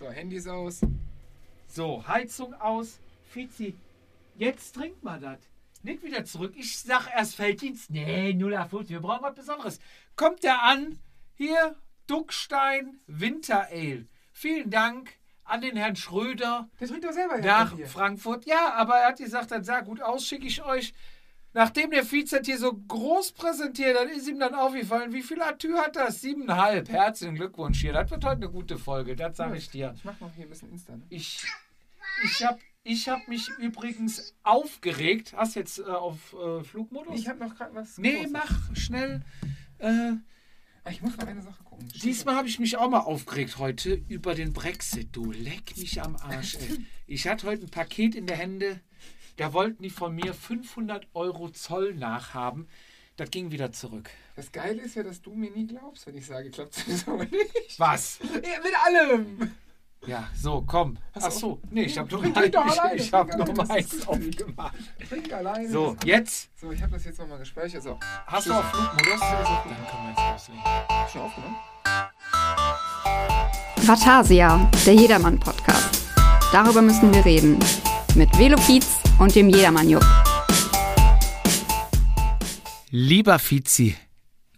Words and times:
So, 0.00 0.10
Handys 0.10 0.46
aus. 0.48 0.80
So, 1.66 2.02
Heizung 2.08 2.54
aus. 2.54 2.98
Fizi, 3.22 3.76
jetzt 4.34 4.74
trinkt 4.74 5.02
man 5.02 5.20
das. 5.20 5.38
Nicht 5.82 6.02
wieder 6.02 6.24
zurück. 6.24 6.54
Ich 6.56 6.78
sag 6.78 7.06
erst 7.14 7.34
Felddienst. 7.34 7.90
Nee, 7.90 8.32
0850, 8.32 8.94
wir 8.94 9.00
brauchen 9.00 9.22
was 9.22 9.34
Besonderes. 9.34 9.78
Kommt 10.16 10.42
der 10.42 10.62
an? 10.62 10.98
Hier, 11.34 11.76
Duckstein 12.06 13.00
Winter 13.06 13.68
Ale. 13.70 14.06
Vielen 14.32 14.70
Dank 14.70 15.18
an 15.44 15.60
den 15.60 15.76
Herrn 15.76 15.96
Schröder 15.96 16.70
Der 16.80 16.88
trinkt 16.88 17.04
doch 17.04 17.12
selber 17.12 17.36
nach 17.36 17.76
hier. 17.76 17.86
Frankfurt. 17.86 18.46
Ja, 18.46 18.72
aber 18.72 18.94
er 18.94 19.08
hat 19.08 19.18
gesagt, 19.18 19.50
das 19.50 19.66
sah 19.66 19.80
gut 19.82 20.00
aus, 20.00 20.26
schicke 20.26 20.46
ich 20.46 20.64
euch. 20.64 20.94
Nachdem 21.52 21.90
der 21.90 22.04
Vize 22.10 22.38
das 22.38 22.46
hier 22.46 22.58
so 22.58 22.72
groß 22.72 23.32
präsentiert, 23.32 23.96
dann 23.96 24.08
ist 24.08 24.28
ihm 24.28 24.38
dann 24.38 24.54
aufgefallen, 24.54 25.12
wie 25.12 25.22
viel 25.22 25.40
Atü 25.42 25.74
hat 25.74 25.96
das? 25.96 26.20
Siebeneinhalb. 26.20 26.88
Herzlichen 26.88 27.34
Glückwunsch 27.34 27.80
hier. 27.80 27.92
Das 27.92 28.10
wird 28.10 28.24
heute 28.24 28.36
eine 28.42 28.50
gute 28.50 28.78
Folge, 28.78 29.16
das 29.16 29.36
sage 29.36 29.56
ich 29.56 29.68
dir. 29.68 29.92
Ich 29.96 30.04
mach 30.04 30.18
noch 30.20 30.32
hier 30.34 30.44
ein 30.44 30.50
bisschen 30.50 30.70
Insta. 30.70 30.92
Ne? 30.96 31.02
Ich, 31.08 31.44
ich 32.24 32.44
habe 32.44 32.58
ich 32.84 33.08
hab 33.08 33.26
mich 33.26 33.48
übrigens 33.58 34.32
aufgeregt. 34.44 35.34
Hast 35.36 35.56
jetzt 35.56 35.80
äh, 35.80 35.82
auf 35.82 36.34
äh, 36.34 36.62
Flugmodus? 36.62 37.18
Ich 37.18 37.28
habe 37.28 37.40
noch 37.40 37.54
gerade 37.56 37.74
was. 37.74 37.98
nee, 37.98 38.14
Großes. 38.14 38.30
mach 38.32 38.76
schnell. 38.76 39.22
Äh, 39.78 40.12
Ich 40.90 41.02
muss 41.02 41.16
noch 41.16 41.26
eine 41.26 41.42
Sache 41.42 41.62
gucken. 41.64 41.88
diesmal 42.02 42.36
habe 42.36 42.46
ich 42.48 42.58
mich 42.60 42.76
auch 42.76 42.88
mal 42.88 43.00
aufgeregt 43.00 43.58
heute 43.58 44.00
über 44.08 44.34
den 44.36 44.52
Brexit. 44.52 45.08
Du 45.16 45.32
leck 45.32 45.76
mich 45.76 46.00
am 46.00 46.14
Arsch. 46.16 46.56
Ey. 46.56 46.78
Ich 47.08 47.26
hatte 47.26 47.48
heute 47.48 47.64
ein 47.64 47.70
Paket 47.70 48.14
in 48.14 48.26
der 48.28 48.36
Hände. 48.36 48.80
Da 49.40 49.54
wollten 49.54 49.82
die 49.82 49.88
von 49.88 50.14
mir 50.14 50.34
500 50.34 51.06
Euro 51.14 51.48
Zoll 51.48 51.94
nachhaben. 51.94 52.68
Das 53.16 53.30
ging 53.30 53.50
wieder 53.50 53.72
zurück. 53.72 54.10
Das 54.36 54.52
Geile 54.52 54.82
ist 54.82 54.96
ja, 54.96 55.02
dass 55.02 55.22
du 55.22 55.32
mir 55.32 55.50
nie 55.50 55.66
glaubst, 55.66 56.06
wenn 56.06 56.14
ich 56.14 56.26
sage, 56.26 56.50
klappt 56.50 56.74
sowieso 56.74 57.16
nicht. 57.16 57.78
Was? 57.78 58.18
Ja, 58.20 58.58
mit 58.62 58.74
allem. 58.84 59.50
Ja, 60.06 60.28
so, 60.36 60.62
komm. 60.66 60.98
Hast 61.14 61.24
Ach 61.24 61.30
so, 61.30 61.52
auch- 61.52 61.58
nee, 61.70 61.84
ich 61.84 61.96
habe 61.96 62.06
doch 62.10 62.22
alleine, 62.36 62.94
ich 62.96 63.10
hab 63.14 63.28
alleine, 63.32 63.44
nur 63.46 63.54
das 63.54 63.68
meins 63.68 63.92
ist 63.94 64.06
gut. 64.06 64.18
aufgemacht. 64.18 64.74
Trink 65.08 65.32
alleine. 65.32 65.70
So, 65.70 65.96
jetzt 66.04 66.50
So, 66.60 66.70
ich 66.72 66.82
habe 66.82 66.92
das 66.92 67.04
jetzt 67.06 67.18
nochmal 67.18 67.38
gespeichert. 67.38 67.82
So, 67.82 67.98
hast 68.26 68.46
du 68.46 68.52
auf 68.52 68.64
Flugmodus. 68.70 69.20
Dann 69.20 69.64
können 69.64 70.04
wir 70.04 70.10
jetzt 70.10 70.48
loslegen. 70.48 70.62
schon 71.10 71.20
aufgenommen? 71.22 71.56
Vatasia, 73.86 74.70
der 74.84 74.94
Jedermann-Podcast. 74.94 76.02
Darüber 76.52 76.82
müssen 76.82 77.14
wir 77.14 77.24
reden. 77.24 77.58
Mit 78.14 78.36
Velofiz 78.38 78.98
und 79.20 79.34
dem 79.34 79.50
Jedermann-Jupp. 79.50 80.04
Lieber 82.90 83.38
Fizi, 83.38 83.94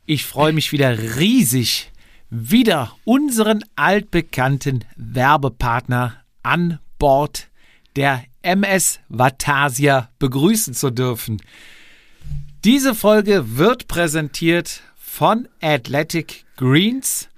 ich 0.06 0.24
freue 0.24 0.52
mich 0.52 0.72
wieder 0.72 1.16
riesig, 1.16 1.92
wieder 2.30 2.96
unseren 3.04 3.64
altbekannten 3.76 4.84
Werbepartner 4.96 6.22
an 6.42 6.78
Bord 6.98 7.48
der 7.96 8.24
MS 8.40 9.00
Vatasia 9.08 10.08
begrüßen 10.18 10.74
zu 10.74 10.90
dürfen. 10.90 11.42
Diese 12.64 12.94
Folge 12.94 13.56
wird 13.56 13.88
präsentiert 13.88 14.82
von 14.96 15.48
Athletic 15.60 16.46
Greens, 16.56 17.28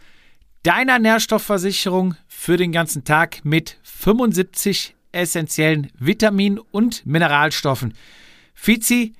deiner 0.62 0.98
Nährstoffversicherung 0.98 2.16
für 2.28 2.56
den 2.58 2.70
ganzen 2.70 3.04
Tag 3.04 3.44
mit 3.44 3.78
75 3.82 4.93
essentiellen 5.14 5.90
Vitamin- 5.98 6.58
und 6.58 7.06
Mineralstoffen. 7.06 7.94
Fizi, 8.54 9.14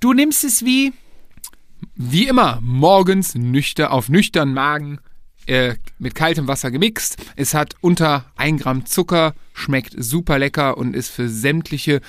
du 0.00 0.12
nimmst 0.12 0.44
es 0.44 0.64
wie? 0.64 0.92
Wie 1.94 2.28
immer, 2.28 2.58
morgens 2.62 3.34
nüchter 3.34 3.92
auf 3.92 4.08
nüchternen 4.08 4.54
Magen 4.54 4.98
äh, 5.46 5.74
mit 5.98 6.14
kaltem 6.14 6.46
Wasser 6.48 6.70
gemixt. 6.70 7.16
Es 7.36 7.54
hat 7.54 7.74
unter 7.80 8.26
1 8.36 8.62
Gramm 8.62 8.86
Zucker, 8.86 9.34
schmeckt 9.52 9.94
super 9.96 10.38
lecker 10.38 10.76
und 10.76 10.94
ist 10.94 11.08
für 11.10 11.28
sämtliche 11.28 12.00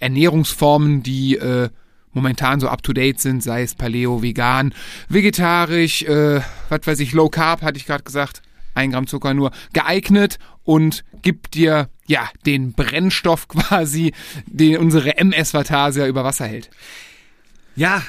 Ernährungsformen, 0.00 1.02
die 1.02 1.36
äh, 1.36 1.70
momentan 2.12 2.60
so 2.60 2.68
up 2.68 2.82
to 2.82 2.92
date 2.92 3.20
sind, 3.20 3.42
sei 3.42 3.62
es 3.62 3.74
Paleo, 3.74 4.22
vegan, 4.22 4.74
vegetarisch, 5.08 6.02
äh, 6.02 6.40
was 6.68 6.80
weiß 6.86 7.00
ich, 7.00 7.12
Low 7.12 7.28
Carb, 7.28 7.62
hatte 7.62 7.78
ich 7.78 7.86
gerade 7.86 8.04
gesagt, 8.04 8.42
1 8.74 8.92
Gramm 8.92 9.06
Zucker 9.06 9.34
nur, 9.34 9.52
geeignet 9.72 10.38
und 10.64 11.04
gibt 11.22 11.54
dir 11.54 11.88
ja 12.06 12.28
den 12.46 12.72
Brennstoff 12.72 13.48
quasi, 13.48 14.12
den 14.46 14.78
unsere 14.78 15.16
MS 15.16 15.54
Vatasia 15.54 16.06
über 16.06 16.24
Wasser 16.24 16.46
hält. 16.46 16.70
Ja, 17.76 18.02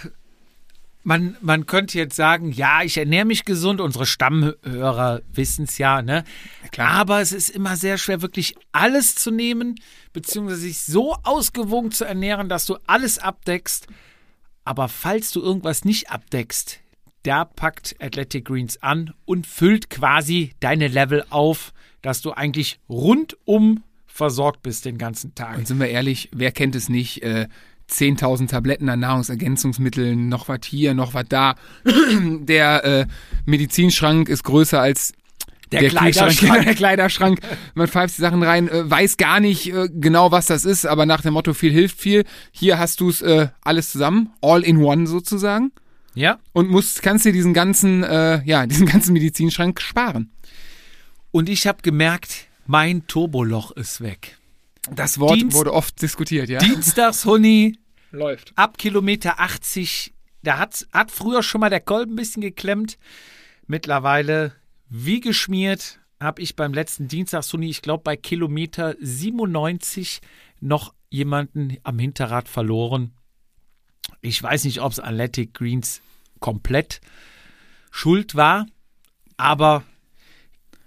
man, 1.05 1.38
man 1.39 1.67
könnte 1.67 1.99
jetzt 1.99 2.16
sagen, 2.16 2.51
ja, 2.51 2.81
ich 2.81 2.97
ernähre 2.97 3.25
mich 3.25 3.45
gesund, 3.45 3.79
unsere 3.79 4.07
Stammhörer 4.07 5.21
wissen 5.31 5.66
es 5.66 5.77
ja, 5.77 6.01
ne? 6.01 6.23
klar. 6.71 6.89
Aber 6.89 7.21
es 7.21 7.31
ist 7.31 7.49
immer 7.49 7.75
sehr 7.75 7.99
schwer, 7.99 8.23
wirklich 8.23 8.55
alles 8.72 9.13
zu 9.13 9.29
nehmen, 9.29 9.75
beziehungsweise 10.13 10.61
sich 10.61 10.79
so 10.79 11.16
ausgewogen 11.23 11.91
zu 11.91 12.05
ernähren, 12.05 12.49
dass 12.49 12.66
du 12.66 12.77
alles 12.87 13.19
abdeckst. 13.19 13.87
Aber 14.63 14.89
falls 14.89 15.31
du 15.31 15.43
irgendwas 15.43 15.85
nicht 15.85 16.09
abdeckst, 16.09 16.79
da 17.22 17.45
packt 17.45 17.95
Athletic 17.99 18.45
Greens 18.45 18.81
an 18.81 19.13
und 19.25 19.45
füllt 19.45 19.91
quasi 19.91 20.53
deine 20.59 20.87
Level 20.87 21.23
auf, 21.29 21.72
dass 22.05 22.21
du 22.21 22.31
eigentlich 22.33 22.79
rundum 22.88 23.83
versorgt 24.05 24.61
bist 24.61 24.85
den 24.85 24.97
ganzen 24.97 25.33
Tag. 25.33 25.57
Und 25.57 25.67
sind 25.67 25.79
wir 25.79 25.88
ehrlich, 25.88 26.29
wer 26.31 26.51
kennt 26.51 26.75
es 26.75 26.88
nicht? 26.88 27.23
Äh, 27.23 27.47
10.000 27.89 28.47
Tabletten 28.47 28.89
an 28.89 28.99
Nahrungsergänzungsmitteln, 28.99 30.29
noch 30.29 30.47
was 30.47 30.59
hier, 30.66 30.93
noch 30.93 31.13
was 31.13 31.25
da. 31.29 31.55
Der 31.85 32.83
äh, 32.83 33.05
Medizinschrank 33.45 34.29
ist 34.29 34.43
größer 34.43 34.79
als 34.79 35.13
Der 35.71 35.81
Kühlschrank, 35.81 36.13
Kleiderschrank. 36.13 36.63
der 36.66 36.75
Kleiderschrank. 36.75 37.39
Man 37.73 37.88
pfeift 37.88 38.17
die 38.17 38.22
Sachen 38.22 38.43
rein, 38.43 38.69
äh, 38.69 38.89
weiß 38.89 39.17
gar 39.17 39.39
nicht 39.39 39.72
äh, 39.72 39.89
genau, 39.91 40.31
was 40.31 40.45
das 40.45 40.66
ist, 40.66 40.85
aber 40.85 41.05
nach 41.05 41.22
dem 41.22 41.33
Motto, 41.33 41.53
viel 41.53 41.72
hilft 41.72 41.99
viel. 41.99 42.23
Hier 42.51 42.79
hast 42.79 43.01
du 43.01 43.09
es 43.09 43.22
äh, 43.22 43.49
alles 43.61 43.91
zusammen, 43.91 44.31
all 44.41 44.63
in 44.63 44.77
one 44.77 45.07
sozusagen. 45.07 45.72
Ja? 46.13 46.39
Und 46.53 46.69
musst, 46.69 47.01
kannst 47.01 47.25
dir 47.25 47.33
diesen 47.33 47.53
ganzen, 47.53 48.03
äh, 48.03 48.43
ja, 48.45 48.66
diesen 48.66 48.85
ganzen 48.85 49.13
Medizinschrank 49.13 49.81
sparen. 49.81 50.31
Und 51.35 51.50
ich 51.50 51.68
habe 51.68 51.81
gemerkt, 51.81 52.47
mein 52.66 53.07
Turboloch 53.07 53.72
ist 53.72 54.00
weg. 54.00 54.38
Das 54.90 55.19
Wort 55.19 55.35
Dienst- 55.35 55.57
wurde 55.57 55.73
oft 55.73 56.01
diskutiert, 56.01 56.47
ja. 56.47 56.59
Dienstags, 56.59 57.25
Honey, 57.25 57.78
Läuft. 58.12 58.53
ab 58.56 58.78
Kilometer 58.78 59.38
80, 59.41 60.13
da 60.44 60.59
hat, 60.59 60.88
hat 60.94 61.12
früher 61.12 61.44
schon 61.44 61.59
mal 61.59 61.69
der 61.69 61.81
Kolben 61.81 62.13
ein 62.13 62.16
bisschen 62.16 62.41
geklemmt. 62.41 62.97
Mittlerweile 63.68 64.53
wie 64.88 65.19
geschmiert 65.19 66.00
habe 66.22 66.41
ich 66.41 66.56
beim 66.56 66.73
letzten 66.73 67.09
Dienstags, 67.09 67.52
Honey, 67.52 67.67
ich 67.69 67.81
glaube 67.81 68.03
bei 68.03 68.16
Kilometer 68.16 68.96
97 69.02 70.22
noch 70.62 70.94
jemanden 71.09 71.75
am 71.84 72.00
Hinterrad 72.00 72.47
verloren. 72.47 73.12
Ich 74.22 74.41
weiß 74.41 74.63
nicht, 74.63 74.79
ob 74.79 74.94
es 74.94 75.02
Athletic 75.02 75.53
Greens 75.53 76.00
komplett 76.40 77.02
schuld 77.91 78.35
war, 78.35 78.67
aber 79.35 79.84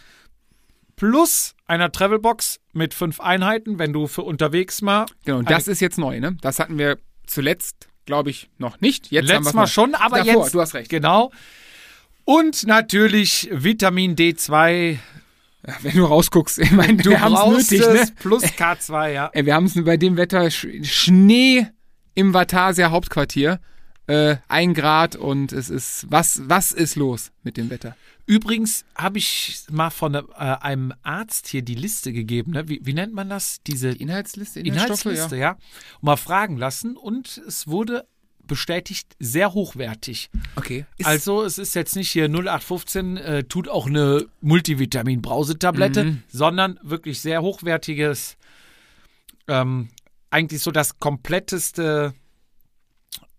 Plus 0.96 1.54
einer 1.66 1.92
Travelbox 1.92 2.58
mit 2.72 2.92
fünf 2.92 3.20
Einheiten, 3.20 3.78
wenn 3.78 3.92
du 3.92 4.08
für 4.08 4.22
unterwegs 4.22 4.82
mal. 4.82 5.06
Genau, 5.24 5.38
und 5.38 5.48
das 5.48 5.68
ist 5.68 5.80
jetzt 5.80 5.96
neu, 5.96 6.18
ne? 6.18 6.36
Das 6.40 6.58
hatten 6.58 6.76
wir 6.76 6.98
zuletzt, 7.26 7.86
glaube 8.08 8.30
ich, 8.30 8.48
noch 8.56 8.80
nicht. 8.80 9.10
Jetzt 9.10 9.28
Letztes 9.28 9.52
Mal 9.52 9.66
schon, 9.66 9.94
aber 9.94 10.24
Davor, 10.24 10.44
jetzt. 10.44 10.54
du 10.54 10.60
hast 10.62 10.72
recht. 10.72 10.88
Genau. 10.88 11.30
Und 12.24 12.66
natürlich 12.66 13.50
Vitamin 13.52 14.16
D2. 14.16 14.96
Ja, 15.66 15.74
wenn 15.82 15.94
du 15.94 16.04
rausguckst, 16.06 16.58
ich 16.58 16.70
meine, 16.70 16.96
Du 17.02 17.10
wir 17.10 17.20
haben 17.20 17.34
es 17.34 17.38
brauchst 17.40 17.70
nötig, 17.70 17.86
es 17.86 18.08
ne? 18.08 18.14
plus 18.18 18.42
K2, 18.44 19.12
ja. 19.12 19.30
Ey, 19.34 19.44
wir 19.44 19.54
haben 19.54 19.66
es 19.66 19.84
bei 19.84 19.98
dem 19.98 20.16
Wetter 20.16 20.50
Sch 20.50 20.66
Schnee 20.84 21.66
im 22.14 22.32
Vatasia 22.32 22.90
Hauptquartier. 22.90 23.60
Äh, 24.06 24.36
ein 24.48 24.72
Grad 24.72 25.16
und 25.16 25.52
es 25.52 25.68
ist, 25.68 26.06
was, 26.08 26.40
was 26.46 26.72
ist 26.72 26.96
los 26.96 27.30
mit 27.42 27.58
dem 27.58 27.68
Wetter? 27.68 27.94
Übrigens 28.28 28.84
habe 28.94 29.16
ich 29.16 29.62
mal 29.70 29.88
von 29.88 30.14
äh, 30.14 30.22
einem 30.36 30.92
Arzt 31.02 31.48
hier 31.48 31.62
die 31.62 31.74
Liste 31.74 32.12
gegeben. 32.12 32.52
Ne? 32.52 32.68
Wie, 32.68 32.78
wie 32.84 32.92
nennt 32.92 33.14
man 33.14 33.30
das? 33.30 33.62
Diese 33.66 33.88
Inhaltsliste, 33.88 34.60
Inhaltsstoffe, 34.60 35.06
Inhaltsliste, 35.06 35.36
ja. 35.36 35.52
ja. 35.52 35.58
Und 35.94 36.02
mal 36.02 36.16
fragen 36.16 36.58
lassen. 36.58 36.98
Und 36.98 37.38
es 37.48 37.68
wurde 37.68 38.06
bestätigt 38.46 39.16
sehr 39.18 39.54
hochwertig. 39.54 40.28
Okay. 40.56 40.84
Ist, 40.98 41.06
also 41.06 41.42
es 41.42 41.56
ist 41.56 41.74
jetzt 41.74 41.96
nicht 41.96 42.10
hier 42.10 42.28
0815, 42.28 43.16
äh, 43.16 43.44
tut 43.44 43.66
auch 43.66 43.86
eine 43.86 44.26
Multivitamin-Brausetablette, 44.42 46.04
Mhm. 46.04 46.22
sondern 46.28 46.78
wirklich 46.82 47.22
sehr 47.22 47.40
hochwertiges, 47.40 48.36
ähm, 49.46 49.88
eigentlich 50.28 50.62
so 50.62 50.70
das 50.70 50.98
kompletteste 50.98 52.12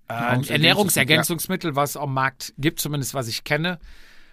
Ein 0.07 0.44
Ernährungsergänzungsmittel, 0.44 1.75
was 1.75 1.95
am 1.95 2.15
Markt 2.15 2.56
gibt, 2.57 2.80
zumindest 2.80 3.13
was 3.13 3.27
ich 3.27 3.44
kenne. 3.44 3.77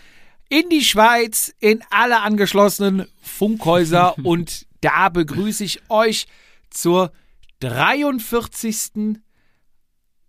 in 0.51 0.69
die 0.69 0.85
Schweiz, 0.85 1.55
in 1.61 1.83
alle 1.89 2.21
angeschlossenen 2.21 3.07
Funkhäuser 3.23 4.19
und 4.23 4.67
da 4.83 5.09
begrüße 5.09 5.65
ich 5.65 5.81
euch 5.89 6.27
zur 6.69 7.13
43. 7.61 9.21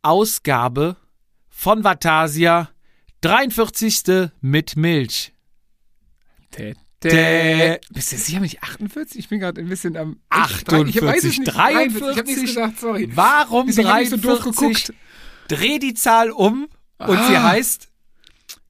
Ausgabe 0.02 0.96
von 1.50 1.84
Vatasia, 1.84 2.70
43. 3.22 4.30
mit 4.42 4.76
Milch. 4.76 5.32
Tä, 6.52 6.74
tä. 7.00 7.80
Bist 7.92 8.12
du 8.12 8.18
sicher 8.18 8.40
nicht 8.40 8.64
48? 8.64 9.20
Ich 9.20 9.30
bin 9.30 9.40
gerade 9.40 9.62
ein 9.62 9.70
bisschen 9.70 9.96
am. 9.96 10.20
48, 10.30 10.96
ich 10.96 11.02
weiß 11.02 11.24
es 11.24 11.38
nicht. 11.38 11.54
43. 11.54 12.02
Ich 12.12 12.18
habe 12.18 12.28
nichts 12.28 12.42
gesagt, 12.42 12.80
sorry. 12.80 13.10
Warum 13.16 13.68
Deswegen 13.68 13.90
hab 13.90 14.02
ich 14.02 14.10
so 14.10 14.18
43? 14.18 14.22
doof 14.22 14.56
geguckt. 14.56 14.94
Dreh 15.48 15.80
die 15.80 15.94
Zahl 15.94 16.32
um 16.32 16.68
und 16.98 17.18
sie 17.28 17.36
Ah. 17.38 17.44
heißt, 17.52 17.91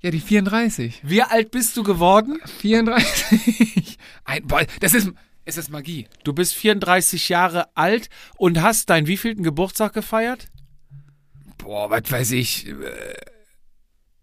Ja, 0.02 0.10
die 0.12 0.20
34. 0.20 1.02
wie 1.04 1.22
alt 1.22 1.52
bist 1.52 1.78
du 1.78 1.84
geworden? 1.84 2.40
34. 2.60 3.98
Ein, 4.26 4.48
boah, 4.48 4.66
das 4.80 4.94
ist, 4.96 5.12
es 5.46 5.58
ist 5.58 5.70
Magie. 5.70 6.08
Du 6.24 6.34
bist 6.34 6.56
34 6.56 7.30
Jahre 7.30 7.76
alt 7.76 8.10
und 8.38 8.62
hast 8.62 8.90
deinen 8.90 9.08
wievielten 9.08 9.44
Geburtstag 9.44 9.94
gefeiert? 9.94 10.48
Boah, 11.60 11.90
was 11.92 12.10
weiß 12.12 12.32
ich. 12.32 12.68
Äh, 12.68 12.74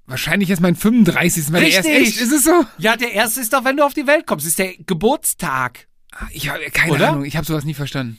wahrscheinlich 0.06 0.50
ist 0.50 0.60
mein 0.60 0.75
35. 0.75 1.48
Mal 1.50 1.60
der 1.60 1.70
erste. 1.70 1.90
Richtig. 1.92 2.08
Echt? 2.08 2.20
Ist 2.22 2.32
es 2.32 2.44
so? 2.44 2.64
Ja, 2.78 2.96
der 2.96 3.12
erste 3.12 3.40
ist 3.40 3.52
doch, 3.52 3.64
wenn 3.64 3.76
du 3.76 3.84
auf 3.84 3.94
die 3.94 4.06
Welt 4.08 4.26
kommst. 4.26 4.46
Ist 4.46 4.58
der 4.58 4.75
Geburtstag. 4.78 5.86
Ah, 6.12 6.26
Ich 6.32 6.48
habe 6.48 6.64
keine 6.72 6.92
Oder? 6.92 7.10
Ahnung. 7.10 7.25
Ich 7.25 7.36
habe 7.36 7.46
sowas 7.46 7.64
nie 7.64 7.75
verstanden. 7.75 8.19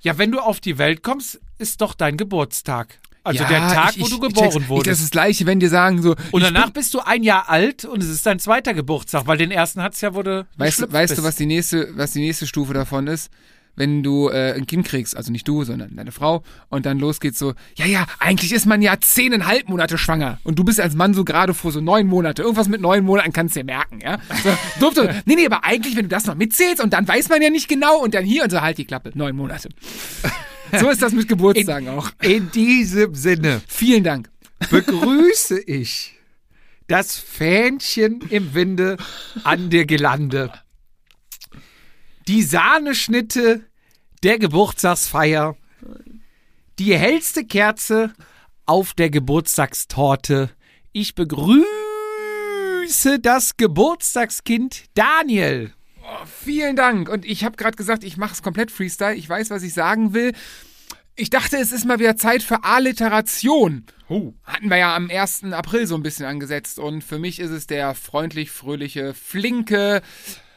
Ja, 0.00 0.18
wenn 0.18 0.32
du 0.32 0.40
auf 0.40 0.58
die 0.60 0.78
Welt 0.78 1.02
kommst, 1.04 1.40
ist 1.58 1.80
doch 1.80 1.94
dein 1.94 2.16
Geburtstag. 2.16 2.98
Also 3.28 3.42
Ja, 3.44 3.48
der 3.48 3.58
Tag, 3.60 3.90
ich, 3.96 4.00
wo 4.00 4.06
ich, 4.06 4.10
du 4.10 4.16
ich 4.16 4.22
geboren 4.34 4.44
check's. 4.50 4.54
Ich, 4.56 4.60
das 4.62 4.68
wurdest. 4.68 5.00
ist 5.00 5.02
das 5.04 5.10
Gleiche, 5.10 5.46
wenn 5.46 5.60
dir 5.60 5.68
sagen 5.70 6.02
so. 6.02 6.16
und 6.32 6.40
ich 6.42 6.46
danach 6.48 6.64
bin, 6.66 6.72
bist 6.74 6.94
du 6.94 7.00
ein 7.00 7.22
Jahr 7.22 7.48
alt 7.48 7.84
und 7.84 8.02
es 8.02 8.08
ist 8.08 8.26
dein 8.26 8.38
zweiter 8.38 8.74
Geburtstag, 8.74 9.26
weil 9.26 9.38
den 9.38 9.50
ersten 9.50 9.82
hat's 9.82 10.00
ja, 10.00 10.14
wo 10.14 10.22
du 10.22 10.46
weißt, 10.56 10.80
du- 10.82 10.92
weißt 10.92 11.18
du, 11.18 11.22
was 11.22 11.36
die 11.36 11.46
nächste, 11.46 11.90
was 11.96 12.12
die 12.12 12.20
nächste 12.20 12.46
Stufe 12.46 12.74
davon 12.74 13.06
ist? 13.06 13.30
Wenn 13.76 14.02
du 14.02 14.28
äh, 14.28 14.54
ein 14.54 14.66
Kind 14.66 14.84
kriegst, 14.88 15.16
also 15.16 15.30
nicht 15.30 15.46
du, 15.46 15.62
sondern 15.62 15.94
deine 15.94 16.10
Frau, 16.10 16.42
und 16.68 16.84
dann 16.84 16.98
los 16.98 17.20
geht's 17.20 17.38
so, 17.38 17.54
ja, 17.76 17.86
ja, 17.86 18.06
eigentlich 18.18 18.52
ist 18.52 18.66
man 18.66 18.82
ja 18.82 18.96
zehneinhalb 19.00 19.68
Monate 19.68 19.98
schwanger. 19.98 20.40
Und 20.42 20.58
du 20.58 20.64
bist 20.64 20.80
als 20.80 20.96
Mann 20.96 21.14
so 21.14 21.22
gerade 21.24 21.54
vor 21.54 21.70
so 21.70 21.80
neun 21.80 22.08
Monate. 22.08 22.42
Irgendwas 22.42 22.66
mit 22.66 22.80
neun 22.80 23.04
Monaten 23.04 23.32
kannst 23.32 23.54
du 23.54 23.60
dir 23.60 23.66
merken, 23.66 24.00
ja? 24.02 24.18
So, 24.42 24.50
durfte, 24.80 25.22
nee, 25.26 25.36
nee, 25.36 25.46
aber 25.46 25.62
eigentlich, 25.62 25.94
wenn 25.94 26.02
du 26.02 26.08
das 26.08 26.26
noch 26.26 26.34
mitzählst 26.34 26.82
und 26.82 26.92
dann 26.92 27.06
weiß 27.06 27.28
man 27.28 27.40
ja 27.40 27.50
nicht 27.50 27.68
genau 27.68 27.98
und 28.02 28.14
dann 28.14 28.24
hier 28.24 28.42
und 28.42 28.50
so 28.50 28.60
halt 28.60 28.78
die 28.78 28.84
Klappe. 28.84 29.12
Neun 29.14 29.36
Monate. 29.36 29.68
So 30.78 30.90
ist 30.90 31.02
das 31.02 31.12
mit 31.12 31.28
Geburtstagen 31.28 31.88
auch. 31.88 32.10
In 32.22 32.50
diesem 32.50 33.14
Sinne 33.14 33.62
Vielen 33.66 34.04
Dank. 34.04 34.30
begrüße 34.70 35.60
ich 35.60 36.14
das 36.86 37.16
Fähnchen 37.16 38.22
im 38.30 38.54
Winde 38.54 38.96
an 39.44 39.70
der 39.70 39.86
Gelande. 39.86 40.52
Die 42.26 42.42
Sahneschnitte 42.42 43.64
der 44.22 44.38
Geburtstagsfeier. 44.38 45.56
Die 46.78 46.96
hellste 46.96 47.44
Kerze 47.44 48.12
auf 48.66 48.94
der 48.94 49.10
Geburtstagstorte. 49.10 50.50
Ich 50.92 51.14
begrüße 51.14 51.64
das 53.20 53.56
Geburtstagskind 53.56 54.84
Daniel. 54.94 55.72
Vielen 56.42 56.76
Dank. 56.76 57.08
Und 57.08 57.24
ich 57.24 57.44
habe 57.44 57.56
gerade 57.56 57.76
gesagt, 57.76 58.04
ich 58.04 58.16
mache 58.16 58.34
es 58.34 58.42
komplett 58.42 58.70
Freestyle. 58.70 59.14
Ich 59.14 59.28
weiß, 59.28 59.50
was 59.50 59.62
ich 59.62 59.74
sagen 59.74 60.14
will. 60.14 60.32
Ich 61.16 61.30
dachte, 61.30 61.56
es 61.56 61.72
ist 61.72 61.84
mal 61.84 61.98
wieder 61.98 62.16
Zeit 62.16 62.42
für 62.42 62.64
Alliteration. 62.64 63.84
Hatten 64.44 64.70
wir 64.70 64.76
ja 64.76 64.94
am 64.94 65.10
1. 65.10 65.44
April 65.52 65.86
so 65.86 65.96
ein 65.96 66.02
bisschen 66.02 66.26
angesetzt. 66.26 66.78
Und 66.78 67.02
für 67.02 67.18
mich 67.18 67.40
ist 67.40 67.50
es 67.50 67.66
der 67.66 67.94
freundlich, 67.94 68.50
fröhliche, 68.50 69.14
flinke, 69.14 70.02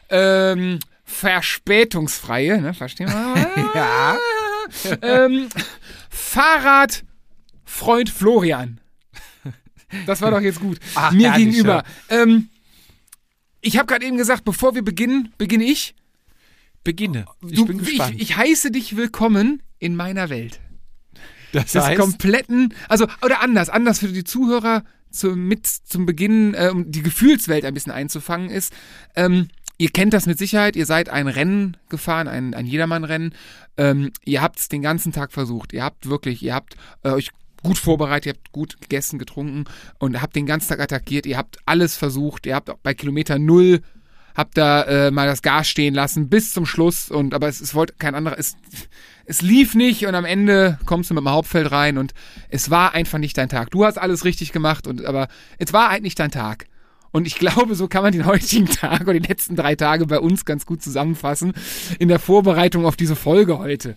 ähm, 0.10 0.80
verspätungsfreie, 1.04 2.62
ne, 2.62 2.74
verstehen 2.74 3.10
wir? 3.10 3.72
Ja. 3.76 4.18
ähm, 5.02 5.50
Fahrradfreund 6.10 8.10
Florian. 8.10 8.80
Das 10.06 10.22
war 10.22 10.32
doch 10.32 10.40
jetzt 10.40 10.60
gut. 10.60 10.80
Ach, 10.96 11.12
Mir 11.12 11.32
gegenüber. 11.32 11.84
Ähm, 12.10 12.50
ich 13.62 13.78
habe 13.78 13.88
gerade 13.88 14.06
eben 14.06 14.18
gesagt, 14.18 14.44
bevor 14.44 14.76
wir 14.76 14.84
beginnen, 14.84 15.34
beginne 15.38 15.64
ich. 15.66 15.96
Beginne. 16.84 17.26
Ich 17.48 17.56
Du, 17.56 17.66
bin 17.66 17.80
ich, 17.80 17.86
gespannt. 17.90 18.16
ich 18.20 18.36
heiße 18.36 18.72
dich 18.72 18.96
willkommen 18.98 19.62
in 19.80 19.96
meiner 19.96 20.30
Welt. 20.30 20.60
das 21.52 21.72
Des 21.74 21.84
heißt, 21.84 22.00
kompletten, 22.00 22.74
also 22.90 23.08
oder 23.24 23.42
anders, 23.42 23.70
anders 23.70 24.00
für 24.00 24.08
die 24.08 24.24
Zuhörer 24.24 24.84
zum, 25.12 25.48
mit 25.48 25.68
zum 25.68 26.06
Beginn, 26.06 26.54
äh, 26.56 26.70
um 26.72 26.90
die 26.92 27.04
Gefühlswelt 27.04 27.66
ein 27.66 27.74
bisschen 27.74 27.92
einzufangen 27.92 28.50
ist. 28.50 28.74
Ähm, 29.16 29.50
ihr 29.78 29.90
kennt 29.90 30.14
das 30.14 30.26
mit 30.26 30.40
Sicherheit. 30.40 30.76
Ihr 30.76 30.86
seid 30.86 31.10
ein 31.10 31.28
Rennen 31.28 31.78
gefahren, 31.90 32.28
ein, 32.28 32.54
ein 32.54 32.66
Jedermann-Rennen. 32.66 33.36
Ähm, 33.78 34.12
ihr 34.26 34.42
habt 34.42 34.60
es 34.60 34.70
den 34.70 34.82
ganzen 34.82 35.12
Tag 35.12 35.32
versucht. 35.34 35.74
Ihr 35.74 35.84
habt 35.84 36.08
wirklich, 36.10 36.42
ihr 36.42 36.56
habt 36.56 36.76
äh, 37.04 37.10
euch 37.10 37.30
gut 37.64 37.78
vorbereitet, 37.78 38.26
ihr 38.26 38.34
habt 38.34 38.52
gut 38.52 38.82
gegessen, 38.82 39.20
getrunken 39.20 39.66
und 40.00 40.22
habt 40.22 40.36
den 40.36 40.46
ganzen 40.46 40.70
Tag 40.70 40.80
attackiert. 40.80 41.26
Ihr 41.26 41.38
habt 41.38 41.58
alles 41.66 41.96
versucht. 41.96 42.46
Ihr 42.46 42.56
habt 42.56 42.70
auch 42.70 42.80
bei 42.82 42.94
Kilometer 42.94 43.40
null 43.40 43.82
habt 44.36 44.58
da 44.58 44.84
äh, 44.84 45.12
mal 45.12 45.28
das 45.28 45.42
Gas 45.42 45.68
stehen 45.68 45.94
lassen 45.94 46.30
bis 46.30 46.54
zum 46.54 46.66
Schluss 46.66 47.12
und 47.12 47.34
aber 47.34 47.48
es, 47.48 47.62
es 47.62 47.76
wollte 47.76 47.96
kein 47.98 48.16
anderer 48.16 48.38
es 48.38 48.56
es 49.26 49.42
lief 49.42 49.76
nicht 49.76 50.06
und 50.06 50.16
am 50.16 50.26
Ende 50.26 50.78
kommst 50.86 51.10
du 51.10 51.14
mit 51.14 51.22
dem 51.22 51.30
Hauptfeld 51.30 51.72
rein 51.72 51.98
und 51.98 52.14
es 52.50 52.70
war 52.70 52.94
einfach 52.94 53.18
nicht 53.18 53.38
dein 53.38 53.50
Tag. 53.50 53.72
Du 53.72 53.86
hast 53.86 53.98
alles 53.98 54.26
richtig 54.26 54.52
gemacht 54.52 54.88
und 54.88 55.06
aber 55.06 55.28
es 55.58 55.72
war 55.74 55.90
halt 55.90 56.04
nicht 56.04 56.20
dein 56.20 56.32
Tag. 56.32 56.66
Und 57.12 57.28
ich 57.28 57.36
glaube, 57.40 57.76
so 57.76 57.88
kann 57.88 58.04
man 58.04 58.12
den 58.12 58.26
heutigen 58.26 58.66
Tag 58.66 59.02
oder 59.02 59.14
die 59.14 59.28
letzten 59.28 59.56
drei 59.56 59.76
Tage 59.76 60.06
bei 60.06 60.20
uns 60.20 60.44
ganz 60.44 60.66
gut 60.66 60.82
zusammenfassen 60.82 61.54
in 62.00 62.08
der 62.10 62.20
Vorbereitung 62.20 62.86
auf 62.86 62.98
diese 62.98 63.16
Folge 63.16 63.58
heute. 63.58 63.96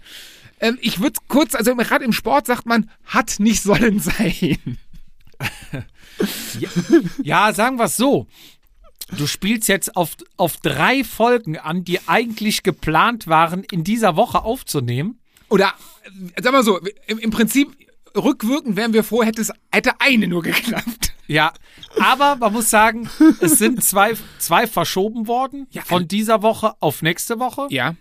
Ähm, 0.64 0.78
ich 0.80 0.98
würde 1.00 1.20
kurz, 1.28 1.54
also 1.54 1.76
gerade 1.76 2.06
im 2.06 2.12
Sport 2.12 2.46
sagt 2.46 2.64
man, 2.64 2.90
hat 3.04 3.38
nicht 3.38 3.62
sollen 3.62 4.00
sein. 4.00 4.78
Ja, 7.24 7.52
sagen 7.52 7.76
wir 7.76 7.86
es 7.86 7.96
so. 7.96 8.28
Du 9.18 9.26
spielst 9.26 9.68
jetzt 9.68 9.96
auf, 9.96 10.16
auf 10.36 10.58
drei 10.58 11.02
Folgen 11.02 11.58
an, 11.58 11.82
die 11.82 11.98
eigentlich 12.06 12.62
geplant 12.62 13.26
waren, 13.26 13.64
in 13.64 13.82
dieser 13.82 14.14
Woche 14.14 14.44
aufzunehmen. 14.44 15.18
Oder, 15.48 15.74
äh, 16.36 16.40
sag 16.40 16.52
mal 16.52 16.62
so, 16.62 16.78
im, 17.08 17.18
im 17.18 17.30
Prinzip 17.30 17.76
rückwirkend 18.16 18.76
wären 18.76 18.92
wir 18.92 19.02
vor, 19.02 19.24
hätte 19.24 19.42
es 19.42 19.52
hätte 19.72 20.00
eine 20.00 20.28
nur 20.28 20.42
geklappt. 20.42 21.12
Ja, 21.26 21.52
aber 21.98 22.36
man 22.36 22.52
muss 22.52 22.70
sagen, 22.70 23.10
es 23.40 23.58
sind 23.58 23.82
zwei, 23.82 24.14
zwei 24.38 24.68
verschoben 24.68 25.26
worden 25.26 25.66
Ja, 25.70 25.82
von 25.82 26.06
dieser 26.06 26.42
Woche 26.42 26.74
auf 26.80 27.02
nächste 27.02 27.40
Woche. 27.40 27.66
Ja. 27.70 27.96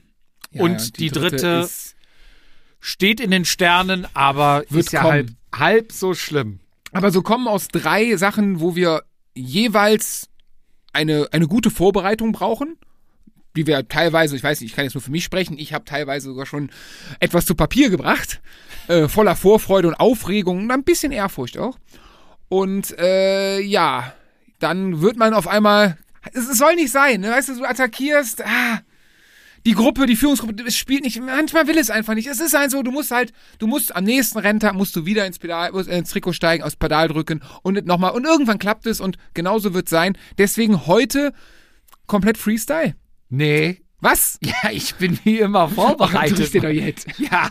Und 0.51 0.99
die 0.99 1.09
dritte 1.09 1.63
ist, 1.65 1.95
Steht 2.85 3.21
in 3.21 3.31
den 3.31 3.45
Sternen, 3.45 4.05
aber 4.13 4.65
Wird 4.67 4.87
ist 4.87 4.91
ja 4.91 5.03
kommen. 5.03 5.13
halb, 5.13 5.29
halb 5.55 5.91
so 5.93 6.13
schlimm. 6.13 6.59
aber 6.91 7.11
so 7.11 7.21
kommen 7.21 7.47
aus 7.47 7.69
drei 7.69 8.17
Sachen, 8.17 8.59
wo 8.59 8.75
wir 8.75 9.03
jeweils 9.33 10.27
eine, 10.91 11.29
eine 11.31 11.47
gute 11.47 11.71
Vorbereitung 11.71 12.33
brauchen. 12.33 12.75
Die 13.55 13.67
wir 13.67 13.87
teilweise, 13.87 14.35
ich 14.35 14.43
weiß 14.43 14.59
nicht, 14.59 14.71
ich 14.71 14.75
kann 14.75 14.83
jetzt 14.83 14.95
nur 14.95 15.01
für 15.01 15.11
mich 15.11 15.23
sprechen, 15.23 15.57
ich 15.57 15.73
habe 15.73 15.85
teilweise 15.85 16.27
sogar 16.27 16.45
schon 16.45 16.71
etwas 17.21 17.45
zu 17.45 17.55
Papier 17.55 17.89
gebracht. 17.89 18.41
Äh, 18.89 19.07
voller 19.07 19.37
Vorfreude 19.37 19.87
und 19.87 19.93
Aufregung 19.93 20.57
und 20.57 20.69
ein 20.69 20.83
bisschen 20.83 21.13
Ehrfurcht 21.13 21.57
auch. 21.57 21.77
Und 22.49 22.93
äh, 22.99 23.61
ja, 23.61 24.11
dann 24.59 24.99
wird 24.99 25.15
man 25.15 25.33
auf 25.33 25.47
einmal. 25.47 25.97
Es, 26.33 26.49
es 26.49 26.57
soll 26.57 26.75
nicht 26.75 26.91
sein, 26.91 27.21
ne? 27.21 27.31
Weißt 27.31 27.47
du, 27.47 27.55
du 27.55 27.63
attackierst. 27.63 28.43
Ah, 28.45 28.81
die 29.65 29.73
Gruppe, 29.73 30.05
die 30.05 30.15
Führungsgruppe, 30.15 30.63
es 30.65 30.75
spielt 30.75 31.03
nicht. 31.03 31.21
Manchmal 31.21 31.67
will 31.67 31.77
es 31.77 31.89
einfach 31.89 32.15
nicht. 32.15 32.27
Es 32.27 32.39
ist 32.39 32.53
halt 32.53 32.71
so, 32.71 32.83
du 32.83 32.91
musst 32.91 33.11
halt, 33.11 33.33
du 33.59 33.67
musst 33.67 33.95
am 33.95 34.03
nächsten 34.03 34.39
Renntag 34.39 34.73
musst 34.73 34.95
du 34.95 35.05
wieder 35.05 35.25
ins 35.25 35.39
Pedal, 35.39 35.71
musst 35.71 35.89
ins 35.89 36.09
Trikot 36.09 36.33
steigen, 36.33 36.63
aufs 36.63 36.75
Pedal 36.75 37.07
drücken 37.07 37.41
und 37.61 37.85
nochmal. 37.85 38.11
Und 38.11 38.25
irgendwann 38.25 38.59
klappt 38.59 38.85
es 38.85 38.99
und 38.99 39.17
genauso 39.33 39.73
wird 39.73 39.85
es 39.85 39.91
sein. 39.91 40.17
Deswegen 40.37 40.85
heute 40.85 41.33
komplett 42.07 42.37
Freestyle. 42.37 42.95
Nee. 43.29 43.79
Was? 44.03 44.37
Ja, 44.43 44.69
ich 44.71 44.95
bin 44.95 45.17
wie 45.23 45.39
immer 45.39 45.69
vorbereitet. 45.69 46.53
Dir 46.53 46.61
doch 46.61 46.69
jetzt. 46.69 47.07
Ja, 47.17 47.49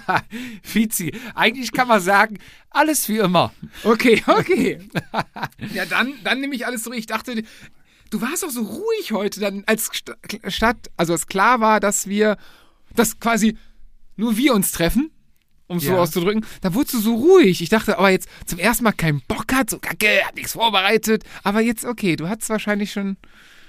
Fizi. 0.62 1.12
Eigentlich 1.34 1.72
kann 1.72 1.88
man 1.88 2.00
sagen, 2.00 2.38
alles 2.68 3.08
wie 3.08 3.16
immer. 3.18 3.54
Okay, 3.82 4.22
okay. 4.26 4.78
ja, 5.74 5.86
dann, 5.86 6.12
dann 6.22 6.40
nehme 6.40 6.54
ich 6.54 6.66
alles 6.66 6.82
zurück. 6.82 6.98
Ich 6.98 7.06
dachte, 7.06 7.42
du 8.12 8.20
warst 8.20 8.44
auch 8.44 8.50
so 8.50 8.62
ruhig 8.62 9.12
heute, 9.12 9.40
dann 9.40 9.64
als 9.66 9.90
St- 9.90 10.50
Stadt, 10.50 10.90
also 10.96 11.12
als 11.12 11.26
klar 11.26 11.60
war, 11.60 11.80
dass 11.80 12.06
wir, 12.06 12.36
dass 12.94 13.18
quasi 13.18 13.56
nur 14.16 14.36
wir 14.36 14.54
uns 14.54 14.70
treffen, 14.72 15.10
um 15.66 15.78
es 15.78 15.84
so 15.84 15.92
Ja. 15.92 15.98
auszudrücken, 15.98 16.44
da 16.60 16.74
wurdest 16.74 16.94
du 16.94 17.00
so 17.00 17.14
ruhig. 17.16 17.62
Ich 17.62 17.70
dachte, 17.70 17.98
aber 17.98 18.10
jetzt 18.10 18.28
zum 18.46 18.58
ersten 18.58 18.84
Mal 18.84 18.92
keinen 18.92 19.22
Bock 19.26 19.52
hat, 19.54 19.70
so 19.70 19.78
kacke, 19.78 20.06
hat 20.24 20.36
nichts 20.36 20.52
vorbereitet. 20.52 21.24
Aber 21.42 21.60
jetzt, 21.60 21.84
okay, 21.84 22.14
du 22.16 22.28
hattest 22.28 22.50
wahrscheinlich 22.50 22.92
schon, 22.92 23.16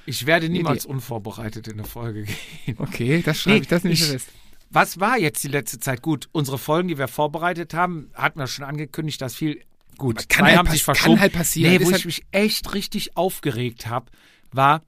Ich 0.05 0.25
werde 0.25 0.49
niemals 0.49 0.85
unvorbereitet 0.85 1.67
in 1.69 1.73
eine 1.79 1.85
Folge 1.87 2.23
gehen. 2.65 2.75
okay, 2.79 3.21
das 3.25 3.39
schreibe 3.39 3.55
Nee, 3.55 3.61
ich, 3.61 3.67
das 3.69 3.83
nicht 3.85 4.01
ich- 4.03 4.09
fest. 4.09 4.27
Was 4.69 4.99
war 4.99 5.19
jetzt 5.19 5.43
die 5.43 5.49
letzte 5.49 5.79
Zeit? 5.79 6.01
Gut, 6.01 6.29
unsere 6.31 6.57
Folgen, 6.57 6.87
die 6.87 6.97
wir 6.97 7.07
vorbereitet 7.07 7.75
haben, 7.75 8.09
hatten 8.15 8.39
wir 8.39 8.47
schon 8.47 8.65
angekündigt, 8.65 9.21
dass 9.21 9.35
viel. 9.35 9.61
Gut, 9.99 10.27
kann 10.27 10.39
zwei 10.39 10.47
halt 10.47 10.57
haben 10.57 10.71
sich 10.71 10.83
kann 10.83 10.95
verschoben. 10.95 11.19
halt 11.19 11.33
passieren. 11.33 11.71
Nee, 11.71 11.79
wo 11.81 11.85
halt- 11.91 11.97
ich 11.99 12.05
mich 12.05 12.23
echt 12.31 12.73
richtig 12.73 13.15
aufgeregt 13.15 13.85
habe, 13.85 14.07
war, 14.55 14.81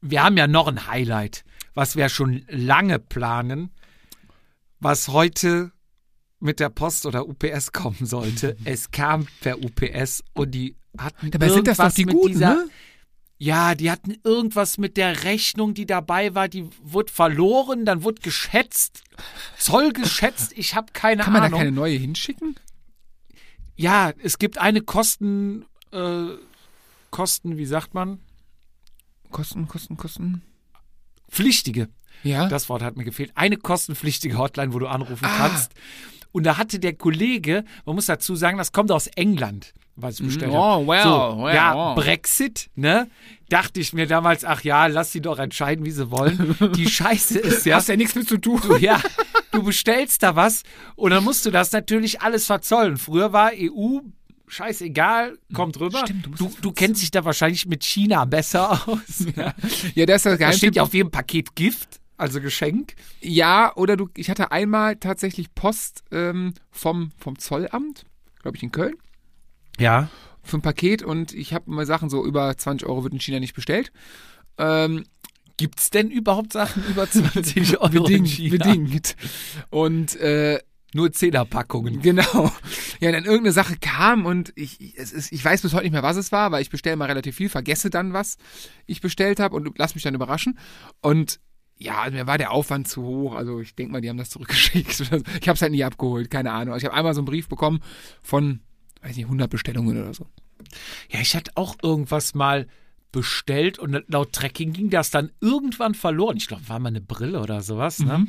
wir 0.00 0.22
haben 0.22 0.36
ja 0.36 0.46
noch 0.46 0.68
ein 0.68 0.86
Highlight, 0.86 1.44
was 1.74 1.96
wir 1.96 2.08
schon 2.08 2.44
lange 2.48 2.98
planen, 2.98 3.70
was 4.80 5.08
heute 5.08 5.72
mit 6.40 6.60
der 6.60 6.68
Post 6.68 7.06
oder 7.06 7.28
UPS 7.28 7.72
kommen 7.72 8.06
sollte. 8.06 8.56
es 8.64 8.90
kam 8.90 9.26
per 9.40 9.58
UPS 9.62 10.22
und 10.34 10.52
die 10.52 10.76
hatten 10.96 11.30
Dabei 11.30 11.48
sind 11.50 11.66
das 11.66 11.76
doch 11.78 11.92
die 11.92 12.04
Guten, 12.04 12.28
dieser, 12.28 12.54
ne? 12.54 12.68
ja, 13.38 13.74
die 13.74 13.90
hatten 13.90 14.16
irgendwas 14.24 14.78
mit 14.78 14.96
der 14.96 15.24
Rechnung, 15.24 15.74
die 15.74 15.86
dabei 15.86 16.34
war, 16.34 16.48
die 16.48 16.68
wurde 16.82 17.12
verloren, 17.12 17.84
dann 17.84 18.02
wurde 18.02 18.22
geschätzt, 18.22 19.02
Zoll 19.58 19.92
geschätzt, 19.92 20.52
ich 20.56 20.74
habe 20.74 20.92
keine 20.92 21.22
Kann 21.22 21.32
man 21.32 21.42
Ahnung. 21.42 21.52
da 21.52 21.64
keine 21.64 21.72
neue 21.72 21.96
hinschicken? 21.96 22.56
ja, 23.76 24.12
es 24.22 24.38
gibt 24.38 24.58
eine 24.58 24.80
Kosten, 24.80 25.64
äh, 25.92 26.30
Kosten, 27.10 27.56
wie 27.56 27.66
sagt 27.66 27.94
man? 27.94 28.18
Kosten, 29.30 29.68
Kosten, 29.68 29.96
Kosten. 29.96 30.42
Pflichtige. 31.30 31.88
Ja. 32.24 32.48
Das 32.48 32.68
Wort 32.68 32.82
hat 32.82 32.96
mir 32.96 33.04
gefehlt. 33.04 33.32
Eine 33.34 33.56
kostenpflichtige 33.56 34.36
Hotline, 34.38 34.72
wo 34.72 34.78
du 34.78 34.86
anrufen 34.86 35.24
Ah. 35.24 35.36
kannst. 35.48 35.72
Und 36.32 36.44
da 36.44 36.56
hatte 36.58 36.78
der 36.78 36.94
Kollege, 36.94 37.64
man 37.86 37.94
muss 37.94 38.06
dazu 38.06 38.36
sagen, 38.36 38.58
das 38.58 38.72
kommt 38.72 38.90
aus 38.92 39.06
England, 39.08 39.72
was 39.96 40.20
ich 40.20 40.26
bestellt 40.26 40.52
Oh, 40.52 40.56
habe. 40.56 40.86
well, 40.86 41.02
so, 41.02 41.42
well, 41.44 41.54
ja, 41.54 41.74
wow. 41.74 41.94
Brexit, 41.94 42.70
ne? 42.74 43.08
Dachte 43.48 43.80
ich 43.80 43.92
mir 43.94 44.06
damals, 44.06 44.44
ach 44.44 44.62
ja, 44.62 44.86
lass 44.86 45.10
sie 45.12 45.22
doch 45.22 45.38
entscheiden, 45.38 45.84
wie 45.86 45.90
sie 45.90 46.10
wollen. 46.10 46.56
Die 46.76 46.88
Scheiße 46.88 47.38
ist 47.38 47.64
ja, 47.66 47.76
Hast 47.76 47.88
ja 47.88 47.96
nichts 47.96 48.14
mit 48.14 48.28
zu 48.28 48.36
tun. 48.36 48.60
du, 48.62 48.76
ja, 48.76 49.00
du 49.52 49.62
bestellst 49.62 50.22
da 50.22 50.36
was 50.36 50.64
und 50.96 51.10
dann 51.12 51.24
musst 51.24 51.46
du 51.46 51.50
das 51.50 51.72
natürlich 51.72 52.20
alles 52.20 52.44
verzollen. 52.46 52.98
Früher 52.98 53.32
war 53.32 53.52
EU, 53.54 54.00
scheißegal, 54.48 55.38
kommt 55.54 55.78
rüber. 55.80 56.00
Stimmt, 56.04 56.26
du 56.26 56.30
du, 56.30 56.50
du 56.60 56.72
kennst 56.72 57.02
dich 57.02 57.10
da 57.10 57.24
wahrscheinlich 57.24 57.66
mit 57.66 57.84
China 57.84 58.24
besser 58.24 58.70
aus. 58.88 59.26
Ja. 59.36 59.54
Ja, 59.94 60.06
das 60.06 60.16
ist 60.16 60.24
das 60.26 60.32
Da 60.32 60.36
Geheimtipp. 60.36 60.58
steht 60.58 60.76
ja 60.76 60.82
auf 60.82 60.94
jedem 60.94 61.10
Paket 61.10 61.54
Gift, 61.54 62.00
also 62.16 62.40
Geschenk. 62.40 62.94
Ja, 63.20 63.74
oder 63.76 63.96
du, 63.96 64.08
ich 64.16 64.30
hatte 64.30 64.50
einmal 64.52 64.96
tatsächlich 64.96 65.54
Post 65.54 66.02
ähm, 66.10 66.54
vom, 66.70 67.12
vom 67.18 67.38
Zollamt, 67.38 68.04
glaube 68.42 68.56
ich 68.56 68.62
in 68.62 68.72
Köln, 68.72 68.94
Ja. 69.78 70.08
für 70.42 70.58
ein 70.58 70.62
Paket 70.62 71.02
und 71.02 71.32
ich 71.34 71.52
habe 71.54 71.64
immer 71.70 71.86
Sachen 71.86 72.10
so 72.10 72.24
über 72.24 72.56
20 72.56 72.88
Euro 72.88 73.04
wird 73.04 73.12
in 73.14 73.20
China 73.20 73.38
nicht 73.40 73.54
bestellt. 73.54 73.92
Ähm, 74.58 75.04
Gibt's 75.60 75.90
denn 75.90 76.08
überhaupt 76.08 76.52
Sachen 76.52 76.84
über 76.88 77.10
20 77.10 77.78
Euro 77.80 77.86
in 77.88 78.02
bedingt, 78.04 78.28
China? 78.28 78.58
bedingt. 78.64 79.16
Und 79.70 80.14
äh, 80.14 80.60
Nur 80.94 81.12
Zehnerpackungen. 81.12 82.00
genau. 82.02 82.52
Ja, 83.00 83.12
dann 83.12 83.24
irgendeine 83.24 83.52
Sache 83.52 83.76
kam 83.80 84.26
und 84.26 84.52
ich, 84.56 84.96
es 84.96 85.12
ist, 85.12 85.32
ich 85.32 85.44
weiß 85.44 85.62
bis 85.62 85.74
heute 85.74 85.84
nicht 85.84 85.92
mehr, 85.92 86.02
was 86.02 86.16
es 86.16 86.32
war, 86.32 86.50
weil 86.50 86.62
ich 86.62 86.70
bestelle 86.70 86.96
mal 86.96 87.06
relativ 87.06 87.36
viel, 87.36 87.48
vergesse 87.48 87.90
dann, 87.90 88.12
was 88.12 88.38
ich 88.86 89.00
bestellt 89.00 89.40
habe 89.40 89.54
und 89.54 89.78
lass 89.78 89.94
mich 89.94 90.04
dann 90.04 90.14
überraschen. 90.14 90.58
Und 91.00 91.40
ja, 91.76 92.08
mir 92.10 92.26
war 92.26 92.38
der 92.38 92.50
Aufwand 92.50 92.88
zu 92.88 93.02
hoch. 93.02 93.34
Also 93.34 93.60
ich 93.60 93.74
denke 93.74 93.92
mal, 93.92 94.00
die 94.00 94.08
haben 94.08 94.16
das 94.16 94.30
zurückgeschickt. 94.30 95.00
Ich 95.40 95.48
habe 95.48 95.56
es 95.56 95.62
halt 95.62 95.72
nie 95.72 95.84
abgeholt, 95.84 96.30
keine 96.30 96.52
Ahnung. 96.52 96.76
Ich 96.76 96.84
habe 96.84 96.94
einmal 96.94 97.14
so 97.14 97.20
einen 97.20 97.26
Brief 97.26 97.48
bekommen 97.48 97.80
von, 98.22 98.60
weiß 99.02 99.16
nicht, 99.16 99.26
100 99.26 99.48
Bestellungen 99.48 100.00
oder 100.00 100.14
so. 100.14 100.26
Ja, 101.10 101.20
ich 101.20 101.36
hatte 101.36 101.52
auch 101.54 101.76
irgendwas 101.82 102.34
mal 102.34 102.66
bestellt 103.12 103.78
und 103.78 104.04
laut 104.08 104.32
Tracking 104.32 104.72
ging 104.72 104.90
das 104.90 105.10
dann 105.10 105.30
irgendwann 105.40 105.94
verloren. 105.94 106.36
Ich 106.36 106.48
glaube, 106.48 106.68
war 106.68 106.78
mal 106.78 106.88
eine 106.88 107.00
Brille 107.00 107.40
oder 107.40 107.62
sowas. 107.62 108.00
Ne? 108.00 108.26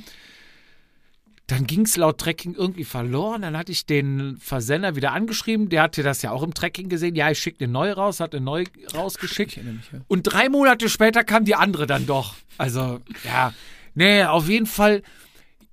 Dann 1.49 1.65
ging 1.65 1.81
es 1.81 1.97
laut 1.97 2.19
Tracking 2.19 2.53
irgendwie 2.53 2.83
verloren. 2.83 3.41
Dann 3.41 3.57
hatte 3.57 3.71
ich 3.71 3.87
den 3.87 4.37
Versender 4.39 4.95
wieder 4.95 5.13
angeschrieben. 5.13 5.69
Der 5.69 5.81
hatte 5.81 6.03
das 6.03 6.21
ja 6.21 6.29
auch 6.29 6.43
im 6.43 6.53
Tracking 6.53 6.89
gesehen. 6.89 7.15
Ja, 7.15 7.31
ich 7.31 7.39
schicke 7.39 7.63
eine 7.63 7.73
neue 7.73 7.93
raus, 7.93 8.19
hat 8.19 8.35
eine 8.35 8.45
neue 8.45 8.65
rausgeschickt. 8.93 9.57
Mich, 9.57 9.91
ja. 9.91 9.99
Und 10.07 10.23
drei 10.23 10.47
Monate 10.47 10.89
später 10.89 11.23
kam 11.23 11.45
die 11.45 11.55
andere 11.55 11.87
dann 11.87 12.05
doch. 12.05 12.35
Also, 12.59 12.99
ja. 13.23 13.51
Nee, 13.95 14.25
auf 14.25 14.47
jeden 14.47 14.67
Fall 14.67 15.01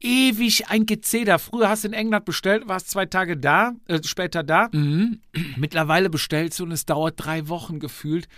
ewig 0.00 0.68
ein 0.68 0.86
Gezeder. 0.86 1.38
Früher 1.38 1.68
hast 1.68 1.84
du 1.84 1.88
in 1.88 1.94
England 1.94 2.24
bestellt, 2.24 2.66
warst 2.68 2.88
zwei 2.88 3.04
Tage 3.04 3.36
da, 3.36 3.74
äh, 3.86 4.02
später 4.02 4.42
da. 4.42 4.70
Mhm. 4.72 5.20
Mittlerweile 5.56 6.08
bestellst 6.08 6.58
du 6.58 6.64
und 6.64 6.72
es 6.72 6.86
dauert 6.86 7.14
drei 7.18 7.48
Wochen 7.48 7.80
gefühlt. 7.80 8.28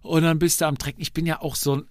Und 0.00 0.22
dann 0.22 0.38
bist 0.38 0.62
du 0.62 0.64
am 0.64 0.78
Trecken. 0.78 1.02
Ich 1.02 1.12
bin 1.12 1.26
ja 1.26 1.42
auch 1.42 1.56
so 1.56 1.76
ein, 1.76 1.84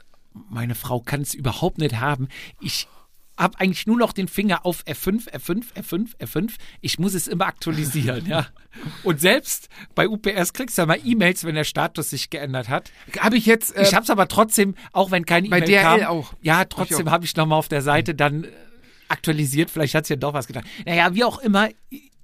meine 0.50 0.74
Frau 0.74 1.00
kann 1.00 1.22
es 1.22 1.36
überhaupt 1.36 1.78
nicht 1.78 2.00
haben. 2.00 2.28
Ich 2.60 2.88
habe 3.38 3.60
eigentlich 3.60 3.86
nur 3.88 3.98
noch 3.98 4.14
den 4.14 4.28
Finger 4.28 4.66
auf 4.66 4.84
F5, 4.86 5.30
F5, 5.32 5.74
F5, 5.76 6.18
F5. 6.18 6.54
Ich 6.82 7.00
muss 7.00 7.14
es 7.14 7.28
immer 7.28 7.46
aktualisieren, 7.48 8.26
ja. 8.28 8.48
Und 9.04 9.20
selbst 9.22 9.70
bei 9.94 10.08
UPS 10.08 10.54
kriegst 10.54 10.78
du 10.78 10.82
ja 10.82 10.86
mal 10.86 11.00
E-Mails, 11.04 11.44
wenn 11.44 11.56
der 11.56 11.64
Status 11.64 12.10
sich 12.10 12.30
geändert 12.30 12.70
hat. 12.70 12.92
Habe 13.20 13.38
ich 13.38 13.46
jetzt. 13.46 13.76
Äh, 13.76 13.84
Ich 13.84 13.94
habe 13.94 14.04
es 14.04 14.10
aber 14.10 14.28
trotzdem, 14.28 14.76
auch 14.92 15.12
wenn 15.12 15.26
keine 15.26 15.50
Bei 15.50 15.58
E-Mail 15.58 15.70
DRL 15.70 15.82
kam, 15.84 16.02
auch. 16.04 16.34
Ja, 16.42 16.58
Hab 16.60 16.68
ich 16.72 16.76
trotzdem 16.76 17.08
auch. 17.08 17.12
habe 17.12 17.26
ich 17.26 17.36
nochmal 17.36 17.60
auf 17.60 17.68
der 17.68 17.82
Seite 17.82 18.16
dann 18.16 18.44
äh, 18.46 18.48
aktualisiert. 19.10 19.70
Vielleicht 19.70 19.96
hat 19.96 20.04
es 20.04 20.10
ja 20.10 20.16
doch 20.16 20.34
was 20.34 20.48
getan. 20.48 20.64
Naja, 20.86 21.14
wie 21.14 21.24
auch 21.24 21.40
immer, 21.40 21.70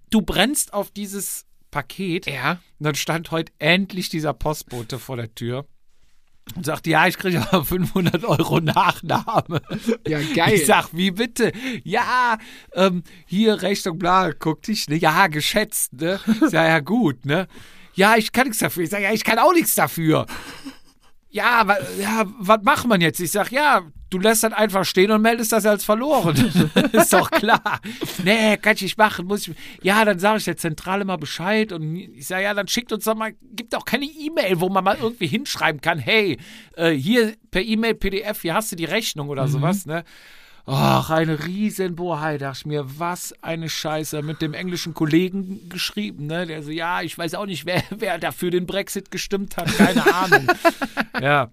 du 0.10 0.22
brennst 0.22 0.74
auf 0.74 0.92
dieses 0.92 1.46
Paket. 1.72 2.26
ja. 2.26 2.60
Und 2.80 2.86
dann 2.86 2.96
stand 2.96 3.32
heute 3.32 3.52
endlich 3.60 4.10
dieser 4.10 4.34
Postbote 4.34 4.98
vor 5.00 5.16
der 5.18 5.34
Tür 5.36 5.66
und 6.56 6.66
sagte, 6.66 6.90
ja, 6.90 7.08
ich 7.08 7.18
kriege 7.18 7.42
aber 7.52 7.64
500 7.64 8.24
Euro 8.26 8.60
Nachnahme. 8.60 9.62
Ja, 10.08 10.20
geil. 10.36 10.56
Ich 10.56 10.66
sag, 10.66 10.90
wie 10.94 11.12
bitte? 11.12 11.52
Ja, 11.84 12.38
ähm, 12.74 13.04
hier 13.26 13.62
Rechnung, 13.62 13.98
bla, 13.98 14.32
guck 14.34 14.64
dich, 14.64 14.88
ne? 14.90 14.96
Ja, 14.96 15.28
geschätzt, 15.28 15.94
ne? 15.94 16.20
Sag, 16.42 16.54
ja, 16.54 16.80
gut, 16.80 17.26
ne? 17.26 17.48
Ja, 17.94 18.16
ich 18.16 18.32
kann 18.32 18.46
nichts 18.46 18.60
dafür. 18.60 18.84
Ich 18.84 18.90
sag, 18.90 19.02
ja, 19.02 19.12
ich 19.12 19.24
kann 19.24 19.40
auch 19.40 19.54
nichts 19.54 19.76
dafür. 19.76 20.26
Ja, 21.30 21.68
wa, 21.68 21.78
ja, 22.00 22.26
was 22.40 22.60
macht 22.64 22.88
man 22.88 23.02
jetzt? 23.02 23.20
Ich 23.20 23.32
sag, 23.32 23.52
ja, 23.52 23.82
du 24.12 24.20
lässt 24.20 24.44
das 24.44 24.54
einfach 24.54 24.86
stehen 24.86 25.10
und 25.10 25.22
meldest 25.22 25.52
das 25.52 25.66
als 25.66 25.84
verloren. 25.84 26.36
ist 26.92 27.14
doch 27.14 27.32
klar. 27.32 27.80
Nee, 28.24 28.58
kann 28.58 28.76
ich 28.76 28.84
nicht 28.84 28.98
machen. 28.98 29.26
Muss 29.26 29.48
ich, 29.48 29.56
ja, 29.82 30.06
dann 30.06 30.20
sage 30.20 30.38
ich 30.38 30.46
der 30.46 30.58
Zentrale 30.58 31.06
mal 31.06 31.18
Bescheid 31.18 31.72
und 31.72 31.96
ich 31.96 32.28
sage, 32.28 32.44
ja, 32.44 32.54
dann 32.54 32.68
schickt 32.68 32.92
uns 32.92 33.06
doch 33.06 33.16
mal, 33.16 33.34
gibt 33.56 33.74
doch 33.74 33.86
keine 33.86 34.06
E-Mail, 34.06 34.60
wo 34.60 34.70
man 34.70 34.84
mal 34.84 34.98
irgendwie 35.02 35.28
hinschreiben 35.28 35.82
kann, 35.82 35.98
hey, 35.98 36.38
äh, 36.76 36.92
hier 36.92 37.34
per 37.50 37.64
E-Mail, 37.64 37.96
PDF, 37.96 38.42
hier 38.42 38.54
hast 38.54 38.72
du 38.72 38.76
die 38.76 38.86
Rechnung 38.86 39.30
oder 39.30 39.48
sowas, 39.48 39.86
ne? 39.86 40.04
Ach, 40.66 41.10
eine 41.10 41.48
Riesenbohai, 41.48 42.38
dachte 42.38 42.60
ich 42.60 42.66
mir, 42.68 43.00
was 43.00 43.34
eine 43.42 43.68
Scheiße. 43.68 44.22
Mit 44.22 44.44
dem 44.44 44.54
englischen 44.54 44.94
Kollegen 44.94 45.70
geschrieben, 45.70 46.28
ne? 46.28 46.46
Der 46.46 46.62
so, 46.62 46.70
ja, 46.70 47.02
ich 47.02 47.18
weiß 47.18 47.34
auch 47.34 47.48
nicht, 47.48 47.66
wer, 47.66 47.84
wer 47.90 48.20
dafür 48.20 48.52
den 48.52 48.68
Brexit 48.68 49.10
gestimmt 49.10 49.58
hat, 49.58 49.76
keine 49.76 50.14
Ahnung. 50.14 50.48
ja. 51.22 51.50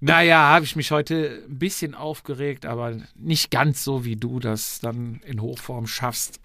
Naja, 0.00 0.38
habe 0.38 0.64
ich 0.64 0.76
mich 0.76 0.90
heute 0.92 1.42
ein 1.48 1.58
bisschen 1.58 1.94
aufgeregt, 1.94 2.66
aber 2.66 2.96
nicht 3.16 3.50
ganz 3.50 3.82
so, 3.82 4.04
wie 4.04 4.16
du 4.16 4.38
das 4.38 4.78
dann 4.80 5.20
in 5.26 5.40
Hochform 5.42 5.86
schaffst. 5.86 6.40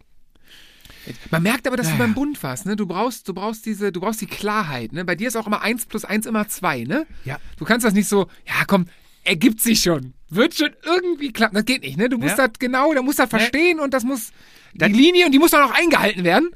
Man 1.32 1.44
merkt 1.44 1.68
aber, 1.68 1.76
dass 1.76 1.92
du 1.92 1.98
beim 1.98 2.14
Bund 2.14 2.42
warst, 2.44 2.66
ne? 2.66 2.76
Du 2.78 2.86
brauchst, 2.88 3.28
du 3.28 3.34
brauchst 3.34 3.66
diese, 3.66 3.92
du 3.92 4.00
brauchst 4.00 4.22
die 4.22 4.26
Klarheit, 4.26 4.94
ne? 4.94 5.04
Bei 5.04 5.16
dir 5.16 5.28
ist 5.28 5.36
auch 5.36 5.46
immer 5.48 5.62
eins 5.62 5.86
plus 5.86 6.06
eins 6.06 6.26
immer 6.26 6.48
zwei, 6.48 6.84
ne? 6.84 7.06
Ja. 7.26 7.40
Du 7.58 7.66
kannst 7.66 7.86
das 7.86 7.94
nicht 7.94 8.08
so, 8.08 8.28
ja 8.48 8.64
komm, 8.66 8.86
ergibt 9.26 9.60
sich 9.62 9.82
schon. 9.82 10.14
Wird 10.30 10.56
schon 10.56 10.70
irgendwie 10.84 11.32
klappen. 11.34 11.56
Das 11.56 11.66
geht 11.66 11.82
nicht, 11.82 11.98
ne? 11.98 12.08
Du 12.10 12.18
musst 12.18 12.38
Ja. 12.38 12.48
das 12.48 12.58
genau, 12.58 12.94
da 12.94 13.02
musst 13.02 13.20
das 13.20 13.30
verstehen 13.30 13.80
und 13.82 13.94
das 13.94 14.04
muss, 14.04 14.32
die 14.74 14.86
Linie 14.86 15.26
und 15.26 15.32
die 15.34 15.40
muss 15.40 15.52
dann 15.52 15.64
auch 15.70 15.74
eingehalten 15.78 16.24
werden. 16.24 16.50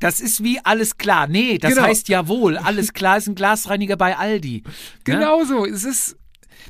Das 0.00 0.20
ist 0.20 0.44
wie 0.44 0.60
alles 0.62 0.98
klar. 0.98 1.26
Nee, 1.26 1.56
das 1.58 1.72
Genau. 1.74 1.86
heißt 1.86 2.08
jawohl, 2.08 2.58
alles 2.58 2.92
klar 2.92 3.16
ist 3.16 3.26
ein 3.26 3.34
Glasreiniger 3.34 3.96
bei 3.96 4.16
Aldi. 4.18 4.62
Ne? 4.66 4.72
Genau 5.04 5.44
so. 5.44 5.64
Es 5.64 5.84
ist, 5.84 6.16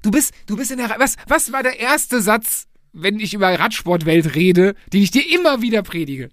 du 0.02 0.10
bist, 0.10 0.32
du 0.46 0.56
bist 0.56 0.70
in 0.70 0.78
der, 0.78 0.94
was, 0.98 1.16
was 1.28 1.52
war 1.52 1.62
der 1.62 1.78
erste 1.80 2.20
Satz, 2.20 2.66
wenn 2.92 3.18
ich 3.18 3.34
über 3.34 3.48
Radsportwelt 3.58 4.34
rede, 4.34 4.74
den 4.92 5.02
ich 5.02 5.10
dir 5.10 5.28
immer 5.34 5.62
wieder 5.62 5.82
predige? 5.82 6.28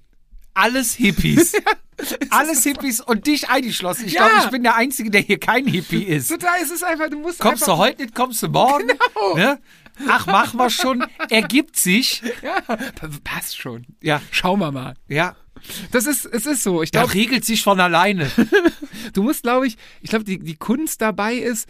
Alles 0.53 0.93
Hippies. 0.95 1.53
Alles 2.29 2.63
Hippies 2.63 2.99
und 2.99 3.27
dich 3.27 3.49
eingeschlossen. 3.49 4.05
Ich 4.07 4.13
Ja. 4.13 4.27
glaube, 4.27 4.45
ich 4.45 4.51
bin 4.51 4.63
der 4.63 4.75
Einzige, 4.75 5.11
der 5.11 5.21
hier 5.21 5.39
kein 5.39 5.67
Hippie 5.67 6.03
ist. 6.03 6.29
Total, 6.29 6.59
es 6.61 6.71
ist 6.71 6.83
einfach, 6.83 7.09
du 7.09 7.19
musst 7.19 7.39
Kommst 7.39 7.67
du 7.67 7.77
heute 7.77 8.01
nicht, 8.03 8.15
kommst 8.15 8.41
du 8.43 8.49
morgen? 8.49 8.87
Genau. 8.87 9.35
Ne? 9.35 9.59
Ach, 10.07 10.25
machen 10.25 10.57
wir 10.57 10.69
schon. 10.69 11.05
Ergibt 11.29 11.75
sich. 11.77 12.23
Ja, 12.41 12.61
passt 13.23 13.57
schon. 13.59 13.85
Ja, 14.01 14.21
Schauen 14.31 14.59
wir 14.59 14.71
mal. 14.71 14.95
ja. 15.07 15.35
Das 15.91 16.07
ist, 16.07 16.25
es 16.25 16.47
ist 16.47 16.63
so. 16.63 16.81
Ich 16.81 16.89
Da 16.89 17.01
glaube, 17.01 17.13
regelt 17.13 17.45
sich 17.45 17.61
von 17.61 17.79
alleine. 17.79 18.31
du 19.13 19.21
musst, 19.21 19.43
glaube 19.43 19.67
ich, 19.67 19.77
ich 20.01 20.09
glaube, 20.09 20.25
die, 20.25 20.39
die 20.39 20.55
Kunst 20.55 21.01
dabei 21.01 21.35
ist, 21.35 21.67
das 21.67 21.69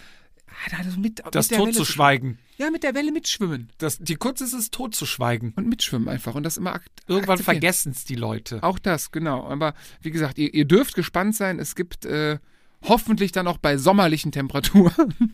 mit, 0.97 1.21
Das 1.31 1.49
mit 1.49 1.59
totzuschweigen. 1.59 2.37
zu- 2.57 2.63
Ja, 2.63 2.69
mit 2.71 2.83
der 2.83 2.93
Welle 2.95 3.11
mitschwimmen. 3.11 3.69
Das, 3.77 3.97
die 3.99 4.15
Kunst 4.15 4.41
ist 4.41 4.53
es, 4.53 4.71
totzuschweigen. 4.71 5.53
Und 5.55 5.67
mitschwimmen 5.67 6.07
einfach. 6.09 6.35
Und 6.35 6.43
das 6.43 6.57
immer 6.57 6.73
akt 6.73 6.89
Irgendwann 7.07 7.37
vergessen 7.39 7.91
es 7.91 8.05
die 8.05 8.15
Leute. 8.15 8.61
Auch 8.63 8.79
das, 8.79 9.11
genau. 9.11 9.47
Aber 9.47 9.73
wie 10.01 10.11
gesagt, 10.11 10.37
ihr, 10.37 10.53
ihr 10.53 10.65
dürft 10.65 10.93
gespannt 10.95 11.35
sein. 11.35 11.59
Es 11.59 11.75
gibt 11.75 12.05
äh, 12.05 12.37
hoffentlich 12.83 13.31
dann 13.31 13.47
auch 13.47 13.57
bei 13.57 13.77
sommerlichen 13.77 14.31
Temperaturen. 14.31 15.13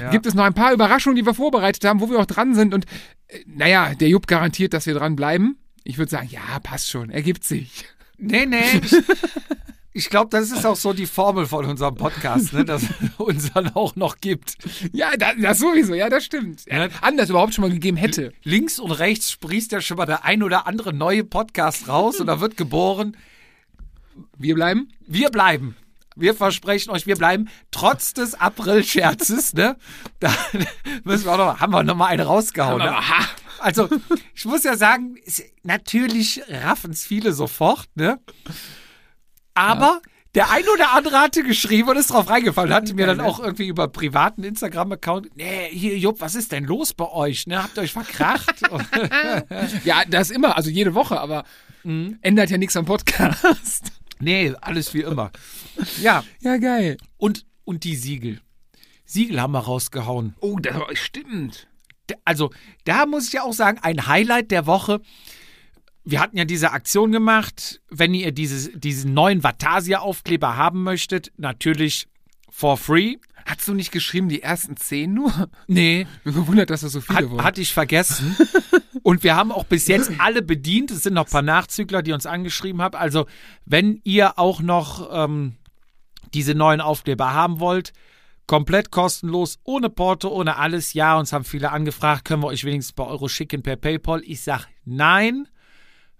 Ja. 0.00 0.10
Gibt 0.10 0.24
es 0.24 0.34
noch 0.34 0.44
ein 0.44 0.54
paar 0.54 0.72
Überraschungen, 0.72 1.16
die 1.16 1.26
wir 1.26 1.34
vorbereitet 1.34 1.84
haben, 1.84 2.00
wo 2.00 2.08
wir 2.08 2.20
auch 2.20 2.24
dran 2.26 2.54
sind. 2.54 2.72
Und 2.72 2.86
äh, 3.26 3.40
naja, 3.46 3.92
der 3.96 4.08
Jupp 4.08 4.28
garantiert, 4.28 4.72
dass 4.72 4.86
wir 4.86 4.94
dran 4.94 5.16
bleiben. 5.16 5.58
Ich 5.82 5.98
würde 5.98 6.10
sagen, 6.10 6.28
ja, 6.30 6.60
passt 6.62 6.88
schon, 6.88 7.10
ergibt 7.10 7.42
sich. 7.44 7.84
Nee, 8.16 8.46
nee. 8.46 8.62
Ich, 9.92 10.08
glaube, 10.08 10.28
das 10.30 10.50
ist 10.50 10.64
auch 10.64 10.76
so 10.76 10.92
die 10.92 11.06
Formel 11.06 11.46
von 11.46 11.64
unserem 11.64 11.96
Podcast, 11.96 12.52
ne, 12.52 12.64
dass 12.64 12.82
es 12.82 12.88
uns 13.18 13.52
dann 13.52 13.74
auch 13.74 13.96
noch 13.96 14.18
gibt. 14.20 14.56
Ja, 14.92 15.16
das, 15.16 15.34
das 15.40 15.58
sowieso, 15.58 15.94
ja, 15.94 16.08
das 16.08 16.24
stimmt. 16.24 16.64
Ja. 16.66 16.88
Anders 17.00 17.30
überhaupt 17.30 17.54
schon 17.54 17.62
mal 17.62 17.70
gegeben 17.70 17.96
hätte. 17.96 18.32
Links 18.42 18.78
und 18.78 18.92
rechts 18.92 19.32
sprießt 19.32 19.72
ja 19.72 19.80
schon 19.80 19.96
mal 19.96 20.06
der 20.06 20.24
ein 20.24 20.42
oder 20.42 20.66
andere 20.66 20.92
neue 20.92 21.24
Podcast 21.24 21.88
raus 21.88 22.20
und 22.20 22.26
da 22.28 22.40
wird 22.40 22.56
geboren. 22.56 23.16
Wir 24.36 24.54
bleiben. 24.54 24.88
Wir 25.06 25.30
bleiben. 25.30 25.76
Wir 26.16 26.34
versprechen 26.34 26.90
euch, 26.90 27.06
wir 27.06 27.16
bleiben 27.16 27.48
trotz 27.70 28.12
des 28.12 28.34
April-Scherzes, 28.34 29.54
ne? 29.54 29.76
Da 30.20 30.34
müssen 31.04 31.24
wir 31.24 31.32
auch 31.32 31.38
noch, 31.38 31.60
haben 31.60 31.72
wir 31.72 31.82
noch 31.82 31.96
mal 31.96 32.06
eine 32.06 32.24
rausgehauen. 32.24 32.78
Ne? 32.78 32.94
Also, 33.58 33.88
ich 34.34 34.44
muss 34.44 34.64
ja 34.64 34.76
sagen, 34.76 35.16
natürlich 35.62 36.42
raffen 36.48 36.90
es 36.92 37.06
viele 37.06 37.32
sofort, 37.32 37.88
ne? 37.94 38.18
Aber 39.54 40.00
der 40.34 40.50
ein 40.50 40.62
oder 40.72 40.92
andere 40.92 41.18
hatte 41.18 41.42
geschrieben 41.42 41.88
und 41.88 41.96
ist 41.96 42.10
drauf 42.10 42.30
reingefallen, 42.30 42.72
hatte 42.72 42.94
mir 42.94 43.06
dann 43.06 43.20
auch 43.20 43.40
irgendwie 43.40 43.66
über 43.66 43.88
privaten 43.88 44.44
Instagram-Account, 44.44 45.36
nee, 45.36 45.68
hier, 45.72 45.98
Jupp, 45.98 46.20
was 46.20 46.36
ist 46.36 46.52
denn 46.52 46.64
los 46.64 46.94
bei 46.94 47.08
euch, 47.10 47.46
ne? 47.48 47.62
Habt 47.62 47.76
ihr 47.76 47.82
euch 47.82 47.92
verkracht? 47.92 48.62
Ja, 49.84 50.02
das 50.08 50.30
immer, 50.30 50.56
also 50.56 50.70
jede 50.70 50.94
Woche, 50.94 51.20
aber 51.20 51.44
ändert 51.82 52.50
ja 52.50 52.58
nichts 52.58 52.76
am 52.76 52.84
Podcast. 52.84 53.90
nee, 54.20 54.52
alles 54.60 54.92
wie 54.94 55.00
immer. 55.00 55.32
Ja, 56.00 56.22
Ja, 56.40 56.58
geil. 56.58 56.96
und, 57.16 57.46
und 57.64 57.84
die 57.84 57.96
Siegel. 57.96 58.40
Siegel 59.04 59.40
haben 59.40 59.52
wir 59.52 59.60
rausgehauen. 59.60 60.34
Oh, 60.40 60.58
das 60.60 60.76
stimmt. 60.94 61.66
Also, 62.24 62.50
da 62.84 63.06
muss 63.06 63.26
ich 63.28 63.32
ja 63.32 63.42
auch 63.42 63.52
sagen, 63.52 63.78
ein 63.82 64.06
Highlight 64.06 64.50
der 64.50 64.66
Woche. 64.66 65.00
Wir 66.04 66.20
hatten 66.20 66.36
ja 66.36 66.44
diese 66.44 66.72
Aktion 66.72 67.12
gemacht. 67.12 67.80
Wenn 67.90 68.14
ihr 68.14 68.32
dieses, 68.32 68.70
diesen 68.74 69.12
neuen 69.14 69.42
Vatasia-Aufkleber 69.42 70.56
haben 70.56 70.82
möchtet, 70.82 71.32
natürlich 71.36 72.08
for 72.48 72.76
free. 72.76 73.16
Hast 73.46 73.66
du 73.68 73.74
nicht 73.74 73.90
geschrieben, 73.92 74.28
die 74.28 74.42
ersten 74.42 74.76
zehn 74.76 75.14
nur? 75.14 75.48
Nee, 75.66 76.06
Mir 76.24 76.32
gewundert, 76.32 76.70
dass 76.70 76.82
das 76.82 76.92
so 76.92 77.00
viele 77.00 77.18
hat, 77.18 77.30
wurden. 77.30 77.44
hatte 77.44 77.60
ich 77.60 77.72
vergessen. 77.72 78.36
Und 79.02 79.22
wir 79.22 79.34
haben 79.34 79.50
auch 79.52 79.64
bis 79.64 79.88
jetzt 79.88 80.10
alle 80.18 80.42
bedient. 80.42 80.90
Es 80.90 81.02
sind 81.02 81.14
noch 81.14 81.26
ein 81.26 81.30
paar 81.30 81.42
Nachzügler, 81.42 82.02
die 82.02 82.12
uns 82.12 82.26
angeschrieben 82.26 82.82
haben. 82.82 82.96
Also, 82.96 83.26
wenn 83.64 84.00
ihr 84.04 84.38
auch 84.38 84.60
noch 84.60 85.08
ähm, 85.12 85.54
diese 86.34 86.54
neuen 86.54 86.80
Aufkleber 86.80 87.32
haben 87.32 87.60
wollt, 87.60 87.92
komplett 88.46 88.90
kostenlos, 88.90 89.58
ohne 89.64 89.88
Porto, 89.88 90.28
ohne 90.28 90.56
alles. 90.56 90.92
Ja, 90.92 91.16
uns 91.18 91.32
haben 91.32 91.44
viele 91.44 91.70
angefragt, 91.70 92.24
können 92.24 92.42
wir 92.42 92.48
euch 92.48 92.64
wenigstens 92.64 92.92
bei 92.94 93.04
Euro 93.04 93.28
schicken 93.28 93.62
per 93.62 93.76
PayPal. 93.76 94.22
Ich 94.24 94.42
sag 94.42 94.66
nein. 94.84 95.46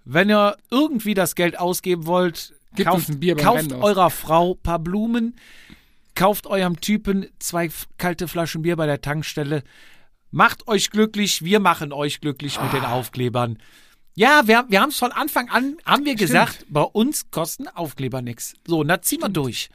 Wenn 0.05 0.29
ihr 0.29 0.57
irgendwie 0.69 1.13
das 1.13 1.35
Geld 1.35 1.59
ausgeben 1.59 2.05
wollt, 2.05 2.53
Gebt 2.75 2.89
kauft, 2.89 3.09
kauft 3.37 3.73
eurer 3.73 4.09
Frau 4.09 4.53
ein 4.53 4.61
paar 4.61 4.79
Blumen, 4.79 5.35
kauft 6.15 6.47
eurem 6.47 6.79
Typen 6.79 7.27
zwei 7.39 7.69
kalte 7.97 8.27
Flaschen 8.27 8.61
Bier 8.61 8.75
bei 8.77 8.85
der 8.85 9.01
Tankstelle. 9.01 9.63
Macht 10.31 10.67
euch 10.67 10.89
glücklich, 10.89 11.43
wir 11.43 11.59
machen 11.59 11.91
euch 11.91 12.21
glücklich 12.21 12.59
mit 12.61 12.69
Ah. 12.71 12.75
den 12.75 12.85
Aufklebern. 12.85 13.57
Ja, 14.15 14.47
wir, 14.47 14.65
wir 14.69 14.81
haben 14.81 14.89
es 14.89 14.97
von 14.97 15.11
Anfang 15.11 15.49
an, 15.49 15.77
haben 15.85 16.05
wir 16.05 16.15
gesagt, 16.15 16.65
bei 16.69 16.81
uns 16.81 17.31
kosten 17.31 17.67
Aufkleber 17.67 18.21
nichts. 18.21 18.53
So, 18.65 18.79
und 18.79 18.87
da 18.87 19.01
ziehen 19.01 19.21
wir 19.21 19.29
durch. 19.29 19.69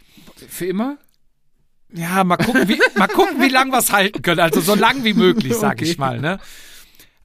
Für 0.48 0.66
immer? 0.66 0.98
Ja, 1.92 2.24
mal 2.24 2.36
gucken, 2.36 2.68
wie, 2.68 2.80
mal 2.98 3.08
gucken, 3.08 3.40
wie 3.40 3.48
lang 3.48 3.70
wir 3.70 3.78
es 3.78 3.92
halten 3.92 4.20
können. 4.22 4.40
Also 4.40 4.60
so 4.60 4.74
lang 4.74 5.04
wie 5.04 5.14
möglich, 5.14 5.54
sag 5.54 5.74
Okay. 5.74 5.84
ich 5.84 5.98
mal. 5.98 6.20
Ne? 6.20 6.38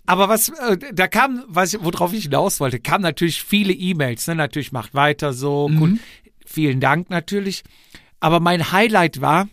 Aber 0.06 0.30
was, 0.30 0.50
äh, 0.50 0.78
da 0.94 1.08
kam, 1.08 1.44
was, 1.48 1.78
worauf 1.84 2.14
ich 2.14 2.24
hinaus 2.24 2.60
wollte, 2.60 2.80
kamen 2.80 3.04
natürlich 3.04 3.44
viele 3.44 3.74
E-Mails. 3.74 4.28
Ne? 4.28 4.36
Natürlich 4.36 4.72
macht 4.72 4.94
weiter 4.94 5.34
so. 5.34 5.70
Gut, 5.70 6.00
vielen 6.46 6.80
Dank 6.80 7.10
natürlich. 7.10 7.64
Aber 8.20 8.40
mein 8.40 8.72
Highlight 8.72 9.22
war, 9.22 9.48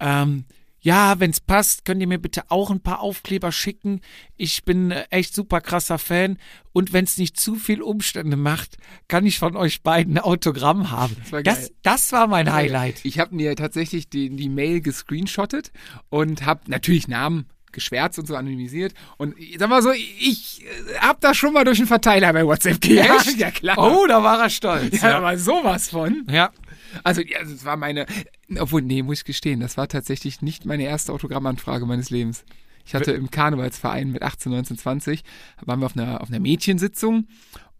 ähm, 0.00 0.44
ja, 0.80 1.18
wenn's 1.18 1.40
passt, 1.40 1.84
könnt 1.84 2.00
ihr 2.00 2.06
mir 2.06 2.20
bitte 2.20 2.50
auch 2.50 2.70
ein 2.70 2.80
paar 2.80 3.00
Aufkleber 3.00 3.50
schicken. 3.50 4.00
Ich 4.36 4.64
bin 4.64 4.90
äh, 4.92 5.06
echt 5.10 5.34
super 5.34 5.60
krasser 5.60 5.98
Fan. 5.98 6.38
Und 6.72 6.92
wenn's 6.92 7.18
nicht 7.18 7.38
zu 7.38 7.56
viel 7.56 7.82
Umstände 7.82 8.36
macht, 8.36 8.76
kann 9.08 9.26
ich 9.26 9.38
von 9.38 9.56
euch 9.56 9.82
beiden 9.82 10.16
ein 10.16 10.22
Autogramm 10.24 10.90
haben. 10.90 11.16
Das 11.20 11.32
war 11.32 11.42
das, 11.42 11.72
das 11.82 12.12
war 12.12 12.28
mein 12.28 12.52
Highlight. 12.52 13.04
Ich 13.04 13.18
habe 13.18 13.34
mir 13.34 13.56
tatsächlich 13.56 14.08
die, 14.08 14.30
die 14.30 14.48
Mail 14.48 14.80
gescreenshottet 14.80 15.72
und 16.08 16.46
habe 16.46 16.62
natürlich 16.68 17.08
Namen 17.08 17.46
geschwärzt 17.78 18.18
und 18.18 18.26
so 18.26 18.36
anonymisiert. 18.36 18.94
Und 19.16 19.34
sag 19.58 19.68
mal 19.68 19.82
so, 19.82 19.92
ich 19.92 20.64
äh, 20.64 20.98
hab 20.98 21.20
das 21.20 21.36
schon 21.36 21.52
mal 21.52 21.64
durch 21.64 21.78
einen 21.78 21.88
Verteiler 21.88 22.32
bei 22.32 22.44
WhatsApp 22.44 22.80
gejagt. 22.80 23.28
Echt? 23.28 23.38
Ja, 23.38 23.50
klar. 23.50 23.78
Oh, 23.78 24.06
da 24.06 24.22
war 24.22 24.40
er 24.42 24.50
stolz. 24.50 25.00
ja, 25.00 25.18
aber 25.18 25.38
sowas 25.38 25.88
von. 25.88 26.26
ja. 26.30 26.50
Also, 27.04 27.20
ja, 27.20 27.40
das 27.40 27.64
war 27.64 27.76
meine, 27.76 28.06
obwohl, 28.58 28.82
nee, 28.82 29.02
muss 29.02 29.18
ich 29.18 29.24
gestehen, 29.24 29.60
das 29.60 29.76
war 29.76 29.88
tatsächlich 29.88 30.40
nicht 30.40 30.64
meine 30.64 30.84
erste 30.84 31.12
Autogrammanfrage 31.12 31.84
meines 31.86 32.10
Lebens. 32.10 32.44
Ich 32.86 32.94
hatte 32.94 33.12
im 33.12 33.30
Karnevalsverein 33.30 34.10
mit 34.10 34.22
18, 34.22 34.50
19, 34.50 34.78
20, 34.78 35.22
waren 35.60 35.80
wir 35.80 35.86
auf 35.86 35.96
einer, 35.96 36.22
auf 36.22 36.30
einer 36.30 36.40
Mädchensitzung 36.40 37.28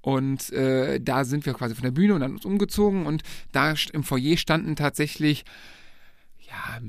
und 0.03 0.53
äh, 0.53 1.01
da 1.01 1.25
sind 1.25 1.47
wir 1.47 1.55
quasi 1.55 1.75
von 1.75 1.85
der 1.85 1.91
Bühne 1.91 2.15
und 2.15 2.21
dann 2.21 2.33
uns 2.33 2.45
umgezogen 2.45 3.07
und 3.07 3.23
da 3.53 3.75
im 3.93 4.05
Foyer 4.05 4.37
standen 4.37 4.77
tatsächlich, 4.77 5.45
ja, 6.49 6.81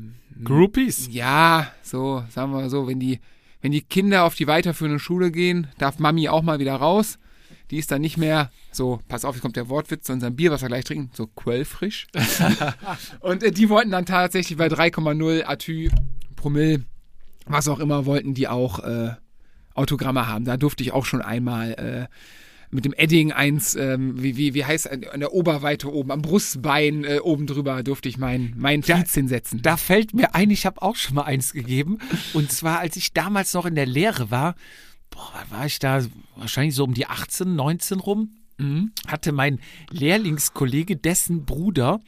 Groupies. 0.44 1.10
ja, 1.12 1.72
so, 1.82 2.24
sagen 2.30 2.52
wir 2.52 2.62
mal 2.62 2.70
so, 2.70 2.88
wenn 2.88 3.00
die, 3.00 3.20
wenn 3.62 3.72
die 3.72 3.82
Kinder 3.82 4.24
auf 4.24 4.36
die 4.36 4.48
weiterführende 4.48 5.00
Schule 5.00 5.32
gehen, 5.32 5.68
darf 5.78 6.00
Mami 6.00 6.30
auch 6.30 6.42
mal 6.42 6.60
wieder 6.60 6.76
raus. 6.76 7.20
Die 7.72 7.78
ist 7.78 7.92
dann 7.92 8.02
nicht 8.02 8.18
mehr 8.18 8.52
so, 8.72 9.00
pass 9.08 9.26
auf, 9.26 9.36
jetzt 9.36 9.42
kommt 9.44 9.56
der 9.56 9.70
Wortwitz 9.70 10.06
zu 10.06 10.14
unserem 10.14 10.36
Bier, 10.36 10.50
was 10.50 10.62
wir 10.62 10.70
gleich 10.70 10.86
trinken, 10.86 11.12
so 11.14 11.28
quellfrisch. 11.28 12.08
und 13.20 13.44
äh, 13.44 13.52
die 13.52 13.70
wollten 13.70 13.92
dann 13.92 14.06
tatsächlich 14.06 14.58
bei 14.58 14.68
3,0 14.68 15.46
Atü 15.46 15.90
Promille, 16.36 16.86
was 17.46 17.68
auch 17.68 17.80
immer, 17.80 18.06
wollten 18.06 18.34
die 18.34 18.48
auch 18.48 18.80
äh, 18.80 19.12
Autogramme 19.76 20.28
haben. 20.28 20.46
Da 20.46 20.58
durfte 20.58 20.84
ich 20.84 20.94
auch 20.94 21.06
schon 21.06 21.22
einmal 21.22 21.72
äh, 21.74 22.16
mit 22.72 22.86
dem 22.86 22.94
Edding 22.94 23.32
eins, 23.32 23.76
ähm, 23.76 24.22
wie, 24.22 24.38
wie, 24.38 24.54
wie 24.54 24.66
heißt 24.66 24.90
an 24.90 25.04
an 25.06 25.20
der 25.20 25.34
Oberweite 25.34 25.92
oben, 25.92 26.12
am 26.12 26.22
Brustbein 26.22 27.04
äh, 27.04 27.20
oben 27.20 27.48
drüber 27.48 27.84
durfte 27.84 28.10
ich 28.10 28.18
mein, 28.18 28.54
mein 28.58 28.84
Fliez 28.84 29.14
hinsetzen. 29.14 29.62
Da 29.62 29.78
fällt 29.78 30.14
mir 30.14 30.36
ein, 30.36 30.50
ich 30.52 30.66
habe 30.66 30.82
auch 30.82 30.96
schon 30.96 31.16
mal 31.16 31.24
eins 31.24 31.54
gegeben. 31.54 32.00
Und 32.34 32.52
zwar, 32.52 32.80
als 32.80 32.96
ich 32.96 33.14
damals 33.14 33.54
noch 33.54 33.66
in 33.66 33.76
der 33.76 33.86
Lehre 33.86 34.30
war, 34.32 34.56
boah, 35.10 35.44
war 35.50 35.66
ich 35.66 35.80
da? 35.80 36.04
Wahrscheinlich 36.36 36.76
so 36.76 36.84
um 36.84 36.94
die 36.94 37.08
18, 37.08 37.56
19 37.56 38.00
rum. 38.00 38.36
Hatte 39.08 39.32
mein 39.32 39.60
Lehrlingskollege, 39.90 40.98
dessen 40.98 41.46
Bruder, 41.46 42.02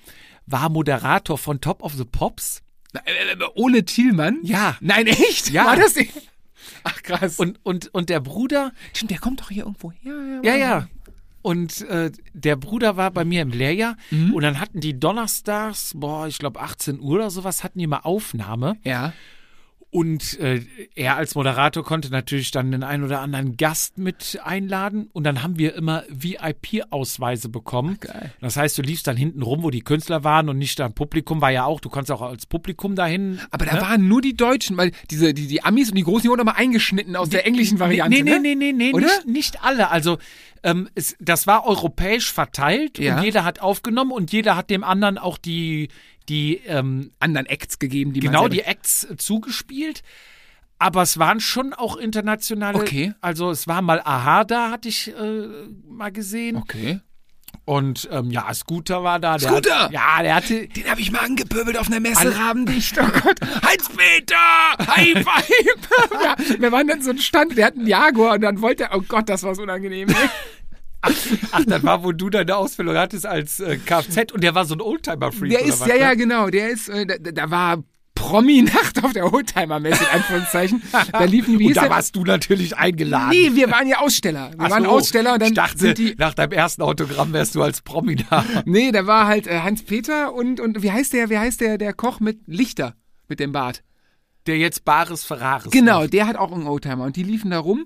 war 0.46 0.70
Moderator 0.70 1.38
von 1.38 1.62
Top 1.62 1.82
of 1.82 1.94
the 1.94 2.04
Pops. 2.04 2.62
Äh, 2.94 3.34
äh, 3.34 3.38
Ole 3.56 3.86
Thielmann? 3.86 4.40
Ja. 4.44 4.78
Nein, 4.82 5.08
echt? 5.08 5.50
Ja. 5.50 5.66
War 5.66 5.78
das 5.78 5.96
nicht? 5.96 6.12
Ach, 6.84 7.02
krass. 7.04 7.40
Und, 7.40 7.60
und, 7.64 7.94
und 7.94 8.10
der 8.10 8.20
Bruder, 8.20 8.72
Stimmt, 8.94 9.12
der 9.12 9.20
kommt 9.20 9.42
doch 9.42 9.50
hier 9.50 9.64
irgendwo 9.64 9.92
her. 9.92 10.42
Ja, 10.44 10.56
ja. 10.56 10.88
Und 11.44 11.82
äh, 11.90 12.12
der 12.34 12.56
Bruder 12.56 12.98
war 12.98 13.10
bei 13.12 13.26
mir 13.26 13.42
im 13.42 13.50
Lehrjahr 13.50 13.98
Mhm. 14.12 14.34
und 14.34 14.44
dann 14.44 14.60
hatten 14.60 14.80
die 14.80 15.00
donnerstags, 15.00 15.94
boah, 15.96 16.28
ich 16.28 16.38
glaube 16.38 16.60
18 16.60 17.00
Uhr 17.00 17.16
oder 17.16 17.32
sowas, 17.32 17.64
hatten 17.64 17.80
die 17.80 17.88
mal 17.88 18.02
Aufnahme. 18.04 18.78
Ja. 18.84 19.14
Und 19.92 20.40
äh, 20.40 20.62
er 20.96 21.18
als 21.18 21.36
Moderator 21.36 21.84
konnte 21.84 22.10
natürlich 22.12 22.52
dann 22.52 22.72
den 22.72 22.82
einen 22.82 23.04
oder 23.04 23.20
anderen 23.20 23.58
Gast 23.58 23.98
mit 23.98 24.40
einladen. 24.42 25.10
Und 25.12 25.26
dann 25.26 25.44
haben 25.44 25.60
wir 25.60 25.76
immer 25.76 26.04
VIP-Ausweise 26.10 27.50
bekommen. 27.50 27.98
geil. 28.00 28.32
Das 28.40 28.56
heißt, 28.56 28.78
du 28.78 28.84
liefst 28.84 29.08
dann 29.08 29.18
hinten 29.18 29.42
rum, 29.42 29.64
wo 29.64 29.70
die 29.70 29.82
Künstler 29.82 30.24
waren 30.24 30.48
und 30.48 30.58
nicht 30.58 30.80
da 30.80 30.86
im 30.86 30.94
Publikum, 30.94 31.42
war 31.42 31.52
ja 31.52 31.66
auch, 31.66 31.82
du 31.82 31.90
konntest 31.90 32.12
auch 32.12 32.22
als 32.22 32.46
Publikum 32.46 32.96
dahin. 32.96 33.42
Aber 33.52 33.66
da 33.66 33.76
ne? 33.76 33.82
waren 33.82 34.08
nur 34.08 34.22
die 34.22 34.38
Deutschen, 34.38 34.78
weil 34.78 34.92
diese, 35.10 35.34
die, 35.34 35.48
die 35.48 35.62
Amis 35.64 35.90
und 35.90 35.96
die 35.96 36.04
Großen, 36.04 36.22
die 36.24 36.30
wurden 36.30 36.42
immer 36.42 36.56
eingeschnitten 36.56 37.18
aus 37.18 37.28
der 37.28 37.46
englischen 37.46 37.80
Variante. 37.80 38.16
Nee, 38.16 38.24
nee, 38.24 38.32
ne? 38.32 38.40
nee, 38.40 38.56
nee, 38.56 38.72
nee, 38.72 38.94
Oder? 38.94 39.06
nicht, 39.06 39.28
nicht 39.28 39.64
alle. 39.64 39.90
Also 39.92 40.20
ähm, 40.64 40.90
es, 40.96 41.16
das 41.20 41.48
war 41.48 41.66
europäisch 41.66 42.32
verteilt 42.32 43.00
Ja. 43.00 43.18
und 43.18 43.24
jeder 43.24 43.44
hat 43.44 43.62
aufgenommen 43.62 44.12
und 44.12 44.32
jeder 44.32 44.56
hat 44.56 44.70
dem 44.70 44.84
anderen 44.84 45.18
auch 45.18 45.38
die, 45.38 45.90
die 46.32 46.62
ähm, 46.66 47.12
Anderen 47.20 47.46
Acts 47.46 47.78
gegeben, 47.78 48.14
die 48.14 48.22
genau 48.22 48.48
die 48.48 48.62
Acts 48.62 49.06
zugespielt. 49.18 50.02
Aber 50.80 51.02
es 51.02 51.20
waren 51.20 51.42
schon 51.42 51.74
auch 51.74 51.98
internationale. 51.98 52.80
Okay. 52.80 53.14
Also 53.20 53.52
es 53.52 53.68
war 53.68 53.82
mal 53.82 54.02
Aha 54.04 54.46
da, 54.46 54.72
hatte 54.72 54.88
ich 54.88 55.10
äh, 55.10 55.48
mal 55.88 56.12
gesehen. 56.12 56.56
Okay. 56.56 57.02
Und 57.66 58.08
ähm, 58.12 58.32
ja, 58.32 58.52
Scooter 58.54 59.04
war 59.04 59.20
da. 59.20 59.38
Der 59.38 59.50
Scooter! 59.50 59.80
Hat, 59.84 59.92
ja, 59.92 60.24
der 60.24 60.36
hatte. 60.36 60.68
Den 60.70 60.90
habe 60.90 61.02
ich 61.02 61.12
mal 61.12 61.20
angepöbelt 61.20 61.78
auf 61.78 61.88
einer 61.88 62.00
Messe, 62.00 62.22
Alle- 62.22 62.36
Rabendicht. 62.40 62.98
Oh 62.98 63.06
Gott. 63.06 63.40
Heinz-Peter! 63.42 64.96
High 64.96 65.14
five! 65.24 65.50
ja, 66.24 66.36
wir 66.60 66.72
waren 66.72 66.88
dann 66.88 67.02
so 67.02 67.12
ein 67.12 67.20
Stand, 67.20 67.58
der 67.58 67.68
hat 67.68 67.76
einen 67.76 67.88
Jaguar 67.88 68.36
und 68.36 68.42
dann 68.42 68.62
wollte 68.62 68.86
er, 68.86 68.98
oh 68.98 69.04
Gott, 69.08 69.28
das 69.28 69.44
war 69.44 69.54
so 69.54 69.64
unangenehm. 69.64 70.08
ey. 71.04 71.40
Ach, 71.52 71.64
das 71.66 71.84
war, 71.84 72.04
wo 72.04 72.12
du 72.12 72.30
deine 72.30 72.56
Ausbildung 72.56 72.96
hattest 72.96 73.26
als 73.26 73.60
äh, 73.60 73.78
Kfz 73.78 74.32
und 74.34 74.44
der 74.44 74.56
war 74.56 74.66
so 74.66 74.76
ein 74.76 74.82
Oldtimer-Freak. 74.82 75.52
Der 75.52 75.66
ist, 75.66 75.82
was, 75.82 75.88
ja, 75.88 75.94
ne? 75.96 76.00
ja, 76.02 76.14
genau, 76.14 76.50
der 76.50 76.70
ist, 76.70 76.90
äh, 76.90 77.06
da, 77.06 77.32
da 77.32 77.52
war 77.52 77.84
Promi-Nacht 78.22 79.04
auf 79.04 79.14
der 79.14 79.34
Oldtimer-Messe, 79.34 80.04
in 80.04 80.10
Anführungszeichen. 80.10 80.82
Da 81.12 81.24
liefen, 81.24 81.58
wie 81.60 81.68
Und 81.70 81.78
da 81.78 81.90
warst 81.90 82.16
du 82.16 82.24
natürlich 82.24 82.78
eingeladen. 82.78 83.30
Nee, 83.30 83.56
wir 83.56 83.72
waren 83.72 83.88
ja 83.88 83.98
Aussteller. 83.98 84.52
Wir 84.52 84.66
Ach 84.66 84.70
waren 84.70 84.84
so, 84.84 84.90
Aussteller 84.90 85.34
und 85.34 85.42
dann 85.42 85.50
ich 85.50 85.56
dachte, 85.56 85.78
sind 85.80 85.98
die. 85.98 86.16
nach 86.18 86.34
deinem 86.34 86.52
ersten 86.52 86.84
Autogramm 86.84 87.34
wärst 87.34 87.56
du 87.56 87.64
als 87.64 87.82
Promi 87.82 88.18
da. 88.18 88.46
Nee, 88.66 88.92
da 88.92 89.08
war 89.08 89.28
halt 89.28 89.48
äh, 89.48 89.62
Hans-Peter 89.62 90.34
und, 90.34 90.60
und 90.60 90.84
wie 90.84 90.92
heißt 90.92 91.14
der, 91.14 91.30
wie 91.30 91.38
heißt 91.38 91.62
der, 91.62 91.78
der 91.78 91.94
Koch 91.94 92.20
mit 92.20 92.40
Lichter, 92.46 92.96
mit 93.28 93.40
dem 93.40 93.52
Bart? 93.52 93.84
Der 94.46 94.58
jetzt 94.58 94.86
Bares 94.86 95.24
Ferraris. 95.24 95.72
Genau, 95.72 96.02
macht. 96.02 96.14
der 96.14 96.28
hat 96.28 96.36
auch 96.36 96.52
einen 96.52 96.68
Oldtimer 96.68 97.06
und 97.06 97.16
die 97.16 97.24
liefen 97.24 97.52
da 97.52 97.60
rum. 97.60 97.86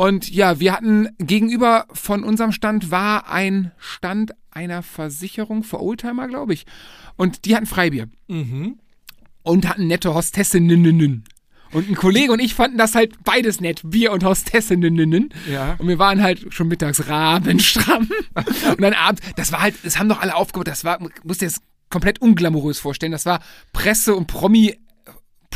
Und 0.00 0.30
ja, 0.30 0.58
wir 0.60 0.72
hatten 0.72 1.10
gegenüber 1.18 1.84
von 1.92 2.24
unserem 2.24 2.52
Stand 2.52 2.90
war 2.90 3.28
ein 3.28 3.70
Stand 3.76 4.32
einer 4.50 4.82
Versicherung 4.82 5.62
für 5.62 5.78
Oldtimer, 5.78 6.26
glaube 6.26 6.54
ich. 6.54 6.64
Und 7.16 7.44
die 7.44 7.54
hatten 7.54 7.66
Freibier. 7.66 8.08
Mhm. 8.26 8.78
Und 9.42 9.68
hatten 9.68 9.88
nette 9.88 10.14
Hostessinnen. 10.14 11.24
Und 11.72 11.90
ein 11.90 11.96
Kollege 11.96 12.32
und 12.32 12.40
ich 12.40 12.54
fanden 12.54 12.78
das 12.78 12.94
halt 12.94 13.22
beides 13.24 13.60
nett, 13.60 13.82
Bier 13.84 14.12
und 14.12 14.24
Hostessinnen. 14.24 15.34
Ja. 15.52 15.74
Und 15.76 15.86
wir 15.86 15.98
waren 15.98 16.22
halt 16.22 16.46
schon 16.54 16.68
mittags 16.68 17.06
rabenstramm. 17.06 18.08
und 18.34 18.80
dann 18.80 18.94
abends, 18.94 19.20
das 19.36 19.52
war 19.52 19.60
halt, 19.60 19.74
das 19.82 19.98
haben 19.98 20.08
doch 20.08 20.22
alle 20.22 20.34
aufgebaut, 20.34 20.68
das 20.68 20.82
war, 20.82 20.98
musst 21.24 21.42
dir 21.42 21.46
das 21.46 21.60
komplett 21.90 22.22
unglamourös 22.22 22.78
vorstellen, 22.78 23.12
das 23.12 23.26
war 23.26 23.40
Presse 23.74 24.14
und 24.14 24.28
Promi 24.28 24.78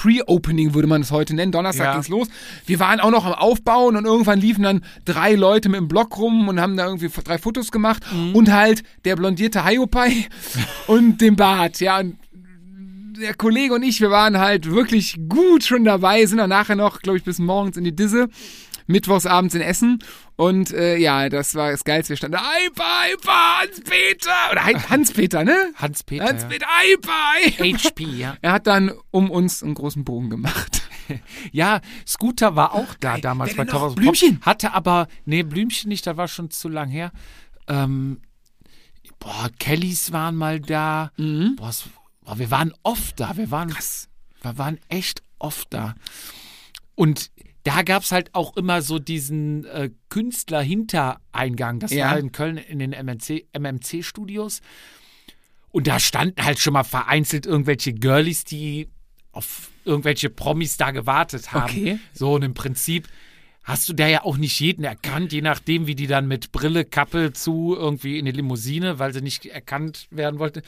Pre-Opening 0.05 0.75
würde 0.75 0.87
man 0.87 1.01
es 1.01 1.11
heute 1.11 1.35
nennen. 1.35 1.51
Donnerstag 1.51 1.87
Ja. 1.87 1.93
ging's 1.95 2.09
los. 2.09 2.29
Wir 2.67 2.79
waren 2.79 3.01
auch 3.01 3.11
noch 3.11 3.25
am 3.25 3.33
Aufbauen 3.33 3.97
und 3.97 4.05
irgendwann 4.05 4.39
liefen 4.39 4.63
dann 4.63 4.85
drei 5.07 5.35
Leute 5.35 5.71
mit 5.71 5.81
dem 5.81 5.89
Block 5.89 6.19
rum 6.19 6.47
und 6.49 6.61
haben 6.61 6.77
da 6.77 6.85
irgendwie 6.85 7.09
drei 7.25 7.39
Fotos 7.39 7.73
gemacht 7.73 8.03
und 8.35 8.53
halt 8.53 8.83
der 9.07 9.17
blondierte 9.17 9.65
Hiopai 9.65 10.27
und 10.89 11.23
den 11.23 11.37
Bart, 11.37 11.81
ja. 11.81 12.01
Und 12.01 12.19
der 13.19 13.33
Kollege 13.35 13.73
und 13.75 13.83
ich, 13.83 14.01
wir 14.03 14.11
waren 14.11 14.39
halt 14.39 14.71
wirklich 14.71 15.17
gut 15.29 15.65
schon 15.65 15.85
dabei, 15.85 16.27
sind 16.27 16.39
dann 16.39 16.51
nachher 16.51 16.77
noch, 16.77 17.01
glaube 17.01 17.17
ich, 17.17 17.25
bis 17.25 17.39
morgens 17.39 17.77
in 17.79 17.85
die 17.85 17.97
Disse, 17.97 18.29
mittwochs 18.87 19.27
abends 19.27 19.55
in 19.55 19.61
Essen. 19.61 20.03
Und 20.37 20.73
äh, 20.73 20.97
ja, 20.97 21.29
das 21.29 21.55
war 21.55 21.71
das 21.71 21.85
Geilste. 21.85 22.11
Wir 22.11 22.17
standen 22.17 22.39
da, 22.39 22.43
Eipa, 22.43 22.85
Eipa, 23.03 23.61
Hans-Peter. 23.61 24.31
Oder 24.53 24.65
Hans-Peter, 24.91 25.45
ne? 25.45 25.73
Hans-Peter. 25.77 26.25
Hans-Peter, 26.25 26.67
Eipa. 26.67 27.65
ja. 27.65 27.79
HP, 27.79 28.05
ja. 28.05 28.37
Er 28.43 28.53
hat 28.53 28.67
dann 28.67 28.93
um 29.11 29.31
uns 29.31 29.63
einen 29.63 29.75
großen 29.75 30.05
Bogen 30.05 30.31
gemacht. 30.31 30.83
Ja, 31.53 31.83
Scooter 32.07 32.57
war 32.57 32.73
auch 32.73 32.95
da 32.99 33.19
damals 33.19 33.51
wer 33.51 33.57
bei 33.59 33.65
denn 33.65 33.75
noch? 33.75 33.81
Torres 33.81 33.95
Blümchen? 33.95 34.41
Hatte 34.41 34.73
aber, 34.73 35.07
nee, 35.27 35.43
Blümchen 35.43 35.91
nicht, 35.91 36.07
da 36.07 36.17
war 36.17 36.29
schon 36.29 36.51
zu 36.51 36.71
lang 36.71 36.89
her. 36.89 37.13
Ähm, 37.69 38.23
boah, 39.19 39.51
Kellys 39.59 40.13
waren 40.13 40.35
mal 40.35 40.61
da. 40.61 41.13
Boah, 41.57 41.69
es, 41.69 41.85
boah, 42.25 42.39
wir 42.39 42.51
waren 42.51 42.73
oft 42.83 43.21
da. 43.21 43.37
Wir 43.37 43.51
waren, 43.51 43.75
wir 44.41 44.59
waren 44.59 44.79
echt 44.89 45.23
oft 45.39 45.75
da. 45.75 45.95
Und 46.95 47.31
da 47.65 47.83
gab 47.83 48.03
es 48.03 48.13
halt 48.13 48.35
auch 48.35 48.57
immer 48.57 48.81
so 48.83 48.99
diesen 48.99 49.65
äh, 49.65 49.91
Künstler-Hintereingang. 50.11 51.81
Das 51.81 51.93
Ja. 51.93 52.11
war 52.11 52.19
in 52.19 52.33
Köln 52.33 52.57
in 52.59 52.79
den 52.79 52.93
MMC 52.93 53.47
MMC-Studios. 53.53 54.61
Und 55.71 55.87
da 55.87 55.99
standen 55.99 56.45
halt 56.45 56.59
schon 56.61 56.73
mal 56.73 56.85
vereinzelt 56.85 57.47
irgendwelche 57.47 57.93
Girlies, 57.93 58.45
die 58.45 58.89
auf 59.33 59.71
irgendwelche 59.85 60.31
Promis 60.31 60.77
da 60.77 60.93
gewartet 60.93 61.53
haben. 61.53 61.65
Okay. 61.65 61.99
So, 62.13 62.35
und 62.35 62.43
im 62.43 62.55
Prinzip 62.55 63.09
hast 63.65 63.89
du 63.89 63.93
da 63.93 64.07
ja 64.07 64.23
auch 64.25 64.37
nicht 64.37 64.61
jeden 64.61 64.85
erkannt, 64.85 65.33
je 65.33 65.41
nachdem, 65.41 65.87
wie 65.87 65.95
die 65.97 66.07
dann 66.07 66.29
mit 66.29 66.53
Brille, 66.53 66.85
Kappe 66.85 67.33
zu 67.33 67.75
irgendwie 67.77 68.19
in 68.19 68.27
die 68.27 68.31
Limousine, 68.33 68.99
weil 68.99 69.13
sie 69.13 69.23
nicht 69.23 69.47
erkannt 69.47 70.07
werden 70.11 70.39
wollte, 70.39 70.63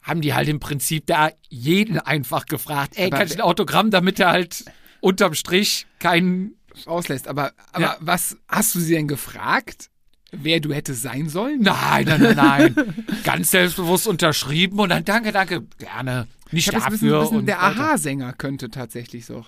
haben 0.00 0.20
die 0.22 0.32
halt 0.32 0.48
im 0.48 0.60
Prinzip 0.60 1.06
da 1.06 1.30
jeden 1.50 1.98
einfach 1.98 2.46
gefragt, 2.46 2.92
ey, 2.96 3.08
Aber- 3.08 3.18
kannst 3.18 3.34
du 3.34 3.38
ein 3.40 3.42
Autogramm, 3.44 3.90
damit 3.90 4.20
er 4.20 4.30
halt 4.30 4.64
unterm 5.00 5.34
Strich 5.34 5.86
keinen 5.98 6.54
Auslässt. 6.86 7.28
Aber, 7.28 7.52
aber 7.72 7.84
Ja. 7.84 7.96
was 8.00 8.36
hast 8.48 8.74
du 8.74 8.80
sie 8.80 8.94
denn 8.94 9.08
gefragt? 9.08 9.90
Wer 10.30 10.60
du 10.60 10.72
hättest 10.74 11.02
sein 11.02 11.28
sollen? 11.28 11.60
Nein, 11.62 12.04
nein, 12.06 12.20
nein, 12.20 12.36
nein. 12.36 13.06
Ganz 13.24 13.50
selbstbewusst 13.50 14.06
unterschrieben 14.06 14.78
und 14.78 14.90
dann 14.90 15.04
danke, 15.04 15.32
danke, 15.32 15.62
gerne. 15.78 16.26
Nicht 16.50 16.68
Ich 16.68 16.74
ein 16.74 16.80
dafür. 16.80 16.90
bisschen, 16.98 17.20
bisschen 17.20 17.36
und 17.38 17.46
der. 17.46 17.62
Aha-Sänger 17.62 18.32
könnte 18.34 18.70
tatsächlich 18.70 19.24
so. 19.26 19.44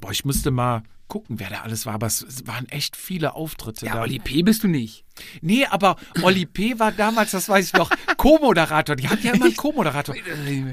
Boah, 0.00 0.10
ich 0.10 0.24
müsste 0.24 0.50
mal 0.50 0.82
gucken, 1.08 1.38
wer 1.38 1.50
da 1.50 1.60
alles 1.60 1.84
war, 1.86 1.94
aber 1.94 2.06
es, 2.06 2.22
es 2.22 2.46
waren 2.46 2.66
echt 2.70 2.96
viele 2.96 3.34
Auftritte 3.34 3.86
Ja, 3.86 3.94
da. 3.96 4.02
Oli 4.02 4.18
P. 4.18 4.42
bist 4.42 4.64
du 4.64 4.68
nicht. 4.68 5.04
Nee, 5.42 5.66
aber 5.66 5.96
Oli 6.22 6.46
P. 6.46 6.78
war 6.78 6.90
damals, 6.90 7.30
das 7.32 7.48
weiß 7.48 7.66
ich 7.68 7.72
noch, 7.74 7.90
Co-Moderator. 8.16 8.96
Die 8.96 9.08
hatten 9.08 9.24
ja 9.26 9.34
immer 9.34 9.44
einen 9.46 9.56
Co-Moderator. 9.56 10.14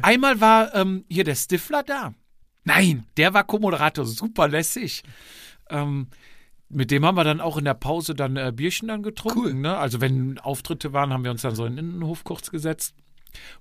Einmal 0.01 0.39
war 0.39 0.73
ähm, 0.73 1.03
hier 1.09 1.25
der 1.25 1.35
Stifler 1.35 1.83
da. 1.83 2.13
Nein. 2.63 3.05
Der 3.17 3.33
war 3.33 3.43
Co-Moderator, 3.43 4.05
super 4.05 4.47
lässig. 4.47 5.03
Ähm, 5.69 6.07
mit 6.69 6.91
dem 6.91 7.05
haben 7.05 7.15
wir 7.15 7.23
dann 7.23 7.41
auch 7.41 7.57
in 7.57 7.65
der 7.65 7.73
Pause 7.73 8.15
dann 8.15 8.37
äh, 8.37 8.51
Bierchen 8.55 8.87
dann 8.87 9.03
getrunken. 9.03 9.39
Cool. 9.39 9.53
Ne? 9.53 9.77
Also 9.77 9.99
wenn 10.01 10.39
Auftritte 10.39 10.93
waren, 10.93 11.11
haben 11.11 11.23
wir 11.23 11.31
uns 11.31 11.41
dann 11.41 11.55
so 11.55 11.65
in 11.65 11.75
den 11.75 11.91
Innenhof 11.91 12.23
kurz 12.23 12.49
gesetzt. 12.49 12.95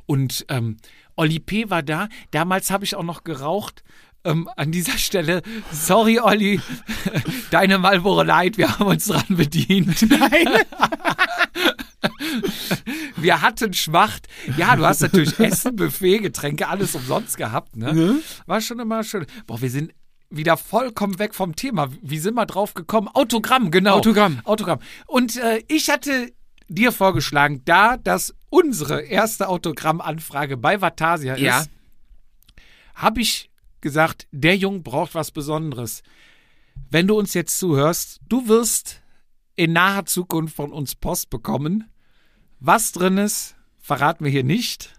Und 0.06 0.44
ähm, 0.48 0.76
Olli 1.16 1.38
P. 1.38 1.70
war 1.70 1.82
da. 1.82 2.08
Damals 2.30 2.70
habe 2.70 2.84
ich 2.84 2.94
auch 2.96 3.02
noch 3.02 3.24
geraucht. 3.24 3.82
Ähm, 4.22 4.48
an 4.56 4.70
dieser 4.70 4.98
Stelle, 4.98 5.42
sorry 5.72 6.20
Olli, 6.20 6.60
deine 7.50 7.78
Marlboro 7.78 8.22
Light, 8.22 8.58
wir 8.58 8.78
haben 8.78 8.86
uns 8.86 9.06
dran 9.06 9.24
bedient. 9.28 10.02
Nein. 10.10 10.48
wir 13.16 13.42
hatten 13.42 13.72
Schmacht. 13.72 14.28
Ja, 14.56 14.76
du 14.76 14.84
hast 14.86 15.00
natürlich 15.00 15.38
Essen, 15.38 15.76
Buffet, 15.76 16.18
Getränke, 16.18 16.68
alles 16.68 16.94
umsonst 16.94 17.36
gehabt. 17.36 17.76
Ne? 17.76 18.20
War 18.46 18.60
schon 18.60 18.78
immer 18.80 19.04
schön. 19.04 19.26
Boah, 19.46 19.60
wir 19.60 19.70
sind 19.70 19.92
wieder 20.30 20.56
vollkommen 20.56 21.18
weg 21.18 21.34
vom 21.34 21.56
Thema. 21.56 21.88
Wie 22.02 22.18
sind 22.18 22.34
wir 22.34 22.46
drauf 22.46 22.74
gekommen? 22.74 23.08
Autogramm, 23.08 23.70
genau. 23.70 23.96
Autogramm. 23.96 24.40
Autogramm. 24.44 24.78
Und 25.06 25.36
äh, 25.36 25.62
ich 25.68 25.90
hatte 25.90 26.32
dir 26.68 26.92
vorgeschlagen, 26.92 27.62
da 27.64 27.96
das 27.96 28.34
unsere 28.48 29.02
erste 29.02 29.48
Autogrammanfrage 29.48 30.56
bei 30.56 30.80
Vatasia 30.80 31.36
Ja. 31.36 31.60
ist, 31.60 31.70
habe 32.94 33.20
ich 33.20 33.50
gesagt, 33.80 34.28
der 34.30 34.56
Junge 34.56 34.80
braucht 34.80 35.14
was 35.14 35.30
Besonderes. 35.30 36.02
Wenn 36.90 37.06
du 37.06 37.18
uns 37.18 37.34
jetzt 37.34 37.58
zuhörst, 37.58 38.20
du 38.28 38.46
wirst 38.48 39.00
in 39.60 39.72
naher 39.74 40.06
Zukunft 40.06 40.56
von 40.56 40.72
uns 40.72 40.94
Post 40.94 41.28
bekommen. 41.28 41.84
Was 42.60 42.92
drin 42.92 43.18
ist, 43.18 43.56
verraten 43.78 44.24
wir 44.24 44.32
hier 44.32 44.42
nicht. 44.42 44.94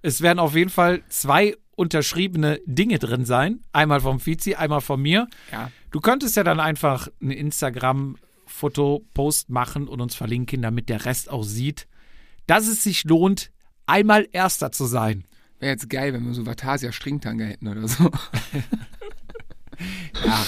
Es 0.00 0.22
werden 0.22 0.38
auf 0.38 0.56
jeden 0.56 0.70
Fall 0.70 1.02
zwei 1.10 1.54
unterschriebene 1.76 2.62
Dinge 2.64 2.98
drin 2.98 3.26
sein. 3.26 3.60
Einmal 3.74 4.00
vom 4.00 4.18
Fizi, 4.18 4.54
einmal 4.54 4.80
von 4.80 5.02
mir. 5.02 5.28
Ja. 5.52 5.70
Du 5.90 6.00
könntest 6.00 6.34
ja 6.38 6.44
dann 6.44 6.60
einfach 6.60 7.08
ein 7.20 7.30
Instagram-Foto-Post 7.30 9.50
machen 9.50 9.86
und 9.86 10.00
uns 10.00 10.14
verlinken, 10.14 10.62
damit 10.62 10.88
der 10.88 11.04
Rest 11.04 11.30
auch 11.30 11.44
sieht, 11.44 11.86
dass 12.46 12.68
es 12.68 12.82
sich 12.82 13.04
lohnt, 13.04 13.50
einmal 13.84 14.26
Erster 14.32 14.72
zu 14.72 14.86
sein. 14.86 15.24
Wäre 15.58 15.72
jetzt 15.72 15.90
geil, 15.90 16.14
wenn 16.14 16.24
wir 16.24 16.32
so 16.32 16.46
Vatasia 16.46 16.90
Stringtanger 16.90 17.44
hätten 17.44 17.68
oder 17.68 17.86
so. 17.86 18.10
Ja. 20.24 20.46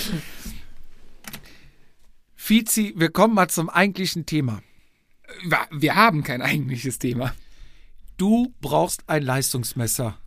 Fizi, 2.43 2.93
wir 2.97 3.11
kommen 3.13 3.35
mal 3.35 3.47
zum 3.47 3.71
eigentlichen 3.71 4.27
Thema. 4.27 4.63
Wir- 5.71 5.95
haben 5.95 6.25
kein 6.25 6.43
eigentliches 6.43 6.99
Thema. 6.99 7.33
Du 8.17 8.53
brauchst 8.61 9.09
ein 9.09 9.23
Leistungsmesser. 9.23 10.19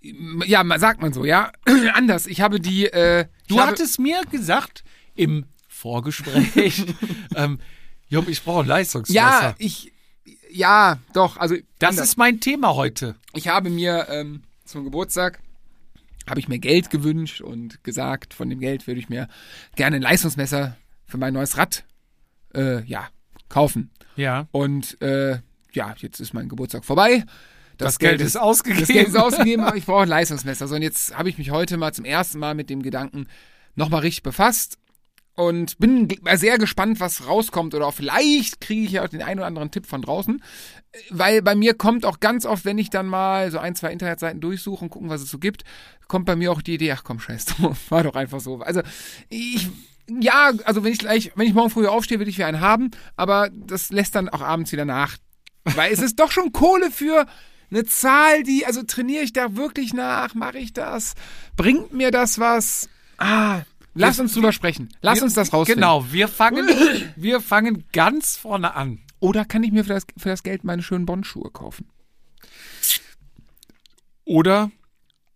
Ja, 0.00 0.78
sagt 0.80 1.00
man 1.00 1.12
so, 1.12 1.24
ja. 1.24 1.52
Anders. 1.94 2.26
Ich 2.26 2.40
habe 2.40 2.58
die. 2.58 2.86
Äh, 2.86 3.26
Du 3.46 3.60
habe, 3.60 3.70
hattest 3.70 4.00
mir 4.00 4.22
gesagt 4.28 4.82
im 5.14 5.46
Vorgespräch, 5.68 6.84
ähm, 7.36 7.60
Jupp, 8.08 8.26
ich 8.28 8.42
brauche 8.42 8.62
ein 8.62 8.66
Leistungsmesser. 8.66 9.14
Ja, 9.20 9.54
ich. 9.58 9.92
Ja, 10.50 10.98
doch. 11.12 11.36
Also 11.36 11.54
das 11.78 11.90
anders. 11.90 12.08
ist 12.08 12.16
mein 12.18 12.40
Thema 12.40 12.74
heute. 12.74 13.14
Ich 13.34 13.46
habe 13.46 13.70
mir 13.70 14.08
ähm, 14.10 14.42
zum 14.64 14.82
Geburtstag 14.82 15.38
habe 16.28 16.40
ich 16.40 16.48
mir 16.48 16.58
Geld 16.58 16.90
gewünscht 16.90 17.40
und 17.40 17.82
gesagt, 17.84 18.34
von 18.34 18.48
dem 18.48 18.60
Geld 18.60 18.86
würde 18.86 19.00
ich 19.00 19.08
mir 19.08 19.28
gerne 19.76 19.96
ein 19.96 20.02
Leistungsmesser 20.02 20.76
für 21.06 21.18
mein 21.18 21.34
neues 21.34 21.56
Rad 21.56 21.84
äh, 22.54 22.82
ja, 22.84 23.08
kaufen. 23.48 23.90
Ja. 24.16 24.48
Und 24.52 25.00
äh, 25.02 25.38
ja, 25.72 25.94
jetzt 25.98 26.20
ist 26.20 26.34
mein 26.34 26.48
Geburtstag 26.48 26.84
vorbei. 26.84 27.24
Das, 27.78 27.98
Geld, 27.98 28.20
ist 28.20 28.36
ausgegeben. 28.36 28.80
Das 28.80 28.88
Geld 28.88 29.08
ist 29.08 29.16
ausgegeben, 29.16 29.64
aber 29.64 29.76
ich 29.76 29.86
brauche 29.86 30.02
ein 30.02 30.08
Leistungsmesser. 30.08 30.68
So, 30.68 30.76
und 30.76 30.82
jetzt 30.82 31.16
habe 31.16 31.28
ich 31.28 31.38
mich 31.38 31.50
heute 31.50 31.76
mal 31.76 31.92
zum 31.92 32.04
ersten 32.04 32.38
Mal 32.38 32.54
mit 32.54 32.70
dem 32.70 32.82
Gedanken 32.82 33.26
nochmal 33.74 34.00
richtig 34.00 34.22
befasst. 34.22 34.78
Und 35.34 35.78
bin 35.78 36.08
g- 36.08 36.18
sehr 36.36 36.58
gespannt, 36.58 37.00
was 37.00 37.26
rauskommt. 37.26 37.74
Oder 37.74 37.90
vielleicht 37.92 38.60
kriege 38.60 38.82
ich 38.84 38.92
ja 38.92 39.04
auch 39.04 39.08
den 39.08 39.22
einen 39.22 39.40
oder 39.40 39.46
anderen 39.46 39.70
Tipp 39.70 39.86
von 39.86 40.02
draußen. 40.02 40.42
Äh, 40.92 40.98
Weil 41.10 41.42
bei 41.42 41.54
mir 41.54 41.74
kommt 41.74 42.04
auch 42.04 42.20
ganz 42.20 42.44
oft, 42.46 42.64
wenn 42.64 42.78
ich 42.78 42.90
dann 42.90 43.06
mal 43.06 43.50
so 43.50 43.58
ein, 43.58 43.74
zwei 43.74 43.92
Internetseiten 43.92 44.40
durchsuche 44.40 44.84
und 44.84 44.90
gucken, 44.90 45.08
was 45.08 45.22
es 45.22 45.30
so 45.30 45.38
gibt, 45.38 45.62
kommt 46.08 46.26
bei 46.26 46.36
mir 46.36 46.52
auch 46.52 46.60
die 46.62 46.74
Idee, 46.74 46.92
ach 46.92 47.04
komm, 47.04 47.18
scheiß 47.20 47.44
drauf, 47.46 47.78
war 47.90 48.02
doch 48.02 48.14
einfach 48.14 48.40
so. 48.40 48.60
Also 48.60 48.82
ich, 49.30 49.68
ja, 50.20 50.52
also 50.64 50.84
wenn 50.84 50.92
ich 50.92 50.98
gleich, 50.98 51.32
wenn 51.36 51.46
ich 51.46 51.54
morgen 51.54 51.70
früh 51.70 51.86
aufstehe, 51.86 52.18
will 52.20 52.28
ich 52.28 52.36
wieder 52.36 52.46
einen 52.48 52.60
haben, 52.60 52.90
aber 53.16 53.48
das 53.52 53.90
lässt 53.90 54.14
dann 54.14 54.28
auch 54.28 54.42
abends 54.42 54.72
wieder 54.72 54.84
nach. 54.84 55.16
Weil 55.64 55.92
es 55.92 56.00
ist 56.00 56.18
doch 56.20 56.30
schon 56.32 56.52
Kohle 56.52 56.90
für 56.90 57.24
eine 57.70 57.84
Zahl, 57.84 58.42
die, 58.42 58.66
also 58.66 58.82
trainiere 58.82 59.22
ich 59.22 59.32
da 59.32 59.56
wirklich 59.56 59.94
nach, 59.94 60.34
mache 60.34 60.58
ich 60.58 60.74
das, 60.74 61.14
bringt 61.56 61.92
mir 61.94 62.10
das 62.10 62.38
was? 62.38 62.90
Ah, 63.16 63.60
lass 63.94 64.18
uns 64.20 64.34
drüber 64.34 64.52
sprechen. 64.52 64.88
Lass 65.00 65.18
Wir- 65.18 65.24
uns 65.24 65.34
das 65.34 65.52
rausfinden. 65.52 65.80
Genau, 65.82 66.06
wir 66.10 66.28
fangen, 66.28 66.68
wir 67.16 67.40
fangen 67.40 67.84
ganz 67.92 68.36
vorne 68.36 68.74
an. 68.74 69.00
Oder 69.20 69.44
kann 69.44 69.62
ich 69.62 69.72
mir 69.72 69.84
für 69.84 69.92
das, 69.94 70.06
für 70.16 70.28
das 70.30 70.42
Geld 70.42 70.64
meine 70.64 70.82
schönen 70.82 71.06
Bondschuhe 71.06 71.50
kaufen? 71.50 71.86
Oder 74.24 74.70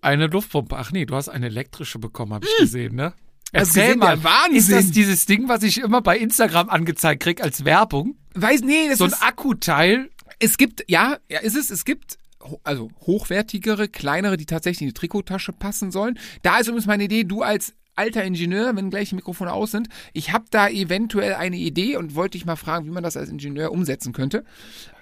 eine 0.01 0.27
Luftpumpe. 0.27 0.77
Ach 0.77 0.93
nee, 0.93 1.07
du 1.07 1.15
hast 1.17 1.29
eine 1.29 1.47
elektrische 1.47 1.99
bekommen, 1.99 2.35
habe 2.35 2.47
ich 2.47 2.57
gesehen, 2.59 2.95
ne? 2.95 3.13
Hast 3.55 3.77
Erzähl 3.77 3.85
gesehen, 3.95 3.99
mal, 4.01 4.23
Wahnsinn. 4.25 4.57
ist 4.57 4.73
das 4.73 4.91
dieses 4.91 5.27
Ding, 5.27 5.49
was 5.49 5.63
ich 5.63 5.79
immer 5.79 6.03
bei 6.03 6.19
Instagram 6.19 6.69
angezeigt 6.69 7.23
krieg 7.23 7.43
als 7.43 7.65
Werbung? 7.65 8.17
Weiß, 8.35 8.61
nee, 8.63 8.89
das 8.89 8.99
So 8.99 9.05
ein 9.05 9.11
ist, 9.11 9.23
Akkuteil? 9.23 10.11
es 10.39 10.59
gibt, 10.59 10.85
ja, 10.89 11.19
ja, 11.29 11.39
ist 11.41 11.57
es, 11.57 11.71
es 11.71 11.85
gibt, 11.85 12.19
also 12.65 12.91
hochwertigere, 13.01 13.89
kleinere, 13.89 14.37
die 14.37 14.47
tatsächlich 14.47 14.83
in 14.83 14.89
die 14.89 14.95
Trikottasche 14.95 15.53
passen 15.53 15.91
sollen. 15.91 16.19
Da 16.43 16.59
ist 16.59 16.67
übrigens 16.69 16.87
meine 16.87 17.05
Idee, 17.05 17.25
du 17.25 17.43
als 17.43 17.73
alter 17.97 18.25
Ingenieur, 18.25 18.77
wenn 18.77 18.91
gleich 18.91 19.09
die 19.11 19.15
Mikrofone 19.17 19.53
aus 19.53 19.71
sind, 19.71 19.89
ich 20.13 20.33
habe 20.33 20.45
da 20.51 20.69
eventuell 20.69 21.35
eine 21.35 21.57
Idee 21.57 21.97
und 21.97 22.15
wollte 22.15 22.33
dich 22.39 22.45
mal 22.47 22.57
fragen, 22.57 22.87
wie 22.87 22.91
man 22.91 23.03
das 23.03 23.17
als 23.17 23.29
Ingenieur 23.29 23.73
umsetzen 23.73 24.13
könnte. 24.13 24.45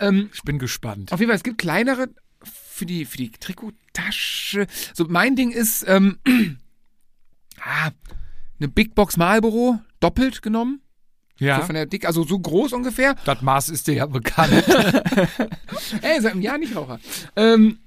Ähm, 0.00 0.30
Ich 0.32 0.42
bin 0.42 0.58
gespannt. 0.58 1.12
Auf 1.12 1.20
jeden 1.20 1.30
Fall, 1.30 1.36
es 1.36 1.42
gibt 1.44 1.58
kleinere 1.58 2.08
für 2.42 2.86
die, 2.86 3.04
für 3.04 3.16
die 3.18 3.30
Trikottasche. 3.30 4.66
So, 4.94 5.06
mein 5.08 5.36
Ding 5.36 5.50
ist, 5.50 5.84
ähm, 5.88 6.18
ah, 7.60 7.90
eine 8.58 8.68
Big 8.68 8.94
Box 8.94 9.16
Marlboro, 9.16 9.78
doppelt 10.00 10.42
genommen. 10.42 10.80
So 11.38 11.46
Ja, 11.46 11.62
von 11.62 11.74
der 11.74 11.86
Dick, 11.86 12.04
also 12.06 12.22
so 12.24 12.38
groß 12.38 12.72
ungefähr. 12.74 13.16
das 13.24 13.42
Maß 13.42 13.68
ist 13.70 13.88
dir 13.88 13.94
ja 13.94 14.06
bekannt. 14.06 14.52
Ey, 16.02 16.20
seit 16.20 16.32
einem 16.32 16.42
Jahr 16.42 16.58
nicht 16.58 16.76
Raucher. 16.76 17.00
Ähm, 17.34 17.78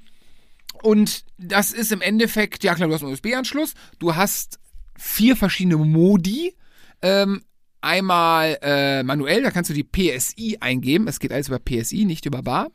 und 0.84 1.24
das 1.38 1.72
ist 1.72 1.91
im 1.91 2.02
Endeffekt, 2.02 2.63
ja 2.63 2.76
klar, 2.76 2.88
du 2.89 2.93
hast 2.93 3.04
einen 3.04 3.13
USB-Anschluss, 3.13 3.74
du 4.00 4.15
hast 4.15 4.60
vier 4.98 5.36
verschiedene 5.36 5.78
Modi. 5.78 6.56
Ähm, 7.02 7.42
einmal 7.82 8.58
äh, 8.62 9.04
manuell, 9.04 9.44
da 9.44 9.52
kannst 9.52 9.70
du 9.70 9.74
die 9.74 9.84
PSI 9.84 10.58
eingeben. 10.60 11.08
Es 11.08 11.20
geht 11.20 11.32
alles 11.32 11.48
über 11.48 11.60
PSI, 11.60 12.06
nicht 12.06 12.26
über 12.26 12.42
Bar, 12.42 12.70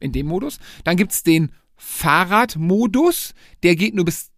in 0.00 0.12
dem 0.12 0.26
Modus. 0.26 0.58
Dann 0.84 0.96
gibt's 0.96 1.22
den 1.22 1.52
Fahrradmodus, 1.76 3.34
der 3.62 3.76
geht 3.76 3.94
nur 3.94 4.04
bis 4.04 4.30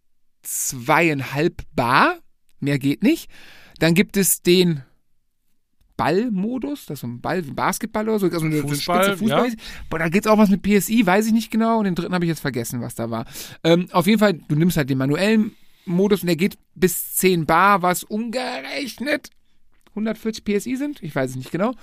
zweieinhalb 0.42 1.62
Bar, 1.74 2.18
mehr 2.60 2.78
geht 2.78 3.02
nicht. 3.02 3.30
Dann 3.78 3.94
gibt 3.94 4.16
es 4.16 4.42
den 4.42 4.82
Ballmodus, 5.96 6.86
das 6.86 6.94
ist 6.94 7.00
so 7.00 7.06
ein 7.08 7.20
Ball 7.20 7.46
wie 7.46 7.52
Basketball 7.52 8.08
oder 8.08 8.18
so, 8.18 8.26
also 8.26 8.46
eine, 8.46 8.62
Fußball, 8.62 9.04
Spitze 9.04 9.18
Fußball. 9.18 9.52
Boah, 9.90 9.98
da 9.98 10.08
geht's 10.08 10.26
auch 10.26 10.38
was 10.38 10.48
mit 10.48 10.62
PSI, 10.62 11.04
weiß 11.04 11.26
ich 11.26 11.32
nicht 11.32 11.50
genau. 11.50 11.78
Und 11.78 11.84
den 11.84 11.94
dritten 11.94 12.14
habe 12.14 12.24
ich 12.24 12.30
jetzt 12.30 12.40
vergessen, 12.40 12.80
was 12.80 12.94
da 12.94 13.10
war. 13.10 13.26
Ähm, 13.64 13.86
auf 13.92 14.06
jeden 14.06 14.18
Fall, 14.18 14.34
du 14.34 14.54
nimmst 14.54 14.78
halt 14.78 14.88
den 14.88 14.96
manuellen 14.96 15.52
Modus 15.94 16.22
und 16.22 16.26
der 16.26 16.36
geht 16.36 16.58
bis 16.74 17.14
10 17.16 17.46
Bar, 17.46 17.82
was 17.82 18.04
umgerechnet 18.04 19.30
140 19.90 20.44
PSI 20.44 20.76
sind. 20.76 21.02
Ich 21.02 21.14
weiß 21.14 21.30
es 21.30 21.36
nicht 21.36 21.50
genau. 21.50 21.74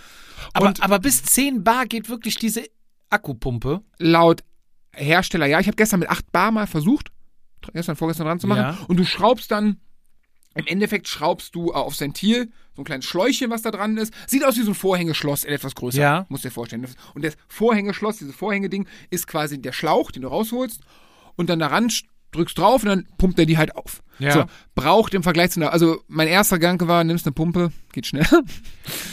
aber, 0.53 0.73
aber 0.79 0.99
bis 0.99 1.23
10 1.23 1.63
Bar 1.63 1.85
geht 1.85 2.09
wirklich 2.09 2.35
diese 2.35 2.63
Akkupumpe. 3.09 3.81
Laut 3.97 4.43
Hersteller, 4.93 5.45
ja, 5.45 5.59
ich 5.59 5.67
habe 5.67 5.75
gestern 5.75 5.99
mit 5.99 6.09
8 6.09 6.31
Bar 6.31 6.51
mal 6.51 6.67
versucht, 6.67 7.09
gestern, 7.73 7.95
vorgestern 7.95 8.27
dran 8.27 8.39
zu 8.39 8.47
machen. 8.47 8.61
Ja. 8.61 8.77
Und 8.87 8.97
du 8.97 9.05
schraubst 9.05 9.51
dann, 9.51 9.79
im 10.55 10.65
Endeffekt 10.65 11.07
schraubst 11.07 11.53
du 11.53 11.69
äh, 11.69 11.73
aufs 11.73 12.01
Ventil 12.01 12.51
so 12.73 12.81
ein 12.81 12.85
kleines 12.85 13.05
Schläuchchen, 13.05 13.51
was 13.51 13.61
da 13.61 13.71
dran 13.71 13.97
ist. 13.97 14.13
Sieht 14.25 14.43
aus 14.43 14.57
wie 14.57 14.63
so 14.63 14.71
ein 14.71 14.75
Vorhängeschloss, 14.75 15.43
etwas 15.43 15.75
größer. 15.75 16.01
Ja. 16.01 16.25
Musst 16.29 16.45
dir 16.45 16.51
vorstellen. 16.51 16.87
Und 17.13 17.23
das 17.23 17.37
Vorhängeschloss, 17.47 18.17
dieses 18.17 18.35
Vorhängeding, 18.35 18.87
ist 19.09 19.27
quasi 19.27 19.61
der 19.61 19.71
Schlauch, 19.71 20.11
den 20.11 20.23
du 20.23 20.29
rausholst. 20.29 20.81
Und 21.35 21.49
dann 21.49 21.59
daran 21.59 21.91
drückst 22.37 22.57
drauf 22.57 22.83
und 22.83 22.89
dann 22.89 23.07
pumpt 23.17 23.37
er 23.39 23.45
die 23.45 23.57
halt 23.57 23.75
auf. 23.75 24.01
Ja. 24.19 24.31
So, 24.31 24.45
braucht 24.73 25.13
im 25.13 25.21
Vergleich 25.21 25.51
zu 25.51 25.59
einer, 25.59 25.71
also 25.73 26.01
mein 26.07 26.27
erster 26.27 26.57
Gedanke 26.57 26.87
war, 26.87 27.03
nimmst 27.03 27.25
eine 27.27 27.33
Pumpe, 27.33 27.71
geht 27.91 28.07
schneller. 28.07 28.27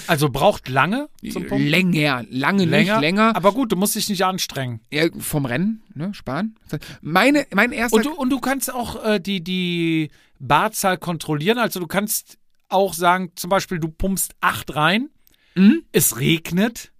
Also 0.06 0.28
braucht 0.28 0.68
lange 0.68 1.08
zum 1.32 1.46
Pumpen. 1.46 1.66
Länger, 1.66 2.24
lange 2.30 2.64
Länger, 2.64 2.94
nicht, 2.94 3.00
länger. 3.00 3.34
Aber 3.34 3.52
gut, 3.52 3.72
du 3.72 3.76
musst 3.76 3.94
dich 3.96 4.08
nicht 4.08 4.24
anstrengen. 4.24 4.80
Ja, 4.92 5.06
vom 5.18 5.46
Rennen, 5.46 5.82
ne, 5.94 6.12
sparen. 6.14 6.56
Meine, 7.00 7.46
mein 7.54 7.72
erster 7.72 7.96
Und 7.96 8.04
du, 8.06 8.12
und 8.12 8.30
du 8.30 8.38
kannst 8.38 8.72
auch 8.72 9.02
äh, 9.04 9.18
die, 9.20 9.42
die 9.42 10.10
Barzahl 10.38 10.98
kontrollieren. 10.98 11.58
Also 11.58 11.80
du 11.80 11.86
kannst 11.86 12.38
auch 12.68 12.92
sagen, 12.94 13.32
zum 13.34 13.50
Beispiel, 13.50 13.78
du 13.78 13.88
pumpst 13.88 14.34
acht 14.40 14.74
rein, 14.76 15.08
Mhm. 15.56 15.84
es 15.92 16.18
regnet, 16.18 16.92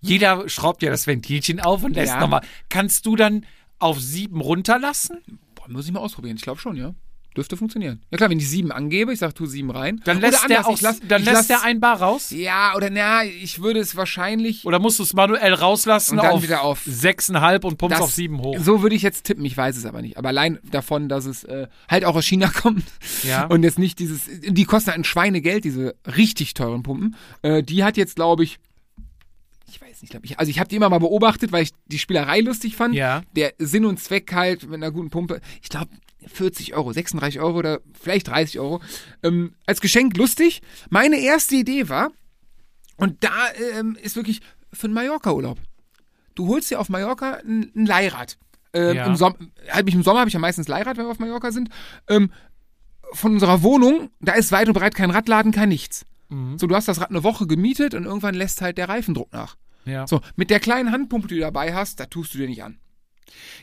jeder 0.00 0.48
schraubt 0.48 0.82
ja 0.82 0.90
das 0.90 1.06
Ventilchen 1.06 1.60
auf 1.60 1.84
und 1.84 1.94
lässt 1.96 2.14
Ja. 2.14 2.20
nochmal. 2.20 2.40
Kannst 2.70 3.04
du 3.06 3.14
dann 3.16 3.44
auf 3.78 4.00
sieben 4.00 4.40
runterlassen? 4.40 5.18
Muss 5.70 5.86
ich 5.86 5.92
mal 5.92 6.00
ausprobieren. 6.00 6.36
Ich 6.36 6.42
glaube 6.42 6.60
schon, 6.60 6.76
ja. 6.76 6.94
Dürfte 7.36 7.56
funktionieren. 7.56 8.02
Ja 8.10 8.16
klar, 8.18 8.28
wenn 8.28 8.40
ich 8.40 8.48
sieben 8.50 8.72
angebe, 8.72 9.12
ich 9.12 9.20
sag, 9.20 9.36
tu 9.36 9.46
sieben 9.46 9.70
rein. 9.70 10.00
Dann 10.04 10.20
lässt 10.20 10.48
der 10.48 10.66
auch, 10.66 10.80
lass, 10.80 10.98
dann 11.06 11.22
lässt 11.22 11.32
lass, 11.36 11.46
der 11.46 11.62
ein 11.62 11.78
Bar 11.78 12.02
raus? 12.02 12.30
Ja, 12.30 12.74
oder 12.74 12.90
na, 12.90 13.22
ich 13.22 13.62
würde 13.62 13.78
es 13.78 13.94
wahrscheinlich. 13.94 14.64
Oder 14.66 14.80
musst 14.80 14.98
du 14.98 15.04
es 15.04 15.12
manuell 15.14 15.54
rauslassen 15.54 16.18
Und 16.18 16.24
dann 16.24 16.32
auf, 16.34 16.42
wieder 16.42 16.62
auf- 16.62 16.82
sechseinhalb 16.84 17.62
und 17.64 17.78
pumpst 17.78 17.98
Das- 17.98 18.04
auf 18.04 18.10
sieben 18.12 18.40
hoch? 18.40 18.58
So 18.58 18.82
würde 18.82 18.96
ich 18.96 19.02
jetzt 19.02 19.22
tippen, 19.26 19.44
ich 19.44 19.56
weiß 19.56 19.76
es 19.76 19.84
aber 19.86 20.02
nicht. 20.02 20.16
Aber 20.16 20.30
allein 20.30 20.58
davon, 20.72 21.08
dass 21.08 21.24
es 21.24 21.44
äh, 21.44 21.68
halt 21.88 22.04
auch 22.04 22.16
aus 22.16 22.24
China 22.26 22.48
kommt 22.52 22.82
Ja. 23.22 23.46
und 23.46 23.62
jetzt 23.62 23.78
nicht 23.78 24.00
dieses, 24.00 24.22
die 24.28 24.64
kosten 24.64 24.90
ein 24.90 25.04
Schweinegeld, 25.04 25.62
diese 25.64 25.94
richtig 26.16 26.54
teuren 26.54 26.82
Pumpen. 26.82 27.14
Äh, 27.42 27.62
die 27.62 27.84
hat 27.84 27.96
jetzt, 27.96 28.16
glaube 28.16 28.42
ich 28.42 28.58
weiß 30.00 30.02
nicht, 30.02 30.10
glaube 30.10 30.26
ich, 30.26 30.38
also 30.38 30.50
ich 30.50 30.58
habe 30.58 30.68
die 30.68 30.76
immer 30.76 30.88
mal 30.88 30.98
beobachtet, 30.98 31.52
weil 31.52 31.62
ich 31.62 31.70
die 31.86 31.98
Spielerei 31.98 32.40
lustig 32.40 32.76
fand. 32.76 32.94
Ja. 32.94 33.22
Der 33.36 33.52
Sinn 33.58 33.84
und 33.84 34.00
Zweck 34.00 34.32
halt 34.32 34.64
mit 34.64 34.74
einer 34.74 34.90
guten 34.90 35.10
Pumpe, 35.10 35.40
ich 35.62 35.68
glaube 35.68 35.90
40 36.26 36.74
Euro, 36.74 36.92
36 36.92 37.40
Euro 37.40 37.58
oder 37.58 37.80
vielleicht 38.00 38.28
30 38.28 38.58
Euro. 38.60 38.80
Ähm, 39.22 39.54
als 39.66 39.80
Geschenk 39.80 40.16
lustig. 40.16 40.62
Meine 40.90 41.18
erste 41.18 41.56
Idee 41.56 41.88
war, 41.88 42.10
und 42.96 43.24
da 43.24 43.30
ähm, 43.78 43.96
ist 44.02 44.16
wirklich 44.16 44.40
für 44.72 44.86
einen 44.86 44.94
Mallorca-Urlaub. 44.94 45.58
Du 46.34 46.48
holst 46.48 46.70
dir 46.70 46.78
auf 46.80 46.88
Mallorca 46.90 47.38
ein, 47.46 47.70
ein 47.74 47.86
Leihrad. 47.86 48.36
Ähm, 48.72 48.96
Ja. 48.96 49.06
Im 49.06 49.16
Sommer, 49.16 49.36
halt 49.70 49.86
mich 49.86 49.94
im 49.94 50.02
Sommer 50.02 50.20
habe 50.20 50.28
ich 50.28 50.34
ja 50.34 50.40
meistens 50.40 50.68
Leihrad, 50.68 50.96
wenn 50.96 51.06
wir 51.06 51.10
auf 51.10 51.18
Mallorca 51.18 51.50
sind. 51.50 51.70
Ähm, 52.08 52.30
von 53.12 53.32
unserer 53.32 53.62
Wohnung, 53.62 54.10
da 54.20 54.32
ist 54.32 54.52
weit 54.52 54.68
und 54.68 54.74
breit 54.74 54.94
kein 54.94 55.10
Radladen, 55.10 55.52
kein 55.52 55.68
nichts. 55.70 56.04
So, 56.58 56.68
du 56.68 56.76
hast 56.76 56.86
das 56.86 57.00
Rad 57.00 57.10
eine 57.10 57.24
Woche 57.24 57.48
gemietet 57.48 57.94
und 57.94 58.04
irgendwann 58.04 58.36
lässt 58.36 58.60
halt 58.62 58.78
der 58.78 58.88
Reifendruck 58.88 59.32
nach. 59.32 59.56
Ja. 59.84 60.06
So, 60.06 60.20
mit 60.36 60.50
der 60.50 60.60
kleinen 60.60 60.92
Handpumpe, 60.92 61.28
die 61.28 61.36
du 61.36 61.40
dabei 61.40 61.74
hast, 61.74 62.00
da 62.00 62.06
tust 62.06 62.34
du 62.34 62.38
dir 62.38 62.48
nicht 62.48 62.62
an. 62.62 62.78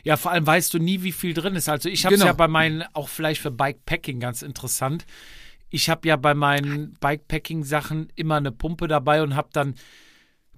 Ja, 0.02 0.16
vor 0.16 0.30
allem 0.32 0.46
weißt 0.46 0.72
du 0.74 0.78
nie, 0.78 1.02
wie 1.02 1.12
viel 1.12 1.34
drin 1.34 1.54
ist. 1.54 1.68
Also 1.68 1.88
ich 1.88 2.04
habe 2.04 2.14
es 2.14 2.20
Genau. 2.20 2.30
ja 2.30 2.32
bei 2.34 2.48
meinen, 2.48 2.84
auch 2.94 3.08
vielleicht 3.08 3.40
für 3.40 3.50
Bikepacking 3.50 4.18
ganz 4.20 4.42
interessant. 4.42 5.04
Ich 5.70 5.90
habe 5.90 6.08
ja 6.08 6.16
bei 6.16 6.32
meinen 6.34 6.94
Bikepacking-Sachen 7.00 8.08
immer 8.16 8.36
eine 8.36 8.50
Pumpe 8.52 8.88
dabei 8.88 9.22
und 9.22 9.36
habe 9.36 9.50
dann, 9.52 9.74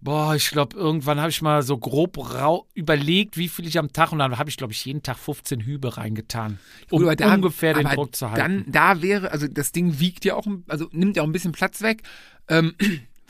boah, 0.00 0.36
ich 0.36 0.50
glaube, 0.50 0.76
irgendwann 0.76 1.18
habe 1.18 1.30
ich 1.30 1.42
mal 1.42 1.62
so 1.62 1.76
grob 1.76 2.16
rau 2.18 2.68
überlegt, 2.74 3.36
wie 3.36 3.48
viel 3.48 3.66
ich 3.66 3.78
am 3.78 3.92
Tag 3.92 4.12
und 4.12 4.20
dann 4.20 4.38
habe 4.38 4.48
ich, 4.48 4.56
glaube 4.56 4.72
ich, 4.72 4.84
jeden 4.84 5.02
Tag 5.02 5.18
15 5.18 5.62
Hübe 5.62 5.96
reingetan, 5.96 6.58
um 6.90 7.04
da- 7.16 7.34
ungefähr 7.34 7.74
den 7.74 7.88
Druck 7.88 8.14
zu 8.14 8.30
halten. 8.30 8.64
Dann, 8.64 8.72
da 8.72 9.02
wäre, 9.02 9.32
also 9.32 9.48
das 9.48 9.72
Ding 9.72 9.98
wiegt 9.98 10.24
ja 10.24 10.36
auch, 10.36 10.46
also 10.68 10.88
nimmt 10.92 11.16
ja 11.16 11.22
auch 11.22 11.26
ein 11.26 11.32
bisschen 11.32 11.52
Platz 11.52 11.82
weg. 11.82 12.02
Ähm, 12.48 12.74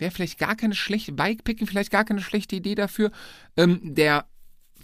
wäre 0.01 0.11
vielleicht 0.11 0.39
gar 0.39 0.57
keine 0.57 0.75
schlechte, 0.75 1.13
Bikepacking 1.13 1.67
vielleicht 1.67 1.91
gar 1.91 2.05
keine 2.05 2.21
schlechte 2.21 2.57
Idee 2.57 2.75
dafür. 2.75 3.11
Ähm, 3.57 3.81
der, 3.83 4.27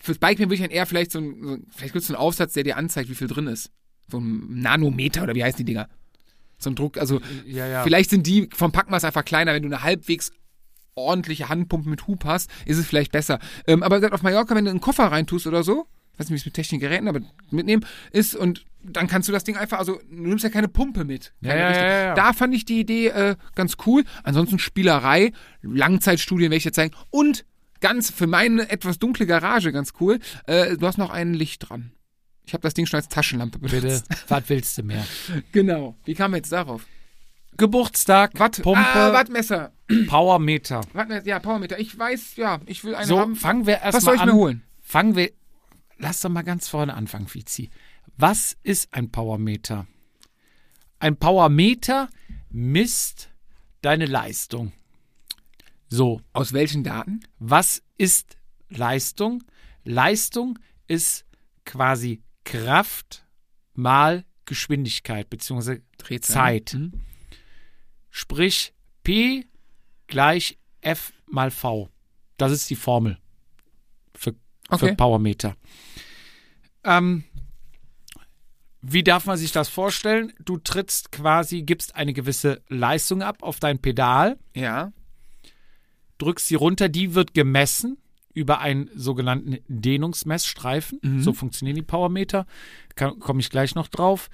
fürs 0.00 0.18
Bikepacking 0.18 0.46
würde 0.46 0.54
ich 0.54 0.60
dann 0.60 0.70
eher 0.70 0.86
vielleicht 0.86 1.12
so 1.12 1.18
ein, 1.18 1.42
so, 1.42 1.58
vielleicht 1.70 1.92
gibt 1.92 2.04
es 2.04 2.10
einen 2.10 2.18
Aufsatz, 2.18 2.52
der 2.52 2.64
dir 2.64 2.76
anzeigt, 2.76 3.10
wie 3.10 3.14
viel 3.14 3.28
drin 3.28 3.46
ist. 3.46 3.70
So 4.10 4.18
ein 4.18 4.60
Nanometer 4.60 5.22
oder 5.22 5.34
wie 5.34 5.42
heißen 5.42 5.58
die 5.58 5.64
Dinger? 5.64 5.88
So 6.58 6.70
ein 6.70 6.76
Druck, 6.76 6.96
also 6.96 7.20
ja, 7.44 7.66
ja. 7.66 7.82
vielleicht 7.82 8.10
sind 8.10 8.26
die 8.26 8.48
vom 8.54 8.72
Packmaß 8.72 9.04
einfach 9.04 9.24
kleiner, 9.24 9.52
wenn 9.52 9.62
du 9.62 9.68
eine 9.68 9.82
halbwegs 9.82 10.32
ordentliche 10.94 11.48
Handpumpe 11.48 11.88
mit 11.88 12.06
Hub 12.06 12.24
hast, 12.24 12.50
ist 12.64 12.78
es 12.78 12.86
vielleicht 12.86 13.12
besser. 13.12 13.38
Ähm, 13.66 13.82
aber 13.82 14.12
auf 14.12 14.22
Mallorca, 14.22 14.54
wenn 14.54 14.64
du 14.64 14.70
einen 14.70 14.80
Koffer 14.80 15.04
reintust 15.04 15.46
oder 15.46 15.62
so, 15.62 15.86
ich 16.12 16.20
weiß 16.20 16.30
nicht, 16.30 16.36
wie 16.36 16.40
es 16.40 16.44
mit 16.46 16.54
technischen 16.54 16.80
Geräten, 16.80 17.08
aber 17.08 17.20
mitnehmen, 17.50 17.84
ist 18.10 18.34
und 18.34 18.64
dann 18.88 19.06
kannst 19.08 19.28
du 19.28 19.32
das 19.32 19.44
Ding 19.44 19.56
einfach, 19.56 19.78
also 19.78 20.00
du 20.10 20.22
nimmst 20.28 20.44
ja 20.44 20.50
keine 20.50 20.68
Pumpe 20.68 21.04
mit. 21.04 21.32
Keine 21.42 21.60
ja, 21.60 21.70
ja, 21.70 22.02
ja. 22.06 22.14
Da 22.14 22.32
fand 22.32 22.54
ich 22.54 22.64
die 22.64 22.80
Idee 22.80 23.08
äh, 23.08 23.36
ganz 23.54 23.76
cool. 23.86 24.04
Ansonsten 24.22 24.58
Spielerei, 24.58 25.32
Langzeitstudien 25.62 26.50
werde 26.50 26.58
ich 26.58 26.64
jetzt 26.64 26.76
zeigen 26.76 26.94
und 27.10 27.44
ganz 27.80 28.10
für 28.10 28.26
meine 28.26 28.70
etwas 28.70 28.98
dunkle 28.98 29.26
Garage 29.26 29.72
ganz 29.72 29.92
cool, 30.00 30.18
äh, 30.46 30.76
du 30.76 30.86
hast 30.86 30.98
noch 30.98 31.10
ein 31.10 31.34
Licht 31.34 31.68
dran. 31.68 31.92
Ich 32.44 32.52
habe 32.54 32.62
das 32.62 32.74
Ding 32.74 32.86
schon 32.86 32.98
als 32.98 33.08
Taschenlampe 33.08 33.58
benutzt. 33.58 34.08
Bitte, 34.08 34.20
was 34.28 34.42
willst 34.48 34.78
du 34.78 34.82
mehr? 34.84 35.04
Genau. 35.52 35.96
Wie 36.04 36.14
kam 36.14 36.34
jetzt 36.34 36.52
darauf? 36.52 36.86
Geburtstag, 37.56 38.32
Watt, 38.38 38.62
Pumpe, 38.62 38.80
ah, 38.80 39.12
Wattmesser. 39.12 39.72
Powermeter. 40.08 40.82
Wattmesser. 40.92 41.26
Ja, 41.26 41.38
Powermeter. 41.38 41.78
Ich 41.78 41.98
weiß, 41.98 42.36
ja, 42.36 42.60
ich 42.66 42.84
will 42.84 42.94
einen 42.94 43.06
So, 43.08 43.18
haben. 43.18 43.34
fangen 43.34 43.66
wir 43.66 43.76
Was 43.76 43.82
erstmal 43.82 44.00
soll 44.02 44.14
ich 44.16 44.20
an. 44.20 44.28
mir 44.28 44.34
holen? 44.34 44.62
Fangen 44.82 45.16
wir. 45.16 45.30
Lass 45.98 46.20
doch 46.20 46.28
mal 46.28 46.42
ganz 46.42 46.68
vorne 46.68 46.94
anfangen, 46.94 47.26
Fizi. 47.26 47.70
Was 48.16 48.56
ist 48.62 48.92
ein 48.94 49.10
Powermeter? 49.10 49.86
Ein 50.98 51.16
Powermeter 51.16 52.08
misst 52.50 53.30
deine 53.82 54.06
Leistung. 54.06 54.72
So, 55.88 56.20
Aus 56.32 56.52
welchen 56.52 56.82
Daten? 56.82 57.20
was 57.38 57.82
ist 57.98 58.36
Leistung? 58.68 59.42
Leistung 59.84 60.58
ist 60.88 61.24
quasi 61.64 62.22
Kraft 62.44 63.24
mal 63.74 64.24
Geschwindigkeit 64.46 65.28
bzw. 65.30 65.80
Zeit. 66.20 66.74
Mhm. 66.74 66.92
Sprich, 68.10 68.72
P 69.04 69.46
gleich 70.06 70.58
F 70.80 71.12
mal 71.26 71.50
V. 71.50 71.90
Das 72.36 72.52
ist 72.52 72.68
die 72.70 72.76
Formel 72.76 73.18
für, 74.14 74.34
Okay. 74.68 74.88
für 74.88 74.94
Powermeter. 74.96 75.56
Ähm, 76.84 77.24
wie 78.88 79.02
darf 79.02 79.26
man 79.26 79.36
sich 79.36 79.52
das 79.52 79.68
vorstellen? 79.68 80.32
Du 80.44 80.58
trittst 80.58 81.12
quasi, 81.12 81.62
gibst 81.62 81.94
eine 81.96 82.12
gewisse 82.12 82.62
Leistung 82.68 83.22
ab 83.22 83.42
auf 83.42 83.58
dein 83.60 83.78
Pedal, 83.80 84.38
Ja. 84.54 84.92
drückst 86.18 86.46
sie 86.46 86.54
runter, 86.54 86.88
die 86.88 87.14
wird 87.14 87.34
gemessen 87.34 87.98
über 88.32 88.60
einen 88.60 88.90
sogenannten 88.94 89.58
Dehnungsmessstreifen. 89.68 90.98
Mhm. 91.02 91.22
So 91.22 91.32
funktionieren 91.32 91.76
die 91.76 91.82
Powermeter. 91.82 92.46
Komme 92.94 93.40
ich 93.40 93.50
gleich 93.50 93.74
noch 93.74 93.88
drauf. 93.88 94.28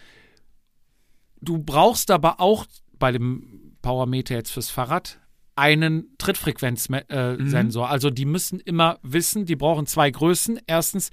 Du 1.40 1.58
brauchst 1.58 2.10
aber 2.10 2.40
auch 2.40 2.66
bei 2.98 3.12
dem 3.12 3.76
Powermeter 3.82 4.34
jetzt 4.34 4.50
fürs 4.50 4.70
Fahrrad 4.70 5.18
einen 5.56 6.16
Trittfrequenzsensor. 6.18 7.02
Äh, 7.08 7.36
Mhm. 7.36 7.76
Also 7.92 8.10
die 8.10 8.24
müssen 8.24 8.58
immer 8.60 8.98
wissen, 9.02 9.44
die 9.44 9.56
brauchen 9.56 9.86
zwei 9.86 10.10
Größen. 10.10 10.60
Erstens, 10.66 11.10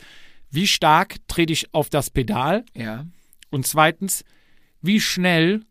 wie 0.50 0.66
stark 0.68 1.18
trete 1.28 1.54
ich 1.54 1.74
auf 1.74 1.90
das 1.90 2.10
Pedal? 2.10 2.64
Ja. 2.76 3.06
Und 3.50 3.66
zweitens, 3.68 4.24
wie 4.82 5.00
schnell 5.00 5.66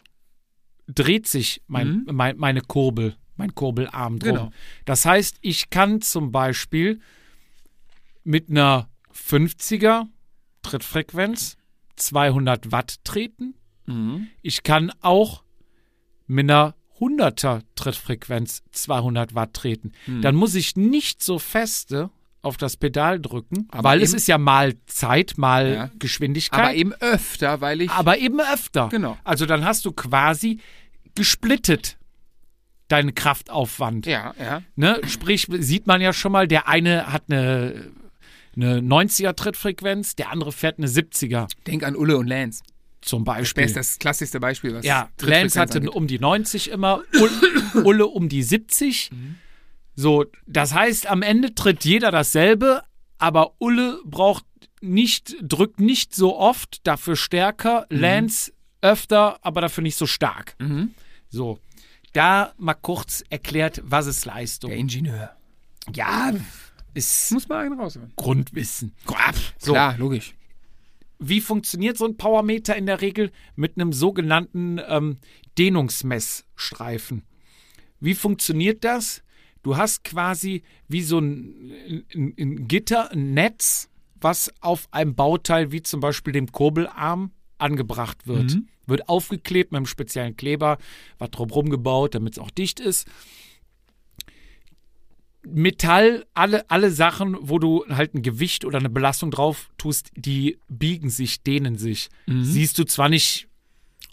dreht 0.87 1.27
sich 1.29 1.63
mein, 1.67 1.89
Mhm. 1.89 2.07
mein, 2.13 2.37
meine 2.39 2.61
Kurbel, 2.61 3.17
mein 3.37 3.55
Kurbelarm 3.55 4.19
drum. 4.19 4.33
Genau. 4.35 4.51
Das 4.85 5.05
heißt, 5.05 5.39
ich 5.43 5.71
kann 5.71 6.01
zum 6.01 6.33
Beispiel 6.33 7.01
mit 8.25 8.51
einer 8.51 8.89
50er 9.13 10.07
Trittfrequenz 10.63 11.57
200 11.97 12.73
Watt 12.73 12.97
treten. 13.05 13.55
Mhm. 13.87 14.29
Ich 14.43 14.63
kann 14.63 14.93
auch 15.01 15.43
mit 16.27 16.45
einer 16.51 16.75
100er 17.01 17.63
Trittfrequenz 17.77 18.63
200 18.73 19.35
Watt 19.35 19.55
treten. 19.55 19.93
Mhm. 20.07 20.23
Dann 20.23 20.35
muss 20.35 20.55
ich 20.55 20.77
nicht 20.77 21.23
so 21.23 21.39
feste 21.39 22.11
auf 22.49 22.57
das 22.57 22.77
Pedal 22.77 23.21
drücken, 23.21 23.69
Aber 23.71 23.91
weil 23.91 24.03
es 24.03 24.13
ist 24.15 24.27
ja 24.29 24.37
mal 24.39 24.75
Zeit, 24.87 25.35
mal 25.37 25.73
Ja. 25.73 25.91
Geschwindigkeit 25.99 26.59
Aber 26.61 26.75
eben 26.75 26.93
öfter, 26.95 27.61
weil 27.61 27.81
ich. 27.83 27.91
aber 27.91 28.19
eben 28.19 28.41
öfter. 28.41 28.89
Genau. 28.91 29.17
Also 29.25 29.47
dann 29.47 29.65
hast 29.65 29.85
du 29.85 29.93
quasi 29.93 30.59
gesplittet 31.15 31.97
deinen 32.89 33.15
Kraftaufwand. 33.15 34.07
ja, 34.07 34.35
ja. 34.39 34.63
Ne? 34.77 35.01
Sprich, 35.07 35.47
sieht 35.51 35.87
man 35.87 36.01
ja 36.01 36.13
schon 36.13 36.33
mal, 36.33 36.49
der 36.49 36.69
eine 36.69 37.13
hat 37.13 37.25
eine, 37.29 37.91
eine 38.57 38.81
90er 38.81 39.35
Trittfrequenz, 39.37 40.17
der 40.17 40.31
andere 40.33 40.53
fährt 40.53 40.79
eine 40.79 40.87
70er 40.89 41.49
Denk 41.67 41.85
an 41.85 41.95
Ulle 41.97 42.17
und 42.17 42.27
Lance. 42.27 42.63
zum 43.03 43.25
Das 43.25 43.35
Beispiel. 43.37 43.65
ist 43.65 43.77
das 43.77 43.99
klassischste 43.99 44.41
Beispiel, 44.41 44.75
was 44.75 44.87
ja, 44.87 45.09
Lance 45.21 45.61
hatte 45.61 45.79
angeht. 45.79 45.91
um 45.95 46.07
die 46.07 46.19
90 46.19 46.71
immer, 46.71 47.03
Ul- 47.13 47.85
Ulle 47.85 48.07
um 48.07 48.29
die 48.31 48.43
70. 48.43 49.11
Mhm. 49.13 49.37
So, 49.99 50.27
das 50.47 50.75
heißt, 50.75 51.09
am 51.09 51.23
Ende 51.23 51.57
tritt 51.57 51.85
jeder 51.85 52.13
dasselbe, 52.13 52.85
aber 53.19 53.55
Ulle 53.59 54.01
braucht 54.05 54.45
nicht, 54.81 55.35
drückt 55.43 55.81
nicht 55.81 56.15
so 56.15 56.39
oft, 56.39 56.87
dafür 56.87 57.17
stärker, 57.17 57.85
Lance 57.91 58.53
öfter, 58.81 59.45
aber 59.45 59.61
dafür 59.61 59.83
nicht 59.83 59.97
so 59.97 60.07
stark. 60.07 60.55
Mhm. 60.61 60.95
So, 61.31 61.59
da 62.13 62.53
mal 62.59 62.75
kurz 62.75 63.25
erklärt, 63.29 63.83
was 63.85 64.07
ist 64.07 64.25
Leistung? 64.25 64.71
Der 64.71 64.79
Ingenieur. 64.79 65.37
Ja, 65.93 66.33
ist 66.95 67.33
Muss 67.33 67.49
mal 67.49 67.67
einen 67.67 67.81
rausholen. 67.81 68.13
Grundwissen. 68.15 68.95
So. 69.59 69.73
Klar, 69.73 69.99
logisch. 69.99 70.37
Wie 71.19 71.41
funktioniert 71.41 71.99
so 71.99 72.05
ein 72.05 72.17
Powermeter 72.17 72.77
in 72.77 72.87
der 72.87 73.01
Regel? 73.01 73.33
Mit 73.57 73.77
einem 73.77 73.93
sogenannten 73.93 74.81
ähm, 74.87 75.19
Dehnungsmessstreifen. 75.59 77.25
Wie 77.99 78.15
funktioniert 78.15 78.85
das? 78.85 79.25
Du 79.63 79.77
hast 79.77 80.05
quasi 80.05 80.63
wie 80.89 81.03
so 81.03 81.19
ein, 81.19 82.05
ein, 82.15 82.35
ein 82.39 82.69
Gitter, 82.69 83.11
ein 83.13 83.35
Netz, 83.35 83.89
was 84.21 84.53
auf 84.61 84.89
einem 84.91 85.15
Bauteil 85.15 85.73
wie 85.73 85.83
zum 85.83 86.01
Beispiel 86.01 86.33
dem 86.33 86.51
Kurbelarm 86.51 87.33
angebracht 87.59 88.27
wird. 88.27 88.55
Mhm. 88.55 88.69
Wird 88.87 89.09
aufgeklebt 89.09 89.73
mit 89.73 89.77
einem 89.77 89.87
speziellen 89.87 90.37
Kleber, 90.37 90.79
was 91.19 91.31
drumherum 91.31 91.69
gebaut, 91.71 92.15
damit 92.15 92.35
es 92.35 92.39
auch 92.39 92.51
dicht 92.51 92.81
ist. 92.81 93.07
Metall, 95.47 96.27
alle, 96.35 96.69
alle 96.71 96.91
Sachen, 96.91 97.37
wo 97.41 97.59
du 97.59 97.85
halt 97.89 98.15
ein 98.15 98.23
Gewicht 98.23 98.65
oder 98.65 98.79
eine 98.79 98.91
Belastung 98.91 99.31
drauf 99.31 99.71
tust, 99.79 100.11
die 100.17 100.59
biegen 100.69 101.11
sich, 101.11 101.43
dehnen 101.43 101.79
sich. 101.79 102.09
Siehst 102.27 102.79
du 102.79 102.85
zwar 102.85 103.09
nicht 103.09 103.49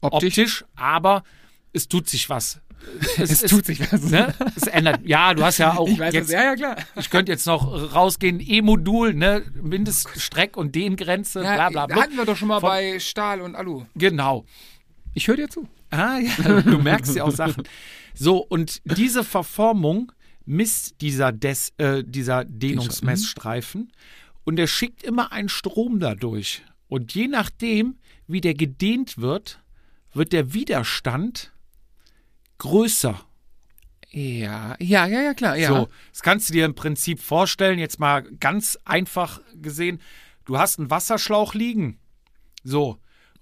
Optisch. 0.02 0.38
optisch, 0.38 0.66
aber 0.76 1.24
es 1.74 1.88
tut 1.88 2.08
sich 2.08 2.30
was. 2.30 2.62
Es, 3.18 3.42
tut 3.42 3.66
sich 3.66 3.80
was. 3.92 4.04
Ne? 4.10 4.34
Es 4.56 4.68
ändert. 4.68 5.02
Ja, 5.06 5.34
du 5.34 5.44
hast 5.44 5.58
ja 5.58 5.76
auch 5.78 5.88
Ich 5.88 5.98
weiß 6.00 6.14
jetzt, 6.14 6.28
das. 6.30 6.34
Ja, 6.34 6.44
ja, 6.44 6.56
klar. 6.56 6.76
ich 6.96 7.10
könnte 7.10 7.32
jetzt 7.32 7.46
noch 7.48 7.94
rausgehen, 7.94 8.40
E-Modul, 8.40 9.14
ne, 9.14 9.44
Mindeststreck- 9.62 10.56
und 10.56 10.76
Dehngrenze, 10.76 11.44
Ja, 11.44 11.56
bla 11.56 11.70
bla 11.70 11.86
bla. 11.88 11.96
hatten 12.04 12.16
wir 12.18 12.26
doch 12.26 12.38
schon 12.38 12.48
mal 12.48 12.60
Von- 12.60 12.70
bei 12.70 13.00
Stahl 13.00 13.42
und 13.42 13.56
Alu. 13.56 13.86
Genau. 13.96 14.46
Ich 15.14 15.28
höre 15.28 15.38
dir 15.38 15.50
zu. 15.50 15.68
Ah, 15.90 16.20
ja, 16.20 16.62
du 16.62 16.78
merkst 16.80 17.16
ja 17.16 17.24
auch 17.24 17.32
Sachen. 17.32 17.64
So, 18.14 18.38
und 18.38 18.82
diese 18.98 19.24
Verformung 19.24 20.12
misst 20.46 21.02
dieser, 21.02 21.32
Des, 21.32 21.74
äh, 21.78 22.04
dieser 22.06 22.46
Dehnungsmessstreifen 22.46 23.92
und 24.44 24.56
der 24.58 24.68
schickt 24.68 25.04
immer 25.04 25.32
einen 25.32 25.50
Strom 25.50 26.00
dadurch. 26.00 26.64
Und 26.88 27.14
je 27.16 27.28
nachdem, 27.28 27.96
wie 28.28 28.42
der 28.42 28.54
gedehnt 28.54 29.18
wird, 29.18 29.60
wird 30.14 30.34
der 30.34 30.54
Widerstand 30.54 31.52
größer. 32.58 33.20
Ja, 34.12 34.76
ja, 34.80 35.06
ja, 35.06 35.22
ja, 35.22 35.34
klar. 35.34 35.58
Ja. 35.58 35.68
So, 35.68 35.90
das 36.12 36.22
kannst 36.22 36.50
du 36.50 36.54
dir 36.54 36.66
im 36.66 36.76
Prinzip 36.76 37.20
vorstellen, 37.20 37.80
jetzt 37.80 38.00
mal 38.00 38.22
ganz 38.40 38.80
einfach 38.86 39.42
gesehen. 39.56 40.00
Du 40.46 40.58
hast 40.58 40.80
einen 40.80 40.90
Wasserschlauch 40.90 41.54
liegen. 41.54 42.00
So, 42.64 42.98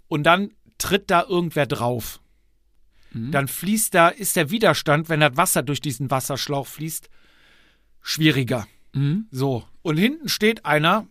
und 0.08 0.24
dann 0.24 0.52
tritt 0.78 1.12
da 1.12 1.24
irgendwer 1.24 1.66
drauf. 1.66 2.20
Dann 3.16 3.48
fließt 3.48 3.94
da, 3.94 4.08
ist 4.08 4.36
der 4.36 4.50
Widerstand, 4.50 5.08
wenn 5.08 5.20
das 5.20 5.38
Wasser 5.38 5.62
durch 5.62 5.80
diesen 5.80 6.10
Wasserschlauch 6.10 6.66
fließt, 6.66 7.12
schwieriger. 8.02 8.68
Mhm. 8.94 9.28
So, 9.30 9.68
und 9.84 9.98
hinten 9.98 10.30
steht 10.30 10.66
einer, 10.66 11.06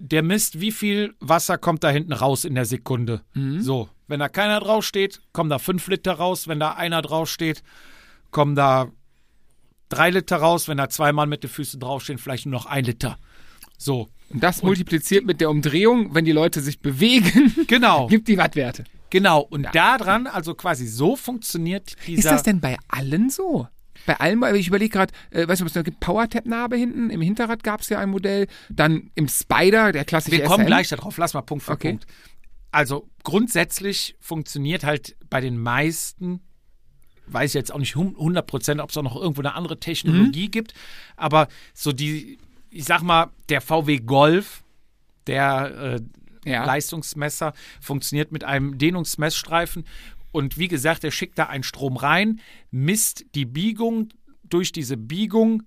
der 0.00 0.24
misst, 0.24 0.60
wie 0.60 0.72
viel 0.72 1.14
Wasser 1.20 1.56
kommt 1.56 1.84
da 1.84 1.90
hinten 1.90 2.12
raus 2.12 2.44
in 2.44 2.56
der 2.56 2.64
Sekunde. 2.64 3.22
So, 3.60 3.88
wenn 4.08 4.20
da 4.20 4.28
keiner 4.28 4.60
draufsteht, 4.60 5.20
kommen 5.32 5.50
da 5.50 5.58
fünf 5.58 5.86
Liter 5.88 6.12
raus. 6.14 6.48
Wenn 6.48 6.60
da 6.60 6.72
einer 6.72 7.02
draufsteht, 7.02 7.62
kommen 8.30 8.54
da 8.54 8.88
drei 9.88 10.10
Liter 10.10 10.36
raus. 10.36 10.68
Wenn 10.68 10.76
da 10.78 10.88
zwei 10.88 11.12
Mann 11.12 11.28
mit 11.28 11.42
den 11.42 11.50
Füßen 11.50 11.80
draufstehen, 11.80 12.18
vielleicht 12.18 12.46
nur 12.46 12.52
noch 12.54 12.66
ein 12.66 12.84
Liter. 12.84 13.18
So, 13.78 14.08
Und 14.30 14.42
das 14.42 14.62
multipliziert 14.62 15.26
mit 15.26 15.40
der 15.40 15.50
Umdrehung, 15.50 16.14
wenn 16.14 16.24
die 16.24 16.32
Leute 16.32 16.60
sich 16.60 16.80
bewegen, 16.80 17.54
genau, 17.66 18.06
gibt 18.08 18.26
die 18.28 18.38
Wattwerte. 18.38 18.84
genau. 19.10 19.40
Und 19.40 19.66
daran, 19.74 20.26
also 20.26 20.54
quasi 20.54 20.86
so 20.86 21.14
funktioniert 21.16 21.94
dieser. 22.06 22.18
Ist 22.18 22.24
das 22.32 22.42
denn 22.42 22.60
bei 22.60 22.76
allen 22.88 23.28
so? 23.28 23.68
Bei 24.06 24.20
allen, 24.20 24.40
weil 24.40 24.54
ich 24.56 24.68
überlege 24.68 24.90
gerade, 24.92 25.12
äh, 25.30 25.48
weißt 25.48 25.60
du, 25.60 25.64
was 25.64 25.70
es 25.70 25.74
da 25.74 25.82
gibt? 25.82 25.98
PowerTap-Narbe 26.00 26.76
hinten, 26.76 27.10
im 27.10 27.20
Hinterrad 27.20 27.64
gab 27.64 27.80
es 27.80 27.88
ja 27.88 27.98
ein 27.98 28.08
Modell, 28.08 28.46
dann 28.70 29.10
im 29.16 29.26
Spider, 29.28 29.90
der 29.90 30.04
klassische 30.04 30.36
Wir 30.38 30.44
kommen 30.44 30.58
SRM. 30.60 30.66
gleich 30.68 30.88
darauf. 30.90 31.18
Lass 31.18 31.34
mal 31.34 31.42
Punkt 31.42 31.64
für 31.64 31.72
Okay. 31.72 31.88
Punkt. 31.90 32.06
Also 32.76 33.08
grundsätzlich 33.22 34.16
funktioniert 34.20 34.84
halt 34.84 35.16
bei 35.30 35.40
den 35.40 35.58
meisten, 35.58 36.40
weiß 37.28 37.52
ich 37.52 37.54
jetzt 37.54 37.72
auch 37.72 37.78
nicht 37.78 37.96
100 37.96 38.46
Prozent, 38.46 38.82
ob 38.82 38.90
es 38.90 38.98
auch 38.98 39.02
noch 39.02 39.16
irgendwo 39.16 39.40
eine 39.40 39.54
andere 39.54 39.76
Mhm. 39.76 39.80
Technologie 39.80 40.50
gibt, 40.50 40.74
aber 41.16 41.48
so 41.72 41.92
die, 41.92 42.38
ich 42.68 42.84
sag 42.84 43.00
mal, 43.00 43.30
der 43.48 43.62
VW 43.62 44.00
Golf, 44.00 44.62
der 45.26 45.98
äh, 46.44 46.50
Ja. 46.50 46.66
Leistungsmesser, 46.66 47.54
funktioniert 47.80 48.30
mit 48.30 48.44
einem 48.44 48.76
Dehnungsmessstreifen. 48.76 49.86
Und 50.30 50.58
wie 50.58 50.68
gesagt, 50.68 51.02
der 51.02 51.10
schickt 51.12 51.38
da 51.38 51.46
einen 51.46 51.64
Strom 51.64 51.96
rein, 51.96 52.40
misst 52.70 53.24
die 53.34 53.46
Biegung. 53.46 54.10
Durch 54.44 54.70
diese 54.70 54.98
Biegung 54.98 55.62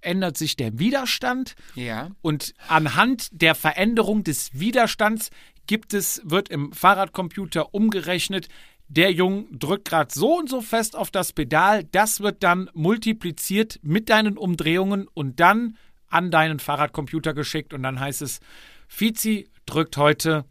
ändert 0.00 0.36
sich 0.38 0.54
der 0.54 0.78
Widerstand. 0.78 1.56
Ja. 1.74 2.10
Und 2.22 2.54
anhand 2.68 3.28
der 3.32 3.56
Veränderung 3.56 4.22
des 4.22 4.58
Widerstands 4.58 5.30
gibt 5.66 5.94
es, 5.94 6.20
wird 6.24 6.48
im 6.48 6.72
Fahrradcomputer 6.72 7.74
umgerechnet, 7.74 8.48
der 8.88 9.12
Jung 9.12 9.46
drückt 9.58 9.86
gerade 9.86 10.12
so 10.12 10.38
und 10.38 10.48
so 10.48 10.60
fest 10.60 10.94
auf 10.94 11.10
das 11.10 11.32
Pedal, 11.32 11.84
das 11.84 12.20
wird 12.20 12.42
dann 12.42 12.70
multipliziert 12.74 13.80
mit 13.82 14.10
deinen 14.10 14.36
Umdrehungen 14.36 15.08
und 15.14 15.40
dann 15.40 15.76
an 16.08 16.30
deinen 16.30 16.60
Fahrradcomputer 16.60 17.34
geschickt 17.34 17.72
und 17.72 17.82
dann 17.82 17.98
heißt 17.98 18.22
es, 18.22 18.40
Fizi 18.86 19.48
drückt 19.66 19.96
heute 19.96 20.44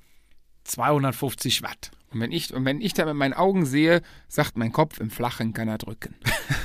250 0.63 1.61
Watt. 1.63 1.91
Und 2.11 2.19
wenn 2.19 2.31
ich, 2.31 2.53
und 2.53 2.65
wenn 2.65 2.81
ich 2.81 2.93
da 2.93 3.05
mit 3.05 3.15
meinen 3.15 3.33
Augen 3.33 3.65
sehe, 3.65 4.01
sagt 4.27 4.57
mein 4.57 4.71
Kopf, 4.71 4.99
im 4.99 5.09
Flachen 5.09 5.53
kann 5.53 5.67
er 5.67 5.79
drücken. 5.79 6.15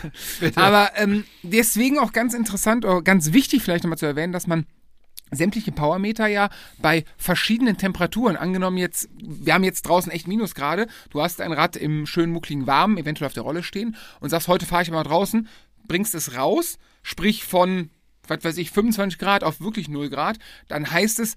Aber 0.56 0.90
ähm, 0.96 1.24
deswegen 1.42 1.98
auch 1.98 2.12
ganz 2.12 2.34
interessant 2.34 2.84
oder 2.84 3.02
ganz 3.02 3.32
wichtig 3.32 3.62
vielleicht 3.62 3.84
nochmal 3.84 3.98
zu 3.98 4.06
erwähnen, 4.06 4.32
dass 4.32 4.46
man 4.46 4.66
sämtliche 5.30 5.72
Powermeter 5.72 6.26
ja 6.26 6.50
bei 6.78 7.04
verschiedenen 7.16 7.76
Temperaturen, 7.76 8.36
angenommen 8.36 8.78
jetzt, 8.78 9.08
wir 9.20 9.54
haben 9.54 9.64
jetzt 9.64 9.82
draußen 9.82 10.10
echt 10.12 10.28
Minusgrade, 10.28 10.86
du 11.10 11.22
hast 11.22 11.40
ein 11.40 11.52
Rad 11.52 11.76
im 11.76 12.06
schönen 12.06 12.32
muckligen 12.32 12.66
Warmen, 12.66 12.98
eventuell 12.98 13.26
auf 13.26 13.34
der 13.34 13.42
Rolle 13.42 13.62
stehen 13.62 13.96
und 14.20 14.30
sagst, 14.30 14.48
heute 14.48 14.66
fahre 14.66 14.82
ich 14.82 14.90
mal 14.90 15.02
draußen, 15.02 15.48
bringst 15.86 16.14
es 16.14 16.36
raus, 16.36 16.78
sprich 17.02 17.44
von, 17.44 17.90
was 18.26 18.44
weiß 18.44 18.58
ich, 18.58 18.70
25 18.70 19.18
Grad 19.18 19.44
auf 19.44 19.60
wirklich 19.60 19.88
0 19.88 20.10
Grad, 20.10 20.38
dann 20.68 20.90
heißt 20.90 21.18
es, 21.20 21.36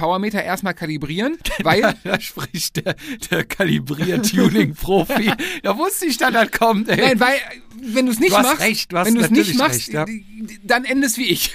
Powermeter 0.00 0.42
erstmal 0.42 0.72
kalibrieren, 0.72 1.36
weil. 1.62 1.94
da 2.04 2.18
spricht 2.18 2.76
der, 2.76 2.96
der 3.30 3.44
Kalibrier-Tuning-Profi. 3.44 5.30
da 5.62 5.76
wusste 5.76 6.06
ich, 6.06 6.16
dass 6.16 6.32
das 6.32 6.50
kommt, 6.52 6.88
ey. 6.88 6.96
Nein, 6.96 7.20
weil, 7.20 7.38
wenn 7.82 8.06
du 8.06 8.12
es 8.12 8.18
nicht 8.18 8.32
Du 8.32 8.40
machst, 8.40 8.60
recht, 8.60 8.92
du 8.92 8.96
wenn 8.96 9.14
du 9.14 9.20
es 9.20 9.30
nicht 9.30 9.56
machst, 9.56 9.92
recht, 9.92 9.92
ja. 9.92 10.06
dann 10.62 10.86
endest 10.86 11.18
wie 11.18 11.26
ich. 11.26 11.52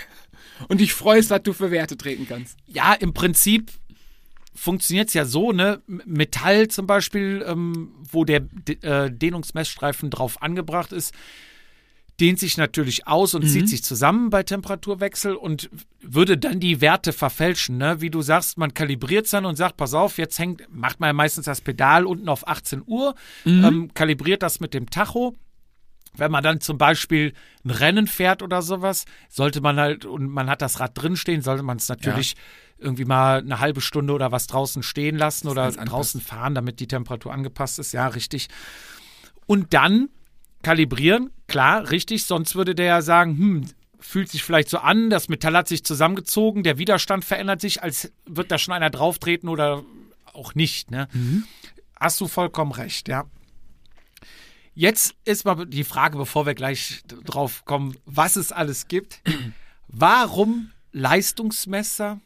Und 0.67 0.81
dich 0.81 0.93
freust, 0.93 1.29
was 1.29 1.43
du 1.43 1.53
für 1.53 1.71
Werte 1.71 1.97
treten 1.97 2.27
kannst. 2.27 2.57
Ja, 2.65 2.93
im 2.93 3.13
Prinzip 3.13 3.71
funktioniert 4.53 5.09
es 5.09 5.13
ja 5.13 5.25
so, 5.25 5.51
ne? 5.51 5.81
Metall 5.87 6.69
zum 6.69 6.87
Beispiel, 6.87 7.43
ähm, 7.45 7.91
wo 8.09 8.23
der 8.23 8.39
D 8.39 8.73
äh, 8.81 9.11
Dehnungsmessstreifen 9.11 10.09
drauf 10.09 10.41
angebracht 10.41 10.93
ist, 10.93 11.13
dehnt 12.19 12.39
sich 12.39 12.55
natürlich 12.55 13.07
aus 13.07 13.33
und 13.33 13.45
zieht 13.45 13.67
sich 13.67 13.83
zusammen 13.83 14.29
bei 14.29 14.41
Temperaturwechsel 14.43 15.35
und 15.35 15.69
würde 16.01 16.37
dann 16.37 16.61
die 16.61 16.79
Werte 16.79 17.11
verfälschen, 17.11 17.77
ne? 17.77 17.99
Wie 17.99 18.09
du 18.09 18.21
sagst, 18.21 18.57
man 18.57 18.73
kalibriert 18.73 19.25
es 19.25 19.31
dann 19.31 19.45
und 19.45 19.57
sagt, 19.57 19.75
pass 19.75 19.93
auf, 19.93 20.17
jetzt 20.17 20.39
hängt, 20.39 20.63
macht 20.73 21.01
man 21.01 21.09
ja 21.09 21.13
meistens 21.13 21.45
das 21.45 21.59
Pedal 21.59 22.05
unten 22.05 22.29
auf 22.29 22.47
18 22.47 22.83
Uhr, 22.85 23.15
ähm, 23.45 23.93
kalibriert 23.93 24.43
das 24.43 24.61
mit 24.61 24.73
dem 24.73 24.89
Tacho. 24.89 25.35
Wenn 26.17 26.31
man 26.31 26.43
dann 26.43 26.61
zum 26.61 26.77
Beispiel 26.77 27.33
ein 27.63 27.71
Rennen 27.71 28.07
fährt 28.07 28.41
oder 28.41 28.61
sowas, 28.61 29.05
sollte 29.29 29.61
man 29.61 29.79
halt, 29.79 30.05
und 30.05 30.27
man 30.27 30.49
hat 30.49 30.61
das 30.61 30.79
Rad 30.79 30.91
drinstehen, 30.95 31.41
sollte 31.41 31.63
man 31.63 31.77
es 31.77 31.89
natürlich 31.89 32.35
irgendwie 32.77 33.05
mal 33.05 33.39
eine 33.39 33.59
halbe 33.59 33.81
Stunde 33.81 34.13
oder 34.13 34.31
was 34.31 34.47
draußen 34.47 34.83
stehen 34.83 35.17
lassen 35.17 35.47
oder 35.47 35.71
draußen 35.71 36.21
fahren, 36.21 36.55
damit 36.55 36.79
die 36.79 36.87
Temperatur 36.87 37.33
angepasst 37.33 37.79
ist. 37.79 37.93
Ja, 37.93 38.07
richtig. 38.07 38.47
Und 39.45 39.73
dann 39.73 40.09
kalibrieren, 40.61 41.31
klar, 41.47 41.91
richtig, 41.91 42.25
sonst 42.25 42.55
würde 42.55 42.75
der 42.75 42.85
ja 42.85 43.01
sagen, 43.01 43.37
hm, 43.37 43.65
fühlt 43.99 44.29
sich 44.29 44.43
vielleicht 44.43 44.69
so 44.69 44.77
an, 44.79 45.09
das 45.09 45.29
Metall 45.29 45.55
hat 45.55 45.67
sich 45.67 45.83
zusammengezogen, 45.83 46.63
der 46.63 46.77
Widerstand 46.77 47.25
verändert 47.25 47.61
sich, 47.61 47.81
als 47.81 48.11
wird 48.25 48.51
da 48.51 48.57
schon 48.57 48.73
einer 48.73 48.89
drauftreten 48.89 49.49
oder 49.49 49.83
auch 50.33 50.53
nicht. 50.53 50.91
Ne? 50.91 51.07
Hast 51.99 52.19
du 52.21 52.27
vollkommen 52.27 52.71
recht, 52.71 53.07
ja. 53.07 53.25
Jetzt 54.75 55.15
ist 55.23 55.45
mal 55.45 55.65
die 55.65 55.85
Frage, 55.85 56.17
bevor 56.17 56.45
wir 56.45 56.53
gleich 56.53 57.01
drauf 57.07 57.63
kommen, 57.63 57.97
was 58.05 58.35
es 58.35 58.51
alles 58.51 58.89
gibt. 58.89 59.21
Warum 59.87 60.71
Leistungsmesser? 60.91 62.19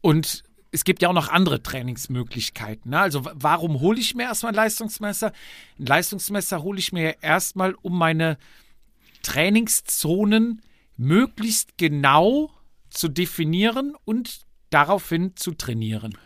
Und 0.00 0.42
es 0.72 0.84
gibt 0.84 1.02
ja 1.02 1.08
auch 1.08 1.14
noch 1.14 1.28
andere 1.28 1.62
Trainingsmöglichkeiten. 1.62 2.90
Ne? 2.90 2.98
Also 2.98 3.22
warum 3.32 3.80
hole 3.80 4.00
ich 4.00 4.16
mir 4.16 4.24
erstmal 4.24 4.52
ein 4.52 4.56
Leistungsmesser? 4.56 5.32
Ein 5.78 5.86
Leistungsmesser 5.86 6.62
hole 6.62 6.80
ich 6.80 6.92
mir 6.92 7.22
erstmal, 7.22 7.74
um 7.82 7.96
meine 7.96 8.36
Trainingszonen 9.22 10.62
möglichst 10.96 11.78
genau 11.78 12.50
zu 12.90 13.08
definieren 13.08 13.94
und 14.04 14.40
daraufhin 14.70 15.36
zu 15.36 15.52
trainieren. 15.52 16.18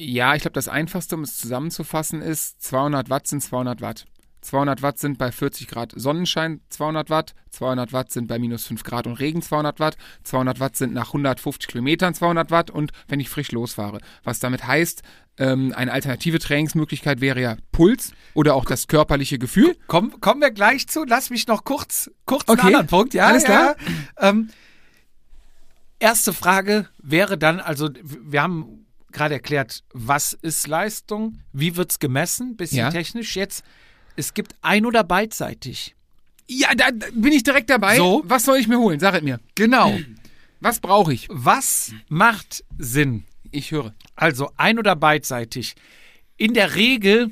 Ja, 0.00 0.34
ich 0.34 0.42
glaube, 0.42 0.54
das 0.54 0.68
Einfachste, 0.68 1.16
um 1.16 1.22
es 1.22 1.36
zusammenzufassen, 1.38 2.22
ist 2.22 2.62
200 2.62 3.10
Watt 3.10 3.26
sind 3.26 3.42
200 3.42 3.80
Watt. 3.80 4.06
200 4.40 4.82
Watt 4.82 4.98
sind 5.00 5.18
bei 5.18 5.32
40 5.32 5.66
Grad 5.66 5.92
Sonnenschein 5.96 6.60
200 6.68 7.10
Watt, 7.10 7.34
200 7.50 7.92
Watt 7.92 8.12
sind 8.12 8.28
bei 8.28 8.38
minus 8.38 8.66
5 8.66 8.84
Grad 8.84 9.08
und 9.08 9.14
Regen 9.14 9.42
200 9.42 9.80
Watt, 9.80 9.96
200 10.22 10.60
Watt 10.60 10.76
sind 10.76 10.94
nach 10.94 11.08
150 11.08 11.66
Kilometern 11.66 12.14
200 12.14 12.50
Watt 12.52 12.70
und 12.70 12.92
wenn 13.08 13.18
ich 13.18 13.28
frisch 13.28 13.50
losfahre. 13.50 13.98
Was 14.22 14.38
damit 14.38 14.64
heißt, 14.64 15.02
ähm, 15.38 15.74
eine 15.76 15.92
alternative 15.92 16.38
Trainingsmöglichkeit 16.38 17.20
wäre 17.20 17.40
ja 17.40 17.56
Puls 17.72 18.12
oder 18.34 18.54
auch 18.54 18.64
das 18.64 18.86
körperliche 18.86 19.40
Gefühl. 19.40 19.76
Komm, 19.88 20.20
kommen 20.20 20.40
wir 20.40 20.52
gleich 20.52 20.86
zu. 20.88 21.04
Lass 21.04 21.30
mich 21.30 21.48
noch 21.48 21.64
kurz, 21.64 22.08
kurz 22.24 22.44
Okay. 22.46 22.60
einen 22.60 22.66
anderen 22.68 22.86
Punkt. 22.86 23.14
Ja, 23.14 23.26
Alles 23.26 23.42
klar. 23.44 23.76
Ja. 24.20 24.28
Ähm, 24.30 24.50
erste 25.98 26.32
Frage 26.32 26.88
wäre 27.02 27.38
dann, 27.38 27.58
also 27.58 27.90
wir 28.02 28.40
haben 28.40 28.86
gerade 29.12 29.34
erklärt, 29.34 29.82
was 29.92 30.32
ist 30.34 30.66
Leistung, 30.66 31.40
wie 31.52 31.76
wird 31.76 31.90
es 31.92 31.98
gemessen, 31.98 32.56
bisschen 32.56 32.78
Ja. 32.78 32.90
technisch. 32.90 33.36
Jetzt, 33.36 33.64
es 34.16 34.34
gibt 34.34 34.54
ein- 34.62 34.86
oder 34.86 35.04
beidseitig. 35.04 35.94
Ja, 36.46 36.74
da, 36.74 36.90
da 36.90 37.06
bin 37.12 37.32
ich 37.32 37.42
direkt 37.42 37.68
dabei. 37.70 37.96
So. 37.96 38.22
Was 38.26 38.44
soll 38.44 38.58
ich 38.58 38.68
mir 38.68 38.78
holen? 38.78 39.00
Sag 39.00 39.14
es 39.14 39.22
mir. 39.22 39.38
Genau. 39.54 39.98
Was 40.60 40.80
brauche 40.80 41.12
ich? 41.12 41.26
Was 41.30 41.92
macht 42.08 42.64
Sinn? 42.78 43.24
Ich 43.50 43.70
höre. 43.70 43.94
Also 44.16 44.50
ein- 44.56 44.78
oder 44.78 44.96
beidseitig. 44.96 45.74
In 46.36 46.54
der 46.54 46.74
Regel 46.74 47.30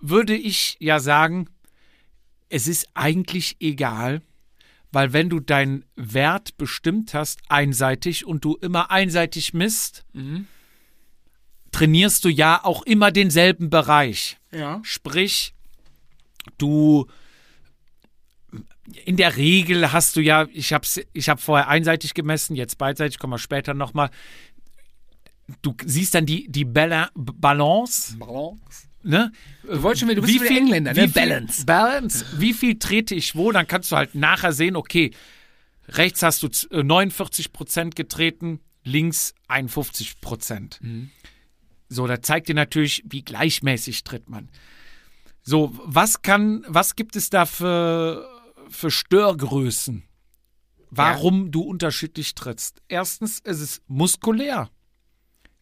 würde 0.00 0.34
ich 0.36 0.76
ja 0.80 1.00
sagen, 1.00 1.48
es 2.48 2.66
ist 2.66 2.88
eigentlich 2.94 3.56
egal, 3.60 4.22
weil 4.92 5.12
wenn 5.12 5.28
du 5.28 5.40
deinen 5.40 5.84
Wert 5.96 6.56
bestimmt 6.56 7.12
hast, 7.14 7.40
einseitig 7.48 8.24
und 8.26 8.44
du 8.44 8.56
immer 8.56 8.90
einseitig 8.90 9.52
misst, 9.54 10.04
trainierst 11.72 12.24
du 12.24 12.28
ja 12.28 12.60
auch 12.64 12.82
immer 12.82 13.10
denselben 13.10 13.70
Bereich. 13.70 14.36
Ja. 14.52 14.80
Sprich, 14.82 15.54
du 16.56 17.06
in 19.04 19.16
der 19.16 19.36
Regel 19.36 19.92
hast 19.92 20.16
du 20.16 20.20
ja, 20.20 20.46
ich 20.52 20.72
habe 20.72 20.86
ich 21.12 21.28
hab 21.28 21.40
vorher 21.40 21.68
einseitig 21.68 22.14
gemessen, 22.14 22.56
jetzt 22.56 22.78
beidseitig, 22.78 23.18
kommen 23.18 23.34
wir 23.34 23.38
später 23.38 23.74
nochmal. 23.74 24.10
Du 25.62 25.74
siehst 25.84 26.14
dann 26.14 26.26
die, 26.26 26.46
die 26.50 26.64
Bala 26.64 27.10
Balance, 27.14 28.16
ne? 29.02 29.32
Du 29.62 29.82
wolltest 29.82 30.00
schon 30.06 30.14
du 30.14 30.22
bist 30.22 30.34
wieder 30.34 30.50
Engländer, 30.50 30.96
wie 30.96 31.00
ne? 31.00 31.08
Viel, 31.08 31.22
Balance. 31.22 31.64
Balance. 31.66 32.24
Wie 32.38 32.52
viel 32.54 32.78
trete 32.78 33.14
ich 33.14 33.34
wo? 33.34 33.52
Dann 33.52 33.66
kannst 33.66 33.92
du 33.92 33.96
halt 33.96 34.14
nachher 34.14 34.52
sehen, 34.52 34.76
okay, 34.76 35.10
rechts 35.88 36.22
hast 36.22 36.42
du 36.42 36.48
z- 36.48 36.70
äh, 36.72 36.82
49 36.82 37.52
Prozent 37.52 37.96
getreten, 37.96 38.60
links 38.84 39.34
51 39.48 40.20
Prozent. 40.20 40.78
Mhm. 40.82 41.10
So, 41.88 42.06
da 42.06 42.20
zeigt 42.20 42.48
dir 42.48 42.54
natürlich, 42.54 43.02
wie 43.06 43.22
gleichmäßig 43.22 44.04
tritt 44.04 44.28
man. 44.28 44.50
So, 45.42 45.72
was 45.84 46.22
kann, 46.22 46.64
was 46.68 46.96
gibt 46.96 47.16
es 47.16 47.30
da 47.30 47.46
für, 47.46 48.28
für 48.68 48.90
Störgrößen? 48.90 50.04
Warum 50.90 51.50
du 51.50 51.62
unterschiedlich 51.62 52.34
trittst? 52.34 52.82
Erstens, 52.88 53.40
es 53.44 53.60
ist 53.60 53.82
muskulär. 53.88 54.70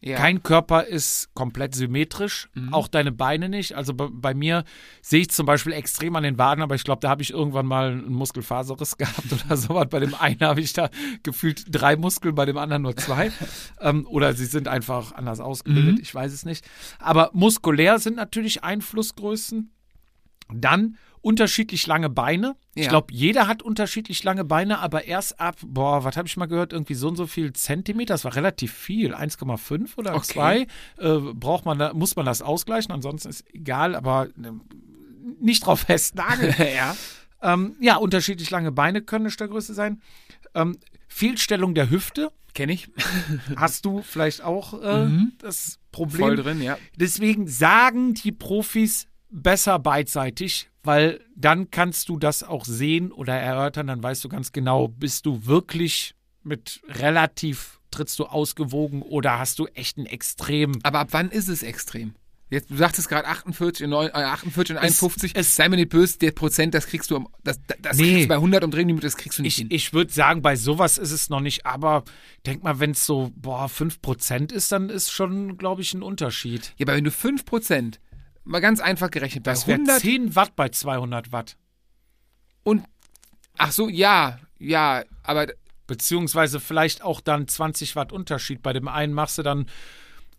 Ja. 0.07 0.17
Kein 0.17 0.41
Körper 0.41 0.85
ist 0.85 1.33
komplett 1.33 1.75
symmetrisch, 1.75 2.47
auch 2.71 2.87
deine 2.87 3.11
Beine 3.11 3.49
nicht. 3.49 3.73
Also 3.73 3.93
bei, 3.93 4.07
bei 4.09 4.33
mir 4.33 4.63
sehe 5.01 5.21
ich 5.21 5.31
zum 5.31 5.45
Beispiel 5.45 5.73
extrem 5.73 6.15
an 6.15 6.23
den 6.23 6.37
Waden, 6.37 6.61
aber 6.61 6.75
ich 6.75 6.85
glaube, 6.85 7.01
da 7.01 7.09
habe 7.09 7.21
ich 7.21 7.31
irgendwann 7.31 7.65
mal 7.65 7.91
einen 7.91 8.13
Muskelfaserriss 8.13 8.97
gehabt 8.97 9.31
oder 9.31 9.57
sowas. 9.57 9.87
Bei 9.89 9.99
dem 9.99 10.15
einen 10.15 10.39
habe 10.39 10.61
ich 10.61 10.71
da 10.71 10.89
gefühlt 11.23 11.65
drei 11.69 11.97
Muskeln, 11.97 12.35
bei 12.35 12.45
dem 12.45 12.57
anderen 12.57 12.83
nur 12.83 12.95
zwei. 12.95 13.31
ähm, 13.81 14.07
oder 14.07 14.33
sie 14.33 14.45
sind 14.45 14.69
einfach 14.69 15.11
anders 15.11 15.41
ausgebildet, 15.41 15.99
ich 15.99 16.15
weiß 16.15 16.31
es 16.31 16.45
nicht. 16.45 16.65
Aber 16.99 17.29
muskulär 17.33 17.99
sind 17.99 18.15
natürlich 18.15 18.63
Einflussgrößen. 18.63 19.71
Dann 20.53 20.95
unterschiedlich 21.21 21.85
lange 21.87 22.09
Beine. 22.09 22.55
Ich 22.75 22.83
Ja. 22.85 22.89
glaube, 22.89 23.13
jeder 23.13 23.47
hat 23.47 23.61
unterschiedlich 23.61 24.23
lange 24.23 24.43
Beine, 24.45 24.79
aber 24.79 25.05
erst 25.05 25.39
ab, 25.39 25.57
boah, 25.65 26.03
was 26.03 26.15
habe 26.17 26.27
ich 26.27 26.37
mal 26.37 26.45
gehört, 26.45 26.73
irgendwie 26.73 26.93
so 26.93 27.07
und 27.07 27.15
so 27.15 27.27
viel 27.27 27.53
Zentimeter, 27.53 28.13
das 28.13 28.23
war 28.23 28.35
relativ 28.35 28.73
viel, 28.73 29.13
1,5 29.13 29.97
oder 29.97 30.15
Okay. 30.15 30.33
2. 30.33 30.67
Äh, 30.97 31.17
braucht 31.33 31.65
man 31.65 31.79
da, 31.79 31.93
muss 31.93 32.15
man 32.15 32.25
das 32.25 32.41
ausgleichen, 32.41 32.91
ansonsten 32.93 33.29
ist 33.29 33.45
egal, 33.53 33.95
aber 33.95 34.27
äh, 34.27 34.51
nicht 35.39 35.65
drauf 35.65 35.81
festnageln. 35.81 36.55
ja. 36.75 36.95
ähm, 37.41 37.75
ja, 37.79 37.97
unterschiedlich 37.97 38.49
lange 38.49 38.71
Beine 38.71 39.01
können 39.01 39.25
eine 39.25 39.31
Störgröße 39.31 39.73
sein. 39.73 40.01
Ähm, 40.55 40.77
Fehlstellung 41.07 41.73
der 41.73 41.89
Hüfte 41.89 42.31
Kenne 42.53 42.73
ich. 42.73 42.89
hast 43.55 43.85
du 43.85 44.01
vielleicht 44.01 44.41
auch 44.43 44.81
äh, 44.81 45.07
das 45.37 45.77
Problem. 45.91 46.21
Voll 46.21 46.35
drin, 46.37 46.59
ja. 46.59 46.75
Deswegen 46.95 47.47
sagen 47.47 48.15
die 48.15 48.31
Profis 48.31 49.05
besser 49.29 49.77
beidseitig, 49.77 50.67
weil 50.87 51.19
dann 51.35 51.69
kannst 51.69 52.09
du 52.09 52.17
das 52.17 52.41
auch 52.43 52.65
sehen 52.65 53.11
oder 53.11 53.35
erörtern, 53.35 53.85
dann 53.87 54.01
weißt 54.01 54.23
du 54.23 54.29
ganz 54.29 54.51
genau, 54.51 54.87
bist 54.87 55.25
du 55.27 55.45
wirklich 55.45 56.15
mit 56.43 56.81
relativ, 56.87 57.79
trittst 57.91 58.17
du 58.19 58.25
ausgewogen 58.25 59.01
oder 59.01 59.37
hast 59.37 59.59
du 59.59 59.67
echt 59.67 59.97
ein 59.97 60.05
extrem. 60.05 60.79
Aber 60.83 60.99
ab 60.99 61.09
wann 61.11 61.29
ist 61.29 61.47
es 61.49 61.61
extrem? 61.61 62.13
Jetzt, 62.49 62.69
du 62.71 62.77
sagtest 62.77 63.09
gerade 63.09 63.27
48, 63.27 63.83
und 63.83 63.89
neun- 63.89 64.07
äh, 64.07 64.11
48 64.23 64.77
und 64.77 64.81
51. 64.81 65.31
es- 65.35 65.57
Sei 65.57 65.67
mir 65.67 65.75
nicht 65.75 65.89
böse, 65.89 66.17
der 66.17 66.31
Prozent, 66.31 66.73
das 66.73 66.87
kriegst 66.87 67.11
du, 67.11 67.29
das, 67.43 67.59
das, 67.81 67.97
Nee. 67.97 68.13
kriegst 68.13 68.23
du 68.23 68.27
bei 68.29 68.35
100 68.37 68.63
Umdrehungen, 68.63 68.97
das 69.01 69.17
kriegst 69.17 69.37
du 69.39 69.41
nicht 69.41 69.55
Ich, 69.55 69.57
hin. 69.57 69.67
ich 69.69 69.91
würde 69.91 70.13
sagen, 70.13 70.41
bei 70.41 70.55
sowas 70.55 70.97
ist 70.97 71.11
es 71.11 71.29
noch 71.29 71.41
nicht, 71.41 71.65
aber 71.65 72.05
denk 72.45 72.63
mal, 72.63 72.79
wenn 72.79 72.91
es 72.91 73.05
so, 73.05 73.33
boah, 73.35 73.67
5% 73.67 74.53
ist, 74.53 74.71
dann 74.71 74.89
ist 74.89 75.11
schon, 75.11 75.57
glaube 75.57 75.81
ich, 75.81 75.93
ein 75.93 76.01
Unterschied. 76.01 76.73
Ja, 76.77 76.85
aber 76.85 76.95
wenn 76.95 77.03
du 77.03 77.11
5 77.11 77.43
Prozent, 77.43 77.99
mal 78.47 78.59
ganz 78.59 78.79
einfach 78.79 79.11
gerechnet, 79.11 79.43
bei 79.43 79.51
Das 79.51 79.67
wäre 79.67 79.79
100 79.79 80.01
10 80.01 80.35
Watt 80.35 80.55
bei 80.55 80.69
200 80.69 81.31
Watt. 81.31 81.57
und, 82.63 82.83
ach 83.57 83.71
so, 83.71 83.89
ja, 83.89 84.39
ja, 84.59 85.03
aber 85.23 85.47
Beziehungsweise 85.87 86.59
vielleicht 86.59 87.01
auch 87.01 87.21
dann 87.21 87.47
20 87.47 87.95
Watt 87.95 88.11
Unterschied. 88.11 88.61
Bei 88.61 88.73
dem 88.73 88.89
einen 88.89 89.13
machst 89.13 89.37
du 89.37 89.43
dann 89.43 89.67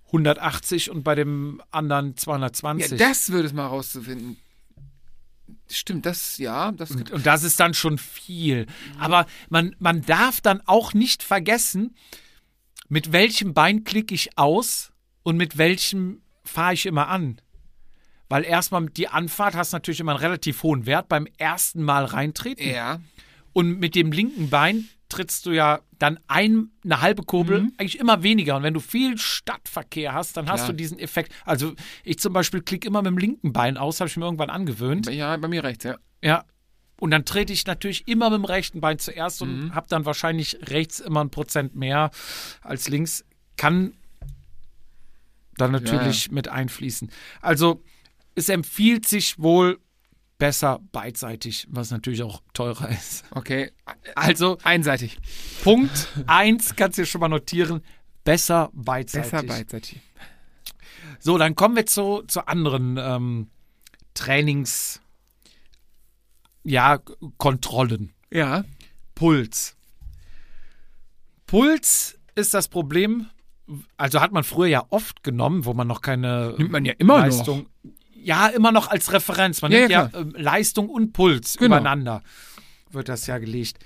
180 0.08 0.90
und 0.90 1.02
bei 1.02 1.14
dem 1.14 1.62
anderen 1.70 2.10
ja, 2.10 2.16
220. 2.16 2.98
das 2.98 3.30
würde 3.30 3.48
es 3.48 3.54
mal 3.54 3.66
rauszufinden. 3.66 4.36
Stimmt, 5.70 6.04
das, 6.04 6.36
ja, 6.38 6.72
das, 6.72 6.90
und, 6.90 7.10
und 7.10 7.26
das 7.26 7.42
ist 7.42 7.58
dann 7.60 7.72
schon 7.72 7.96
viel. 7.96 8.66
Aber 8.98 9.26
man, 9.48 9.74
man 9.78 10.02
darf 10.02 10.42
dann 10.42 10.62
auch 10.66 10.92
nicht 10.92 11.22
vergessen, 11.22 11.94
mit 12.88 13.12
welchem 13.12 13.54
Bein 13.54 13.84
klicke 13.84 14.14
ich 14.14 14.36
aus 14.36 14.92
und 15.22 15.36
mit 15.38 15.56
welchem 15.56 16.20
fahre 16.44 16.74
ich 16.74 16.84
immer 16.84 17.08
an. 17.08 17.40
Weil 18.28 18.44
erstmal 18.44 18.86
die 18.86 19.08
Anfahrt 19.08 19.54
hast 19.54 19.72
natürlich 19.72 20.00
immer 20.00 20.12
einen 20.12 20.20
relativ 20.20 20.62
hohen 20.62 20.84
Wert 20.86 21.08
beim 21.08 21.26
ersten 21.38 21.82
Mal 21.82 22.04
reintreten. 22.04 22.68
ja, 22.68 23.00
Und 23.54 23.78
mit 23.80 23.94
dem 23.94 24.12
linken 24.12 24.50
Bein 24.50 24.88
trittst 25.08 25.46
du 25.46 25.52
ja 25.52 25.80
dann 25.98 26.20
ein, 26.28 26.68
eine 26.84 27.00
halbe 27.00 27.22
Kurbel, 27.22 27.62
Mhm. 27.62 27.72
eigentlich 27.78 27.98
immer 27.98 28.22
weniger. 28.22 28.56
Und 28.56 28.62
wenn 28.62 28.74
du 28.74 28.80
viel 28.80 29.16
Stadtverkehr 29.16 30.12
hast, 30.12 30.36
dann 30.36 30.46
hast 30.48 30.60
Klar. 30.60 30.70
du 30.72 30.76
diesen 30.76 30.98
Effekt. 30.98 31.32
Also 31.46 31.72
ich 32.04 32.18
zum 32.18 32.34
Beispiel 32.34 32.60
klicke 32.60 32.86
immer 32.86 33.00
mit 33.00 33.10
dem 33.12 33.18
linken 33.18 33.52
Bein 33.54 33.78
aus, 33.78 34.00
habe 34.00 34.08
ich 34.08 34.16
mir 34.18 34.26
irgendwann 34.26 34.50
angewöhnt. 34.50 35.10
ja, 35.10 35.34
bei 35.38 35.48
mir 35.48 35.64
rechts, 35.64 35.84
ja. 35.84 35.96
Ja. 36.22 36.44
Und 37.00 37.10
dann 37.12 37.24
trete 37.24 37.52
ich 37.52 37.64
natürlich 37.66 38.06
immer 38.08 38.28
mit 38.28 38.40
dem 38.40 38.44
rechten 38.44 38.80
Bein 38.82 38.98
zuerst 38.98 39.40
Mhm. 39.40 39.48
und 39.62 39.74
habe 39.74 39.86
dann 39.88 40.04
wahrscheinlich 40.04 40.58
rechts 40.68 41.00
immer 41.00 41.24
ein 41.24 41.30
Prozent 41.30 41.74
mehr 41.74 42.10
als 42.60 42.88
links. 42.88 43.24
Kann 43.56 43.94
dann 45.56 45.72
natürlich 45.72 46.30
mit 46.30 46.48
einfließen. 46.48 47.10
Also 47.40 47.82
es 48.38 48.48
empfiehlt 48.48 49.06
sich 49.06 49.38
wohl 49.38 49.80
besser 50.38 50.78
beidseitig, 50.92 51.66
was 51.70 51.90
natürlich 51.90 52.22
auch 52.22 52.40
teurer 52.54 52.88
ist. 52.90 53.24
Okay, 53.32 53.72
Also 54.14 54.58
einseitig. 54.62 55.18
Punkt 55.62 56.08
1 56.26 56.76
kannst 56.76 56.98
du 56.98 57.02
dir 57.02 57.06
schon 57.06 57.20
mal 57.20 57.28
notieren. 57.28 57.82
Besser 58.24 58.70
beidseitig. 58.72 59.30
Besser 59.30 59.46
beidseitig. 59.46 60.00
So, 61.18 61.36
dann 61.36 61.56
kommen 61.56 61.74
wir 61.74 61.86
zu, 61.86 62.22
zu 62.28 62.46
anderen 62.46 62.96
ähm, 62.96 63.50
Trainings, 64.14 65.00
ja, 66.62 67.00
Kontrollen. 67.38 68.12
Ja, 68.30 68.64
Puls. 69.14 69.74
Puls 71.46 72.18
ist 72.36 72.54
das 72.54 72.68
Problem, 72.68 73.26
also 73.96 74.20
hat 74.20 74.32
man 74.32 74.44
früher 74.44 74.68
ja 74.68 74.86
oft 74.90 75.24
genommen, 75.24 75.64
wo 75.64 75.74
man 75.74 75.88
noch 75.88 76.02
keine 76.02 76.54
Nimmt 76.58 76.70
man 76.70 76.84
ja 76.84 76.92
immer 76.98 77.26
noch. 77.26 77.64
Ja, 78.28 78.48
immer 78.48 78.72
noch 78.72 78.88
als 78.88 79.10
Referenz. 79.10 79.62
Man 79.62 79.72
Ja, 79.72 79.78
nimmt 79.78 79.90
ja, 79.90 80.10
ja, 80.12 80.20
ähm, 80.20 80.34
Leistung 80.36 80.90
und 80.90 81.14
Puls 81.14 81.54
Genau. 81.56 81.66
übereinander. 81.78 82.22
Wird 82.90 83.08
das 83.08 83.26
ja 83.26 83.38
gelegt. 83.38 83.78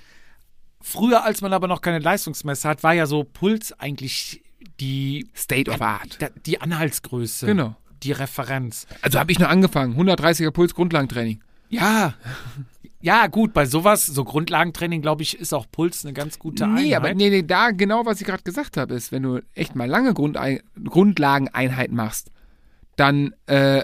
Früher, 0.81 1.23
als 1.23 1.39
man 1.39 1.53
aber 1.53 1.69
noch 1.69 1.79
keine 1.79 1.99
Leistungsmesser 1.99 2.67
hat, 2.67 2.83
war 2.83 2.91
ja 2.93 3.05
so 3.05 3.23
Puls 3.23 3.71
eigentlich 3.79 4.43
die, 4.81 5.29
State 5.33 5.71
of 5.71 5.81
Art. 5.81 6.17
die 6.45 6.59
Anhaltsgröße. 6.59 7.45
Genau. 7.45 7.77
Die 8.03 8.11
Referenz. 8.11 8.85
Also 9.01 9.17
habe 9.17 9.31
ich 9.31 9.39
nur 9.39 9.47
angefangen. 9.47 9.95
130er 9.97 10.51
Puls 10.51 10.73
Grundlagentraining. 10.75 11.41
Ja. 11.69 12.13
Ja, 12.99 13.27
gut, 13.27 13.53
bei 13.53 13.65
sowas, 13.65 14.05
so 14.05 14.25
Grundlagentraining, 14.25 15.01
glaube 15.01 15.23
ich, 15.23 15.39
ist 15.39 15.53
auch 15.53 15.65
Puls 15.71 16.03
eine 16.03 16.13
ganz 16.13 16.37
gute 16.37 16.65
Einheit. 16.65 16.83
Nee, 16.83 16.95
aber 16.95 17.13
nee, 17.13 17.29
nee, 17.29 17.43
da 17.43 17.71
genau, 17.71 18.05
was 18.05 18.19
ich 18.19 18.27
gerade 18.27 18.43
gesagt 18.43 18.75
habe, 18.75 18.93
ist, 18.93 19.13
wenn 19.13 19.23
du 19.23 19.39
echt 19.55 19.75
mal 19.75 19.87
lange 19.89 20.13
Grundei 20.13 20.61
Grundlageneinheiten 20.85 21.95
machst, 21.95 22.29
dann 22.97 23.33
äh, 23.47 23.83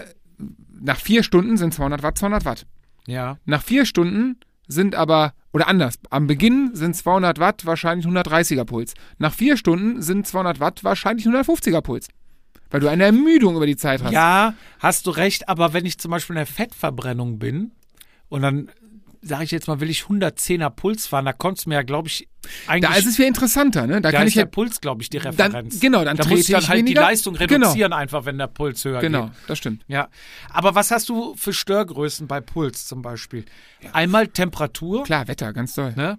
nach 0.80 0.98
vier 0.98 1.22
Stunden 1.22 1.56
sind 1.56 1.74
200 1.74 2.02
Watt 2.02 2.18
200 2.18 2.44
Watt. 2.44 2.66
Ja. 3.06 3.38
Nach 3.44 3.62
vier 3.62 3.84
Stunden 3.84 4.38
sind 4.66 4.94
aber, 4.94 5.34
oder 5.52 5.68
anders, 5.68 5.98
am 6.10 6.26
Beginn 6.26 6.70
sind 6.74 6.94
200 6.94 7.38
Watt 7.38 7.66
wahrscheinlich 7.66 8.06
130er 8.06 8.64
Puls. 8.64 8.94
Nach 9.18 9.32
vier 9.32 9.56
Stunden 9.56 10.02
sind 10.02 10.26
200 10.26 10.60
Watt 10.60 10.84
wahrscheinlich 10.84 11.26
150er 11.26 11.80
Puls. 11.80 12.08
Weil 12.70 12.80
du 12.80 12.88
eine 12.88 13.04
Ermüdung 13.04 13.56
über 13.56 13.66
die 13.66 13.76
Zeit 13.76 14.02
hast. 14.02 14.12
Ja, 14.12 14.54
hast 14.78 15.06
du 15.06 15.10
recht, 15.10 15.48
aber 15.48 15.72
wenn 15.72 15.84
ich 15.84 15.98
zum 15.98 16.12
Beispiel 16.12 16.34
in 16.34 16.38
der 16.38 16.46
Fettverbrennung 16.46 17.38
bin 17.38 17.72
und 18.28 18.42
dann 18.42 18.70
sage 19.22 19.44
ich 19.44 19.50
jetzt 19.50 19.68
mal, 19.68 19.80
will 19.80 19.90
ich 19.90 20.02
110er 20.04 20.70
Puls 20.70 21.06
fahren, 21.06 21.24
da 21.26 21.32
kommst 21.32 21.64
du 21.66 21.68
mir 21.68 21.74
ja, 21.76 21.82
glaube 21.82 22.08
ich, 22.08 22.28
eigentlich. 22.66 22.90
Da 22.90 22.96
ist 22.96 23.06
es 23.06 23.16
viel 23.16 23.26
interessanter, 23.26 23.86
ne? 23.86 24.00
Da, 24.00 24.10
da 24.10 24.18
kann 24.18 24.26
ist 24.26 24.30
ich 24.30 24.34
ja, 24.36 24.44
der 24.44 24.50
Puls, 24.50 24.80
glaube 24.80 25.02
ich, 25.02 25.10
die 25.10 25.18
dann, 25.18 25.34
Referenz. 25.36 25.78
genau, 25.80 26.04
dann 26.04 26.16
da 26.16 26.22
trete 26.22 26.36
musst 26.36 26.48
du 26.48 26.52
dann 26.52 26.62
ich 26.62 26.68
halt 26.70 26.78
weniger. 26.78 27.00
die 27.02 27.06
Leistung 27.06 27.34
Genau, 27.34 27.66
reduzieren, 27.68 27.92
einfach, 27.92 28.24
wenn 28.24 28.38
der 28.38 28.46
Puls 28.46 28.84
höher 28.84 29.00
genau, 29.00 29.26
geht. 29.26 29.32
das 29.48 29.58
stimmt. 29.58 29.84
Ja, 29.88 30.08
aber 30.48 30.74
was 30.74 30.90
hast 30.90 31.08
du 31.10 31.34
für 31.36 31.52
Störgrößen 31.52 32.26
bei 32.26 32.40
Puls 32.40 32.86
zum 32.86 33.02
Beispiel? 33.02 33.44
Einmal 33.92 34.28
Temperatur, 34.28 35.04
Klar, 35.04 35.28
Wetter, 35.28 35.52
ganz 35.52 35.74
toll. 35.74 35.92
ne? 35.96 36.18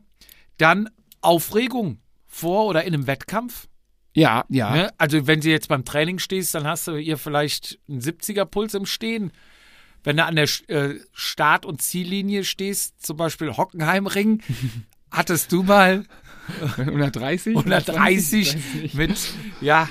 dann 0.58 0.90
Aufregung 1.22 2.00
vor 2.28 2.66
oder 2.68 2.84
in 2.84 2.94
einem 2.94 3.08
Wettkampf. 3.08 3.68
Ja, 4.14 4.44
ja. 4.50 4.76
Ne? 4.76 4.90
Also 4.98 5.26
wenn 5.28 5.40
du 5.42 5.50
jetzt 5.50 5.70
beim 5.70 5.86
Training 5.86 6.20
stehst, 6.20 6.54
dann 6.54 6.66
hast 6.68 6.88
du 6.88 6.98
hier 6.98 7.18
vielleicht 7.18 7.80
einen 7.90 8.02
70er 8.02 8.46
Puls 8.46 8.74
im 8.74 8.86
Stehen. 8.86 9.32
Wenn 10.04 10.18
du 10.18 10.26
an 10.26 10.36
der 10.36 10.50
äh, 10.68 11.00
Start- 11.14 11.66
und 11.66 11.82
Ziellinie 11.82 12.44
stehst, 12.44 13.06
zum 13.06 13.18
Beispiel 13.18 13.56
Hockenheimring, 13.56 14.42
hattest 15.12 15.52
du 15.52 15.64
mal 15.64 16.06
130? 16.78 17.56
130 17.56 17.96
Weiß 17.98 18.32
nicht. 18.74 18.96
mit, 18.96 19.34
ja, 19.62 19.88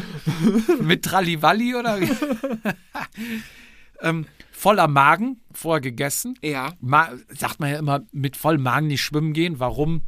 mit 0.81 1.05
Trallivalli 1.05 1.75
oder 1.75 2.01
wie? 2.01 2.11
ähm, 4.03 4.27
voller 4.51 4.89
Magen, 4.89 5.41
vorher 5.53 5.81
gegessen. 5.81 6.39
Ja. 6.43 6.73
Ma 6.81 7.11
sagt 7.29 7.61
man 7.61 7.71
ja 7.71 7.79
immer, 7.79 8.03
mit 8.13 8.37
vollem 8.37 8.63
Magen 8.63 8.89
nicht 8.89 9.03
schwimmen 9.03 9.33
gehen. 9.33 9.59
Warum? 9.59 10.03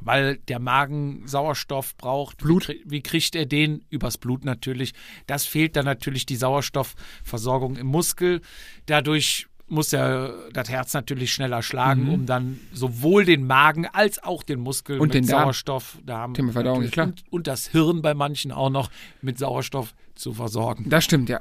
Weil 0.00 0.36
der 0.48 0.58
Magen 0.58 1.22
Sauerstoff 1.26 1.96
braucht. 1.96 2.38
Blut. 2.38 2.68
Wie, 2.68 2.82
wie 2.86 3.02
kriegt 3.02 3.34
er 3.34 3.46
den? 3.46 3.84
Übers 3.90 4.18
Blut 4.18 4.44
natürlich. 4.44 4.92
Das 5.26 5.44
fehlt 5.46 5.76
dann 5.76 5.84
natürlich 5.84 6.26
die 6.26 6.36
Sauerstoffversorgung 6.36 7.76
im 7.76 7.86
Muskel. 7.86 8.40
Dadurch 8.86 9.46
muss 9.68 9.92
ja 9.92 10.30
das 10.52 10.68
Herz 10.68 10.94
natürlich 10.94 11.32
schneller 11.32 11.62
schlagen, 11.62 12.04
Mhm. 12.06 12.12
um 12.12 12.26
dann 12.26 12.58
sowohl 12.72 13.24
den 13.24 13.46
Magen 13.46 13.86
als 13.86 14.20
auch 14.22 14.42
den 14.42 14.58
Muskel 14.60 14.98
Und 14.98 15.08
mit 15.08 15.14
den. 15.14 15.24
Sauerstoff, 15.24 15.98
Darm 16.04 16.34
Thema 16.34 16.52
Verdauung, 16.52 16.90
klar. 16.90 17.06
Und, 17.06 17.22
und 17.30 17.46
das 17.46 17.68
Hirn 17.68 18.02
bei 18.02 18.14
manchen 18.14 18.50
auch 18.50 18.70
noch 18.70 18.90
mit 19.22 19.38
Sauerstoff 19.38 19.94
zu 20.16 20.32
versorgen. 20.34 20.90
Das 20.90 21.04
stimmt, 21.04 21.28
ja. 21.28 21.40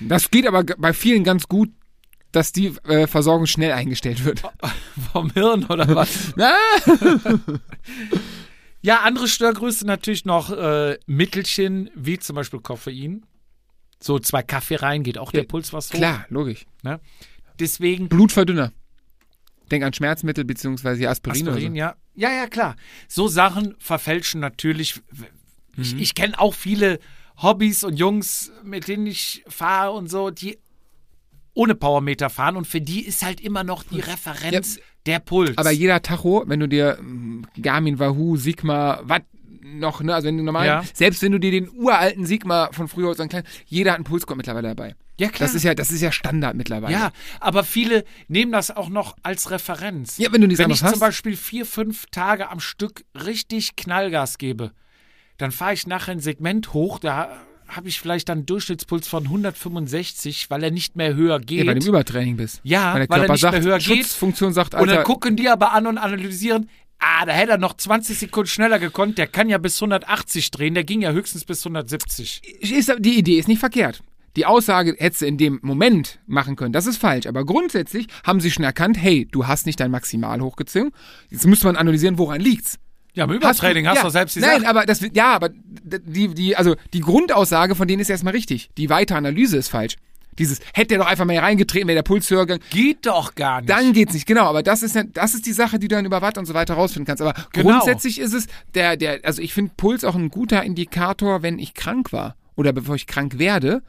Das 0.00 0.30
geht 0.30 0.46
aber 0.46 0.64
bei 0.64 0.92
vielen 0.94 1.24
ganz 1.24 1.46
gut, 1.46 1.70
dass 2.32 2.52
die 2.52 2.68
äh, 2.84 3.06
Versorgung 3.06 3.46
schnell 3.46 3.72
eingestellt 3.72 4.24
wird. 4.24 4.42
Vom 5.12 5.30
Hirn 5.32 5.64
oder 5.66 5.94
was? 5.94 6.34
Ja, 8.84 9.02
andere 9.02 9.28
Störgröße 9.28 9.86
natürlich 9.86 10.24
noch 10.24 10.50
äh, 10.50 10.98
Mittelchen, 11.06 11.88
wie 11.94 12.18
zum 12.18 12.34
Beispiel 12.34 12.58
Koffein. 12.58 13.24
So 14.00 14.18
zwei 14.18 14.42
Kaffee 14.42 14.74
rein, 14.74 15.04
geht 15.04 15.18
auch 15.18 15.30
der 15.30 15.42
Ja, 15.42 15.46
Puls 15.46 15.72
was 15.72 15.90
hoch. 15.92 15.96
Klar, 15.96 16.26
logisch. 16.30 16.66
Ne? 16.82 16.98
Deswegen 17.60 18.08
Blutverdünner. 18.08 18.72
Denk 19.70 19.84
an 19.84 19.92
Schmerzmittel 19.92 20.44
bzw. 20.44 21.06
Aspirin. 21.06 21.46
Aspirin, 21.48 21.68
oder 21.70 21.76
ja. 21.78 21.94
Ja, 22.16 22.32
ja, 22.32 22.46
klar. 22.48 22.74
So 23.06 23.28
Sachen 23.28 23.76
verfälschen 23.78 24.40
natürlich. 24.40 25.00
Ich, 25.76 25.94
Mhm. 25.94 26.00
ich 26.00 26.14
kenne 26.16 26.38
auch 26.40 26.52
viele 26.54 26.98
Hobbys 27.40 27.84
und 27.84 27.96
Jungs, 27.96 28.50
mit 28.64 28.88
denen 28.88 29.06
ich 29.06 29.44
fahre 29.46 29.92
und 29.92 30.08
so, 30.10 30.30
die 30.30 30.58
ohne 31.54 31.74
Powermeter 31.74 32.30
fahren 32.30 32.56
und 32.56 32.66
für 32.66 32.80
die 32.80 33.04
ist 33.04 33.24
halt 33.24 33.40
immer 33.40 33.64
noch 33.64 33.82
die 33.84 34.00
Referenz 34.00 34.78
der 35.06 35.18
Puls. 35.18 35.58
Aber 35.58 35.70
jeder 35.70 36.00
Tacho, 36.02 36.44
wenn 36.46 36.60
du 36.60 36.68
dir 36.68 36.98
mm, 37.00 37.42
Garmin, 37.60 37.98
Wahoo, 37.98 38.36
Sigma, 38.36 39.00
was 39.02 39.20
noch, 39.64 40.02
ne, 40.02 40.14
also 40.14 40.28
wenn 40.28 40.36
du 40.38 40.42
normal, 40.44 40.66
Ja. 40.66 40.84
selbst 40.92 41.22
wenn 41.22 41.32
du 41.32 41.38
dir 41.38 41.50
den 41.50 41.70
uralten 41.70 42.26
Sigma 42.26 42.68
von 42.72 42.88
früher, 42.88 43.14
so 43.14 43.22
einen 43.22 43.30
kleinen, 43.30 43.46
jeder 43.66 43.92
hat 43.92 43.96
einen 43.96 44.04
Pulsgurt 44.04 44.36
mittlerweile 44.36 44.68
dabei. 44.68 44.94
ja, 45.18 45.28
klar. 45.28 45.46
Das 45.46 45.54
ist 45.54 45.62
ja, 45.62 45.74
das 45.74 45.90
ist 45.90 46.00
ja 46.02 46.10
Standard 46.12 46.56
mittlerweile. 46.56 46.92
Ja, 46.92 47.12
aber 47.40 47.64
viele 47.64 48.04
nehmen 48.28 48.52
das 48.52 48.70
auch 48.70 48.88
noch 48.88 49.16
als 49.22 49.50
Referenz. 49.50 50.18
Ja, 50.18 50.32
wenn 50.32 50.40
du 50.40 50.46
nichts 50.46 50.58
Wenn 50.58 50.70
ich 50.70 50.80
anderes 50.82 50.92
zum 50.98 51.00
hast. 51.02 51.08
Beispiel 51.08 51.36
vier, 51.36 51.64
fünf 51.66 52.06
Tage 52.10 52.50
am 52.50 52.60
Stück 52.60 53.04
richtig 53.14 53.76
Knallgas 53.76 54.38
gebe, 54.38 54.72
dann 55.38 55.52
fahre 55.52 55.74
ich 55.74 55.86
nachher 55.86 56.12
ein 56.12 56.20
Segment 56.20 56.72
hoch, 56.74 56.98
da 56.98 57.40
habe 57.76 57.88
ich 57.88 58.00
vielleicht 58.00 58.28
dann 58.28 58.38
einen 58.38 58.46
Durchschnittspuls 58.46 59.08
von 59.08 59.24
165, 59.24 60.50
weil 60.50 60.62
er 60.62 60.70
nicht 60.70 60.96
mehr 60.96 61.14
höher 61.14 61.40
geht. 61.40 61.58
Ja, 61.58 61.64
bei 61.64 61.78
dem 61.78 61.86
Übertraining 61.86 62.36
bist. 62.36 62.60
Ja, 62.62 62.94
weil 62.94 63.06
der 63.06 63.10
weil 63.10 63.16
er 63.16 63.20
Körper 63.20 63.32
nicht 63.32 63.40
sagt, 63.40 63.52
mehr 63.54 63.62
höher 63.62 63.78
geht. 63.78 63.98
Schutzfunktion 63.98 64.52
sagt, 64.52 64.74
und 64.74 64.80
Alter, 64.80 64.94
dann 64.96 65.04
gucken 65.04 65.36
die 65.36 65.48
aber 65.48 65.72
an 65.72 65.86
und 65.86 65.98
analysieren, 65.98 66.68
ah, 66.98 67.26
da 67.26 67.32
hätte 67.32 67.52
er 67.52 67.58
noch 67.58 67.76
20 67.76 68.18
Sekunden 68.18 68.48
schneller 68.48 68.78
gekonnt, 68.78 69.18
der 69.18 69.26
kann 69.26 69.48
ja 69.48 69.58
bis 69.58 69.76
180 69.80 70.50
drehen, 70.50 70.74
der 70.74 70.84
ging 70.84 71.02
ja 71.02 71.12
höchstens 71.12 71.44
bis 71.44 71.60
170. 71.64 72.42
ist, 72.60 72.94
die 72.98 73.18
Idee 73.18 73.38
ist 73.38 73.48
nicht 73.48 73.60
verkehrt. 73.60 74.02
die 74.36 74.46
Aussage 74.46 74.94
hättest 74.98 75.22
du 75.22 75.26
in 75.26 75.36
dem 75.36 75.58
Moment 75.62 76.18
machen 76.26 76.56
können. 76.56 76.72
Das 76.72 76.86
ist 76.86 76.96
falsch. 76.96 77.26
Aber 77.26 77.44
grundsätzlich 77.44 78.06
haben 78.24 78.40
sie 78.40 78.50
schon 78.50 78.64
erkannt, 78.64 78.96
hey, 78.98 79.28
du 79.30 79.46
hast 79.46 79.66
nicht 79.66 79.80
dein 79.80 79.90
Maximal 79.90 80.40
hochgezogen. 80.40 80.92
Jetzt 81.28 81.46
müsste 81.46 81.66
man 81.66 81.76
analysieren, 81.76 82.18
woran 82.18 82.40
liegt's. 82.40 82.78
Ja, 83.14 83.24
im 83.24 83.30
Übertraining 83.32 83.86
hast, 83.86 83.96
ja, 83.96 84.02
du 84.02 84.06
doch 84.08 84.12
selbst 84.12 84.34
gesagt. 84.34 84.60
Nein, 84.60 84.66
aber 84.66 84.86
das, 84.86 85.00
ja, 85.12 85.34
aber 85.34 85.50
die, 85.50 86.28
die, 86.28 86.56
also 86.56 86.76
die 86.92 87.00
Grundaussage 87.00 87.74
von 87.74 87.86
denen 87.86 88.00
ist 88.00 88.08
erstmal 88.08 88.32
richtig. 88.32 88.70
Die 88.78 88.88
weitere 88.88 89.18
Analyse 89.18 89.58
ist 89.58 89.68
falsch. 89.68 89.96
Dieses, 90.38 90.60
hätte 90.72 90.94
er 90.94 90.98
doch 91.00 91.06
einfach 91.06 91.26
mal 91.26 91.34
hier 91.34 91.42
reingetreten, 91.42 91.86
wäre 91.88 91.96
der 91.96 92.02
Puls 92.04 92.30
höher 92.30 92.46
gegangen. 92.46 92.62
Geht 92.70 93.04
doch 93.04 93.34
gar 93.34 93.60
nicht. 93.60 93.68
Dann 93.68 93.92
geht's 93.92 94.14
nicht, 94.14 94.26
genau. 94.26 94.44
Aber 94.46 94.62
das 94.62 94.82
ist 94.82 94.96
das 95.12 95.34
ist 95.34 95.44
die 95.44 95.52
Sache, 95.52 95.78
die 95.78 95.88
du 95.88 95.96
dann 95.96 96.06
über 96.06 96.22
Watt 96.22 96.38
und 96.38 96.46
so 96.46 96.54
weiter 96.54 96.72
rausfinden 96.72 97.06
kannst. 97.06 97.20
Aber 97.20 97.34
Genau. 97.52 97.70
grundsätzlich 97.72 98.18
ist 98.18 98.32
es, 98.32 98.46
der, 98.74 98.96
der, 98.96 99.20
also 99.24 99.42
ich 99.42 99.52
finde 99.52 99.72
Puls 99.76 100.04
auch 100.04 100.14
ein 100.14 100.30
guter 100.30 100.62
Indikator, 100.62 101.42
wenn 101.42 101.58
ich 101.58 101.74
krank 101.74 102.14
war. 102.14 102.34
Oder 102.56 102.72
bevor 102.72 102.94
ich 102.94 103.06
krank 103.06 103.38
werde. 103.38 103.82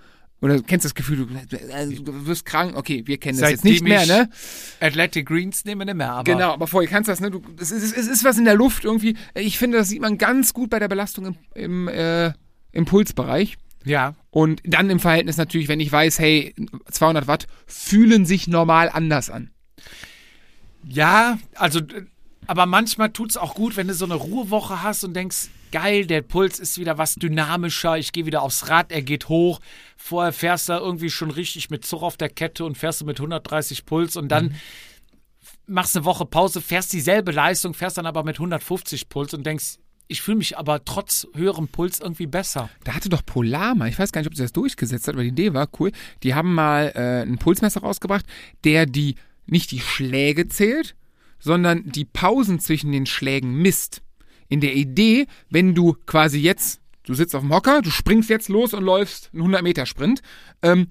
Oder 0.44 0.58
du 0.58 0.64
kennst 0.64 0.84
das 0.84 0.94
Gefühl, 0.94 1.26
du, 1.26 1.56
äh, 1.56 1.88
du 1.88 2.26
wirst 2.26 2.46
krank. 2.46 2.76
Okay, 2.76 3.04
wir 3.06 3.18
kennen 3.18 3.40
das 3.40 3.50
jetzt 3.50 3.64
nicht 3.64 3.80
Seitdem 3.80 3.88
mehr, 3.88 4.06
ne? 4.06 4.30
Athletic 4.82 5.26
Greens 5.26 5.64
nehmen 5.64 5.86
nicht 5.86 5.96
mehr, 5.96 6.12
aber. 6.12 6.26
Genau, 6.26 6.52
aber 6.52 6.68
vorher 6.68 6.90
kannst 6.92 7.08
du 7.08 7.14
das, 7.14 7.22
ne? 7.22 7.32
Du, 7.32 7.42
es, 7.62 7.72
ist, 7.72 7.96
es 7.96 8.08
ist 8.08 8.26
was 8.26 8.38
in 8.38 8.44
der 8.44 8.56
Luft 8.56 8.84
irgendwie. 8.84 9.16
Ich 9.36 9.58
finde, 9.58 9.78
das 9.78 9.88
sieht 9.88 10.02
man 10.02 10.18
ganz 10.18 10.54
gut 10.54 10.70
bei 10.70 10.80
der 10.80 10.90
Belastung 10.90 11.28
im, 11.28 11.36
im, 11.56 11.88
äh, 11.88 12.34
im 12.74 12.84
Pulsbereich. 12.84 13.56
Ja. 13.86 14.16
Und 14.32 14.62
dann 14.66 14.90
im 14.90 15.00
Verhältnis 15.00 15.38
natürlich, 15.38 15.70
wenn 15.70 15.80
ich 15.80 15.90
weiß, 15.90 16.20
hey, 16.20 16.54
200 16.92 17.26
Watt 17.26 17.48
fühlen 17.66 18.26
sich 18.26 18.50
normal 18.50 18.90
anders 18.92 19.30
an. 19.30 19.50
Ja, 20.86 21.40
also, 21.56 21.80
aber 22.48 22.66
manchmal 22.66 23.12
tut's 23.12 23.38
auch 23.38 23.56
gut, 23.56 23.78
wenn 23.78 23.88
du 23.88 23.94
so 23.94 24.04
eine 24.04 24.16
Ruhewoche 24.16 24.84
hast 24.84 25.06
und 25.06 25.14
denkst, 25.14 25.48
geil, 25.74 26.06
der 26.06 26.22
Puls 26.22 26.60
ist 26.60 26.78
wieder 26.78 27.00
was 27.00 27.16
dynamischer, 27.16 27.98
ich 27.98 28.12
gehe 28.12 28.28
wieder 28.28 28.44
aufs 28.44 28.70
Rad, 28.70 28.92
er 28.92 29.02
geht 29.02 29.28
hoch. 29.28 29.60
Vorher 29.98 30.32
fährst 30.32 30.70
du 30.70 30.74
irgendwie 30.74 31.10
schon 31.10 31.32
richtig 31.32 31.72
mit 31.72 31.84
Zug 31.84 32.04
auf 32.04 32.16
der 32.16 32.30
Kette 32.30 32.64
und 32.64 32.78
fährst 32.78 33.02
du 33.02 33.06
mit 33.06 33.20
130 33.20 33.86
Puls 33.86 34.16
und 34.16 34.30
dann 34.30 34.56
machst 35.66 35.98
eine 35.98 36.06
Woche 36.06 36.26
Pause, 36.26 36.62
fährst 36.62 36.94
dieselbe 36.94 37.32
Leistung, 37.32 37.74
fährst 37.74 37.98
dann 37.98 38.06
aber 38.06 38.24
mit 38.24 38.36
150 38.36 39.10
Puls 39.10 39.34
und 39.34 39.46
denkst, 39.48 39.80
ich 40.08 40.22
fühle 40.22 40.38
mich 40.38 40.60
aber 40.60 40.86
trotz 40.86 41.26
höherem 41.34 41.68
Puls 41.68 42.00
irgendwie 42.00 42.28
besser. 42.28 42.70
Da 42.84 42.94
hatte 42.94 43.10
doch 43.10 43.26
Polar 43.26 43.74
mal, 43.74 43.90
ich 43.90 43.98
weiß 43.98 44.12
gar 44.12 44.22
nicht, 44.22 44.28
ob 44.28 44.36
sie 44.36 44.44
das 44.44 44.54
durchgesetzt 44.54 45.08
hat, 45.08 45.16
aber 45.16 45.24
die 45.24 45.30
Idee 45.30 45.56
war 45.56 45.68
cool. 45.80 45.92
Die 46.22 46.36
haben 46.36 46.54
mal 46.54 46.92
äh, 46.94 47.24
ein 47.24 47.40
Pulsmesser 47.40 47.82
rausgebracht, 47.82 48.28
der 48.64 48.86
die 48.86 49.16
nicht 49.48 49.72
die 49.72 49.80
Schläge 49.80 50.48
zählt, 50.50 50.96
sondern 51.40 51.90
die 51.90 52.06
Pausen 52.06 52.60
zwischen 52.60 52.92
den 52.92 53.08
Schlägen 53.08 53.56
misst. 53.56 54.03
In 54.54 54.62
der 54.62 54.76
Idee, 54.76 55.26
wenn 55.50 55.74
du 55.74 55.96
quasi 56.06 56.38
jetzt, 56.40 56.80
du 57.08 57.16
sitzt 57.16 57.34
auf 57.36 57.42
dem 57.42 57.52
Hocker, 57.52 57.82
du 57.82 57.90
springst 57.90 58.30
jetzt 58.30 58.50
los 58.50 58.76
und 58.76 58.84
läufst 58.84 59.32
einen 59.34 59.42
100 59.42 59.64
Meter 59.64 59.88
Sprint, 59.88 60.22
ähm, 60.62 60.90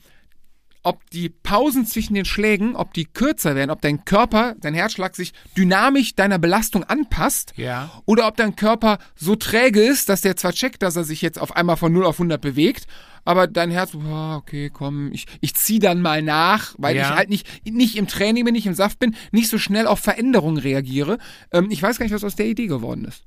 ob 0.83 1.09
die 1.11 1.29
Pausen 1.29 1.87
zwischen 1.87 2.15
den 2.15 2.25
Schlägen, 2.25 2.75
ob 2.75 2.93
die 2.93 3.05
kürzer 3.05 3.55
werden, 3.55 3.71
ob 3.71 3.81
dein 3.81 4.05
Körper, 4.05 4.57
dein 4.59 4.75
Herzschlag 4.75 5.15
sich 5.15 5.33
dynamisch 5.57 6.17
deiner 6.17 6.41
Belastung 6.41 6.83
anpasst 6.83 7.53
Ja. 7.57 8.03
oder 8.05 8.27
ob 8.27 8.37
dein 8.37 8.57
Körper 8.57 8.99
so 9.15 9.37
träge 9.37 9.81
ist, 9.81 10.09
dass 10.09 10.23
der 10.23 10.35
zwar 10.37 10.53
checkt, 10.53 10.83
dass 10.83 10.97
er 10.97 11.05
sich 11.05 11.23
jetzt 11.23 11.41
auf 11.41 11.55
einmal 11.55 11.77
von 11.77 11.93
0 11.93 12.05
auf 12.05 12.17
100 12.19 12.41
bewegt, 12.41 12.89
aber 13.25 13.47
dein 13.47 13.71
Herz, 13.71 13.95
oh, 13.95 14.35
okay, 14.35 14.71
komm, 14.71 15.13
ich, 15.13 15.27
ich 15.41 15.55
zieh 15.55 15.79
dann 15.79 16.03
mal 16.03 16.21
nach, 16.21 16.75
weil 16.79 16.97
Ja. 16.97 17.03
ich 17.11 17.15
halt 17.17 17.31
nicht, 17.31 17.47
nicht 17.65 17.95
im 17.95 18.09
Training 18.09 18.45
bin, 18.45 18.55
nicht 18.55 18.67
im 18.67 18.75
Saft 18.75 18.99
bin, 18.99 19.15
nicht 19.31 19.49
so 19.49 19.59
schnell 19.59 19.87
auf 19.87 20.01
Veränderungen 20.01 20.59
reagiere. 20.59 21.19
Ähm, 21.53 21.69
ich 21.71 21.81
weiß 21.81 21.99
gar 21.99 22.05
nicht, 22.07 22.13
was 22.15 22.25
aus 22.25 22.35
der 22.35 22.47
Idee 22.47 22.67
geworden 22.67 23.05
ist. 23.05 23.23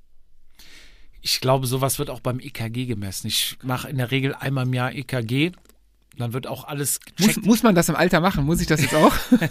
Ich 1.27 1.41
glaube, 1.41 1.65
sowas 1.65 1.97
wird 1.97 2.11
auch 2.11 2.19
beim 2.19 2.39
EKG 2.39 2.85
gemessen. 2.85 3.25
Ich 3.25 3.57
mache 3.63 3.89
in 3.89 3.97
der 3.97 4.11
Regel 4.11 4.35
einmal 4.35 4.67
im 4.67 4.73
Jahr 4.75 4.93
EKG. 4.93 5.53
Dann 6.19 6.33
wird 6.33 6.45
auch 6.45 6.65
alles 6.65 6.99
Muss, 7.17 7.27
gecheckt. 7.29 7.45
muss 7.47 7.63
man 7.63 7.73
das 7.73 7.89
im 7.89 7.95
Alter 7.95 8.19
machen? 8.21 8.45
Muss 8.45 8.61
ich 8.61 8.67
das 8.67 8.79
jetzt 8.81 8.93
auch? 8.95 9.11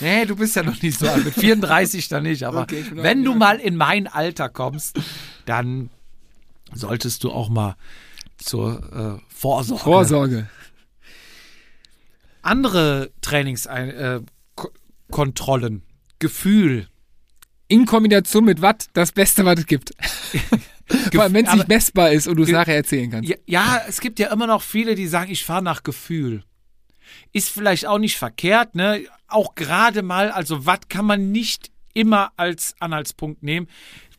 Nee, 0.00 0.24
du 0.24 0.36
bist 0.36 0.56
ja 0.56 0.62
noch 0.62 0.80
nicht 0.80 0.98
so 0.98 1.06
alt. 1.06 1.22
Mit 1.22 1.34
34 1.34 2.08
dann 2.08 2.22
nicht. 2.22 2.44
Aber 2.44 2.62
Okay, 2.62 2.82
wenn 2.94 3.22
du 3.24 3.34
mal 3.34 3.58
in 3.60 3.76
mein 3.76 4.06
Alter 4.06 4.48
kommst, 4.48 4.98
dann 5.44 5.90
solltest 6.72 7.24
du 7.24 7.30
auch 7.30 7.50
mal 7.50 7.76
zur 8.38 9.20
äh, 9.20 9.34
Vorsorge. 9.34 9.82
Vorsorge. 9.84 10.48
Andere 12.40 13.10
Trainingskontrollen. 13.20 14.22
Äh, 14.22 14.26
Ko- 14.54 14.70
Kontrollen. 15.10 15.82
Gefühl. 16.20 16.88
In 17.70 17.86
Kombination 17.86 18.44
mit 18.44 18.60
Watt 18.60 18.88
das 18.94 19.12
Beste, 19.12 19.44
was 19.44 19.60
es 19.60 19.66
gibt. 19.66 19.92
Vor 21.12 21.22
allem, 21.22 21.34
wenn 21.34 21.46
es 21.46 21.54
nicht 21.54 21.68
messbar 21.68 22.10
ist 22.10 22.26
und 22.26 22.36
du 22.36 22.42
es 22.42 22.50
nachher 22.50 22.74
erzählen 22.74 23.08
kannst. 23.08 23.28
Ja, 23.28 23.36
ja, 23.46 23.82
es 23.88 24.00
gibt 24.00 24.18
ja 24.18 24.32
immer 24.32 24.48
noch 24.48 24.62
viele, 24.62 24.96
die 24.96 25.06
sagen, 25.06 25.30
ich 25.30 25.44
fahre 25.44 25.62
nach 25.62 25.84
Gefühl. 25.84 26.42
Ist 27.32 27.48
vielleicht 27.48 27.86
auch 27.86 27.98
nicht 27.98 28.18
verkehrt, 28.18 28.74
ne? 28.74 29.04
Auch 29.28 29.54
gerade 29.54 30.02
mal, 30.02 30.32
also 30.32 30.66
Watt 30.66 30.90
kann 30.90 31.04
man 31.04 31.30
nicht 31.30 31.70
immer 31.94 32.32
als 32.36 32.74
Anhaltspunkt 32.80 33.44
nehmen. 33.44 33.68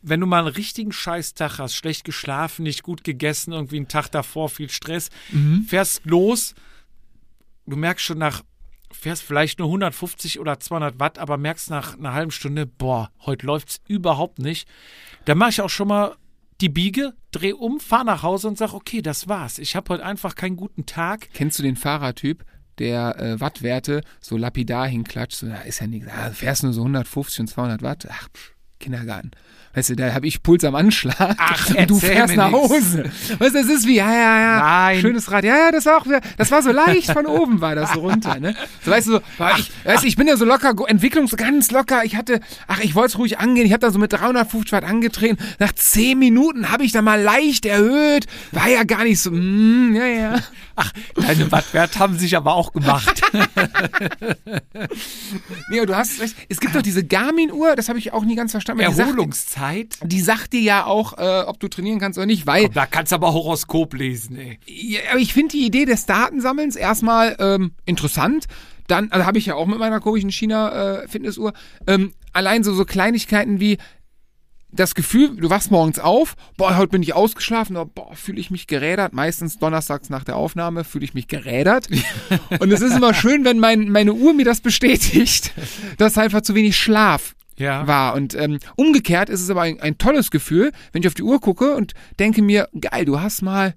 Wenn 0.00 0.20
du 0.20 0.26
mal 0.26 0.38
einen 0.38 0.48
richtigen 0.48 0.92
Scheißtag 0.92 1.58
hast, 1.58 1.74
schlecht 1.74 2.04
geschlafen, 2.04 2.62
nicht 2.62 2.82
gut 2.82 3.04
gegessen, 3.04 3.52
irgendwie 3.52 3.76
einen 3.76 3.88
Tag 3.88 4.08
davor 4.08 4.48
viel 4.48 4.70
Stress, 4.70 5.10
fährst 5.66 6.06
los, 6.06 6.54
du 7.66 7.76
merkst 7.76 8.04
schon 8.04 8.18
nach, 8.18 8.42
fährst 8.92 9.22
vielleicht 9.22 9.58
nur 9.58 9.68
150 9.68 10.40
oder 10.40 10.60
200 10.60 11.00
Watt, 11.00 11.18
aber 11.18 11.36
merkst 11.36 11.70
nach 11.70 11.98
einer 11.98 12.12
halben 12.12 12.30
Stunde, 12.30 12.66
boah, 12.66 13.10
heute 13.20 13.46
läuft's 13.46 13.80
überhaupt 13.88 14.38
nicht. 14.38 14.68
Da 15.24 15.34
mache 15.34 15.50
ich 15.50 15.60
auch 15.60 15.70
schon 15.70 15.88
mal 15.88 16.16
die 16.60 16.68
Biege, 16.68 17.14
dreh 17.32 17.52
um, 17.52 17.80
fahr 17.80 18.04
nach 18.04 18.22
Hause 18.22 18.48
und 18.48 18.56
sag, 18.56 18.72
okay, 18.72 19.02
das 19.02 19.28
war's. 19.28 19.58
Ich 19.58 19.74
habe 19.74 19.94
heute 19.94 20.04
einfach 20.04 20.34
keinen 20.34 20.56
guten 20.56 20.86
Tag. 20.86 21.28
Kennst 21.34 21.58
du 21.58 21.62
den 21.62 21.76
Fahrertyp, 21.76 22.44
der 22.78 23.18
äh, 23.18 23.40
Wattwerte 23.40 24.02
so 24.20 24.36
lapidar 24.36 24.86
hinklatscht? 24.86 25.38
So, 25.38 25.48
da 25.48 25.62
ist 25.62 25.80
ja 25.80 25.86
nichts. 25.88 26.08
Ah, 26.08 26.30
fährst 26.30 26.62
nur 26.62 26.72
so 26.72 26.82
150 26.82 27.40
und 27.40 27.46
200 27.48 27.82
Watt? 27.82 28.06
Ach, 28.08 28.28
pff, 28.32 28.52
Kindergarten. 28.82 29.30
Weißt 29.74 29.88
du, 29.88 29.96
da 29.96 30.12
habe 30.12 30.26
ich 30.26 30.42
Puls 30.42 30.64
am 30.64 30.74
Anschlag 30.74 31.34
Ach, 31.38 31.70
und 31.74 31.88
du 31.88 31.98
fährst 31.98 32.36
mir 32.36 32.42
nach. 32.42 32.52
Hause. 32.52 33.04
Weißt 33.38 33.54
du, 33.54 33.58
das 33.62 33.68
ist 33.70 33.86
wie, 33.86 33.94
ja, 33.96 34.12
ja, 34.12 34.38
ja. 34.38 34.58
Nein. 34.60 35.00
Schönes 35.00 35.30
Rad. 35.30 35.44
Ja, 35.44 35.56
ja, 35.56 35.72
das 35.72 35.86
war 35.86 35.96
auch 35.96 36.06
das 36.36 36.50
war 36.50 36.60
so 36.62 36.70
leicht 36.72 37.10
von 37.10 37.24
oben 37.24 37.62
war 37.62 37.74
das 37.74 37.94
so 37.94 38.00
runter, 38.00 38.38
ne? 38.38 38.54
So, 38.84 38.90
weißt 38.90 39.06
du, 39.06 39.12
so, 39.12 39.20
ach, 39.38 39.58
ich, 39.58 39.70
weißt 39.84 40.04
ich 40.04 40.16
bin 40.16 40.26
ja 40.26 40.36
so 40.36 40.44
locker, 40.44 40.74
go- 40.74 40.84
Entwicklung 40.84 41.26
so 41.26 41.36
ganz 41.38 41.70
locker. 41.70 42.04
Ich 42.04 42.16
hatte, 42.16 42.40
ach, 42.66 42.80
ich 42.80 42.94
wollte 42.94 43.12
es 43.12 43.18
ruhig 43.18 43.38
angehen. 43.38 43.64
Ich 43.64 43.72
habe 43.72 43.80
da 43.80 43.90
so 43.90 43.98
mit 43.98 44.12
350 44.12 44.72
Watt 44.72 44.84
angetreten. 44.84 45.38
Nach 45.58 45.72
10 45.72 46.18
Minuten 46.18 46.70
habe 46.70 46.84
ich 46.84 46.92
da 46.92 47.00
mal 47.00 47.22
leicht 47.22 47.64
erhöht. 47.64 48.26
War 48.50 48.68
ja 48.68 48.84
gar 48.84 49.04
nicht 49.04 49.20
so, 49.20 49.30
mm, 49.30 49.94
ja, 49.96 50.04
ja. 50.06 50.34
Ach, 50.76 50.92
deine 51.14 51.50
Wattwerte 51.50 51.98
haben 51.98 52.18
sich 52.18 52.36
aber 52.36 52.52
auch 52.54 52.74
gemacht. 52.74 53.22
Nee, 55.70 55.84
du 55.86 55.96
hast 55.96 56.20
recht. 56.20 56.36
Es 56.48 56.60
gibt 56.60 56.74
doch 56.74 56.82
diese 56.82 57.04
Garmin-Uhr, 57.04 57.76
das 57.76 57.88
habe 57.88 57.98
ich 57.98 58.12
auch 58.12 58.24
nie 58.24 58.34
ganz 58.36 58.50
verstanden. 58.52 58.71
Aber 58.72 58.84
die 58.84 58.94
sagt- 58.94 59.08
Erholungszeit? 59.08 59.98
Die 60.02 60.20
sagt 60.20 60.52
dir 60.52 60.60
ja 60.60 60.86
auch, 60.86 61.18
äh, 61.18 61.42
ob 61.46 61.60
du 61.60 61.68
trainieren 61.68 61.98
kannst 61.98 62.18
oder 62.18 62.26
nicht, 62.26 62.46
weil. 62.46 62.68
Da 62.68 62.86
kannst 62.86 63.12
du 63.12 63.16
aber 63.16 63.32
Horoskop 63.32 63.94
lesen, 63.94 64.36
ey. 64.36 64.58
Ja, 64.66 65.00
aber 65.10 65.20
ich 65.20 65.32
finde 65.32 65.52
die 65.52 65.66
Idee 65.66 65.84
des 65.84 66.06
Datensammelns 66.06 66.76
erstmal 66.76 67.36
ähm, 67.38 67.72
interessant. 67.84 68.46
Dann 68.88 69.10
also 69.12 69.26
habe 69.26 69.38
ich 69.38 69.46
ja 69.46 69.54
auch 69.54 69.66
mit 69.66 69.78
meiner 69.78 70.00
komischen 70.00 70.30
China-Fitnessuhr. 70.30 71.52
ähm, 71.86 72.12
allein 72.32 72.64
so, 72.64 72.74
so 72.74 72.84
Kleinigkeiten 72.84 73.60
wie 73.60 73.78
das 74.74 74.94
Gefühl, 74.94 75.36
du 75.36 75.50
wachst 75.50 75.70
morgens 75.70 75.98
auf, 75.98 76.34
boah, 76.56 76.76
heute 76.76 76.88
bin 76.88 77.02
ich 77.02 77.14
ausgeschlafen, 77.14 77.76
oh, 77.76 77.84
boah, 77.84 78.16
fühle 78.16 78.40
ich 78.40 78.50
mich 78.50 78.66
gerädert. 78.66 79.12
Meistens 79.12 79.58
donnerstags 79.58 80.08
nach 80.08 80.24
der 80.24 80.36
Aufnahme 80.36 80.84
fühle 80.84 81.04
ich 81.04 81.12
mich 81.14 81.28
gerädert. 81.28 81.88
Und 82.58 82.72
es 82.72 82.80
ist 82.80 82.96
immer 82.96 83.12
schön, 83.12 83.44
wenn 83.44 83.58
mein, 83.58 83.90
meine 83.90 84.14
Uhr 84.14 84.32
mir 84.32 84.46
das 84.46 84.62
bestätigt, 84.62 85.52
dass 85.98 86.16
einfach 86.16 86.40
zu 86.40 86.54
wenig 86.54 86.76
Schlaf 86.76 87.34
Ja. 87.58 87.86
war. 87.86 88.14
Und 88.14 88.34
ähm, 88.34 88.58
umgekehrt 88.76 89.28
ist 89.28 89.40
es 89.42 89.50
aber 89.50 89.62
ein, 89.62 89.80
ein 89.80 89.98
tolles 89.98 90.30
Gefühl, 90.30 90.72
wenn 90.92 91.02
ich 91.02 91.08
auf 91.08 91.14
die 91.14 91.22
Uhr 91.22 91.40
gucke 91.40 91.74
und 91.76 91.92
denke 92.18 92.42
mir, 92.42 92.68
geil, 92.80 93.04
du 93.04 93.20
hast 93.20 93.42
mal 93.42 93.74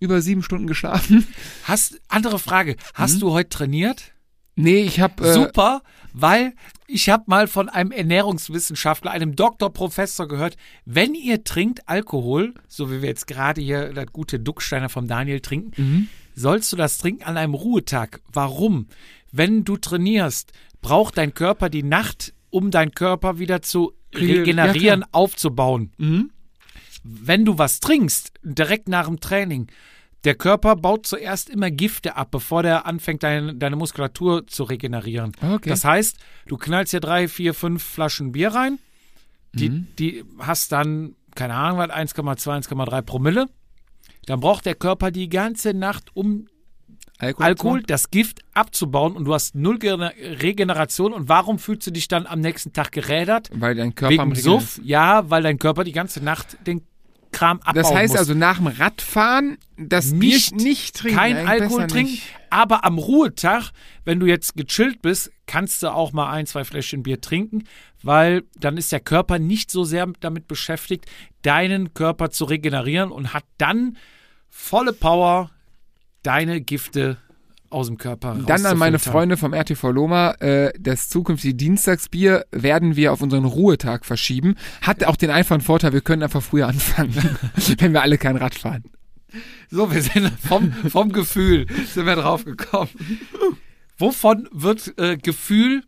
über 0.00 0.20
sieben 0.20 0.42
Stunden 0.42 0.66
geschlafen. 0.66 1.26
Hast, 1.64 2.00
andere 2.08 2.38
Frage. 2.38 2.76
Hast 2.92 3.22
du 3.22 3.30
heute 3.32 3.48
trainiert? 3.48 4.12
Nee, 4.56 4.82
ich 4.82 5.00
habe 5.00 5.26
äh, 5.26 5.32
Super, 5.32 5.82
weil 6.12 6.52
ich 6.86 7.08
habe 7.08 7.24
mal 7.26 7.48
von 7.48 7.68
einem 7.70 7.90
Ernährungswissenschaftler, 7.90 9.10
einem 9.10 9.34
Doktorprofessor 9.36 10.28
gehört, 10.28 10.56
wenn 10.84 11.14
ihr 11.14 11.42
trinkt 11.44 11.88
Alkohol, 11.88 12.54
so 12.68 12.90
wie 12.90 13.00
wir 13.02 13.08
jetzt 13.08 13.26
gerade 13.26 13.60
hier 13.62 13.92
das 13.92 14.06
gute 14.12 14.38
Ducksteiner 14.38 14.88
vom 14.88 15.08
Daniel 15.08 15.40
trinken, 15.40 15.72
Mhm. 15.82 16.08
sollst 16.34 16.72
du 16.72 16.76
das 16.76 16.98
trinken 16.98 17.24
an 17.24 17.36
einem 17.36 17.54
Ruhetag. 17.54 18.20
Warum? 18.32 18.86
Wenn 19.32 19.64
du 19.64 19.76
trainierst, 19.76 20.52
braucht 20.82 21.16
dein 21.18 21.34
Körper 21.34 21.68
die 21.70 21.82
Nacht, 21.82 22.34
um 22.54 22.70
deinen 22.70 22.92
Körper 22.92 23.38
wieder 23.40 23.62
zu 23.62 23.92
Re- 24.14 24.20
regenerieren, 24.20 25.00
ja, 25.00 25.06
aufzubauen. 25.10 25.92
Mhm. 25.98 26.30
Wenn 27.02 27.44
du 27.44 27.58
was 27.58 27.80
trinkst, 27.80 28.32
direkt 28.42 28.88
nach 28.88 29.06
dem 29.06 29.18
Training, 29.18 29.66
der 30.22 30.36
Körper 30.36 30.76
baut 30.76 31.04
zuerst 31.06 31.50
immer 31.50 31.70
Gifte 31.70 32.16
ab, 32.16 32.30
bevor 32.30 32.62
der 32.62 32.86
anfängt, 32.86 33.22
deine, 33.24 33.54
deine 33.56 33.76
Muskulatur 33.76 34.46
zu 34.46 34.62
regenerieren. 34.62 35.32
Okay. 35.42 35.68
Das 35.68 35.84
heißt, 35.84 36.16
du 36.46 36.56
knallst 36.56 36.92
hier 36.92 37.00
drei, 37.00 37.26
vier, 37.28 37.52
fünf 37.54 37.82
Flaschen 37.82 38.32
Bier 38.32 38.54
rein, 38.54 38.78
die, 39.52 39.70
Mhm. 39.70 39.86
die 39.98 40.24
hast 40.38 40.70
dann, 40.72 41.14
keine 41.34 41.54
Ahnung, 41.54 41.78
was, 41.78 41.90
1,2, 41.90 42.52
1,3 42.52 43.02
Promille. 43.02 43.46
Dann 44.26 44.40
braucht 44.40 44.64
der 44.64 44.76
Körper 44.76 45.10
die 45.10 45.28
ganze 45.28 45.74
Nacht, 45.74 46.10
um 46.14 46.46
Alkohol. 47.18 47.46
Alkohol, 47.46 47.82
das 47.82 48.10
Gift 48.10 48.40
abzubauen 48.54 49.16
und 49.16 49.24
du 49.24 49.34
hast 49.34 49.54
null 49.54 49.78
Ge- 49.78 49.92
Regeneration. 49.94 51.12
Und 51.12 51.28
warum 51.28 51.58
fühlst 51.58 51.86
du 51.86 51.90
dich 51.92 52.08
dann 52.08 52.26
am 52.26 52.40
nächsten 52.40 52.72
Tag 52.72 52.92
gerädert? 52.92 53.50
Weil 53.52 53.74
dein 53.74 53.94
Körper 53.94 54.22
am 54.22 54.30
Wegen 54.30 54.36
Regeln 54.36 54.60
Suff? 54.60 54.80
Ja, 54.82 55.30
weil 55.30 55.42
dein 55.42 55.58
Körper 55.58 55.84
die 55.84 55.92
ganze 55.92 56.22
Nacht 56.22 56.56
den 56.66 56.82
Kram 57.30 57.58
abbauen 57.60 57.74
Das 57.74 57.92
heißt 57.92 58.12
muss. 58.12 58.18
also 58.20 58.34
nach 58.34 58.58
dem 58.58 58.66
Radfahren 58.68 59.58
das 59.76 60.12
Nicht- 60.12 60.56
Bier 60.56 60.64
nicht 60.64 60.96
trinken. 60.96 61.18
kein 61.18 61.46
Alkohol 61.48 61.86
trinken, 61.88 62.12
nicht. 62.12 62.22
aber 62.50 62.84
am 62.84 62.98
Ruhetag, 62.98 63.70
wenn 64.04 64.20
du 64.20 64.26
jetzt 64.26 64.56
gechillt 64.56 65.02
bist, 65.02 65.32
kannst 65.46 65.82
du 65.82 65.88
auch 65.92 66.12
mal 66.12 66.30
ein, 66.30 66.46
zwei 66.46 66.62
Fläschchen 66.64 67.02
Bier 67.02 67.20
trinken, 67.20 67.64
weil 68.04 68.44
dann 68.58 68.76
ist 68.76 68.92
der 68.92 69.00
Körper 69.00 69.38
nicht 69.40 69.70
so 69.72 69.82
sehr 69.84 70.06
damit 70.20 70.46
beschäftigt, 70.46 71.06
deinen 71.42 71.92
Körper 71.92 72.30
zu 72.30 72.44
regenerieren 72.44 73.10
und 73.10 73.34
hat 73.34 73.44
dann 73.58 73.96
volle 74.48 74.92
Power, 74.92 75.50
deine 76.24 76.60
Gifte 76.60 77.18
aus 77.70 77.88
dem 77.88 77.98
Körper 77.98 78.36
Dann 78.46 78.66
an 78.66 78.78
meine. 78.78 78.98
Freunde 78.98 79.36
vom 79.36 79.52
RTV 79.52 79.90
Loma, 79.90 80.32
äh, 80.40 80.72
das 80.78 81.08
zukünftige 81.08 81.54
Dienstagsbier 81.54 82.44
werden 82.52 82.96
wir 82.96 83.12
auf 83.12 83.20
unseren 83.20 83.44
Ruhetag 83.44 84.04
verschieben. 84.04 84.54
Hat 84.80 85.04
auch 85.04 85.16
den 85.16 85.30
einfachen 85.30 85.60
Vorteil, 85.60 85.92
wir 85.92 86.00
können 86.00 86.22
einfach 86.22 86.42
früher 86.42 86.68
anfangen, 86.68 87.14
wenn 87.78 87.92
wir 87.92 88.02
alle 88.02 88.18
kein 88.18 88.36
Rad 88.36 88.54
fahren. 88.54 88.84
So, 89.70 89.92
wir 89.92 90.00
sind 90.00 90.30
vom, 90.40 90.72
vom 90.72 91.12
Gefühl 91.12 91.66
sind 91.92 92.06
wir 92.06 92.14
drauf 92.14 92.44
gekommen. 92.44 92.90
Wovon 93.98 94.48
wird 94.52 94.96
äh, 94.98 95.16
Gefühl 95.16 95.82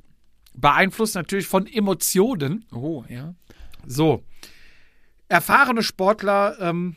beeinflusst? 0.55 1.14
Natürlich 1.14 1.47
von 1.47 1.66
Emotionen. 1.66 2.64
Oh, 2.72 3.05
ja. 3.09 3.34
So, 3.87 4.24
erfahrene 5.28 5.84
Sportler 5.84 6.57
ähm, 6.61 6.97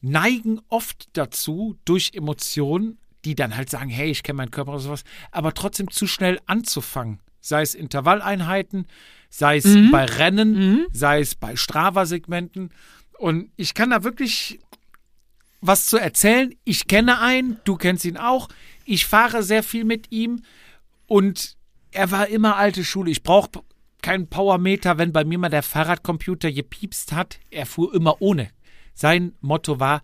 neigen 0.00 0.60
oft 0.68 1.08
dazu, 1.14 1.76
durch 1.84 2.12
Emotionen, 2.14 2.98
die 3.24 3.34
dann 3.34 3.56
halt 3.56 3.68
sagen, 3.70 3.90
hey, 3.90 4.10
ich 4.10 4.22
kenne 4.22 4.38
meinen 4.38 4.50
Körper 4.50 4.72
oder 4.72 4.80
sowas, 4.80 5.04
aber 5.30 5.52
trotzdem 5.54 5.90
zu 5.90 6.06
schnell 6.06 6.38
anzufangen. 6.46 7.20
Sei 7.40 7.62
es 7.62 7.74
Intervalleinheiten, 7.74 8.86
sei 9.30 9.56
es 9.56 9.64
bei 9.90 10.04
Rennen, 10.04 10.54
sei 10.92 11.20
es 11.20 11.34
bei 11.34 11.56
Strava-Segmenten. 11.56 12.70
Und 13.18 13.50
ich 13.56 13.74
kann 13.74 13.90
da 13.90 14.04
wirklich 14.04 14.58
was 15.60 15.86
zu 15.86 15.96
erzählen. 15.98 16.54
Ich 16.64 16.86
kenne 16.86 17.20
einen, 17.20 17.58
du 17.64 17.76
kennst 17.76 18.04
ihn 18.04 18.16
auch. 18.16 18.48
Ich 18.84 19.06
fahre 19.06 19.42
sehr 19.42 19.62
viel 19.62 19.84
mit 19.84 20.10
ihm 20.10 20.42
und 21.06 21.56
er 21.92 22.10
war 22.10 22.28
immer 22.28 22.56
alte 22.56 22.84
Schule. 22.84 23.10
Ich 23.10 23.22
brauche 23.22 23.50
keinen 24.02 24.28
Powermeter, 24.28 24.98
wenn 24.98 25.12
bei 25.12 25.24
mir 25.24 25.38
mal 25.38 25.48
der 25.48 25.62
Fahrradcomputer 25.62 26.52
gepiepst 26.52 27.12
hat. 27.12 27.38
Er 27.50 27.66
fuhr 27.66 27.94
immer 27.94 28.20
ohne. 28.20 28.50
Sein 29.00 29.32
Motto 29.40 29.80
war 29.80 30.02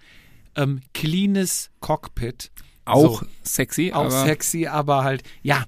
ähm, 0.57 0.81
cleanes 0.95 1.71
Cockpit. 1.81 2.51
Auch 2.87 3.21
So, 3.21 3.27
sexy, 3.43 3.93
auch 3.93 4.07
aber 4.07 4.25
sexy, 4.25 4.69
aber 4.69 5.05
halt, 5.05 5.23
ja. 5.43 5.67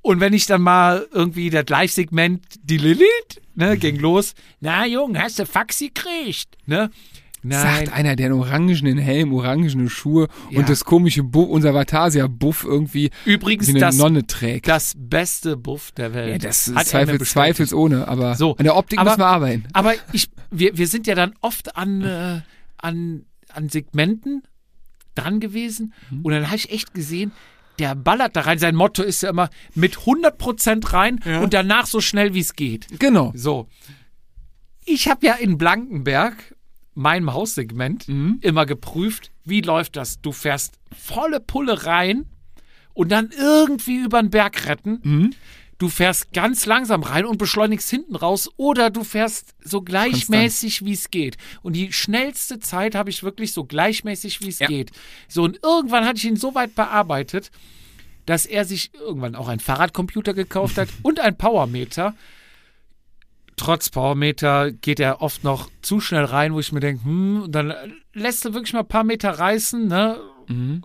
Und 0.00 0.20
wenn 0.20 0.32
ich 0.32 0.46
dann 0.46 0.62
mal 0.62 1.08
irgendwie 1.10 1.50
das 1.50 1.64
Live-Segment, 1.68 2.44
die 2.62 2.76
Lilith, 2.76 3.42
ne, 3.56 3.76
ging 3.76 3.96
los. 3.96 4.34
Na, 4.60 4.86
Junge, 4.86 5.20
hast 5.20 5.40
du 5.40 5.44
Faxi 5.44 5.88
gekriegt? 5.88 6.56
Ne? 6.66 6.92
Nein. 7.42 7.86
sagt 7.86 7.92
einer, 7.96 8.16
der 8.16 8.26
einen 8.26 8.38
orangenen 8.38 8.98
Helm, 8.98 9.32
orangene 9.32 9.88
Schuhe 9.88 10.28
Ja. 10.50 10.58
und 10.58 10.68
das 10.68 10.84
komische 10.84 11.22
Buff, 11.22 11.48
unser 11.48 11.72
Vatasia-Buff 11.74 12.64
irgendwie 12.64 13.10
Übrigens, 13.24 13.66
wie 13.68 13.72
eine 13.72 13.80
das, 13.80 13.96
Nonne 13.96 14.26
trägt. 14.26 14.68
das 14.68 14.94
beste 14.96 15.56
Buff 15.56 15.92
der 15.92 16.12
Welt. 16.14 16.30
ja, 16.42 16.48
das 16.48 16.68
ist 16.68 16.88
Zweifel, 16.88 17.20
zweifelsohne, 17.20 18.06
aber 18.08 18.34
So, 18.34 18.56
an 18.56 18.64
der 18.64 18.76
Optik 18.76 18.98
aber- 18.98 19.10
müssen 19.10 19.20
wir 19.20 19.26
arbeiten. 19.26 19.64
Aber 19.72 19.94
ich, 20.12 20.28
wir, 20.50 20.76
wir 20.76 20.86
sind 20.86 21.06
ja 21.06 21.14
dann 21.14 21.34
oft 21.40 21.76
an, 21.76 22.02
äh, 22.02 22.40
an, 22.78 23.24
an 23.48 23.68
Segmenten 23.68 24.42
dran 25.14 25.40
gewesen 25.40 25.92
Mhm. 26.10 26.20
und 26.24 26.32
dann 26.32 26.46
habe 26.46 26.56
ich 26.56 26.70
echt 26.70 26.94
gesehen, 26.94 27.32
der 27.78 27.94
ballert 27.94 28.36
da 28.36 28.42
rein. 28.42 28.58
Sein 28.58 28.74
Motto 28.74 29.02
ist 29.02 29.22
ja 29.22 29.30
immer 29.30 29.48
mit 29.74 29.96
100% 30.04 30.92
rein 30.92 31.18
und 31.42 31.54
danach 31.54 31.86
so 31.86 32.02
schnell 32.02 32.34
wie 32.34 32.40
es 32.40 32.54
geht. 32.54 32.86
Genau. 32.98 33.32
So. 33.34 33.66
Ich 34.84 35.08
habe 35.08 35.26
ja 35.26 35.34
in 35.34 35.56
Blankenberg 35.56 36.34
meinem 37.00 37.32
Haussegment 37.32 38.08
Mhm. 38.08 38.38
immer 38.42 38.66
geprüft, 38.66 39.30
wie 39.44 39.60
läuft 39.62 39.96
das? 39.96 40.20
Du 40.20 40.32
fährst 40.32 40.78
volle 40.96 41.40
Pulle 41.40 41.86
rein 41.86 42.26
und 42.94 43.10
dann 43.10 43.30
irgendwie 43.36 43.96
über 44.04 44.20
den 44.22 44.30
Berg 44.30 44.66
retten. 44.66 45.00
Mhm. 45.02 45.30
Du 45.78 45.88
fährst 45.88 46.34
ganz 46.34 46.66
langsam 46.66 47.02
rein 47.02 47.24
und 47.24 47.38
beschleunigst 47.38 47.88
hinten 47.88 48.14
raus 48.14 48.50
oder 48.58 48.90
du 48.90 49.02
fährst 49.02 49.54
so 49.64 49.80
gleichmäßig, 49.80 50.84
wie 50.84 50.92
es 50.92 51.10
geht. 51.10 51.38
Und 51.62 51.74
die 51.74 51.90
schnellste 51.90 52.58
Zeit 52.60 52.94
habe 52.94 53.08
ich 53.08 53.22
wirklich 53.22 53.52
so 53.52 53.64
gleichmäßig, 53.64 54.42
wie 54.42 54.48
es 54.48 54.58
Ja. 54.58 54.66
geht. 54.66 54.90
So, 55.26 55.42
und 55.42 55.58
irgendwann 55.62 56.04
hatte 56.04 56.18
ich 56.18 56.26
ihn 56.26 56.36
so 56.36 56.54
weit 56.54 56.74
bearbeitet, 56.74 57.50
dass 58.26 58.44
er 58.44 58.66
sich 58.66 58.90
irgendwann 58.92 59.34
auch 59.34 59.48
einen 59.48 59.60
Fahrradcomputer 59.60 60.34
gekauft 60.34 60.76
hat 60.76 60.88
und 61.02 61.18
ein 61.18 61.38
Powermeter. 61.38 62.14
Trotz 63.60 63.90
Powermeter 63.90 64.72
geht 64.72 65.00
er 65.00 65.20
oft 65.20 65.44
noch 65.44 65.68
zu 65.82 66.00
schnell 66.00 66.24
rein, 66.24 66.54
wo 66.54 66.60
ich 66.60 66.72
mir 66.72 66.80
denke, 66.80 67.04
hm, 67.04 67.44
dann 67.50 67.74
lässt 68.14 68.46
er 68.46 68.54
wirklich 68.54 68.72
mal 68.72 68.80
ein 68.80 68.88
paar 68.88 69.04
Meter 69.04 69.32
reißen, 69.32 69.86
ne? 69.86 70.18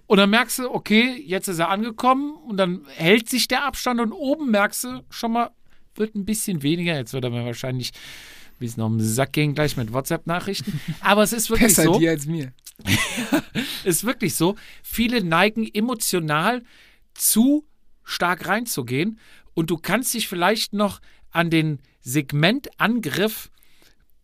Und 0.06 0.18
dann 0.18 0.30
merkst 0.30 0.60
du, 0.60 0.70
okay, 0.70 1.24
jetzt 1.26 1.48
ist 1.48 1.60
er 1.60 1.70
angekommen 1.70 2.36
und 2.36 2.58
dann 2.58 2.82
hält 2.98 3.30
sich 3.30 3.48
der 3.48 3.64
Abstand 3.64 4.02
und 4.02 4.12
oben 4.12 4.52
merkst 4.52 4.84
du 4.84 5.06
schon 5.10 5.32
mal, 5.32 5.52
wird 5.96 6.16
ein 6.16 6.26
bisschen 6.26 6.64
weniger. 6.64 6.98
Jetzt 6.98 7.14
wird 7.14 7.24
er 7.24 7.30
mir 7.30 7.46
wahrscheinlich 7.46 7.94
ein 7.94 8.60
bisschen 8.60 8.84
auf 8.84 8.92
den 8.92 9.00
Sack 9.00 9.32
gehen 9.32 9.56
gleich 9.56 9.78
mit 9.78 9.94
WhatsApp-Nachrichten. 9.94 10.78
Aber 11.00 11.24
es 11.24 11.32
ist 11.32 11.50
wirklich 11.50 11.74
Besser 11.76 11.84
so 11.86 11.98
dir 11.98 12.12
als 12.12 12.26
mir. 12.26 12.52
ist 13.86 14.04
wirklich 14.04 14.36
so. 14.36 14.58
Viele 14.84 15.24
neigen 15.24 15.66
emotional 15.74 16.62
zu 17.14 17.64
stark 18.04 18.50
reinzugehen 18.50 19.18
und 19.54 19.70
du 19.70 19.78
kannst 19.78 20.14
dich 20.14 20.28
vielleicht 20.28 20.74
noch 20.74 21.00
an 21.32 21.50
den 21.50 21.80
Segmentangriff 22.06 23.50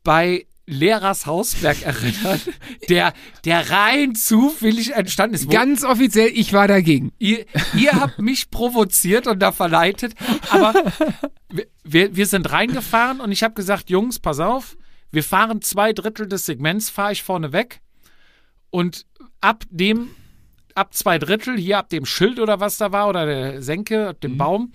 bei 0.03 0.45
Lehrers 0.67 1.25
Hausberg 1.25 1.81
erinnern, 1.81 2.39
der, 2.89 3.13
der 3.43 3.69
rein 3.71 4.15
zufällig 4.15 4.93
entstanden 4.93 5.35
ist. 5.35 5.49
Ganz 5.49 5.83
offiziell, 5.83 6.29
ich 6.33 6.53
war 6.53 6.67
dagegen. 6.67 7.11
ihr, 7.19 7.45
ihr 7.75 7.91
habt 7.93 8.19
mich 8.19 8.49
provoziert 8.51 9.27
und 9.27 9.39
da 9.39 9.51
verleitet, 9.51 10.13
aber 10.49 10.73
wir- 11.83 12.15
wir, 12.15 12.25
sind 12.25 12.51
reingefahren 12.51 13.19
und 13.19 13.31
ich 13.31 13.43
habe 13.43 13.53
gesagt, 13.55 13.89
Jungs, 13.89 14.19
pass 14.19 14.39
auf, 14.39 14.77
wir 15.11 15.23
fahren 15.23 15.61
zwei 15.61 15.91
Drittel 15.91 16.27
des 16.27 16.45
Segments, 16.45 16.89
fahre 16.89 17.11
ich 17.11 17.23
vorne 17.23 17.51
weg 17.51 17.81
und 18.69 19.05
ab 19.41 19.65
dem, 19.69 20.11
ab 20.75 20.93
zwei 20.93 21.17
Drittel, 21.19 21.57
hier 21.57 21.79
ab 21.79 21.89
dem 21.89 22.05
Schild 22.05 22.39
oder 22.39 22.59
was 22.61 22.77
da 22.77 22.91
war 22.93 23.09
oder 23.09 23.25
der 23.25 23.61
Senke, 23.61 24.07
ab 24.09 24.17
Mhm. 24.17 24.21
dem 24.21 24.37
Baum, 24.37 24.71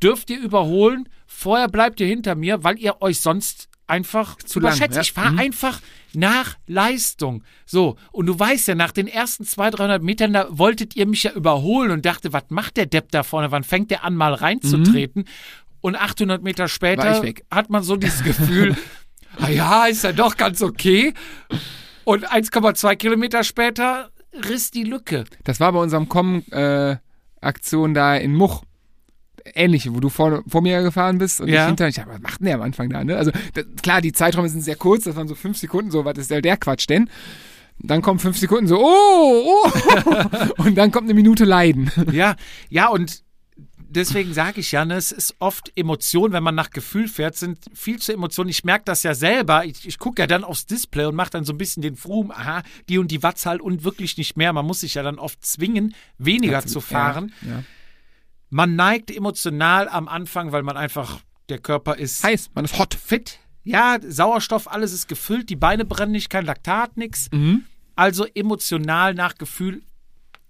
dürft 0.00 0.30
ihr 0.30 0.38
überholen, 0.40 1.08
vorher 1.42 1.68
bleibt 1.68 2.00
ihr 2.00 2.06
hinter 2.06 2.34
mir, 2.34 2.64
weil 2.64 2.78
ihr 2.78 3.02
euch 3.02 3.20
sonst 3.20 3.68
einfach 3.86 4.36
Zu 4.38 4.60
lang, 4.60 4.72
überschätzt. 4.72 4.96
ja. 4.96 5.02
Ich 5.02 5.12
fahre 5.12 5.32
Mhm. 5.32 5.38
einfach 5.40 5.80
nach 6.14 6.56
Leistung. 6.66 7.42
So, 7.66 7.96
und 8.12 8.26
du 8.26 8.38
weißt 8.38 8.68
ja, 8.68 8.74
nach 8.74 8.92
den 8.92 9.06
ersten 9.08 9.44
200, 9.44 9.78
300 9.80 10.02
Metern, 10.02 10.32
da 10.32 10.46
wolltet 10.50 10.96
ihr 10.96 11.06
mich 11.06 11.24
ja 11.24 11.32
überholen 11.32 11.90
und 11.90 12.06
dachte, 12.06 12.32
was 12.32 12.44
macht 12.48 12.76
der 12.78 12.86
Depp 12.86 13.10
da 13.10 13.22
vorne? 13.22 13.50
Wann 13.50 13.64
fängt 13.64 13.90
der 13.90 14.04
an, 14.04 14.14
mal 14.14 14.32
reinzutreten? 14.34 15.24
Und 15.80 15.96
800 15.96 16.42
Meter 16.42 16.68
später 16.68 17.22
hat 17.50 17.68
man 17.70 17.82
so 17.82 17.96
dieses 17.96 18.22
Gefühl, 18.22 18.76
ah 19.40 19.48
ja, 19.50 19.86
ist 19.86 20.04
ja 20.04 20.12
doch 20.12 20.36
ganz 20.36 20.62
okay. 20.62 21.12
Und 22.04 22.30
1,2 22.30 22.94
Kilometer 22.96 23.42
später 23.44 24.10
riss 24.48 24.70
die 24.70 24.84
Lücke. 24.84 25.24
Das 25.44 25.60
war 25.60 25.72
bei 25.72 25.80
unserem 25.80 26.08
Com-Aktion 26.08 27.94
da 27.94 28.16
in 28.16 28.34
Much. 28.34 28.62
Ähnliche, 29.54 29.94
wo 29.94 30.00
du 30.00 30.08
vor, 30.08 30.42
vor 30.46 30.62
mir 30.62 30.82
gefahren 30.82 31.18
bist 31.18 31.40
und 31.40 31.48
Ja. 31.48 31.62
ich 31.62 31.66
hinter. 31.68 31.88
Ich 31.88 31.96
dachte, 31.96 32.10
was 32.10 32.20
macht 32.20 32.40
denn 32.40 32.46
der 32.46 32.54
am 32.56 32.62
Anfang 32.62 32.90
da? 32.90 33.02
Ne? 33.04 33.16
Also 33.16 33.30
das, 33.54 33.64
klar, 33.82 34.00
die 34.00 34.12
Zeiträume 34.12 34.48
sind 34.48 34.62
sehr 34.62 34.76
kurz, 34.76 35.04
das 35.04 35.16
waren 35.16 35.28
so 35.28 35.34
fünf 35.34 35.58
Sekunden, 35.58 35.90
so, 35.90 36.04
was 36.04 36.18
ist 36.18 36.30
der, 36.30 36.42
der 36.42 36.56
Quatsch 36.56 36.88
denn? 36.88 37.08
Dann 37.78 38.02
kommen 38.02 38.18
fünf 38.20 38.38
Sekunden 38.38 38.68
so, 38.68 38.78
oh, 38.78 39.64
oh. 39.64 39.70
und 40.62 40.76
dann 40.76 40.92
kommt 40.92 41.06
eine 41.06 41.14
Minute 41.14 41.44
Leiden. 41.44 41.90
Ja, 42.12 42.36
ja, 42.68 42.88
und 42.88 43.22
deswegen 43.94 44.32
sage 44.32 44.60
ich 44.60 44.72
ja, 44.72 44.84
ne, 44.84 44.94
es 44.94 45.12
ist 45.12 45.36
oft 45.38 45.72
Emotion, 45.76 46.32
wenn 46.32 46.42
man 46.42 46.54
nach 46.54 46.70
Gefühl 46.70 47.08
fährt, 47.08 47.36
sind 47.36 47.58
viel 47.74 47.98
zu 47.98 48.12
Emotionen. 48.12 48.50
Ich 48.50 48.64
merke 48.64 48.84
das 48.84 49.02
ja 49.02 49.14
selber. 49.14 49.64
Ich, 49.64 49.86
ich 49.86 49.98
gucke 49.98 50.22
ja 50.22 50.26
dann 50.26 50.44
aufs 50.44 50.66
Display 50.66 51.06
und 51.06 51.14
mache 51.14 51.30
dann 51.30 51.44
so 51.44 51.52
ein 51.52 51.58
bisschen 51.58 51.82
den 51.82 51.96
Froom, 51.96 52.30
aha, 52.30 52.62
die 52.88 52.98
und 52.98 53.10
die 53.10 53.22
Wattzahl 53.22 53.60
und 53.60 53.84
wirklich 53.84 54.16
nicht 54.16 54.36
mehr. 54.36 54.52
Man 54.52 54.66
muss 54.66 54.80
sich 54.80 54.94
ja 54.94 55.02
dann 55.02 55.18
oft 55.18 55.44
zwingen, 55.44 55.94
weniger 56.18 56.64
zu 56.64 56.80
fahren. 56.80 57.32
Ja, 57.42 57.48
ja. 57.48 57.62
Man 58.54 58.76
neigt 58.76 59.10
emotional 59.10 59.88
am 59.88 60.08
Anfang, 60.08 60.52
weil 60.52 60.62
man 60.62 60.76
einfach, 60.76 61.20
der 61.48 61.58
Körper 61.58 61.96
ist 61.96 62.22
Heiß, 62.22 62.50
man 62.54 62.66
ist 62.66 62.78
hot. 62.78 62.92
fit. 62.92 63.38
Ja, 63.62 63.96
Sauerstoff, 64.06 64.70
alles 64.70 64.92
ist 64.92 65.08
gefüllt, 65.08 65.48
die 65.48 65.56
Beine 65.56 65.86
brennen 65.86 66.12
nicht, 66.12 66.28
kein 66.28 66.44
Laktat, 66.44 66.98
nix. 66.98 67.30
Mhm. 67.32 67.62
Also 67.96 68.26
emotional 68.34 69.14
nach 69.14 69.36
Gefühl 69.36 69.82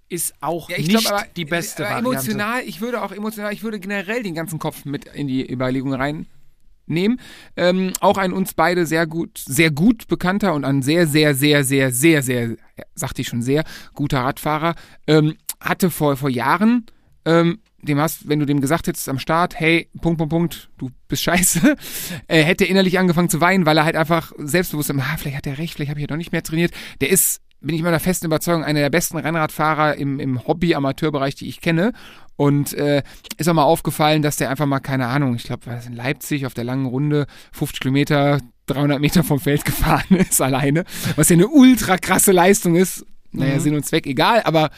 ist 0.09 0.35
auch 0.41 0.69
Ja, 0.69 0.79
ich 0.79 0.89
nicht 0.89 0.99
glaube 0.99 1.17
aber, 1.17 1.27
die 1.37 1.45
beste 1.45 1.87
aber 1.87 1.95
Variante. 2.05 2.33
emotional, 2.33 2.63
ich 2.67 2.81
würde 2.81 3.03
auch 3.03 3.13
emotional, 3.13 3.53
ich 3.53 3.63
würde 3.63 3.79
generell 3.79 4.25
den 4.25 4.35
ganzen 4.35 4.59
Kopf 4.59 4.85
mit 4.85 5.05
in 5.05 5.29
die 5.29 5.49
Überlegung 5.49 5.95
reinnehmen. 5.95 7.21
Ähm, 7.57 7.93
auch 8.01 8.19
ein 8.19 8.33
uns 8.33 8.55
beide 8.55 8.85
sehr 8.85 9.07
gut, 9.07 9.39
sehr 9.39 9.71
gut 9.71 10.09
bekannter 10.09 10.55
und 10.55 10.65
ein 10.65 10.83
sehr, 10.83 11.07
sehr, 11.07 11.37
sehr, 11.37 11.63
sehr, 11.63 11.93
sehr, 11.93 12.23
sehr, 12.25 12.57
sagte 12.97 13.23
ich 13.23 13.29
schon 13.29 13.43
sehr, 13.43 13.63
guter 13.95 14.23
Radfahrer, 14.23 14.75
ähm, 15.07 15.37
hatte 15.61 15.89
vor, 15.89 16.17
vor 16.17 16.31
Jahren, 16.31 16.87
ähm, 17.25 17.61
dem 17.83 18.01
hast, 18.01 18.29
wenn 18.29 18.39
du 18.39 18.47
dem 18.47 18.61
gesagt 18.61 18.87
hättest 18.87 19.09
am 19.09 19.19
Start, 19.19 19.59
hey, 19.59 19.89
Punkt, 20.01 20.19
Punkt, 20.19 20.31
Punkt, 20.31 20.71
du 20.79 20.91
bist 21.09 21.23
scheiße, 21.23 21.77
äh, 22.29 22.43
hätte 22.43 22.65
innerlich 22.65 22.99
angefangen 22.99 23.29
zu 23.29 23.41
weinen, 23.41 23.67
weil 23.67 23.77
er 23.77 23.85
halt 23.85 23.97
einfach 23.97 24.33
selbstbewusst, 24.39 24.91
ah, 24.91 25.17
vielleicht 25.19 25.37
hat 25.37 25.47
er 25.47 25.59
recht, 25.59 25.75
vielleicht 25.75 25.91
habe 25.91 26.01
ich 26.01 26.03
ja 26.03 26.07
doch 26.09 26.17
nicht 26.17 26.33
mehr 26.33 26.43
trainiert. 26.43 26.73
Der 27.01 27.11
ist, 27.11 27.41
bin 27.61 27.75
ich 27.75 27.83
meiner 27.83 28.01
festen 28.01 28.27
Überzeugung, 28.27 28.65
einer 28.65 28.81
der 28.81 28.91
besten 28.91 29.19
Rennradfahrer 29.19 29.97
im, 29.97 30.21
im 30.21 30.47
Hobby-Amateurbereich, 30.47 31.35
die 31.35 31.49
ich 31.49 31.61
kenne. 31.61 31.93
Und 32.37 32.73
äh, 32.75 33.03
ist 33.37 33.49
auch 33.49 33.55
mal 33.55 33.65
aufgefallen, 33.65 34.23
dass 34.23 34.37
der 34.37 34.51
einfach 34.51 34.67
mal, 34.67 34.81
keine 34.81 35.07
Ahnung, 35.07 35.35
ich 35.35 35.45
glaube, 35.45 35.67
war 35.67 35.75
das 35.75 35.87
in 35.87 35.93
Leipzig 35.93 36.47
auf 36.47 36.55
der 36.55 36.65
langen 36.65 36.87
Runde, 36.87 37.27
50 37.53 37.81
Kilometer, 37.81 38.41
300 38.67 39.01
Meter 39.01 39.23
vom 39.23 39.39
Feld 39.39 39.65
gefahren 39.67 40.17
ist 40.17 40.41
alleine, 40.41 40.85
was 41.17 41.29
ja 41.29 41.35
eine 41.35 41.49
ultra 41.49 41.99
krasse 41.99 42.33
Leistung 42.33 42.75
ist. 42.77 43.05
Naja, 43.33 43.55
Mhm. 43.55 43.61
Sinn 43.61 43.75
und 43.75 43.87
Zweck 43.87 44.07
egal, 44.07 44.43
aber 44.45 44.71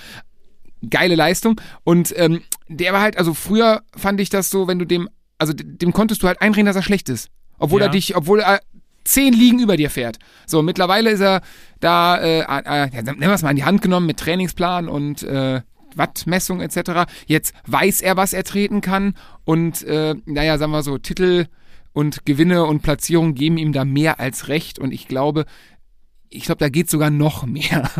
geile 0.90 1.14
Leistung. 1.14 1.60
Und 1.84 2.12
ähm, 2.16 2.42
der 2.68 2.92
war 2.92 3.00
halt, 3.00 3.16
also 3.18 3.34
früher 3.34 3.82
fand 3.96 4.20
ich 4.20 4.30
das 4.30 4.50
so, 4.50 4.66
wenn 4.68 4.78
du 4.78 4.84
dem, 4.86 5.08
also 5.38 5.52
dem 5.54 5.92
konntest 5.92 6.22
du 6.22 6.26
halt 6.26 6.40
einreden, 6.40 6.66
dass 6.66 6.76
er 6.76 6.82
schlecht 6.82 7.08
ist. 7.08 7.28
Obwohl 7.58 7.80
Ja. 7.80 7.86
er 7.86 7.90
dich, 7.90 8.16
obwohl 8.16 8.40
er 8.40 8.60
zehn 9.04 9.32
Ligen 9.34 9.58
über 9.60 9.76
dir 9.76 9.90
fährt. 9.90 10.18
So, 10.46 10.62
mittlerweile 10.62 11.10
ist 11.10 11.20
er 11.20 11.42
da, 11.80 12.16
äh, 12.18 12.40
äh, 12.40 12.44
ja, 12.44 12.88
nennen 13.02 13.20
wir 13.20 13.32
es 13.32 13.42
mal 13.42 13.50
in 13.50 13.56
die 13.56 13.64
Hand 13.64 13.82
genommen 13.82 14.06
mit 14.06 14.18
Trainingsplan 14.18 14.88
und 14.88 15.22
äh, 15.22 15.60
Wattmessung 15.94 16.60
etc. 16.60 17.02
Jetzt 17.26 17.54
weiß 17.66 18.00
er, 18.00 18.16
was 18.16 18.32
er 18.32 18.44
treten 18.44 18.80
kann 18.80 19.14
und 19.44 19.82
äh, 19.82 20.14
naja, 20.24 20.58
sagen 20.58 20.72
wir 20.72 20.82
so, 20.82 20.98
Titel 20.98 21.46
und 21.92 22.24
Gewinne 22.26 22.64
und 22.64 22.82
Platzierung 22.82 23.34
geben 23.34 23.58
ihm 23.58 23.72
da 23.72 23.84
mehr 23.84 24.18
als 24.18 24.48
recht 24.48 24.78
und 24.78 24.92
ich 24.92 25.06
glaube, 25.06 25.44
ich 26.30 26.44
glaube, 26.44 26.58
da 26.58 26.68
geht 26.68 26.90
sogar 26.90 27.10
noch 27.10 27.44
mehr. 27.46 27.90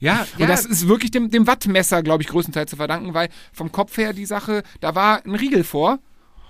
Ja, 0.00 0.26
Und 0.38 0.48
das 0.48 0.64
ist 0.64 0.88
wirklich 0.88 1.10
dem, 1.10 1.30
dem 1.30 1.46
Wattmesser, 1.46 2.02
glaube 2.02 2.22
ich, 2.22 2.28
größtenteils 2.28 2.70
zu 2.70 2.76
verdanken, 2.76 3.14
weil 3.14 3.28
vom 3.52 3.70
Kopf 3.70 3.96
her 3.98 4.12
die 4.12 4.26
Sache, 4.26 4.62
da 4.80 4.94
war 4.94 5.24
ein 5.24 5.34
Riegel 5.34 5.62
vor. 5.62 5.98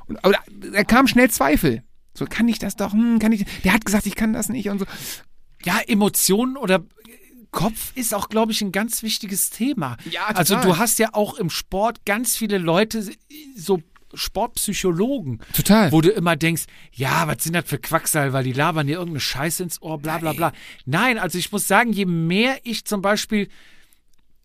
Und, 0.07 0.25
aber 0.25 0.35
da, 0.35 0.71
da 0.73 0.85
kam 0.85 1.09
schnell 1.09 1.31
Zweifel. 1.31 1.83
So, 2.15 2.27
kann 2.27 2.49
ich 2.49 2.59
das 2.59 2.77
doch? 2.77 2.93
Hm, 2.93 3.19
kann 3.19 3.33
ich, 3.33 3.45
der 3.65 3.73
hat 3.73 3.85
gesagt, 3.85 4.07
ich 4.07 4.15
kann 4.15 4.33
das 4.33 4.49
nicht 4.49 4.69
und 4.69 4.79
so. 4.79 4.87
Ja, 5.65 5.81
Emotionen 5.87 6.57
oder 6.57 6.85
Kopf 7.51 7.93
ist 7.97 8.15
auch, 8.15 8.29
glaube 8.29 8.53
ich, 8.53 8.63
ein 8.63 8.73
ganz 8.73 9.03
wichtiges 9.03 9.51
Thema. 9.51 9.97
Ja, 10.09 10.29
total. 10.29 10.37
Also 10.37 10.57
du 10.57 10.79
hast 10.79 10.99
ja 10.99 11.11
auch 11.13 11.35
im 11.35 11.51
Sport 11.51 12.05
ganz 12.05 12.37
viele 12.37 12.59
Leute, 12.59 13.05
so 13.57 13.83
Sportpsychologen, 14.15 15.41
Total. 15.55 15.93
wo 15.93 16.01
du 16.01 16.11
immer 16.11 16.37
denkst, 16.37 16.65
ja, 16.93 17.27
was 17.27 17.45
sind 17.45 17.55
das 17.55 17.65
für 17.67 17.79
Quacksal, 17.79 18.33
weil 18.33 18.45
die 18.45 18.53
labern 18.53 18.87
dir 18.87 18.95
irgendeine 18.95 19.21
Scheiße 19.21 19.63
ins 19.63 19.81
Ohr, 19.83 19.99
bla 19.99 20.19
bla 20.19 20.33
bla. 20.33 20.53
Nein, 20.87 21.19
also 21.19 21.39
ich 21.39 21.53
muss 21.53 21.69
sagen, 21.69 21.93
je 21.93 22.07
mehr 22.07 22.59
ich 22.65 22.85
zum 22.85 23.03
Beispiel, 23.03 23.49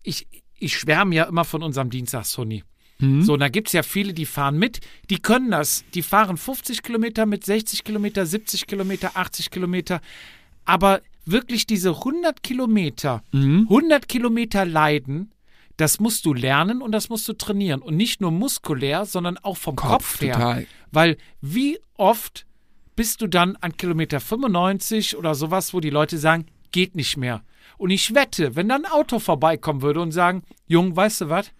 ich, 0.02 0.26
ich 0.58 0.76
schwärme 0.78 1.14
ja 1.14 1.24
immer 1.24 1.44
von 1.44 1.62
unserem 1.62 1.90
Dienstags-Honey. 1.90 2.62
So, 2.98 3.34
und 3.34 3.40
da 3.40 3.48
gibt 3.48 3.68
es 3.68 3.72
ja 3.74 3.82
viele, 3.82 4.14
die 4.14 4.24
fahren 4.24 4.58
mit, 4.58 4.80
die 5.10 5.18
können 5.18 5.50
das. 5.50 5.84
Die 5.92 6.00
fahren 6.00 6.38
50 6.38 6.82
Kilometer 6.82 7.26
mit 7.26 7.44
60 7.44 7.84
Kilometer, 7.84 8.24
70 8.24 8.66
Kilometer, 8.66 9.10
80 9.16 9.50
Kilometer. 9.50 10.00
Aber 10.64 11.02
wirklich 11.26 11.66
diese 11.66 11.90
100 11.90 12.42
Kilometer, 12.42 13.22
100 13.32 14.08
Kilometer 14.08 14.64
leiden, 14.64 15.30
das 15.76 16.00
musst 16.00 16.24
du 16.24 16.32
lernen 16.32 16.80
und 16.80 16.92
das 16.92 17.08
musst 17.08 17.28
du 17.28 17.32
trainieren. 17.34 17.82
Und 17.82 17.96
nicht 17.96 18.20
nur 18.20 18.30
muskulär, 18.30 19.04
sondern 19.04 19.36
auch 19.38 19.56
vom 19.56 19.76
Kopf, 19.76 19.90
Kopf, 19.90 20.20
her. 20.22 20.34
total. 20.34 20.66
Weil 20.90 21.16
wie 21.40 21.78
oft 21.96 22.46
bist 22.94 23.20
du 23.20 23.26
dann 23.26 23.56
an 23.56 23.76
Kilometer 23.76 24.20
95 24.20 25.16
oder 25.16 25.34
sowas, 25.34 25.74
wo 25.74 25.80
die 25.80 25.90
Leute 25.90 26.16
sagen, 26.18 26.46
geht 26.72 26.94
nicht 26.94 27.16
mehr. 27.16 27.42
Und 27.78 27.90
ich 27.90 28.14
wette, 28.14 28.56
wenn 28.56 28.68
dann 28.68 28.84
ein 28.86 28.90
Auto 28.92 29.18
vorbeikommen 29.18 29.82
würde 29.82 30.00
und 30.00 30.12
sagen, 30.12 30.42
Jung, 30.66 30.96
weißt 30.96 31.22
du 31.22 31.28
was? 31.28 31.50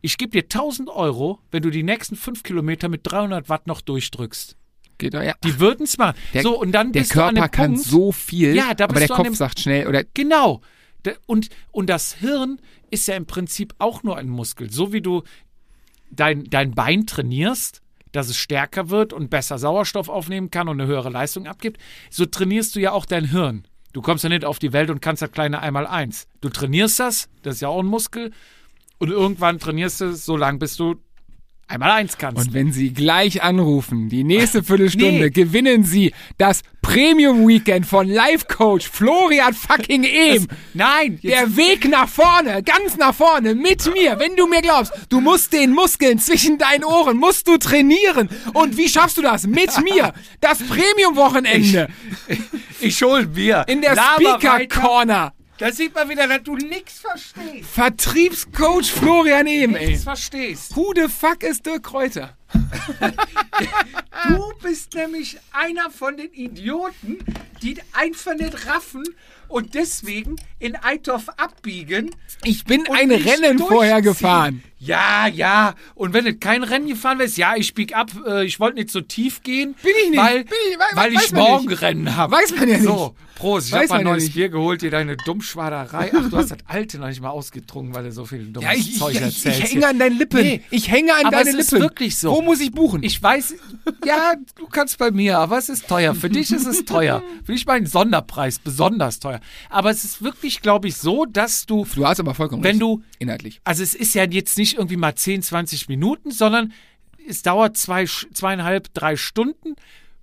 Ich 0.00 0.16
gebe 0.18 0.30
dir 0.32 0.42
1000 0.44 0.88
Euro, 0.90 1.38
wenn 1.50 1.62
du 1.62 1.70
die 1.70 1.82
nächsten 1.82 2.16
5 2.16 2.42
Kilometer 2.42 2.88
mit 2.88 3.00
300 3.04 3.48
Watt 3.48 3.66
noch 3.66 3.80
durchdrückst. 3.80 4.56
Geht 4.98 5.14
doch, 5.14 5.22
ja. 5.22 5.34
Die 5.44 5.58
würden 5.60 5.84
es 5.84 5.98
machen. 5.98 6.16
Der, 6.32 6.42
so, 6.42 6.58
und 6.60 6.72
dann 6.72 6.92
der 6.92 7.00
bist 7.00 7.14
du 7.14 7.22
an 7.24 7.34
Körper 7.34 7.48
dem 7.48 7.50
kann 7.50 7.72
Punkt, 7.74 7.86
so 7.88 8.12
viel, 8.12 8.54
Ja, 8.54 8.74
da 8.74 8.84
aber 8.84 9.00
der 9.00 9.08
Kopf 9.08 9.22
dem- 9.24 9.34
sagt 9.34 9.60
schnell 9.60 9.86
oder 9.88 10.04
Genau. 10.14 10.60
Und, 11.26 11.48
und 11.72 11.88
das 11.88 12.14
Hirn 12.14 12.60
ist 12.90 13.08
ja 13.08 13.16
im 13.16 13.26
Prinzip 13.26 13.74
auch 13.78 14.02
nur 14.02 14.16
ein 14.16 14.28
Muskel. 14.28 14.70
So 14.70 14.92
wie 14.92 15.00
du 15.00 15.22
dein, 16.10 16.44
dein 16.44 16.72
Bein 16.72 17.06
trainierst, 17.06 17.82
dass 18.12 18.28
es 18.28 18.36
stärker 18.36 18.90
wird 18.90 19.12
und 19.12 19.30
besser 19.30 19.58
Sauerstoff 19.58 20.08
aufnehmen 20.08 20.50
kann 20.50 20.68
und 20.68 20.80
eine 20.80 20.88
höhere 20.88 21.10
Leistung 21.10 21.46
abgibt, 21.46 21.80
so 22.10 22.26
trainierst 22.26 22.76
du 22.76 22.80
ja 22.80 22.92
auch 22.92 23.06
dein 23.06 23.30
Hirn. 23.30 23.66
Du 23.92 24.02
kommst 24.02 24.24
ja 24.24 24.30
nicht 24.30 24.44
auf 24.44 24.58
die 24.58 24.72
Welt 24.72 24.90
und 24.90 25.00
kannst 25.00 25.22
das 25.22 25.32
kleine 25.32 25.60
einmal 25.60 25.86
eins. 25.86 26.26
Du 26.40 26.48
trainierst 26.48 27.00
das, 27.00 27.28
das 27.42 27.56
ist 27.56 27.60
ja 27.60 27.68
auch 27.68 27.80
ein 27.80 27.86
Muskel, 27.86 28.32
und 28.98 29.10
irgendwann 29.10 29.58
trainierst 29.58 30.00
du 30.00 30.06
es 30.06 30.24
so 30.24 30.36
lange, 30.36 30.58
bis 30.58 30.76
du 30.76 30.96
einmal 31.68 31.90
eins 31.92 32.18
kannst. 32.18 32.46
Und 32.46 32.52
wenn 32.54 32.72
Sie 32.72 32.92
gleich 32.92 33.42
anrufen, 33.42 34.08
die 34.08 34.24
nächste 34.24 34.62
Viertelstunde, 34.62 35.04
Nee. 35.24 35.30
gewinnen 35.30 35.84
Sie 35.84 36.12
das 36.38 36.62
Premium 36.82 37.48
Weekend 37.48 37.86
von 37.86 38.06
Life 38.08 38.46
Coach 38.46 38.88
Florian 38.88 39.54
fucking 39.54 40.04
Ehm. 40.04 40.46
Nein, 40.74 41.18
jetzt, 41.22 41.32
Der 41.34 41.56
Weg 41.56 41.88
nach 41.88 42.08
vorne, 42.08 42.62
ganz 42.62 42.96
nach 42.98 43.14
vorne, 43.14 43.54
mit 43.54 43.90
mir, 43.94 44.18
wenn 44.18 44.36
du 44.36 44.46
mir 44.46 44.60
glaubst, 44.60 44.92
du 45.08 45.20
musst 45.20 45.52
den 45.54 45.70
Muskeln 45.72 46.18
zwischen 46.18 46.58
deinen 46.58 46.84
Ohren, 46.84 47.16
musst 47.16 47.48
du 47.48 47.56
trainieren. 47.56 48.28
Und 48.52 48.76
wie 48.76 48.88
schaffst 48.88 49.16
du 49.16 49.22
das? 49.22 49.46
Mit 49.46 49.70
mir. 49.82 50.12
Das 50.40 50.58
Premium-Wochenende 50.58 51.88
ich 52.80 53.02
hol 53.02 53.26
Bier. 53.26 53.64
in 53.68 53.80
der 53.80 53.96
Speaker 53.96 54.58
weiter. 54.58 54.80
Corner. 54.80 55.32
Da 55.58 55.70
sieht 55.70 55.94
man 55.94 56.08
wieder, 56.08 56.26
dass 56.26 56.42
du 56.42 56.56
nichts 56.56 56.98
verstehst. 57.00 57.70
Vertriebscoach 57.72 58.90
Florian 58.90 59.46
Ehm, 59.46 59.76
ey. 59.76 59.86
Nichts 59.88 60.02
verstehst. 60.04 60.74
Who 60.76 60.92
the 60.96 61.06
fuck 61.08 61.42
ist 61.44 61.64
Dirk 61.64 61.84
Kräuter? 61.84 62.36
Du 64.28 64.52
bist 64.62 64.94
nämlich 64.94 65.38
einer 65.52 65.90
von 65.90 66.16
den 66.16 66.32
Idioten, 66.32 67.18
die 67.62 67.76
einfach 67.92 68.34
nicht 68.34 68.66
raffen 68.66 69.04
und 69.48 69.74
deswegen 69.74 70.36
in 70.58 70.76
Eitorf 70.76 71.28
abbiegen. 71.36 72.10
Ich 72.42 72.64
bin 72.64 72.84
ein 72.90 73.10
Rennen 73.10 73.58
vorher 73.58 74.02
gefahren. 74.02 74.62
Ja, 74.78 75.26
ja. 75.28 75.74
Und 75.94 76.12
wenn 76.14 76.24
du 76.24 76.34
kein 76.34 76.62
Rennen 76.64 76.88
gefahren 76.88 77.18
wärst, 77.18 77.36
ja, 77.36 77.54
ich 77.56 77.74
bieg 77.74 77.94
ab, 77.96 78.10
äh, 78.26 78.44
ich 78.44 78.58
wollte 78.60 78.76
nicht 78.76 78.90
so 78.90 79.00
tief 79.00 79.42
gehen. 79.42 79.74
Bin 79.82 79.92
ich 80.04 80.10
nicht. 80.10 80.20
Weil, 80.20 80.44
Bin 80.44 80.54
ich- 80.70 80.76
we- 80.78 80.96
weil 80.96 81.14
weiß 81.14 81.24
ich 81.26 81.32
man 81.32 81.42
morgen 81.42 81.66
nicht. 81.68 81.80
Rennen 81.82 82.16
habe. 82.16 82.32
Weiß 82.36 82.54
man 82.56 82.68
ja 82.68 82.78
nicht. 82.78 82.88
Prost, 83.36 83.66
ich 83.68 83.72
Weiß 83.72 83.82
hab 83.82 83.88
mal 83.90 83.98
ein 83.98 84.04
neues 84.04 84.24
nicht. 84.24 84.34
Bier 84.34 84.48
geholt, 84.48 84.82
dir 84.82 84.90
deine 84.90 85.16
Dummschwaderei. 85.16 86.12
Ach, 86.14 86.30
du 86.30 86.36
hast 86.36 86.50
das 86.52 86.58
alte 86.66 86.98
noch 86.98 87.08
nicht 87.08 87.20
mal 87.20 87.30
ausgetrunken, 87.30 87.92
weil 87.94 88.04
du 88.04 88.12
so 88.12 88.24
viel 88.24 88.46
dummes 88.52 88.62
Ja, 88.70 88.72
ich, 88.78 88.90
ich, 88.92 88.98
Zeug 88.98 89.14
ich, 89.14 89.20
erzählst. 89.20 89.46
ich 89.46 89.56
hier. 89.56 89.66
hänge 89.80 89.86
an 89.88 89.98
deinen 89.98 90.18
Lippen. 90.18 90.40
Nee. 90.40 90.60
Ich 90.70 90.90
hänge 90.90 91.12
an 91.14 91.26
Aber 91.26 91.38
deine 91.38 91.50
es 91.50 91.56
ist 91.56 91.72
Lippen. 91.72 91.82
wirklich 91.84 92.16
so. 92.16 92.30
Wo 92.30 92.42
muss 92.42 92.60
ich 92.60 92.70
buchen? 92.70 93.02
Ich 93.02 93.20
weiß, 93.22 93.54
ja, 94.06 94.34
du 94.56 94.66
kannst 94.68 94.98
bei 94.98 95.10
mir, 95.10 95.38
aber 95.38 95.58
es 95.58 95.68
ist 95.68 95.88
teuer. 95.88 96.14
Für 96.14 96.30
dich 96.30 96.52
ist 96.52 96.66
es 96.66 96.84
teuer. 96.84 97.22
Für 97.44 97.52
dich 97.52 97.66
mein 97.66 97.86
Sonderpreis, 97.86 98.58
besonders 98.60 99.18
teuer. 99.18 99.40
Aber 99.68 99.90
es 99.90 100.04
ist 100.04 100.22
wirklich, 100.22 100.60
glaube 100.62 100.86
ich, 100.88 100.96
so, 100.96 101.24
dass 101.24 101.66
du, 101.66 101.86
du 101.94 102.06
hast 102.06 102.20
aber 102.20 102.34
vollkommen 102.34 102.62
wenn 102.62 102.72
recht. 102.76 102.82
du, 102.82 103.02
Inhaltlich. 103.18 103.60
also 103.64 103.82
es 103.82 103.94
ist 103.94 104.14
ja 104.14 104.24
jetzt 104.24 104.56
nicht 104.58 104.74
irgendwie 104.78 104.96
mal 104.96 105.14
10, 105.14 105.42
20 105.42 105.88
Minuten, 105.88 106.30
sondern 106.30 106.72
es 107.28 107.42
dauert 107.42 107.76
zwei, 107.76 108.04
zweieinhalb, 108.04 108.94
drei 108.94 109.16
Stunden, 109.16 109.74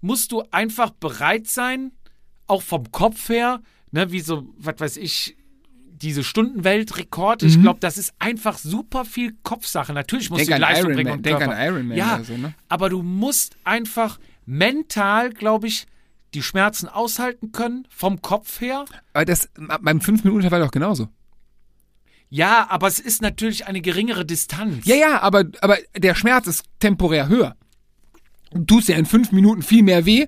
musst 0.01 0.32
du 0.32 0.43
einfach 0.51 0.91
bereit 0.91 1.47
sein, 1.47 1.91
auch 2.51 2.61
vom 2.61 2.91
Kopf 2.91 3.29
her, 3.29 3.61
ne, 3.91 4.11
wie 4.11 4.19
so, 4.19 4.47
was 4.57 4.75
weiß 4.79 4.97
ich, 4.97 5.37
diese 6.01 6.23
Stundenweltrekord, 6.23 7.43
ich 7.43 7.61
glaube, 7.61 7.79
das 7.79 7.99
ist 7.99 8.13
einfach 8.17 8.57
super 8.57 9.05
viel 9.05 9.35
Kopfsache. 9.43 9.93
Natürlich 9.93 10.31
musst 10.31 10.41
Denk 10.41 10.49
du 10.49 10.55
die 10.55 10.61
Leistung 10.61 10.85
Iron 10.87 10.95
bringen 10.95 11.09
Man, 11.09 11.17
und 11.19 11.25
denk 11.25 11.37
Körper. 11.37 11.55
an 11.55 11.67
Iron 11.67 11.87
Man 11.89 11.97
ja, 11.97 12.23
so, 12.23 12.35
ne? 12.37 12.55
aber 12.69 12.89
du 12.89 13.03
musst 13.03 13.55
einfach 13.63 14.19
mental, 14.45 15.29
glaube 15.29 15.67
ich, 15.67 15.85
die 16.33 16.41
Schmerzen 16.41 16.87
aushalten 16.87 17.51
können, 17.51 17.87
vom 17.89 18.21
Kopf 18.21 18.61
her. 18.61 18.85
Aber 19.13 19.25
das 19.25 19.49
beim 19.55 19.99
5-Minuten-Intervall 19.99 20.61
doch 20.61 20.71
genauso. 20.71 21.07
Ja, 22.29 22.67
aber 22.69 22.87
es 22.87 22.99
ist 22.99 23.21
natürlich 23.21 23.67
eine 23.67 23.81
geringere 23.81 24.25
Distanz. 24.25 24.85
Ja, 24.85 24.95
ja, 24.95 25.21
aber, 25.21 25.45
aber 25.59 25.77
der 25.95 26.15
Schmerz 26.15 26.47
ist 26.47 26.63
temporär 26.79 27.27
höher. 27.27 27.55
Du 28.53 28.63
tust 28.63 28.87
ja 28.87 28.95
in 28.95 29.05
5 29.05 29.33
Minuten 29.33 29.61
viel 29.61 29.83
mehr 29.83 30.05
weh, 30.05 30.27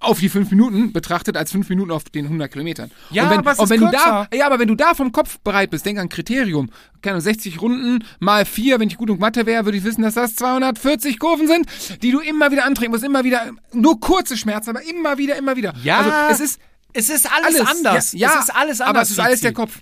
auf 0.00 0.18
die 0.18 0.28
5 0.28 0.50
Minuten 0.50 0.92
betrachtet, 0.92 1.36
als 1.36 1.52
5 1.52 1.68
Minuten 1.68 1.90
auf 1.90 2.04
den 2.04 2.24
100 2.24 2.50
Kilometern. 2.50 2.90
Ja, 3.10 3.24
und 3.24 3.30
wenn, 3.30 3.38
aber 3.38 3.58
und 3.58 3.70
wenn 3.70 3.80
du 3.80 3.90
da. 3.90 4.28
Ja, 4.34 4.46
aber 4.46 4.58
wenn 4.58 4.68
du 4.68 4.74
da 4.74 4.94
vom 4.94 5.12
Kopf 5.12 5.38
bereit 5.40 5.70
bist, 5.70 5.86
denk 5.86 5.98
an 5.98 6.08
Kriterium. 6.08 6.70
Keine 7.02 7.14
Ahnung, 7.14 7.22
60 7.22 7.60
Runden 7.60 8.04
mal 8.18 8.44
4, 8.44 8.80
wenn 8.80 8.88
ich 8.88 8.96
gut 8.96 9.10
und 9.10 9.20
Mathe 9.20 9.46
wäre, 9.46 9.64
würde 9.64 9.78
ich 9.78 9.84
wissen, 9.84 10.02
dass 10.02 10.14
das 10.14 10.34
240 10.36 11.18
Kurven 11.18 11.46
sind, 11.46 11.66
die 12.02 12.10
du 12.10 12.20
immer 12.20 12.50
wieder 12.50 12.64
antreten 12.64 12.90
musst, 12.90 13.04
immer 13.04 13.22
wieder, 13.22 13.50
nur 13.72 14.00
kurze 14.00 14.36
Schmerzen, 14.36 14.70
aber 14.70 14.82
immer 14.82 15.18
wieder, 15.18 15.36
immer 15.36 15.56
wieder. 15.56 15.72
Ja, 15.84 16.26
also 16.28 16.44
es 16.44 16.50
ist 16.52 16.60
es 16.92 17.10
ist 17.10 17.30
alles, 17.30 17.60
alles 17.60 17.68
anders. 17.70 18.12
Ja, 18.12 18.18
ja, 18.18 18.34
es 18.38 18.44
ist 18.48 18.54
alles 18.54 18.80
anders. 18.80 18.80
aber 18.80 19.02
es 19.02 19.10
ist 19.10 19.20
alles 19.20 19.40
der. 19.40 19.52
Kopf. 19.52 19.78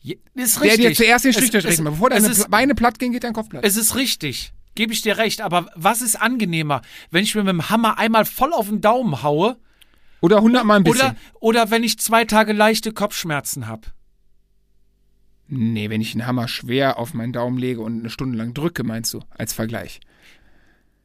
Ja, 0.00 0.14
Ist 0.34 0.56
Der 0.56 0.62
richtig. 0.64 0.86
dir 0.88 0.94
zuerst 0.94 1.24
den 1.24 1.32
Strich 1.32 1.80
macht. 1.80 1.94
Bevor 1.94 2.10
deine 2.10 2.28
ist, 2.28 2.50
Beine 2.50 2.74
platt 2.74 2.98
gehen, 2.98 3.12
geht 3.12 3.24
dein 3.24 3.32
Kopf 3.32 3.48
platt. 3.48 3.64
es 3.64 3.76
ist 3.76 3.94
richtig. 3.96 4.52
Gebe 4.74 4.92
ich 4.92 5.02
dir 5.02 5.16
recht. 5.18 5.40
Aber 5.40 5.66
was 5.74 6.02
ist 6.02 6.16
angenehmer, 6.20 6.82
wenn 7.10 7.22
ich 7.24 7.34
mir 7.34 7.42
mit 7.44 7.52
dem 7.52 7.70
Hammer 7.70 7.98
einmal 7.98 8.24
voll 8.24 8.52
auf 8.52 8.68
den 8.68 8.80
Daumen 8.80 9.22
haue 9.22 9.56
Oder 10.20 10.36
100 10.38 10.64
Mal 10.64 10.76
ein 10.76 10.84
bisschen. 10.84 11.00
oder, 11.10 11.16
oder 11.40 11.70
wenn 11.70 11.84
ich 11.84 11.98
zwei 11.98 12.24
Tage 12.24 12.52
leichte 12.52 12.92
Kopfschmerzen 12.92 13.66
habe? 13.66 13.88
Nee, 15.46 15.90
wenn 15.90 16.00
ich 16.00 16.14
einen 16.14 16.26
Hammer 16.26 16.48
schwer 16.48 16.98
auf 16.98 17.12
meinen 17.14 17.32
Daumen 17.32 17.58
lege 17.58 17.80
und 17.82 18.00
eine 18.00 18.10
Stunde 18.10 18.36
lang 18.38 18.54
drücke, 18.54 18.82
meinst 18.82 19.12
du, 19.12 19.20
als 19.36 19.52
Vergleich? 19.52 20.00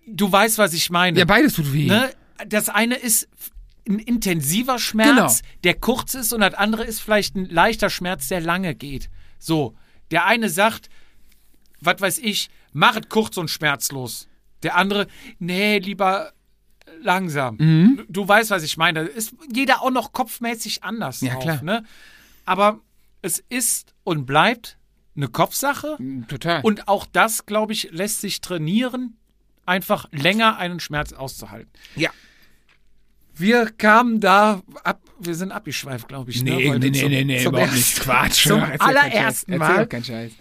Du 0.07 0.32
weißt, 0.32 0.57
was 0.57 0.74
ich 0.74 0.89
meine. 0.89 1.20
Ja, 1.20 1.26
beides 1.26 1.53
tut 1.53 1.74
weh. 1.74 1.86
ne? 1.88 2.09
Das 2.47 2.70
eine 2.70 2.95
ist 2.95 3.28
ein 3.88 3.99
intensiver 3.99 4.80
Schmerz, 4.80 5.41
Genau. 5.41 5.53
der 5.65 5.74
kurz 5.76 6.13
ist, 6.13 6.32
und 6.32 6.39
das 6.41 6.53
andere 6.53 6.86
ist 6.86 7.01
vielleicht 7.01 7.36
ein 7.36 7.45
leichter 7.45 7.89
Schmerz, 7.89 8.28
der 8.30 8.39
lange 8.39 8.76
geht. 8.76 9.09
So, 9.39 9.76
der 10.11 10.26
eine 10.26 10.49
sagt, 10.49 10.89
was 11.82 11.99
weiß 11.99 12.20
ich, 12.20 12.49
mach 12.74 12.95
es 12.95 13.09
kurz 13.09 13.38
und 13.38 13.49
schmerzlos. 13.49 14.28
Der 14.63 14.76
andere, 14.76 15.07
nee, 15.39 15.78
lieber 15.80 16.34
langsam. 17.01 17.55
Mhm. 17.59 17.97
Du, 17.97 18.03
du 18.22 18.28
weißt, 18.28 18.49
was 18.51 18.63
ich 18.63 18.78
meine. 18.78 19.01
Ist 19.01 19.34
jeder 19.53 19.82
auch 19.82 19.91
noch 19.91 20.11
kopfmäßig 20.11 20.84
anders 20.84 21.22
Ja, 21.22 21.34
drauf, 21.34 21.43
klar. 21.43 21.63
Ne? 21.63 21.84
Aber 22.45 22.80
es 23.22 23.43
ist 23.49 23.93
und 24.03 24.26
bleibt 24.26 24.78
eine 25.15 25.28
Kopfsache. 25.28 25.97
Total. 26.28 26.61
Und 26.61 26.88
auch 26.88 27.05
das, 27.05 27.45
glaube 27.45 27.74
ich, 27.74 27.89
lässt 27.91 28.22
sich 28.22 28.41
trainieren, 28.41 29.17
einfach 29.65 30.07
länger 30.11 30.57
einen 30.57 30.80
Schmerz 30.80 31.13
auszuhalten. 31.13 31.72
ja. 31.95 32.09
Wir 33.36 33.67
kamen 33.72 34.20
da 34.20 34.61
ab, 34.84 34.99
wir 35.17 35.34
sind 35.34 35.53
abgeschweift, 35.53 36.09
glaube 36.09 36.30
ich. 36.30 36.43
ne, 36.43 36.55
heute 36.70 36.91
zum- 36.91 37.09
zum 37.39 37.55
ersten- 37.55 38.01
Quatsch. 38.01 38.43
Zum 38.47 38.59
Erzähl 38.59 38.78
keinen 38.78 38.82
allerersten. 38.82 39.51
Erzähl 39.53 39.57
Mal. 39.76 39.84
doch 39.84 39.89
keinen 39.89 40.03
Scheiß. 40.03 40.32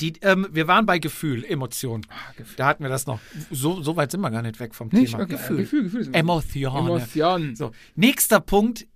Die, 0.00 0.12
ähm, 0.22 0.46
wir 0.50 0.68
waren 0.68 0.84
bei 0.84 0.98
Gefühl, 0.98 1.44
Emotion. 1.44 2.02
Gefühl. 2.36 2.54
Da 2.56 2.66
hatten 2.66 2.82
wir 2.82 2.90
das 2.90 3.06
noch. 3.06 3.18
So, 3.50 3.82
so 3.82 3.96
weit 3.96 4.10
sind 4.10 4.20
wir 4.20 4.30
gar 4.30 4.42
nicht 4.42 4.60
weg 4.60 4.74
vom 4.74 4.88
Nicht? 4.88 5.12
Thema. 5.12 5.22
Okay. 5.24 5.32
Gefühl. 5.32 5.56
Gefühl, 5.58 5.82
Gefühl 5.84 6.02
immer- 6.06 6.14
Emotion. 6.16 6.76
Emotion. 6.86 7.56
So, 7.56 7.70
nächster 7.94 8.40
Punkt, 8.40 8.86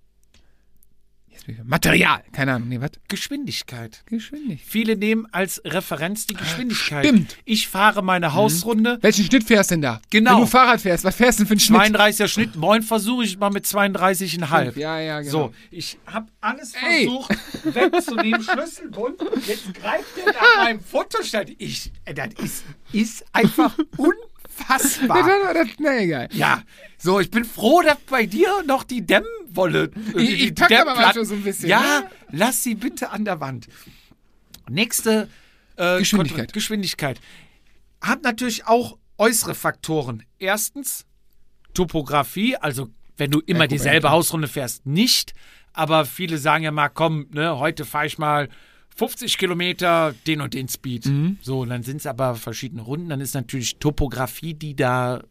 Material. 1.63 2.23
Keine 2.31 2.53
Ahnung. 2.53 2.69
Nee, 2.69 2.81
was? 2.81 2.91
Geschwindigkeit. 3.07 4.03
Geschwindigkeit. 4.05 4.67
Viele 4.67 4.95
nehmen 4.95 5.27
als 5.31 5.61
Referenz 5.65 6.27
die 6.27 6.35
Geschwindigkeit. 6.35 7.05
Stimmt. 7.05 7.37
Ich 7.45 7.67
fahre 7.67 8.03
meine 8.03 8.33
Hausrunde. 8.33 8.97
Welchen 9.01 9.25
Schnitt 9.25 9.43
fährst 9.43 9.71
du 9.71 9.75
denn 9.75 9.81
da? 9.81 10.01
Genau. 10.09 10.31
Wenn 10.35 10.39
du 10.41 10.45
Fahrrad 10.45 10.81
fährst, 10.81 11.03
was 11.03 11.15
fährst 11.15 11.39
du 11.39 11.43
denn 11.43 11.47
für 11.59 11.73
einen 11.75 11.85
Schnitt? 11.85 11.99
32er 11.99 12.27
Schnitt, 12.27 12.55
moin 12.55 12.83
versuche 12.83 13.23
ich 13.23 13.37
mal 13.37 13.49
mit 13.49 13.65
32,5. 13.65 14.77
Ja, 14.77 14.99
ja, 14.99 15.19
genau. 15.19 15.31
So, 15.31 15.53
ich 15.71 15.97
habe 16.05 16.27
alles 16.41 16.73
Ey. 16.73 17.05
versucht 17.05 17.35
wegzunehmen, 17.63 18.43
Schlüsselbund. 18.51 19.21
Jetzt 19.47 19.73
greift 19.73 20.17
er 20.25 20.33
nach 20.33 20.63
meinem 20.63 20.79
Fotostand. 20.79 21.51
Ich, 21.57 21.91
äh, 22.05 22.13
das 22.13 22.29
ist, 22.43 22.63
ist 22.91 23.25
einfach 23.33 23.77
unfassbar. 23.97 25.29
Na 25.79 25.99
egal. 25.99 26.29
Ja, 26.31 26.63
so, 26.97 27.19
ich 27.19 27.31
bin 27.31 27.45
froh, 27.45 27.81
dass 27.81 27.97
bei 28.09 28.25
dir 28.25 28.63
noch 28.65 28.83
die 28.83 29.05
Dämmwolle. 29.55 29.91
Ich- 30.17 30.43
ich 30.45 30.55
pack 30.55 30.71
aber 30.71 30.95
manchmal 30.95 31.25
so 31.25 31.33
ein 31.35 31.43
bisschen, 31.43 31.69
Ja, 31.69 31.79
ne? 32.01 32.09
lass 32.31 32.63
sie 32.63 32.75
bitte 32.75 33.09
an 33.11 33.25
der 33.25 33.39
Wand. 33.39 33.67
Nächste 34.69 35.27
äh, 35.77 35.99
Geschwindigkeit. 35.99 36.49
Kontro- 36.49 36.53
Geschwindigkeit. 36.53 37.19
Hat 38.01 38.23
natürlich 38.23 38.65
auch 38.67 38.97
äußere 39.17 39.55
Faktoren. 39.55 40.23
Erstens 40.39 41.05
Topografie, 41.73 42.55
also 42.57 42.89
wenn 43.17 43.31
du 43.31 43.39
immer 43.45 43.67
dieselbe. 43.67 44.09
Hausrunde 44.11 44.47
fährst, 44.47 44.85
nicht. 44.85 45.33
Aber 45.73 46.05
viele 46.05 46.37
sagen 46.37 46.63
ja 46.63 46.71
mal, 46.71 46.89
komm, 46.89 47.27
ne, 47.31 47.57
heute 47.59 47.85
fahre 47.85 48.05
ich 48.07 48.17
mal 48.17 48.49
50 48.95 49.37
Kilometer 49.37 50.13
den 50.27 50.41
und 50.41 50.53
den 50.53 50.67
Speed. 50.67 51.05
Mhm. 51.05 51.37
So, 51.41 51.61
und 51.61 51.69
dann 51.69 51.83
sind 51.83 51.97
es 51.97 52.05
aber 52.07 52.35
verschiedene 52.35 52.81
Runden. 52.81 53.09
Dann 53.09 53.21
ist 53.21 53.33
natürlich 53.35 53.77
Topografie, 53.79 54.53
die 54.53 54.75
da 54.75 55.21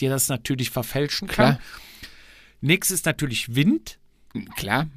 dir 0.00 0.10
das 0.10 0.28
natürlich 0.28 0.70
verfälschen 0.70 1.28
kann. 1.28 1.56
Klar. 1.56 1.60
Nächstes 2.60 2.96
ist 3.00 3.06
natürlich 3.06 3.54
Wind. 3.54 3.98
Klar. 4.56 4.88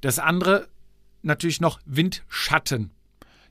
Das 0.00 0.18
andere 0.18 0.68
natürlich 1.22 1.60
noch 1.60 1.80
Windschatten. 1.84 2.90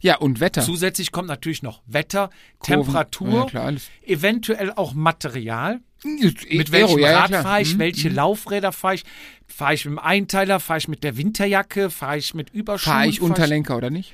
Ja, 0.02 0.18
und 0.18 0.40
Wetter. 0.40 0.62
Zusätzlich 0.62 1.12
kommt 1.12 1.28
natürlich 1.28 1.62
noch 1.62 1.82
Wetter, 1.86 2.30
Kurven. 2.60 2.84
Temperatur, 2.86 3.34
Ja, 3.34 3.46
klar, 3.46 3.74
eventuell 4.04 4.72
auch 4.72 4.94
Material. 4.94 5.82
Mit 6.06 6.50
Mit 6.54 6.72
welchem 6.72 7.00
ja, 7.00 7.12
ja, 7.12 7.20
Rad 7.20 7.28
klar. 7.28 7.44
fahre 7.44 7.62
ich, 7.62 7.76
Mhm. 7.76 7.80
welche 7.80 8.08
Laufräder 8.10 8.72
fahre 8.72 8.96
ich? 8.96 9.04
Fahre 9.48 9.74
ich 9.74 9.84
mit 9.84 9.92
dem 9.96 10.00
Einteiler, 10.00 10.62
fahre 10.62 10.78
ich 10.80 10.88
mit 10.88 11.04
der 11.04 11.18
Winterjacke, 11.18 11.90
fahre 11.90 12.18
ich 12.18 12.34
mit 12.34 12.50
Überschuhen? 12.52 12.94
Fahre 12.94 13.08
ich 13.08 13.20
fahr 13.20 13.28
Unterlenker 13.28 13.76
oder 13.76 13.90
nicht? 13.90 14.14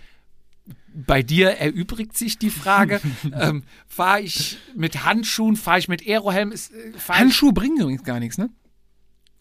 Bei 0.95 1.21
dir 1.21 1.51
erübrigt 1.51 2.17
sich 2.17 2.39
die 2.39 2.49
Frage. 2.49 2.99
ähm, 3.39 3.63
fahre 3.87 4.21
ich 4.21 4.57
mit 4.75 5.05
Handschuhen, 5.05 5.55
fahre 5.55 5.77
ich 5.77 5.87
mit 5.87 6.07
Aerohelm? 6.07 6.51
Ist, 6.51 6.71
äh, 6.73 6.93
Handschuhe 7.09 7.53
bringen 7.53 7.79
übrigens 7.79 8.03
gar 8.03 8.19
nichts, 8.19 8.39
ne? 8.39 8.49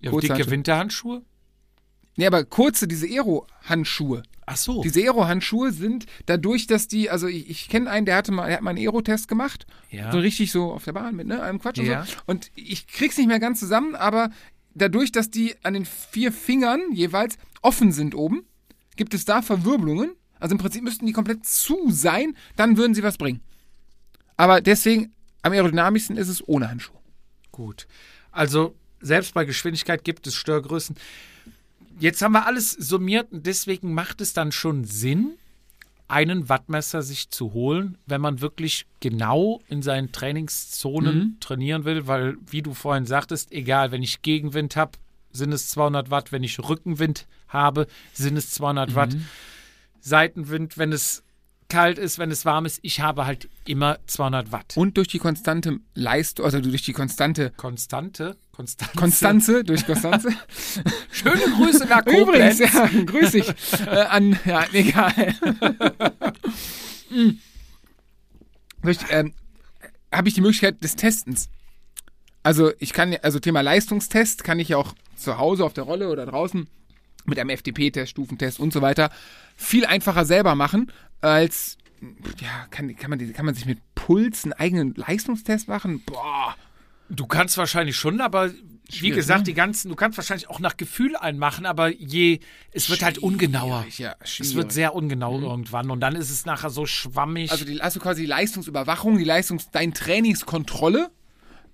Ja, 0.05 0.11
dicke 0.11 0.34
Handschuhe. 0.34 0.50
Winterhandschuhe? 0.50 1.22
Nee, 2.16 2.26
aber 2.26 2.44
kurze, 2.44 2.86
diese 2.86 3.07
Aero-Handschuhe. 3.07 4.22
Ach 4.46 4.57
so. 4.57 4.82
Diese 4.82 5.00
Aero-Handschuhe 5.00 5.72
sind 5.72 6.07
dadurch, 6.26 6.66
dass 6.66 6.86
die, 6.86 7.11
also 7.11 7.26
ich, 7.26 7.48
ich 7.50 7.68
kenne 7.68 7.90
einen, 7.90 8.07
der 8.07 8.16
hatte 8.16 8.30
mal, 8.30 8.46
der 8.46 8.57
hat 8.57 8.62
mal 8.62 8.70
einen 8.70 8.78
Aero-Test 8.78 9.26
gemacht. 9.26 9.66
Ja. 9.90 10.12
So 10.12 10.18
richtig 10.18 10.52
so 10.52 10.72
auf 10.72 10.84
der 10.84 10.92
Bahn 10.92 11.16
mit, 11.16 11.26
ne? 11.26 11.42
Einem 11.42 11.59
Quatsch 11.61 11.78
und 11.78 11.86
Ja. 11.86 12.05
so. 12.05 12.14
Und 12.26 12.50
ich 12.55 12.86
krieg's 12.86 13.16
nicht 13.16 13.26
mehr 13.26 13.40
ganz 13.40 13.59
zusammen, 13.59 13.94
aber 13.94 14.30
dadurch, 14.74 15.12
dass 15.12 15.30
die 15.30 15.55
an 15.64 15.74
den 15.74 15.84
vier 15.86 16.30
Fingern 16.30 16.80
jeweils 16.92 17.36
offen 17.62 17.90
sind 17.90 18.14
oben, 18.14 18.44
gibt 18.96 19.14
es 19.14 19.24
da 19.24 19.42
Verwirbelungen. 19.42 20.12
Also 20.38 20.55
im 20.55 20.59
Prinzip 20.59 20.84
müssten 20.84 21.07
die 21.07 21.12
komplett 21.12 21.46
zu 21.46 21.90
sein, 21.90 22.36
dann 22.57 22.76
würden 22.76 22.94
sie 22.94 23.02
was 23.02 23.16
bringen. 23.16 23.40
Aber 24.36 24.61
deswegen, 24.61 25.14
am 25.42 25.52
aerodynamischsten 25.52 26.16
ist 26.16 26.28
es 26.28 26.46
ohne 26.46 26.68
Handschuhe. 26.68 26.98
Gut. 27.50 27.86
Also 28.30 28.74
selbst 29.05 29.34
bei 29.34 29.44
Geschwindigkeit 29.44 30.02
gibt 30.02 30.26
es 30.26 30.34
Störgrößen. 30.34 30.96
Jetzt 32.00 32.22
haben 32.22 32.32
wir 32.32 32.46
alles 32.46 32.72
summiert 32.72 33.30
und 33.32 33.46
deswegen 33.46 33.94
macht 33.94 34.20
es 34.20 34.32
dann 34.32 34.50
schon 34.50 34.84
Sinn, 34.84 35.34
einen 36.09 36.48
Wattmesser 36.48 37.02
sich 37.02 37.30
zu 37.30 37.52
holen, 37.52 37.98
wenn 38.07 38.20
man 38.20 38.40
wirklich 38.40 38.86
genau 39.00 39.62
in 39.68 39.82
seinen 39.82 40.12
Trainingszonen 40.12 41.38
trainieren 41.40 41.84
will, 41.84 42.07
weil, 42.07 42.36
wie 42.46 42.62
du 42.62 42.74
vorhin 42.74 43.07
sagtest, 43.07 43.52
egal, 43.52 43.90
wenn 43.90 44.02
ich 44.02 44.22
Gegenwind 44.22 44.76
habe, 44.76 44.92
sind 45.32 45.52
es 45.52 45.70
200 45.70 46.11
Watt, 46.11 46.30
wenn 46.30 46.44
ich 46.44 46.59
Rückenwind 46.61 47.26
habe, 47.48 47.86
sind 48.12 48.36
es 48.36 48.50
200 48.50 48.94
Watt. 48.94 49.16
Seitenwind, 50.00 50.76
wenn 50.78 50.92
es 50.92 51.24
kalt 51.75 51.99
ist, 51.99 52.20
wenn 52.20 52.31
es 52.31 52.45
warm 52.45 52.66
ist, 52.66 52.79
ich 52.83 53.01
habe 53.01 53.27
halt 53.27 53.49
immer 53.66 53.99
200 54.07 54.53
Watt. 54.53 54.77
Und 54.77 54.97
durch 54.97 55.09
die 55.09 55.18
konstante 55.18 55.81
Leistung, 55.95 56.45
also 56.45 56.61
durch 56.61 56.83
die 56.83 56.93
konstante 56.93 57.51
Konstante, 57.57 58.37
Konstanze. 58.53 58.97
Konstanze, 58.97 59.64
durch 59.64 59.85
Konstanze. 59.85 60.29
Schöne 61.11 61.43
Grüße 61.57 61.87
nach 61.87 62.07
Übrigens, 62.07 62.61
Koblenz. 62.61 62.75
ja, 62.95 63.05
grüß 63.05 63.31
dich 63.33 63.49
äh, 63.87 63.91
an, 63.91 64.39
ja, 64.45 64.64
egal. 64.72 65.35
Durch, 68.83 68.99
ähm, 69.11 69.35
habe 70.12 70.29
ich 70.29 70.35
die 70.35 70.43
Möglichkeit 70.43 70.81
des 70.85 70.95
Testens. 70.95 71.49
Also 72.45 72.70
ich 72.79 72.93
kann, 72.93 73.16
also 73.22 73.41
Thema 73.41 73.62
Leistungstest 73.62 74.45
kann 74.45 74.61
ich 74.61 74.68
ja 74.68 74.77
auch 74.77 74.95
zu 75.16 75.39
Hause 75.39 75.64
auf 75.64 75.72
der 75.72 75.85
Rolle 75.85 76.09
oder 76.09 76.25
draußen 76.25 76.68
mit 77.25 77.39
einem 77.39 77.51
FDP-Test, 77.51 78.11
Stufentest 78.11 78.61
und 78.61 78.72
so 78.72 78.83
weiter 78.83 79.11
viel 79.57 79.87
einfacher 79.87 80.25
selber 80.25 80.55
machen 80.55 80.93
als 81.20 81.79
ja, 82.41 82.66
kann, 82.70 82.95
kann, 82.97 83.11
man, 83.11 83.33
kann 83.33 83.47
man 83.47 83.55
sich 83.55 83.66
mit 83.66 83.79
Puls 83.95 84.45
einen 84.45 84.53
eigenen 84.53 84.95
Leistungstest 84.95 85.68
machen? 85.68 86.03
Boah. 86.05 86.55
Du 87.09 87.27
kannst 87.27 87.59
wahrscheinlich 87.59 87.97
schon, 87.97 88.20
aber 88.20 88.51
wie 88.91 89.11
gesagt, 89.11 89.41
ne? 89.41 89.45
die 89.45 89.55
ganzen, 89.55 89.89
du 89.89 89.95
kannst 89.95 90.18
wahrscheinlich 90.18 90.49
auch 90.49 90.59
nach 90.59 90.77
Gefühl 90.77 91.16
einmachen, 91.16 91.66
aber 91.66 91.89
je, 91.89 92.41
es 92.72 92.91
wird 92.91 93.03
halt 93.03 93.18
ungenauer. 93.18 93.87
Ja, 93.97 94.14
Es 94.20 94.55
wird 94.55 94.72
sehr 94.72 94.95
ungenau 94.95 95.41
irgendwann 95.41 95.91
und 95.91 96.01
dann 96.01 96.16
ist 96.16 96.31
es 96.31 96.45
nachher 96.45 96.70
so 96.70 96.87
schwammig. 96.87 97.51
Also 97.51 97.64
die, 97.64 97.81
also 97.81 98.01
quasi 98.01 98.22
die 98.22 98.27
Leistungsüberwachung, 98.27 99.18
die 99.18 99.25
Leistungs, 99.25 99.70
dein 99.70 99.95
Trainingskontrolle 99.95 101.11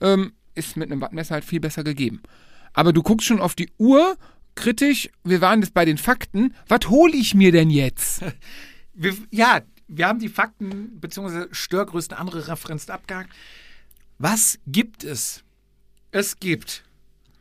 ähm, 0.01 0.33
ist 0.55 0.77
mit 0.77 0.91
einem 0.91 1.01
Wattmesser 1.01 1.35
halt 1.35 1.45
viel 1.45 1.61
besser 1.61 1.85
gegeben. 1.85 2.23
Aber 2.73 2.93
du 2.93 3.03
guckst 3.03 3.27
schon 3.27 3.41
auf 3.41 3.55
die 3.55 3.71
Uhr 3.79 4.17
kritisch. 4.61 5.09
Wir 5.25 5.41
waren 5.41 5.61
jetzt 5.63 5.75
bei 5.75 5.85
den 5.85 5.99
Fakten. 5.99 6.55
Was 6.69 6.89
hole 6.89 7.17
ich 7.17 7.35
mir 7.35 7.51
denn 7.53 7.71
jetzt? 7.71 8.23
wir, 8.95 9.17
ja, 9.31 9.63
wir 9.89 10.07
haben 10.07 10.19
die 10.21 10.29
Fakten 10.29 11.01
bzw. 11.01 11.47
Störgrößen 11.53 12.15
andere 12.15 12.47
Referenzen 12.49 12.91
abgehakt. 12.93 13.31
Was 14.19 14.59
gibt 14.67 15.03
es? 15.03 15.43
Es 16.13 16.39
gibt 16.39 16.85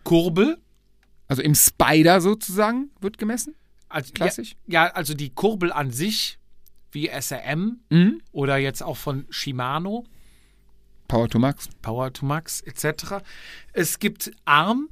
Kurbel, 0.03 0.57
Also 1.27 1.41
im 1.41 1.53
Spider 1.55 2.21
sozusagen 2.21 2.89
wird 3.01 3.17
gemessen. 3.17 3.53
also, 3.89 4.13
Klassisch. 4.13 4.55
Ja, 4.67 4.85
ja, 4.87 4.93
also 4.93 5.13
die 5.13 5.29
Kurbel 5.29 5.71
an 5.71 5.91
sich, 5.91 6.39
wie 6.91 7.07
SRM 7.09 7.79
Mhm. 7.89 8.21
oder 8.31 8.57
jetzt 8.57 8.81
auch 8.81 8.97
von 8.97 9.25
Shimano. 9.29 10.05
Power 11.07 11.27
to 11.27 11.39
Max. 11.39 11.67
Power 11.81 12.13
to 12.13 12.25
Max 12.25 12.61
etc. 12.61 13.21
Es 13.73 13.99
gibt 13.99 14.31
Arm. 14.45 14.89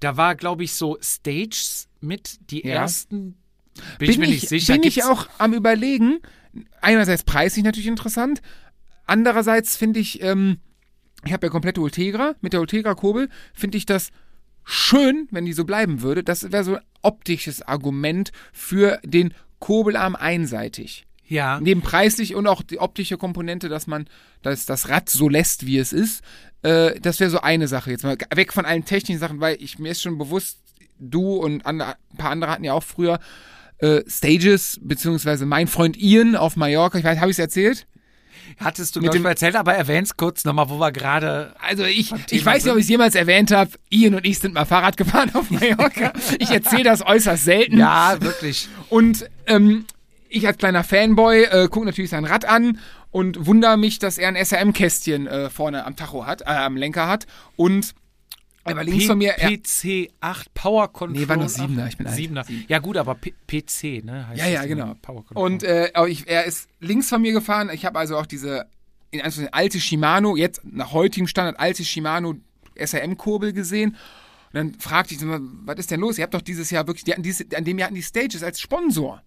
Da 0.00 0.16
war, 0.16 0.34
glaube 0.34 0.64
ich, 0.64 0.72
so 0.72 0.98
Stages 1.00 1.88
mit 2.00 2.38
die 2.50 2.64
Ja. 2.66 2.74
ersten. 2.74 3.36
Bin, 3.98 4.10
ich 4.10 4.18
mir 4.18 4.26
nicht 4.26 4.48
sicher. 4.48 4.74
Bin 4.74 4.82
ich 4.82 4.94
Gibt's- 4.96 5.08
auch 5.08 5.28
am 5.38 5.52
überlegen. 5.54 6.18
Einerseits 6.80 7.22
preislich 7.22 7.64
natürlich 7.64 7.86
interessant. 7.86 8.42
Andererseits 9.06 9.76
finde 9.76 10.00
ich, 10.00 10.22
ähm, 10.22 10.58
ich 11.24 11.32
habe 11.32 11.46
ja 11.46 11.50
komplette 11.50 11.80
Ultegra. 11.80 12.34
Mit 12.40 12.52
der 12.52 12.60
Ultegra-Kurbel 12.60 13.28
finde 13.54 13.78
ich 13.78 13.86
das 13.86 14.10
schön, 14.64 15.28
wenn 15.30 15.44
die 15.44 15.52
so 15.52 15.64
bleiben 15.64 16.02
würde. 16.02 16.22
Das 16.24 16.50
wäre 16.52 16.64
so 16.64 16.74
ein 16.76 16.82
optisches 17.02 17.62
Argument 17.62 18.32
für 18.52 19.00
den 19.04 19.34
Kurbelarm 19.58 20.16
einseitig. 20.16 21.06
Ja. 21.30 21.58
Neben 21.60 21.80
preislich 21.80 22.34
und 22.34 22.46
auch 22.46 22.60
die 22.62 22.78
optische 22.78 23.16
Komponente, 23.16 23.68
dass 23.70 23.86
man 23.86 24.06
das, 24.42 24.66
das 24.66 24.88
Rad 24.90 25.08
so 25.08 25.28
lässt, 25.28 25.64
wie 25.64 25.78
es 25.78 25.92
ist. 25.94 26.22
Äh, 26.62 27.00
das 27.00 27.20
wäre 27.20 27.30
so 27.30 27.40
eine 27.40 27.68
Sache. 27.68 27.90
Jetzt 27.92 28.02
mal 28.04 28.18
weg 28.34 28.52
von 28.52 28.66
allen 28.66 28.84
technischen 28.84 29.20
Sachen, 29.20 29.40
weil 29.40 29.56
ich 29.60 29.78
mir 29.78 29.92
ist 29.92 30.02
schon 30.02 30.18
bewusst, 30.18 30.58
du 30.98 31.36
und 31.36 31.64
andere, 31.64 31.94
ein 32.12 32.16
paar 32.18 32.30
andere 32.30 32.50
hatten 32.50 32.64
ja 32.64 32.74
auch 32.74 32.82
früher 32.82 33.18
äh, 33.78 34.02
Stages, 34.08 34.78
beziehungsweise 34.82 35.46
mein 35.46 35.68
Freund 35.68 35.96
Ian 35.96 36.36
auf 36.36 36.56
Mallorca. 36.56 36.98
Ich 36.98 37.04
weiß, 37.04 37.18
habe 37.20 37.30
ich 37.30 37.36
es 37.36 37.38
erzählt? 37.38 37.86
Hattest 38.58 38.96
du 38.96 39.00
Mit 39.00 39.14
dem- 39.14 39.24
erzählt, 39.24 39.54
aber 39.54 39.74
erwähn's 39.74 40.16
kurz 40.16 40.44
nochmal, 40.44 40.68
wo 40.68 40.78
wir 40.78 40.90
gerade. 40.90 41.54
Also 41.60 41.84
ich, 41.84 42.12
ich 42.30 42.44
weiß 42.44 42.64
nicht, 42.64 42.72
ob 42.72 42.78
ich 42.78 42.84
es 42.84 42.90
jemals 42.90 43.14
erwähnt 43.14 43.52
habe. 43.52 43.70
Ian 43.88 44.16
und 44.16 44.26
ich 44.26 44.40
sind 44.40 44.54
mal 44.54 44.64
Fahrrad 44.64 44.96
gefahren 44.98 45.30
auf 45.34 45.50
Mallorca. 45.50 46.12
Ich 46.40 46.50
erzähle 46.50 46.82
das 46.84 47.00
äußerst 47.06 47.44
selten. 47.44 47.78
Ja, 47.78 48.16
wirklich. 48.20 48.68
Und 48.88 49.26
ähm, 49.46 49.84
ich 50.30 50.46
als 50.46 50.58
kleiner 50.58 50.84
Fanboy 50.84 51.44
äh, 51.44 51.68
gucke 51.68 51.86
natürlich 51.86 52.10
sein 52.10 52.24
Rad 52.24 52.44
an 52.44 52.78
und 53.10 53.46
wundere 53.46 53.76
mich, 53.76 53.98
dass 53.98 54.18
er 54.18 54.28
ein 54.28 54.36
SRM-Kästchen 54.36 55.26
äh, 55.26 55.50
vorne 55.50 55.84
am 55.84 55.96
Tacho 55.96 56.26
hat, 56.26 56.42
äh, 56.42 56.46
am 56.46 56.76
Lenker 56.76 57.08
hat. 57.08 57.26
Und 57.56 57.94
er 58.64 58.76
war 58.76 58.84
links 58.84 59.06
von 59.06 59.18
mir. 59.18 59.32
PC 59.32 60.10
8 60.20 60.54
Power 60.54 60.92
Control. 60.92 61.20
Nee, 61.20 61.28
war 61.28 61.36
nur 61.36 61.48
Siebener, 61.48 61.88
ich 61.88 61.96
bin 61.96 62.06
alt. 62.06 62.16
7er. 62.16 62.44
Ja, 62.68 62.78
gut, 62.78 62.96
aber 62.96 63.14
P 63.14 63.32
PC, 63.46 64.04
ne? 64.04 64.28
heißt 64.28 64.38
ja, 64.38 64.46
ja, 64.46 64.64
genau. 64.66 64.94
Power 65.02 65.24
Control. 65.24 65.44
Und 65.44 65.62
äh, 65.62 65.90
aber 65.94 66.08
ich, 66.08 66.28
er 66.28 66.44
ist 66.44 66.68
links 66.78 67.08
von 67.08 67.22
mir 67.22 67.32
gefahren. 67.32 67.70
Ich 67.72 67.84
habe 67.84 67.98
also 67.98 68.16
auch 68.16 68.26
diese 68.26 68.66
in 69.10 69.20
Anführungszeichen 69.20 69.54
alte 69.54 69.80
Shimano, 69.80 70.36
jetzt 70.36 70.60
nach 70.64 70.92
heutigem 70.92 71.26
Standard 71.26 71.58
alte 71.58 71.84
Shimano 71.84 72.36
SRM-Kurbel 72.76 73.52
gesehen. 73.52 73.96
Und 74.52 74.54
dann 74.54 74.74
fragte 74.74 75.14
ich, 75.14 75.20
was 75.22 75.78
ist 75.78 75.90
denn 75.90 76.00
los? 76.00 76.18
Ihr 76.18 76.24
habt 76.24 76.34
doch 76.34 76.42
dieses 76.42 76.70
Jahr 76.70 76.86
wirklich, 76.86 77.04
die 77.04 77.14
dieses, 77.22 77.52
an 77.54 77.64
dem 77.64 77.78
Jahr 77.78 77.86
hatten 77.86 77.96
die 77.96 78.02
Stages 78.02 78.42
als 78.42 78.60
Sponsor. 78.60 79.22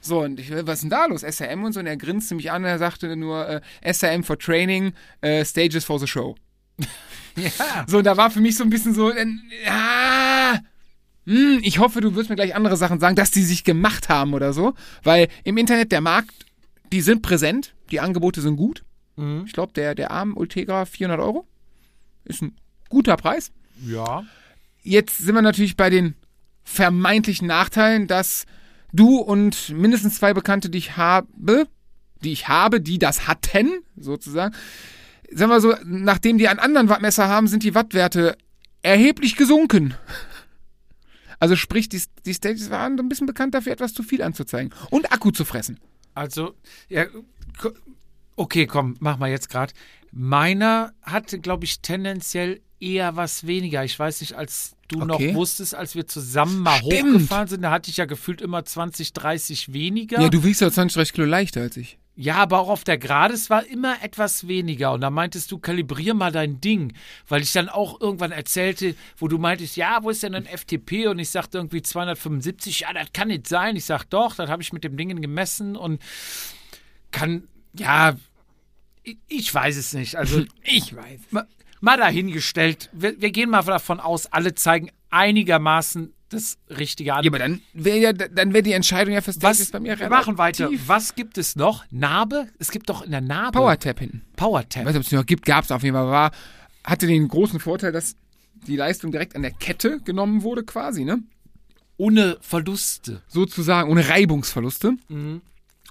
So, 0.00 0.20
und 0.20 0.38
ich, 0.38 0.50
was 0.50 0.74
ist 0.74 0.82
denn 0.82 0.90
da 0.90 1.06
los? 1.06 1.22
SRM 1.22 1.64
und 1.64 1.72
so. 1.72 1.80
Und 1.80 1.86
er 1.86 1.96
grinste 1.96 2.34
mich 2.34 2.50
an, 2.50 2.64
er 2.64 2.78
sagte 2.78 3.16
nur, 3.16 3.48
äh, 3.48 3.92
SRM 3.92 4.24
for 4.24 4.38
Training, 4.38 4.92
äh, 5.20 5.44
Stages 5.44 5.84
for 5.84 5.98
the 5.98 6.06
Show. 6.06 6.36
ja. 7.36 7.84
So, 7.86 7.98
und 7.98 8.04
da 8.04 8.16
war 8.16 8.30
für 8.30 8.40
mich 8.40 8.56
so 8.56 8.64
ein 8.64 8.70
bisschen 8.70 8.94
so, 8.94 9.10
äh, 9.10 9.26
ah, 9.66 10.58
hm, 11.26 11.60
ich 11.62 11.78
hoffe, 11.78 12.00
du 12.00 12.14
wirst 12.14 12.30
mir 12.30 12.36
gleich 12.36 12.54
andere 12.54 12.76
Sachen 12.76 13.00
sagen, 13.00 13.16
dass 13.16 13.30
die 13.30 13.42
sich 13.42 13.64
gemacht 13.64 14.08
haben 14.08 14.34
oder 14.34 14.52
so. 14.52 14.74
Weil 15.02 15.28
im 15.44 15.58
Internet 15.58 15.92
der 15.92 16.00
Markt, 16.00 16.46
die 16.92 17.02
sind 17.02 17.22
präsent, 17.22 17.74
die 17.90 18.00
Angebote 18.00 18.40
sind 18.40 18.56
gut. 18.56 18.84
Mhm. 19.16 19.44
Ich 19.46 19.52
glaube, 19.52 19.72
der, 19.74 19.94
der 19.94 20.10
Arm 20.10 20.36
Ultegra 20.36 20.86
400 20.86 21.20
Euro 21.20 21.46
ist 22.24 22.42
ein 22.42 22.56
guter 22.88 23.16
Preis. 23.16 23.50
Ja. 23.84 24.24
Jetzt 24.82 25.18
sind 25.18 25.34
wir 25.34 25.42
natürlich 25.42 25.76
bei 25.76 25.90
den 25.90 26.14
vermeintlichen 26.64 27.48
Nachteilen, 27.48 28.06
dass 28.06 28.46
du 28.92 29.18
und 29.18 29.70
mindestens 29.70 30.16
zwei 30.16 30.34
Bekannte, 30.34 30.70
die 30.70 30.78
ich 30.78 30.96
habe, 30.96 31.66
die 32.22 32.32
ich 32.32 32.48
habe, 32.48 32.80
die 32.80 32.98
das 32.98 33.26
hatten, 33.28 33.80
sozusagen, 33.96 34.54
sagen 35.32 35.50
wir 35.50 35.60
so, 35.60 35.74
nachdem 35.84 36.38
die 36.38 36.48
einen 36.48 36.58
anderen 36.58 36.88
Wattmesser 36.88 37.28
haben, 37.28 37.48
sind 37.48 37.62
die 37.62 37.74
Wattwerte 37.74 38.36
erheblich 38.82 39.36
gesunken. 39.36 39.94
Also 41.40 41.54
sprich, 41.54 41.88
die, 41.88 42.02
die 42.26 42.34
Stages 42.34 42.70
waren 42.70 42.98
ein 42.98 43.08
bisschen 43.08 43.26
bekannt 43.26 43.54
dafür, 43.54 43.72
etwas 43.72 43.94
zu 43.94 44.02
viel 44.02 44.22
anzuzeigen 44.22 44.74
und 44.90 45.12
Akku 45.12 45.30
zu 45.30 45.44
fressen. 45.44 45.78
Also, 46.14 46.54
ja, 46.88 47.06
okay, 48.34 48.66
komm, 48.66 48.96
mach 48.98 49.18
mal 49.18 49.30
jetzt 49.30 49.48
gerade. 49.48 49.72
Meiner 50.10 50.92
hatte, 51.02 51.38
glaube 51.38 51.64
ich, 51.64 51.80
tendenziell 51.80 52.60
eher 52.80 53.16
was 53.16 53.46
weniger. 53.46 53.84
Ich 53.84 53.98
weiß 53.98 54.20
nicht, 54.20 54.34
als 54.34 54.74
du 54.88 55.02
Okay. 55.02 55.28
noch 55.28 55.34
wusstest, 55.34 55.74
als 55.74 55.94
wir 55.94 56.06
zusammen 56.06 56.60
mal 56.60 56.78
Stimmt. 56.78 57.14
hochgefahren 57.14 57.48
sind, 57.48 57.62
da 57.62 57.70
hatte 57.70 57.90
ich 57.90 57.96
ja 57.98 58.06
gefühlt 58.06 58.40
immer 58.40 58.64
20, 58.64 59.12
30 59.12 59.72
weniger. 59.72 60.20
Ja, 60.20 60.28
du 60.28 60.42
wiegst 60.44 60.60
ja 60.60 60.70
20, 60.70 60.94
30 60.94 61.12
Kilo 61.14 61.26
leichter 61.26 61.60
als 61.62 61.76
ich. 61.76 61.98
Ja, 62.20 62.34
aber 62.36 62.58
auch 62.58 62.68
auf 62.68 62.82
der 62.82 62.98
Gerade, 62.98 63.32
es 63.34 63.48
war 63.48 63.64
immer 63.64 64.02
etwas 64.02 64.48
weniger. 64.48 64.92
Und 64.92 65.02
da 65.02 65.10
meintest 65.10 65.52
du, 65.52 65.58
kalibrier 65.58 66.14
mal 66.14 66.32
dein 66.32 66.60
Ding. 66.60 66.94
Weil 67.28 67.42
ich 67.42 67.52
dann 67.52 67.68
auch 67.68 68.00
irgendwann 68.00 68.32
erzählte, 68.32 68.96
wo 69.18 69.28
du 69.28 69.38
meintest, 69.38 69.76
ja, 69.76 70.00
wo 70.02 70.10
ist 70.10 70.24
denn 70.24 70.34
ein 70.34 70.46
FTP? 70.46 71.06
Und 71.06 71.20
ich 71.20 71.30
sagte 71.30 71.58
irgendwie 71.58 71.80
275, 71.80 72.80
ja, 72.80 72.92
das 72.92 73.12
kann 73.12 73.28
nicht 73.28 73.46
sein. 73.46 73.76
Ich 73.76 73.84
sag 73.84 74.04
doch, 74.10 74.34
das 74.34 74.50
habe 74.50 74.62
ich 74.62 74.72
mit 74.72 74.82
dem 74.82 74.96
Dingen 74.96 75.22
gemessen 75.22 75.76
und 75.76 76.02
kann, 77.12 77.46
ja, 77.78 78.16
ich, 79.04 79.18
ich 79.28 79.54
weiß 79.54 79.76
es 79.76 79.92
nicht. 79.92 80.16
Also, 80.16 80.44
Ich 80.64 80.96
weiß. 80.96 81.20
Mal 81.80 81.96
dahingestellt. 81.96 82.90
Wir, 82.92 83.20
wir 83.20 83.30
gehen 83.30 83.50
mal 83.50 83.62
davon 83.62 84.00
aus, 84.00 84.26
alle 84.26 84.54
zeigen 84.54 84.90
einigermaßen 85.10 86.12
das 86.30 86.58
Richtige 86.68 87.14
an. 87.14 87.24
Ja, 87.24 87.30
aber 87.30 87.38
dann 87.38 87.62
wäre 87.72 87.98
ja, 87.98 88.12
dann 88.12 88.52
wäre 88.52 88.62
die 88.62 88.72
Entscheidung 88.72 89.14
ja 89.14 89.20
für 89.22 89.32
Stages 89.32 89.60
Was, 89.60 89.70
bei 89.70 89.80
mir 89.80 89.98
wir 89.98 90.10
machen 90.10 90.36
weiter. 90.36 90.66
relativ- 90.66 90.86
Was 90.88 91.14
gibt 91.14 91.38
es 91.38 91.56
noch? 91.56 91.84
Narbe? 91.90 92.48
Es 92.58 92.70
gibt 92.70 92.90
doch 92.90 93.00
in 93.02 93.10
der 93.12 93.22
Narbe. 93.22 93.58
Power-Tap 93.58 93.98
hinten. 93.98 94.22
PowerTap. 94.36 94.82
Ich 94.82 94.86
weiß 94.88 94.94
nicht, 94.94 95.00
ob 95.00 95.06
es 95.06 95.12
noch 95.12 95.24
gibt, 95.26 95.46
gab 95.46 95.64
es 95.64 95.70
auf 95.70 95.82
jeden 95.82 95.94
Fall. 95.96 96.06
War, 96.06 96.30
hatte 96.84 97.06
den 97.06 97.26
großen 97.28 97.60
Vorteil, 97.60 97.92
dass 97.92 98.14
die 98.66 98.76
Leistung 98.76 99.10
direkt 99.10 99.36
an 99.36 99.42
der 99.42 99.52
Kette 99.52 100.00
genommen 100.04 100.42
wurde, 100.42 100.64
quasi, 100.64 101.04
ne? 101.04 101.22
Ohne 101.96 102.36
Verluste. 102.42 103.22
Sozusagen 103.28 103.90
ohne 103.90 104.08
Reibungsverluste. 104.08 104.92
Mhm. 105.08 105.40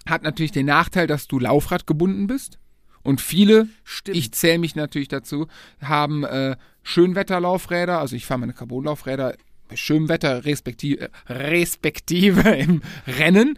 Hat 0.06 0.22
natürlich 0.24 0.52
den 0.52 0.68
Nachteil, 0.68 1.08
dass 1.08 1.28
du 1.28 1.40
Laufrad 1.40 1.88
gebunden 1.88 2.28
bist. 2.28 2.60
Und 3.08 3.22
viele, 3.22 3.70
Stimmt. 3.86 4.18
ich 4.18 4.34
zähle 4.34 4.60
mich 4.60 4.76
natürlich 4.76 5.08
dazu, 5.08 5.48
haben 5.82 6.26
äh, 6.26 6.58
Schönwetterlaufräder. 6.84 8.02
Also 8.02 8.18
ich 8.18 8.26
fahre 8.26 8.42
meine 8.42 8.52
Carbonlaufräder 8.52 9.38
bei 9.70 9.78
schönem 9.78 10.10
Wetter 10.10 10.44
respektive, 10.44 11.10
respektive 11.30 12.42
im 12.58 12.82
Rennen. 13.08 13.58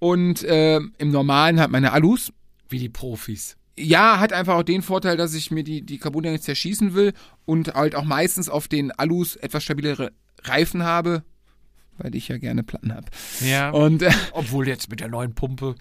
Und 0.00 0.42
äh, 0.42 0.80
im 0.98 1.10
Normalen 1.10 1.60
halt 1.60 1.70
meine 1.70 1.92
Alus. 1.94 2.30
Wie 2.68 2.78
die 2.78 2.90
Profis. 2.90 3.56
ja, 3.78 4.20
hat 4.20 4.34
einfach 4.34 4.56
auch 4.56 4.62
den 4.64 4.82
Vorteil, 4.82 5.16
dass 5.16 5.32
ich 5.32 5.50
mir 5.50 5.64
die, 5.64 5.80
die 5.80 5.96
Carbon 5.96 6.24
nicht 6.24 6.44
zerschießen 6.44 6.92
will 6.92 7.14
und 7.46 7.72
halt 7.72 7.94
auch 7.94 8.04
meistens 8.04 8.50
auf 8.50 8.68
den 8.68 8.92
Alus 8.92 9.34
etwas 9.34 9.64
stabilere 9.64 10.12
Reifen 10.42 10.82
habe, 10.82 11.24
weil 11.96 12.14
ich 12.14 12.28
ja 12.28 12.36
gerne 12.36 12.64
Platten 12.64 12.94
habe. 12.94 13.06
Ja. 13.40 13.70
Und 13.70 14.02
äh, 14.02 14.12
Obwohl 14.32 14.68
jetzt 14.68 14.90
mit 14.90 15.00
der 15.00 15.08
neuen 15.08 15.34
Pumpe. 15.34 15.74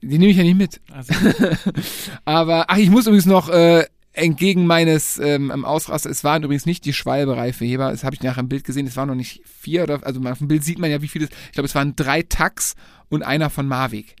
Die 0.00 0.18
nehme 0.18 0.30
ich 0.30 0.36
ja 0.36 0.44
nicht 0.44 0.56
mit. 0.56 0.80
Also, 0.92 1.12
Aber, 2.24 2.66
ach, 2.68 2.76
ich 2.76 2.90
muss 2.90 3.06
übrigens 3.06 3.26
noch 3.26 3.48
äh, 3.48 3.84
entgegen 4.12 4.66
meines 4.66 5.18
ähm, 5.18 5.64
Ausraster, 5.64 6.10
es 6.10 6.24
waren 6.24 6.42
übrigens 6.42 6.66
nicht 6.66 6.84
die 6.84 6.92
Schwalbe-Reifenheber, 6.92 7.90
das 7.90 8.04
habe 8.04 8.14
ich 8.14 8.22
nachher 8.22 8.40
im 8.40 8.48
Bild 8.48 8.64
gesehen, 8.64 8.86
es 8.86 8.96
waren 8.96 9.08
noch 9.08 9.14
nicht 9.14 9.42
vier, 9.44 9.84
oder, 9.84 10.04
also 10.04 10.20
auf 10.20 10.38
dem 10.38 10.48
Bild 10.48 10.64
sieht 10.64 10.78
man 10.78 10.90
ja, 10.90 11.02
wie 11.02 11.08
viele, 11.08 11.26
ich 11.26 11.52
glaube, 11.52 11.66
es 11.66 11.74
waren 11.74 11.94
drei 11.96 12.22
Tax 12.22 12.74
und 13.08 13.22
einer 13.22 13.50
von 13.50 13.66
Mavic, 13.66 14.16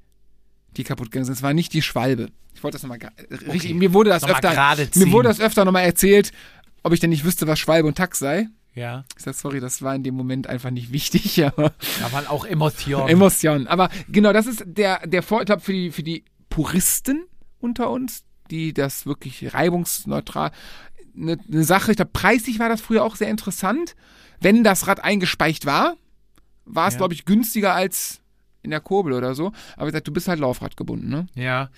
die 0.76 0.84
kaputt 0.84 1.10
gegangen 1.10 1.24
sind. 1.24 1.34
Es 1.34 1.42
war 1.42 1.54
nicht 1.54 1.72
die 1.72 1.82
Schwalbe. 1.82 2.28
Ich 2.54 2.62
wollte 2.62 2.76
das 2.76 2.82
nochmal, 2.82 2.98
richtig, 3.52 3.74
mir 3.74 3.92
wurde 3.92 4.10
das 4.10 4.22
Nochmal 4.22 4.36
öfter, 4.36 4.98
mir 4.98 5.12
wurde 5.12 5.28
das 5.28 5.40
öfter 5.40 5.64
nochmal 5.64 5.84
erzählt, 5.84 6.32
ob 6.82 6.92
ich 6.92 7.00
denn 7.00 7.10
nicht 7.10 7.24
wüsste, 7.24 7.46
was 7.46 7.58
Schwalbe 7.58 7.86
und 7.86 7.96
Tax 7.96 8.18
sei. 8.18 8.48
Ja. 8.78 9.04
Ich 9.16 9.24
sag, 9.24 9.34
sorry, 9.34 9.60
das 9.60 9.82
war 9.82 9.94
in 9.94 10.02
dem 10.02 10.14
Moment 10.14 10.46
einfach 10.46 10.70
nicht 10.70 10.92
wichtig, 10.92 11.44
aber 11.44 11.72
Da 12.00 12.12
waren 12.12 12.26
auch 12.26 12.44
Emotionen. 12.44 13.08
Emotionen. 13.08 13.66
Aber 13.66 13.88
genau, 14.08 14.32
das 14.32 14.46
ist 14.46 14.62
der, 14.66 15.06
der 15.06 15.22
Vorteil 15.22 15.60
für 15.60 15.72
die, 15.72 15.90
für 15.90 16.02
die 16.02 16.24
Puristen 16.48 17.24
unter 17.60 17.90
uns, 17.90 18.24
die 18.50 18.72
das 18.72 19.04
wirklich 19.06 19.52
reibungsneutral. 19.54 20.52
Eine, 21.16 21.36
eine 21.52 21.64
Sache, 21.64 21.90
ich 21.90 21.96
glaube, 21.96 22.12
preislich 22.12 22.58
war 22.58 22.68
das 22.68 22.80
früher 22.80 23.04
auch 23.04 23.16
sehr 23.16 23.28
interessant. 23.28 23.96
Wenn 24.40 24.62
das 24.64 24.86
Rad 24.86 25.02
eingespeicht 25.02 25.66
war, 25.66 25.96
war 26.64 26.86
es, 26.88 26.94
Ja. 26.94 26.98
glaube 26.98 27.14
ich, 27.14 27.24
günstiger 27.24 27.74
als 27.74 28.20
in 28.62 28.70
der 28.70 28.80
Kurbel 28.80 29.12
oder 29.12 29.34
so. 29.34 29.52
Aber 29.76 29.86
wie 29.86 29.90
gesagt, 29.90 30.06
du 30.08 30.12
bist 30.12 30.28
halt 30.28 30.38
Laufrad 30.40 30.76
gebunden, 30.76 31.08
ne? 31.08 31.26
ja. 31.34 31.70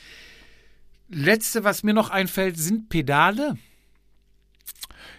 Letzte, 1.12 1.64
was 1.64 1.82
mir 1.82 1.93
noch 1.93 2.10
einfällt, 2.10 2.56
sind 2.56 2.89
Pedale. 2.89 3.56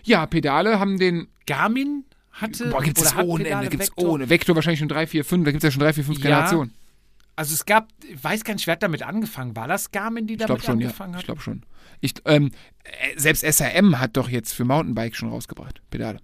Ja, 0.04 0.26
Pedale 0.26 0.80
haben 0.80 0.98
den. 1.00 1.28
Garmin 1.48 2.06
hatte. 2.32 2.70
Boah, 2.70 2.82
gibt 2.82 3.00
oder 3.00 3.26
ohne 3.26 3.48
Ende, 3.48 3.68
gibt's 3.70 3.88
Vector. 3.88 4.10
ohne. 4.10 4.30
Vector 4.30 4.56
wahrscheinlich 4.56 4.80
schon 4.80 4.88
3, 4.88 5.08
4, 5.08 5.26
5, 5.26 5.44
da 5.46 5.52
gibt 5.52 5.64
es 5.64 5.68
ja 5.68 5.72
schon 5.72 5.82
3, 5.82 5.94
4, 5.94 6.04
5 6.06 6.18
Ja. 6.20 6.24
Generationen. 6.24 6.74
Also 7.36 7.54
es 7.54 7.66
gab, 7.66 7.88
ich 8.08 8.24
weiß 8.24 8.44
gar 8.44 8.54
nicht, 8.54 8.68
wer 8.68 8.74
hat 8.74 8.84
damit 8.84 9.02
angefangen. 9.04 9.56
War 9.56 9.68
das 9.68 9.92
Garmin, 9.92 10.28
die 10.28 10.34
Ich 10.36 10.40
damit 10.40 10.64
schon, 10.64 10.80
ja. 10.80 10.88
angefangen 10.88 11.14
Ich 11.14 11.20
hat? 11.20 11.26
glaube 11.26 11.42
schon. 11.42 11.64
Ich, 12.00 12.14
ähm, 12.26 12.52
äh, 12.84 13.20
selbst 13.20 13.44
SRM 13.44 14.00
hat 14.00 14.18
doch 14.18 14.30
jetzt 14.30 14.54
für 14.54 14.66
Mountainbike 14.66 15.16
schon 15.16 15.30
rausgebracht, 15.30 15.82
Pedale. 15.90 16.20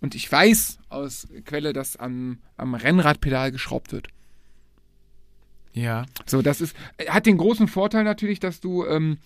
Und 0.00 0.14
ich 0.14 0.30
weiß 0.32 0.78
aus 0.88 1.28
Quelle, 1.44 1.72
dass 1.74 1.96
am, 1.96 2.38
am 2.56 2.74
Rennradpedal 2.74 3.52
geschraubt 3.52 3.92
wird. 3.92 4.08
Ja. 5.72 6.06
So, 6.26 6.42
das 6.42 6.60
ist, 6.60 6.74
äh, 6.96 7.06
hat 7.10 7.26
den 7.26 7.36
großen 7.38 7.68
Vorteil 7.68 8.04
natürlich, 8.04 8.40
dass 8.40 8.60
du, 8.60 8.84
ähm, 8.86 9.18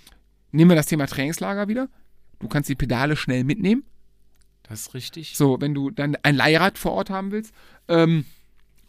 nehmen 0.53 0.71
wir 0.71 0.77
das 0.77 0.87
Thema 0.87 1.07
Trainingslager 1.07 1.69
wieder. 1.69 1.89
Du 2.45 2.49
kannst 2.49 2.69
die 2.69 2.75
Pedale 2.75 3.17
schnell 3.17 3.43
mitnehmen. 3.43 3.85
Das 4.65 4.83
ist 4.83 4.95
richtig. 4.95 5.35
So, 5.35 5.63
wenn 5.63 5.73
du 5.73 5.91
dann 5.91 6.15
ein 6.23 6.37
Leihrad 6.37 6.77
vor 6.77 6.93
Ort 6.93 7.09
haben 7.09 7.31
willst. 7.31 7.55
Ähm, 7.89 8.27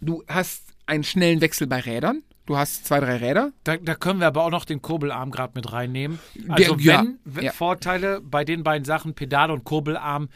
du 0.02 0.26
hast 0.28 0.74
einen 0.86 1.06
schnellen 1.06 1.40
Wechsel 1.40 1.66
bei 1.66 1.80
Rädern. 1.80 2.22
Du 2.48 2.58
hast 2.58 2.86
zwei, 2.86 3.00
drei 3.00 3.16
Räder. 3.16 3.54
Da, 3.64 3.78
da 3.78 3.96
können 3.96 4.20
wir 4.20 4.28
aber 4.28 4.44
auch 4.44 4.50
noch 4.50 4.66
den 4.66 4.82
Kurbelarm 4.82 5.32
gerade 5.32 5.54
mit 5.56 5.72
reinnehmen. 5.72 6.20
Also 6.50 6.76
ja, 6.76 7.00
wenn, 7.00 7.20
wenn 7.24 7.46
ja. 7.46 7.54
Vorteile 7.54 8.20
bei 8.20 8.44
den 8.44 8.64
beiden 8.64 8.84
Sachen, 8.84 9.14
Pedal 9.14 9.50
und 9.50 9.64
Kurbelarm, 9.64 10.28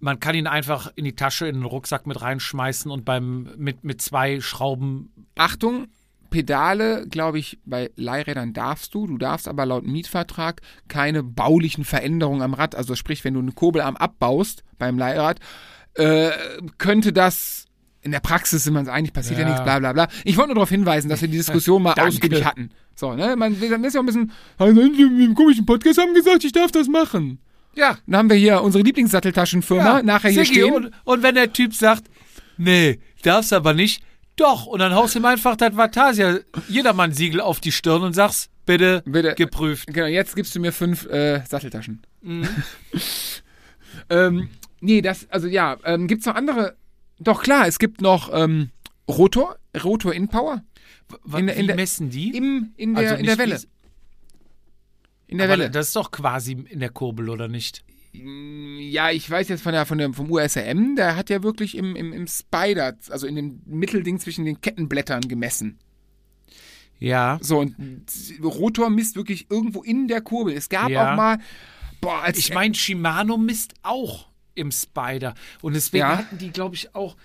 man 0.00 0.18
kann 0.18 0.34
ihn 0.34 0.48
einfach 0.48 0.90
in 0.96 1.04
die 1.04 1.14
Tasche, 1.14 1.46
in 1.46 1.54
den 1.54 1.64
Rucksack 1.64 2.08
mit 2.08 2.20
reinschmeißen 2.20 2.90
und 2.90 3.04
beim 3.04 3.50
mit, 3.56 3.84
mit 3.84 4.02
zwei 4.02 4.40
Schrauben. 4.40 5.12
Achtung, 5.36 5.86
Pedale, 6.30 7.06
glaube 7.08 7.38
ich, 7.38 7.58
bei 7.64 7.90
Leihrädern 7.96 8.52
darfst 8.52 8.94
du. 8.94 9.06
Du 9.06 9.18
darfst 9.18 9.48
aber 9.48 9.66
laut 9.66 9.86
Mietvertrag 9.86 10.60
keine 10.88 11.22
baulichen 11.22 11.84
Veränderungen 11.84 12.42
am 12.42 12.54
Rad. 12.54 12.74
Also 12.74 12.94
sprich, 12.94 13.24
wenn 13.24 13.34
du 13.34 13.40
einen 13.40 13.54
Kurbelarm 13.54 13.96
abbaust 13.96 14.64
beim 14.78 14.98
Leihrad, 14.98 15.40
äh, 15.94 16.30
könnte 16.78 17.12
das 17.12 17.66
in 18.02 18.12
der 18.12 18.20
Praxis 18.20 18.64
sind 18.64 18.74
wir 18.74 18.80
uns 18.80 18.88
einig, 18.88 19.12
passiert 19.12 19.38
ja, 19.38 19.44
Ja. 19.44 19.50
nichts, 19.50 19.64
bla 19.64 19.78
bla 19.80 19.92
bla. 19.92 20.08
Ich 20.24 20.36
wollte 20.36 20.48
nur 20.48 20.54
darauf 20.56 20.70
hinweisen, 20.70 21.08
dass 21.08 21.20
wir 21.20 21.28
die 21.28 21.36
Diskussion 21.36 21.82
mal 21.82 21.94
Danke. 21.94 22.08
ausgiebig 22.14 22.44
hatten. 22.44 22.70
So, 22.94 23.14
ne? 23.14 23.36
Man, 23.36 23.54
ist 23.54 23.94
ja 23.94 24.00
ein 24.00 24.06
bisschen, 24.06 24.32
also, 24.56 24.80
im 24.80 25.34
komischen 25.34 25.66
Podcast 25.66 25.98
haben 25.98 26.14
gesagt, 26.14 26.44
ich 26.44 26.52
darf 26.52 26.70
das 26.70 26.88
machen. 26.88 27.38
Ja, 27.74 27.98
dann 28.06 28.16
haben 28.16 28.30
wir 28.30 28.36
hier 28.36 28.62
unsere 28.62 28.82
Lieblingssatteltaschenfirma 28.84 30.02
nachher 30.02 30.30
hier 30.30 30.44
Siggi, 30.44 30.60
stehen. 30.60 30.74
Und, 30.74 30.92
und 31.04 31.22
wenn 31.22 31.34
der 31.34 31.52
Typ 31.52 31.74
sagt, 31.74 32.04
nee, 32.56 32.98
darfst 33.22 33.52
aber 33.52 33.74
nicht, 33.74 34.02
doch, 34.40 34.66
und 34.66 34.78
dann 34.80 34.94
haust 34.94 35.14
du 35.14 35.18
ihm 35.20 35.24
einfach 35.24 35.56
das 35.56 35.76
Vatasia 35.76 36.38
Jedermann-Siegel 36.68 37.40
auf 37.40 37.60
die 37.60 37.72
Stirn 37.72 38.02
und 38.02 38.12
sagst, 38.14 38.50
bitte, 38.66 39.02
Bitte. 39.06 39.34
geprüft. 39.34 39.86
Genau, 39.92 40.06
jetzt 40.06 40.34
gibst 40.36 40.54
du 40.54 40.60
mir 40.60 40.72
fünf 40.72 41.06
äh, 41.06 41.42
Satteltaschen. 41.46 42.02
ähm, 44.10 44.48
nee, 44.80 45.00
das, 45.02 45.28
also 45.30 45.46
ja, 45.48 45.76
ähm, 45.84 46.06
gibt's 46.06 46.26
noch 46.26 46.34
andere? 46.34 46.76
Doch 47.18 47.42
klar, 47.42 47.66
es 47.66 47.78
gibt 47.78 48.00
noch 48.00 48.30
ähm, 48.32 48.70
Rotor, 49.08 49.56
Rotor 49.82 50.12
in 50.14 50.28
Power. 50.28 50.62
W- 51.24 51.38
In 51.38 51.46
der- 51.46 51.56
in 51.56 51.62
Wie 51.62 51.66
der- 51.68 51.76
messen 51.76 52.10
die? 52.10 52.36
Im, 52.36 52.72
in 52.76 52.94
der, 52.94 53.04
Also 53.10 53.14
in 53.20 53.26
der 53.26 53.38
Welle. 53.38 53.60
In 55.26 55.38
der 55.38 55.46
aber 55.48 55.58
Welle. 55.58 55.70
Das 55.70 55.88
ist 55.88 55.96
doch 55.96 56.10
quasi 56.10 56.52
in 56.52 56.80
der 56.80 56.90
Kurbel, 56.90 57.28
oder 57.30 57.48
nicht? 57.48 57.84
Ja, 58.12 59.10
ich 59.10 59.28
weiß 59.30 59.48
jetzt 59.48 59.62
von 59.62 59.72
der, 59.72 59.86
von 59.86 59.98
der, 59.98 60.12
vom 60.12 60.30
USRM, 60.30 60.96
der 60.96 61.14
hat 61.16 61.30
ja 61.30 61.42
wirklich 61.42 61.76
im, 61.76 61.94
im, 61.94 62.12
im 62.12 62.26
Spider, 62.26 62.96
also 63.10 63.26
in 63.26 63.36
dem 63.36 63.60
Mittelding 63.66 64.18
zwischen 64.18 64.44
den 64.44 64.60
Kettenblättern 64.60 65.22
gemessen. 65.22 65.78
Ja. 66.98 67.38
So, 67.40 67.60
und 67.60 67.76
Rotor 68.42 68.90
misst 68.90 69.16
wirklich 69.16 69.46
irgendwo 69.50 69.82
in 69.82 70.08
der 70.08 70.20
Kurbel. 70.20 70.54
Es 70.54 70.68
gab 70.68 70.88
Ja. 70.90 71.12
auch 71.12 71.16
mal, 71.16 71.38
boah, 72.00 72.22
als 72.22 72.38
Ich 72.38 72.52
meine, 72.52 72.74
Shimano 72.74 73.36
misst 73.36 73.74
auch 73.82 74.28
im 74.54 74.72
Spider. 74.72 75.34
Und 75.62 75.74
deswegen 75.74 76.00
Ja. 76.00 76.18
hatten 76.18 76.38
die, 76.38 76.50
glaube 76.50 76.74
ich, 76.74 76.94
auch 76.94 77.16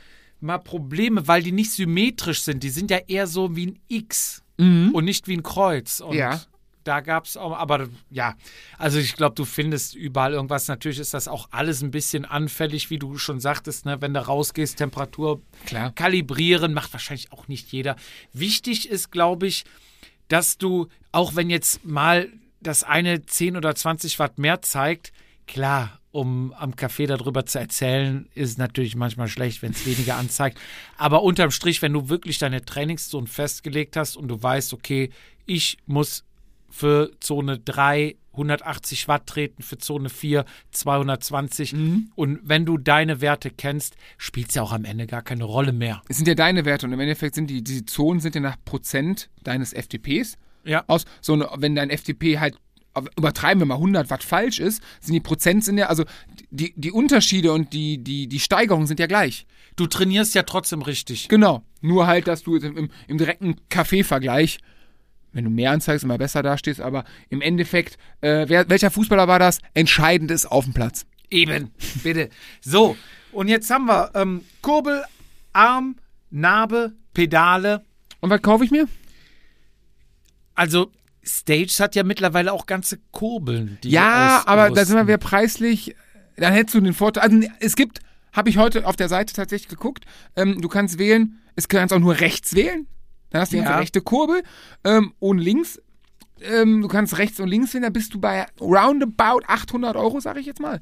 mal 0.42 0.60
Probleme, 0.60 1.28
weil 1.28 1.42
die 1.42 1.52
nicht 1.54 1.72
symmetrisch 1.72 2.42
sind. 2.42 2.62
Die 2.62 2.70
sind 2.70 2.92
ja 2.92 2.98
eher 3.08 3.26
so 3.28 3.56
wie 3.56 3.68
ein 3.68 3.80
X 3.88 4.44
und 4.58 5.04
nicht 5.06 5.28
wie 5.28 5.34
ein 5.36 5.44
Kreuz. 5.44 6.00
Und 6.02 6.12
Mhm. 6.14 6.20
Ja. 6.20 6.42
Da 6.84 7.02
gab 7.02 7.26
es 7.26 7.38
auch, 7.38 7.58
aber 7.58 7.88
ja, 8.10 8.36
also 8.78 9.00
ich 9.00 9.16
glaube, 9.16 9.36
du 9.36 9.46
findest 9.46 9.96
überall 9.96 10.34
irgendwas. 10.34 10.68
Natürlich 10.68 11.00
ist 11.00 11.14
das 11.14 11.28
auch 11.28 11.48
alles 11.52 11.82
ein 11.82 11.92
bisschen 11.92 12.26
anfällig, 12.26 12.90
wie 12.90 13.00
du 13.00 13.18
schon 13.18 13.40
sagtest, 13.40 13.86
ne? 13.86 14.02
wenn 14.02 14.14
du 14.14 14.26
rausgehst, 14.26 14.78
Temperatur 14.78 15.42
Klar. 15.66 15.92
kalibrieren, 15.94 16.74
macht 16.74 16.94
wahrscheinlich 16.94 17.32
auch 17.32 17.48
nicht 17.48 17.72
jeder. 17.72 17.96
Wichtig 18.34 18.90
ist, 18.90 19.12
glaube 19.12 19.48
ich, 19.48 19.64
dass 20.28 20.58
du, 20.58 20.88
auch 21.12 21.36
wenn 21.36 21.50
jetzt 21.50 21.86
mal 21.86 22.30
das 22.60 22.84
eine 22.84 23.26
10 23.26 23.58
oder 23.58 23.76
20 23.76 24.20
Watt 24.20 24.40
mehr 24.40 24.62
zeigt, 24.62 25.12
klar, 25.48 26.00
um 26.12 26.54
am 26.54 26.76
Café 26.76 27.08
darüber 27.08 27.46
zu 27.46 27.60
erzählen, 27.60 28.30
ist 28.36 28.52
es 28.52 28.58
natürlich 28.58 28.96
manchmal 28.96 29.28
schlecht, 29.28 29.62
wenn 29.64 29.72
es 29.72 29.86
weniger 29.86 30.16
anzeigt. 30.16 30.60
Aber 30.96 31.24
unterm 31.24 31.50
Strich, 31.50 31.82
wenn 31.82 31.92
du 31.92 32.08
wirklich 32.08 32.38
deine 32.38 32.64
Trainingszone 32.64 33.26
festgelegt 33.26 33.96
hast 33.98 34.16
und 34.16 34.28
du 34.28 34.42
weißt, 34.42 34.74
okay, 34.74 35.10
ich 35.46 35.78
muss 35.88 36.24
für 36.76 37.12
Zone 37.20 37.60
3 37.60 38.16
180 38.32 39.08
Watt 39.08 39.28
treten, 39.28 39.62
für 39.62 39.78
Zone 39.78 40.10
4 40.10 40.44
220. 40.72 41.76
Und 42.16 42.40
wenn 42.44 42.66
du 42.66 42.78
deine 42.80 43.22
Werte 43.22 43.52
kennst, 43.52 43.96
spielt 44.18 44.50
es 44.50 44.56
ja 44.56 44.64
auch 44.64 44.72
am 44.72 44.84
Ende 44.86 45.06
gar 45.06 45.22
keine 45.22 45.44
Rolle 45.44 45.72
mehr. 45.72 46.02
es 46.10 46.18
sind 46.18 46.28
ja 46.28 46.34
deine 46.34 46.66
Werte 46.66 46.88
und 46.88 46.94
im 46.94 47.00
Endeffekt 47.00 47.36
sind 47.36 47.48
die, 47.50 47.64
die 47.64 47.86
Zonen 47.86 48.20
sind 48.20 48.34
ja 48.34 48.42
nach 48.42 48.58
Prozent 48.66 49.30
deines 49.44 49.72
FTPs 49.74 50.38
Ja. 50.66 50.84
aus. 50.88 51.06
So, 51.22 51.34
eine- 51.34 51.50
wenn 51.58 51.76
dein 51.76 51.92
FTP 51.92 52.40
halt, 52.40 52.58
übertreiben 53.18 53.60
wir 53.62 53.66
mal 53.68 53.78
100 53.78 54.10
Watt 54.10 54.24
falsch 54.24 54.60
ist, 54.60 54.82
sind 55.00 55.14
die 55.14 55.20
Prozent 55.20 55.64
sind 55.64 55.78
ja, 55.78 55.88
also 55.88 56.04
die, 56.50 56.74
die 56.76 56.92
Unterschiede 56.92 57.52
und 57.52 57.74
die, 57.74 58.00
die, 58.04 58.28
die 58.28 58.40
Steigerungen 58.40 58.88
sind 58.88 59.00
ja 59.00 59.08
gleich. 59.08 59.46
Du 59.76 59.86
trainierst 59.88 60.34
ja 60.36 60.42
trotzdem 60.44 60.82
richtig. 60.82 61.28
Genau. 61.30 61.64
Nur 61.82 62.08
halt, 62.08 62.28
dass 62.28 62.42
du 62.44 62.56
im, 62.56 62.90
im 63.08 63.18
direkten 63.18 63.56
Kaffee-Vergleich, 63.70 64.60
wenn 65.34 65.44
du 65.44 65.50
mehr 65.50 65.72
anzeigst, 65.72 66.04
immer 66.04 66.18
besser 66.18 66.44
dastehst, 66.44 66.80
aber 66.80 67.04
im 67.30 67.42
Endeffekt, 67.42 67.98
äh, 68.22 68.46
wer, 68.48 68.70
welcher 68.70 68.92
Fußballer 68.92 69.28
war 69.28 69.40
das? 69.40 69.60
Entscheidend 69.74 70.32
ist 70.32 70.46
auf 70.46 70.64
dem 70.64 70.74
Platz. 70.74 71.06
Eben, 71.30 71.72
bitte. 72.04 72.30
So, 72.62 72.96
und 73.32 73.48
jetzt 73.48 73.70
haben 73.70 73.86
wir 73.86 74.12
ähm, 74.14 74.42
Kurbel, 74.62 75.04
Arm, 75.52 75.96
Narbe, 76.30 76.94
Pedale. 77.14 77.84
Und 78.22 78.30
was 78.30 78.42
kaufe 78.42 78.64
ich 78.64 78.72
mir? 78.72 78.88
Also 80.56 80.92
Stage 81.26 81.76
hat 81.80 81.96
ja 81.96 82.04
mittlerweile 82.04 82.54
auch 82.54 82.66
ganze 82.66 83.00
Kurbeln. 83.12 83.80
Die 83.84 83.90
Ja, 83.90 84.44
aber 84.46 84.70
da 84.70 84.86
sind 84.86 84.96
wir 84.96 85.08
wieder 85.08 85.18
preislich, 85.18 85.96
dann 86.38 86.54
hättest 86.54 86.76
du 86.76 86.82
den 86.82 86.94
Vorteil. 86.94 87.24
Also 87.24 87.48
es 87.60 87.76
gibt, 87.76 88.00
habe 88.32 88.50
ich 88.50 88.58
heute 88.58 88.86
auf 88.86 88.96
der 88.96 89.10
Seite 89.10 89.34
tatsächlich 89.34 89.70
geguckt, 89.70 90.06
ähm, 90.36 90.62
du 90.62 90.68
kannst 90.68 91.00
wählen, 91.00 91.40
es 91.56 91.68
kannst 91.68 91.94
auch 91.94 92.00
nur 92.00 92.20
rechts 92.20 92.56
wählen. 92.56 92.88
Dann 93.34 93.42
hast 93.42 93.52
du 93.52 93.58
die 93.58 93.64
Ja. 93.64 93.70
ganze 93.70 93.82
rechte 93.82 94.02
Kurbel 94.02 94.44
ähm, 94.86 95.14
und 95.20 95.40
links. 95.40 95.82
Ähm, 96.42 96.82
du 96.82 96.88
kannst 96.88 97.18
rechts 97.18 97.40
und 97.40 97.48
links 97.50 97.74
wählen, 97.74 97.84
da 97.84 97.90
bist 97.90 98.14
du 98.14 98.20
bei 98.20 98.46
roundabout 98.62 99.42
800 99.48 99.96
Euro, 99.98 100.20
sage 100.20 100.40
ich 100.40 100.46
jetzt 100.46 100.60
mal. 100.62 100.82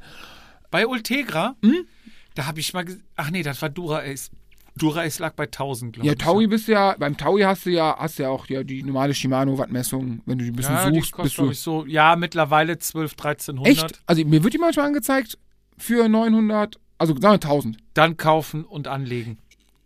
Bei 0.70 0.86
Ultegra, 0.88 1.56
Hm? 1.64 1.88
da 2.36 2.46
habe 2.48 2.60
ich 2.60 2.74
mal 2.74 2.86
Ach 3.16 3.32
nee, 3.32 3.42
das 3.44 3.62
war 3.62 3.70
Dura 3.70 4.00
Ace. 4.02 4.30
Dura 4.78 5.02
Ace 5.02 5.20
lag 5.20 5.34
bei 5.34 5.44
1000, 5.48 5.94
glaube 5.94 6.08
Ja, 6.08 6.14
ich. 6.14 6.20
Taui 6.20 6.48
bist 6.48 6.68
du 6.68 6.72
ja, 6.72 6.96
beim 6.98 7.18
Taui 7.18 7.42
hast 7.42 7.66
du 7.66 7.70
ja, 7.72 7.96
hast 8.00 8.18
ja 8.20 8.30
auch 8.30 8.48
ja, 8.48 8.64
die 8.64 8.82
normale 8.84 9.14
Shimano-Wattmessung, 9.14 10.22
wenn 10.26 10.38
du 10.38 10.46
die 10.46 10.52
ein 10.52 10.56
bisschen 10.56 10.74
Ja, 10.76 10.90
die 10.90 11.00
suchst, 11.00 11.12
kostet, 11.12 11.24
bist 11.38 11.38
du. 11.48 11.52
ich, 11.52 11.60
so, 11.60 11.86
ja, 11.86 12.16
mittlerweile 12.16 12.78
12, 12.80 13.12
1300. 13.14 13.68
Echt? 13.92 14.02
Also 14.06 14.24
mir 14.26 14.44
wird 14.44 14.54
die 14.54 14.58
manchmal 14.58 14.88
angezeigt 14.88 15.38
für 15.78 16.08
900, 16.08 16.80
also 16.98 17.14
sagen 17.14 17.24
wir 17.24 17.50
1000. 17.50 17.78
Dann 17.94 18.16
kaufen 18.18 18.64
und 18.64 18.88
anlegen. 18.88 19.38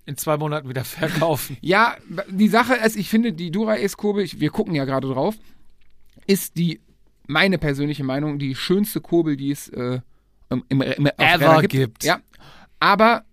In 0.05 0.17
zwei 0.17 0.37
Monaten 0.37 0.69
wieder 0.69 0.83
verkaufen. 0.85 1.57
Ja, 1.61 1.95
die 2.29 2.47
Sache 2.47 2.75
ist, 2.75 2.95
ich 2.95 3.09
finde, 3.09 3.33
die 3.33 3.51
Dura 3.51 3.73
Ace 3.73 3.97
Kurbel, 3.97 4.23
ich, 4.23 4.39
wir 4.39 4.49
gucken 4.49 4.75
ja 4.75 4.85
gerade 4.85 5.07
drauf, 5.07 5.35
ist 6.27 6.57
die, 6.57 6.81
meine 7.27 7.57
persönliche 7.57 8.03
Meinung, 8.03 8.39
die 8.39 8.55
schönste 8.55 9.01
Kurbel, 9.01 9.35
die 9.37 9.51
es 9.51 9.69
äh, 9.69 9.99
im, 10.49 10.63
im, 10.69 10.81
im, 10.81 11.07
Ever 11.07 11.19
Rädern 11.19 11.67
gibt. 11.67 12.03
Ja, 12.03 12.19
aber 12.79 13.25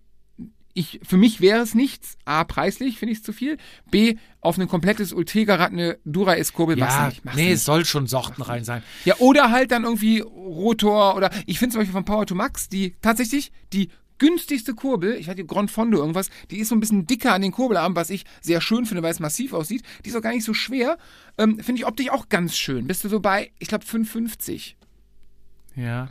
ich, 0.73 0.99
für 1.03 1.17
mich 1.17 1.39
wäre 1.39 1.61
es 1.61 1.75
nichts. 1.75 2.17
A, 2.25 2.43
preislich 2.43 2.97
finde 2.97 3.11
ich 3.11 3.19
es 3.19 3.23
zu 3.23 3.31
viel. 3.31 3.57
B, 3.91 4.15
auf 4.41 4.57
ein 4.57 4.67
komplettes 4.67 5.13
Ultegra-Rad 5.13 5.71
eine 5.71 5.99
Dura 6.03 6.33
Ace 6.33 6.53
Kurbel 6.53 6.75
machst 6.75 6.97
du 6.97 7.01
ja, 7.01 7.07
nicht. 7.09 7.35
nee, 7.35 7.51
es 7.51 7.65
soll 7.65 7.85
schon 7.85 8.07
Sorten 8.07 8.41
rein 8.41 8.63
sein. 8.63 8.81
Ja, 9.05 9.15
oder 9.19 9.51
halt 9.51 9.71
dann 9.71 9.83
irgendwie 9.83 10.19
Rotor 10.21 11.15
oder 11.15 11.29
ich 11.45 11.59
finde 11.59 11.73
zum 11.73 11.81
Beispiel 11.81 11.93
von 11.93 12.05
Power 12.05 12.25
to 12.25 12.35
Max, 12.35 12.69
die 12.69 12.95
tatsächlich 13.01 13.51
die 13.71 13.89
günstigste 14.19 14.73
Kurbel, 14.75 15.15
ich 15.15 15.27
hatte 15.27 15.41
die 15.43 15.47
Grand 15.47 15.71
Fondo 15.71 15.97
irgendwas, 15.97 16.29
die 16.51 16.57
ist 16.59 16.69
so 16.69 16.75
ein 16.75 16.79
bisschen 16.79 17.05
dicker 17.07 17.33
an 17.33 17.41
den 17.41 17.51
Kurbelarm, 17.51 17.95
was 17.95 18.09
ich 18.09 18.23
sehr 18.41 18.61
schön 18.61 18.85
finde, 18.85 19.03
weil 19.03 19.11
es 19.11 19.19
massiv 19.19 19.53
aussieht. 19.53 19.83
Die 20.05 20.09
ist 20.09 20.15
auch 20.15 20.21
gar 20.21 20.33
nicht 20.33 20.43
so 20.45 20.53
schwer. 20.53 20.97
Ähm, 21.37 21.59
finde 21.59 21.79
ich 21.81 21.85
optisch 21.87 22.09
auch 22.09 22.29
ganz 22.29 22.55
schön. 22.55 22.87
Bist 22.87 23.03
du 23.03 23.09
so 23.09 23.19
bei, 23.19 23.51
ich 23.59 23.67
glaube, 23.67 23.85
5,50. 23.85 24.73
Ja. 25.75 26.09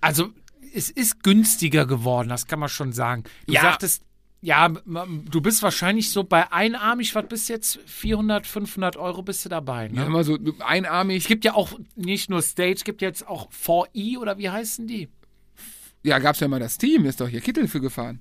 Also, 0.00 0.30
es 0.74 0.90
ist 0.90 1.22
günstiger 1.22 1.86
geworden, 1.86 2.28
das 2.28 2.46
kann 2.46 2.58
man 2.58 2.68
schon 2.68 2.92
sagen. 2.92 3.24
Du 3.46 3.54
Ja. 3.54 3.62
sagtest, 3.62 4.02
ja, 4.40 4.68
du 4.68 5.40
bist 5.40 5.62
wahrscheinlich 5.64 6.10
so 6.12 6.22
bei 6.22 6.52
einarmig, 6.52 7.12
was 7.16 7.26
bist 7.26 7.48
jetzt? 7.48 7.80
400, 7.86 8.46
500 8.46 8.96
Euro 8.96 9.22
bist 9.22 9.44
du 9.44 9.48
dabei, 9.48 9.88
ne? 9.88 9.96
Ja, 9.96 10.06
immer 10.06 10.22
so 10.22 10.38
einarmig. 10.60 11.22
Es 11.22 11.26
gibt 11.26 11.44
ja 11.44 11.54
auch 11.54 11.72
nicht 11.96 12.30
nur 12.30 12.40
Stage, 12.42 12.74
es 12.74 12.84
gibt 12.84 13.02
jetzt 13.02 13.26
auch 13.26 13.50
4i 13.50 14.18
oder 14.18 14.38
wie 14.38 14.48
heißen 14.50 14.86
die? 14.86 15.08
Ja, 16.02 16.18
gab's 16.18 16.40
ja 16.40 16.48
mal 16.48 16.60
das 16.60 16.78
Team, 16.78 17.04
ist 17.04 17.20
doch 17.20 17.28
hier 17.28 17.40
Kittel 17.40 17.68
für 17.68 17.80
gefahren. 17.80 18.20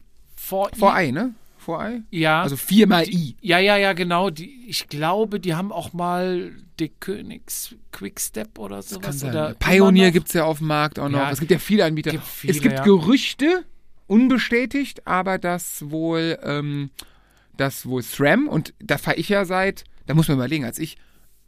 4i? 0.50 0.76
4i, 0.76 1.12
ne? 1.12 1.36
4i? 1.66 2.04
Ja. 2.12 2.42
Also 2.42 2.56
viermal 2.56 3.08
I. 3.10 3.36
ja, 3.42 3.60
ja, 3.60 3.78
ja, 3.78 3.94
genau. 3.94 4.30
Die, 4.30 4.66
ich 4.68 4.88
glaube, 4.88 5.40
die 5.40 5.56
haben 5.56 5.72
auch 5.72 5.94
mal 5.94 6.52
De 6.80 6.90
Königs 7.00 7.76
Quickstep 7.92 8.58
oder 8.60 8.82
sowas. 8.82 9.02
Kann 9.02 9.14
sein. 9.14 9.30
Oder 9.32 9.54
Pioneer 9.56 10.12
gibt's 10.12 10.34
ja 10.34 10.46
auf 10.46 10.60
dem 10.60 10.68
Markt 10.68 11.00
auch 11.00 11.10
noch. 11.10 11.20
Ja, 11.20 11.32
es 11.32 11.40
gibt 11.40 11.52
ja 11.52 11.60
viele 11.60 11.86
Anbieter. 11.86 12.12
gibt 12.12 12.24
viele, 12.24 12.54
es 12.54 12.62
gibt 12.62 12.76
ja. 12.76 12.84
Gerüchte, 12.84 13.66
unbestätigt, 14.08 15.06
aber 15.06 15.38
das 15.38 15.90
wohl, 15.90 16.40
ähm, 16.44 16.92
das 17.58 17.86
wohl 17.86 18.02
SRAM 18.02 18.48
und 18.48 18.74
da 18.80 18.98
fahre 18.98 19.18
ich 19.18 19.30
ja 19.30 19.46
seit, 19.46 19.84
da 20.06 20.14
muss 20.14 20.28
man 20.28 20.38
überlegen, 20.38 20.66
als 20.66 20.80
ich 20.80 20.98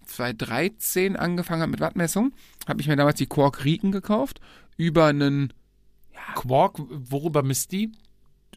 2013 0.06 1.16
angefangen 1.16 1.62
habe 1.62 1.72
mit 1.72 1.80
Wattmessung, 1.80 2.34
habe 2.68 2.82
ich 2.82 2.88
mir 2.88 2.96
damals 2.96 3.18
die 3.18 3.28
Quark 3.28 3.64
Riken 3.64 3.92
gekauft 3.92 4.42
über 4.76 5.06
einen, 5.06 5.54
Quark, 6.36 6.78
worüber 6.78 7.44
misst 7.44 7.72
die? 7.72 7.92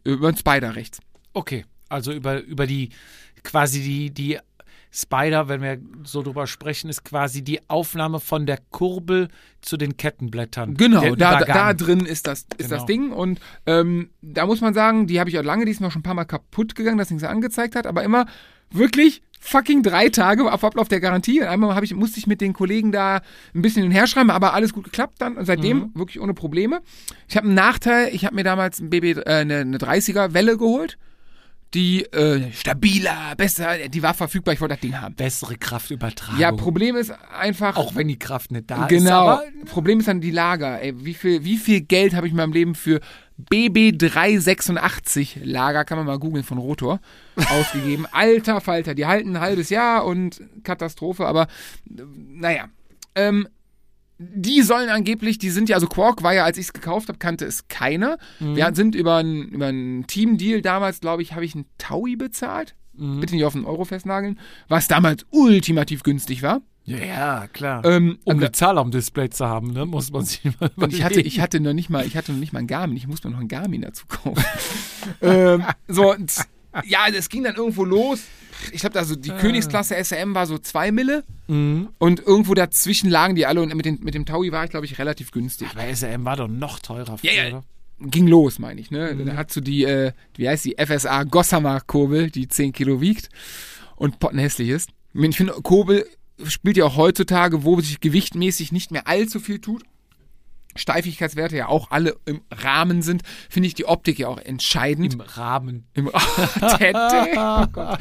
über 0.05 0.29
einen 0.29 0.37
Spider 0.37 0.75
rechts. 0.77 1.01
Okay, 1.33 1.65
also 1.89 2.13
über, 2.13 2.41
über 2.43 2.67
die 2.67 2.91
quasi 3.43 3.81
die, 3.81 4.11
die 4.11 4.39
Spider, 4.95 5.49
wenn 5.49 5.63
wir 5.63 5.79
so 6.05 6.23
drüber 6.23 6.47
sprechen, 6.47 6.91
ist 6.91 7.03
quasi 7.05 7.43
die 7.43 7.61
Aufnahme 7.69 8.21
von 8.21 8.45
der 8.45 8.59
Kurbel 8.71 9.29
zu 9.63 9.77
den 9.79 9.97
Kettenblättern. 9.97 10.75
Genau, 10.75 11.15
da, 11.15 11.41
da 11.41 11.73
drin 11.73 12.01
ist 12.01 12.27
das, 12.27 12.41
ist 12.41 12.69
Genau. 12.69 12.71
das 12.77 12.85
Ding. 12.87 13.11
Und 13.11 13.41
ähm, 13.67 14.11
da 14.21 14.45
muss 14.47 14.61
man 14.61 14.75
sagen, 14.75 15.07
die 15.07 15.19
habe 15.19 15.31
ich 15.31 15.39
auch 15.39 15.45
lange, 15.45 15.65
die 15.65 15.71
ist 15.71 15.81
mir 15.81 15.91
schon 15.91 16.01
ein 16.01 16.05
paar 16.05 16.15
Mal 16.15 16.25
kaputt 16.27 16.75
gegangen, 16.75 16.99
dass 16.99 17.11
nichts 17.11 17.25
angezeigt 17.25 17.75
hat, 17.75 17.87
aber 17.87 18.03
immer 18.03 18.27
wirklich 18.71 19.23
fucking 19.41 19.83
drei 19.83 20.09
Tage 20.09 20.51
auf 20.53 20.63
Ablauf 20.63 20.89
der 20.89 21.01
Garantie. 21.01 21.41
Und 21.41 21.47
einmal 21.49 21.83
ich, 21.83 21.95
musste 21.95 22.19
ich 22.19 22.27
mit 22.27 22.41
den 22.41 22.53
Kollegen 22.53 22.93
da 22.93 23.23
ein 23.55 23.63
bisschen 23.63 23.83
hinherschreiben, 23.83 24.31
aber 24.31 24.55
alles 24.55 24.73
gut 24.73 24.85
geklappt 24.85 25.21
dann. 25.21 25.37
Und 25.37 25.47
seitdem 25.47 25.79
Mhm. 25.79 25.91
wirklich 25.95 26.21
ohne 26.21 26.35
Probleme. 26.35 26.81
Ich 27.29 27.37
habe 27.37 27.47
einen 27.47 27.55
Nachteil, 27.57 28.15
ich 28.15 28.25
habe 28.25 28.35
mir 28.35 28.45
damals 28.45 28.79
ein 28.79 28.91
BB, 28.91 29.05
äh, 29.19 29.25
eine, 29.25 29.57
eine 29.59 29.79
30er 29.79 30.33
Welle 30.35 30.57
geholt. 30.59 30.97
Die 31.75 32.05
äh, 32.13 32.53
stabiler, 32.53 33.35
besser, 33.37 33.89
die 33.89 34.03
war 34.03 34.13
verfügbar, 34.13 34.53
ich 34.53 34.61
wollte 34.61 34.75
das 34.75 34.81
Ding 34.81 35.01
haben. 35.01 35.15
Bessere 35.15 35.57
Kraftübertragung. 35.57 36.39
Ja, 36.39 36.53
Problem 36.53 36.97
ist 36.97 37.13
einfach. 37.33 37.77
Auch 37.77 37.95
wenn 37.95 38.09
die 38.09 38.19
Kraft 38.19 38.51
nicht 38.51 38.71
da 38.71 38.85
ist. 38.85 38.89
Genau. 38.91 39.41
Problem 39.65 40.01
ist 40.01 40.09
dann 40.09 40.21
die 40.21 40.31
Lager. 40.31 40.83
Ey, 40.83 41.05
wie 41.05 41.15
viel, 41.15 41.45
wie 41.45 41.57
viel 41.57 41.81
Geld 41.81 42.15
habe 42.15 42.27
ich 42.27 42.33
in 42.33 42.37
meinem 42.37 42.53
Leben 42.53 42.75
für 42.75 43.01
BB386 43.51 45.45
Lager, 45.45 45.85
kann 45.85 45.99
man 45.99 46.07
mal 46.07 46.19
googeln 46.19 46.45
von 46.45 46.59
Rotor, 46.59 47.01
ausgegeben. 47.37 48.07
Alter 48.13 48.61
Falter, 48.61 48.95
die 48.95 49.07
halten 49.07 49.37
ein 49.37 49.41
halbes 49.41 49.71
Jahr 49.71 50.05
und 50.05 50.43
Katastrophe, 50.65 51.27
aber 51.27 51.45
äh, 51.89 52.03
naja. 52.35 52.67
Ähm, 53.15 53.49
die 54.35 54.63
sollen 54.63 54.89
angeblich, 54.89 55.39
die 55.39 55.51
sind 55.51 55.69
ja, 55.69 55.77
also 55.77 55.87
Quark 55.87 56.23
war 56.23 56.35
ja, 56.35 56.45
als 56.45 56.59
ich 56.59 56.67
es 56.67 56.73
gekauft 56.73 57.09
habe, 57.09 57.19
kannte 57.19 57.45
es 57.45 57.69
keiner. 57.69 58.19
Wir 58.39 58.75
sind 58.75 58.95
über 58.95 59.17
einen 59.17 59.49
über 59.49 59.67
einen 59.67 60.07
Team-Deal 60.07 60.63
damals, 60.63 61.01
glaube 61.01 61.23
ich, 61.23 61.33
habe 61.35 61.45
ich 61.45 61.55
einen 61.55 61.67
Taui 61.79 62.17
bezahlt. 62.17 62.75
Bitte 62.95 63.35
nicht 63.35 63.45
auf 63.45 63.55
den 63.55 63.65
Euro 63.65 63.85
festnageln. 63.85 64.39
Was 64.69 64.87
damals 64.87 65.25
ultimativ 65.31 66.03
günstig 66.03 66.43
war. 66.43 66.61
ja, 66.85 67.47
klar. 67.53 67.85
Ähm, 67.85 68.19
um 68.25 68.35
also- 68.35 68.45
eine 68.45 68.53
Zahl 68.53 68.79
am 68.79 68.91
Display 68.91 69.31
zu 69.31 69.47
haben, 69.47 69.73
ne, 69.73 69.87
muss 69.87 70.11
man 70.13 70.25
sich 70.25 70.45
mal 70.61 70.71
Und 70.77 70.93
ich 70.93 71.03
hatte, 71.03 71.21
ich 71.21 71.41
hatte 71.41 71.61
noch 71.61 71.73
nicht 71.73 71.89
mal, 71.91 72.07
ich 72.07 72.17
hatte 72.17 72.33
noch 72.33 72.39
nicht 72.39 72.53
mal 72.53 72.59
ein 72.59 72.67
Garmin, 72.67 72.97
ich 72.97 73.07
musste 73.07 73.29
mir 73.29 73.35
noch 73.35 73.41
ein 73.41 73.49
Garmin 73.49 73.83
dazu 73.83 74.05
kaufen. 74.07 74.45
ähm, 75.23 75.65
so, 75.89 76.15
ja, 76.85 77.07
es 77.09 77.29
ging 77.29 77.45
dann 77.45 77.55
irgendwo 77.55 77.85
los. 77.85 78.25
Ich 78.73 78.81
glaube, 78.81 78.99
also 78.99 79.17
die 79.17 79.31
Königsklasse 79.31 79.97
SM 80.03 80.35
war 80.35 80.47
so 80.47 80.59
zwei 80.59 80.93
Mille 80.93 81.25
Mhm. 81.49 81.89
und 81.99 82.21
irgendwo 82.21 82.55
dazwischen 82.55 83.11
lagen 83.11 83.35
die 83.35 83.47
alle 83.47 83.61
und 83.63 83.75
mit, 83.75 83.85
den, 83.85 83.99
mit 84.03 84.15
dem 84.15 84.25
Taui 84.25 84.53
war 84.53 84.65
ich, 84.65 84.71
glaube 84.71 84.87
ich, 84.87 84.99
relativ 84.99 85.33
günstig. 85.33 85.69
Aber 85.75 85.83
SM 85.85 86.25
war 86.25 86.37
doch 86.37 86.49
noch 86.49 86.79
teurer. 86.79 87.19
Ja, 87.23 87.33
ja. 87.33 87.49
oder? 87.49 87.65
Ging 88.01 88.27
los, 88.27 88.59
meine 88.59 88.81
ich, 88.81 88.91
ne? 88.91 89.15
Da 89.25 89.37
hat 89.37 89.53
so 89.53 89.61
die, 89.61 89.85
äh, 89.85 90.13
wie 90.37 90.49
heißt 90.49 90.65
die, 90.65 90.77
FSA 90.79 91.25
Gossamer 91.25 91.81
Kurbel, 91.81 92.31
die 92.31 92.49
10 92.49 92.73
Kilo 92.73 93.01
wiegt 93.01 93.29
und 93.97 94.19
pottenhässlich 94.19 94.71
ist. 94.71 94.91
Ich 95.15 95.37
finde, 95.37 95.53
Kurbel 95.63 96.07
spielt 96.45 96.77
ja 96.77 96.85
auch 96.85 96.97
heutzutage, 96.97 97.65
wo 97.65 97.81
sich 97.81 98.01
gewichtmäßig 98.01 98.73
nicht 98.73 98.91
mehr 98.91 99.07
allzu 99.07 99.39
viel 99.41 99.61
tut. 99.61 99.85
Steifigkeitswerte 100.77 101.57
ja 101.57 101.69
auch 101.69 101.91
alle 101.91 102.17
im 102.25 102.41
Rahmen 102.51 103.03
sind, 103.03 103.23
finde 103.51 103.67
ich 103.67 103.75
die 103.75 103.87
Optik 103.87 104.19
ja 104.19 104.29
auch 104.29 104.39
entscheidend. 104.39 105.15
Im 105.15 105.21
Rahmen. 105.21 105.87
Im, 105.95 106.11
Tete. 106.79 107.29
oh 107.75 107.97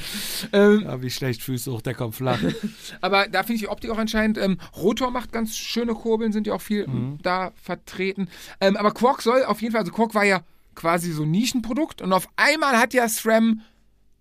ähm, 0.53 0.81
Ja, 0.81 1.01
wie 1.01 1.09
schlecht 1.09 1.41
Füße 1.43 1.71
hoch, 1.71 1.81
der 1.81 1.93
kommt 1.93 2.15
flach. 2.15 2.39
aber 3.01 3.27
da 3.27 3.43
finde 3.43 3.55
ich 3.55 3.61
die 3.61 3.67
Optik 3.67 3.89
auch 3.91 3.99
entscheidend. 3.99 4.37
Ähm, 4.37 4.57
Rotor 4.75 5.11
macht 5.11 5.31
ganz 5.31 5.55
schöne 5.57 5.93
Kurbeln, 5.93 6.31
sind 6.31 6.47
ja 6.47 6.53
auch 6.53 6.61
viel 6.61 6.87
Mhm. 6.87 7.19
da 7.21 7.51
vertreten. 7.61 8.27
Ähm, 8.59 8.75
aber 8.75 8.91
Quark 8.91 9.21
soll 9.21 9.43
auf 9.43 9.61
jeden 9.61 9.71
Fall, 9.73 9.81
also 9.81 9.91
Quark 9.91 10.15
war 10.15 10.25
ja 10.25 10.41
quasi 10.75 11.11
so 11.11 11.23
ein 11.23 11.31
Nischenprodukt 11.31 12.01
und 12.01 12.13
auf 12.13 12.27
einmal 12.37 12.77
hat 12.77 12.93
ja 12.93 13.07
SRAM 13.07 13.61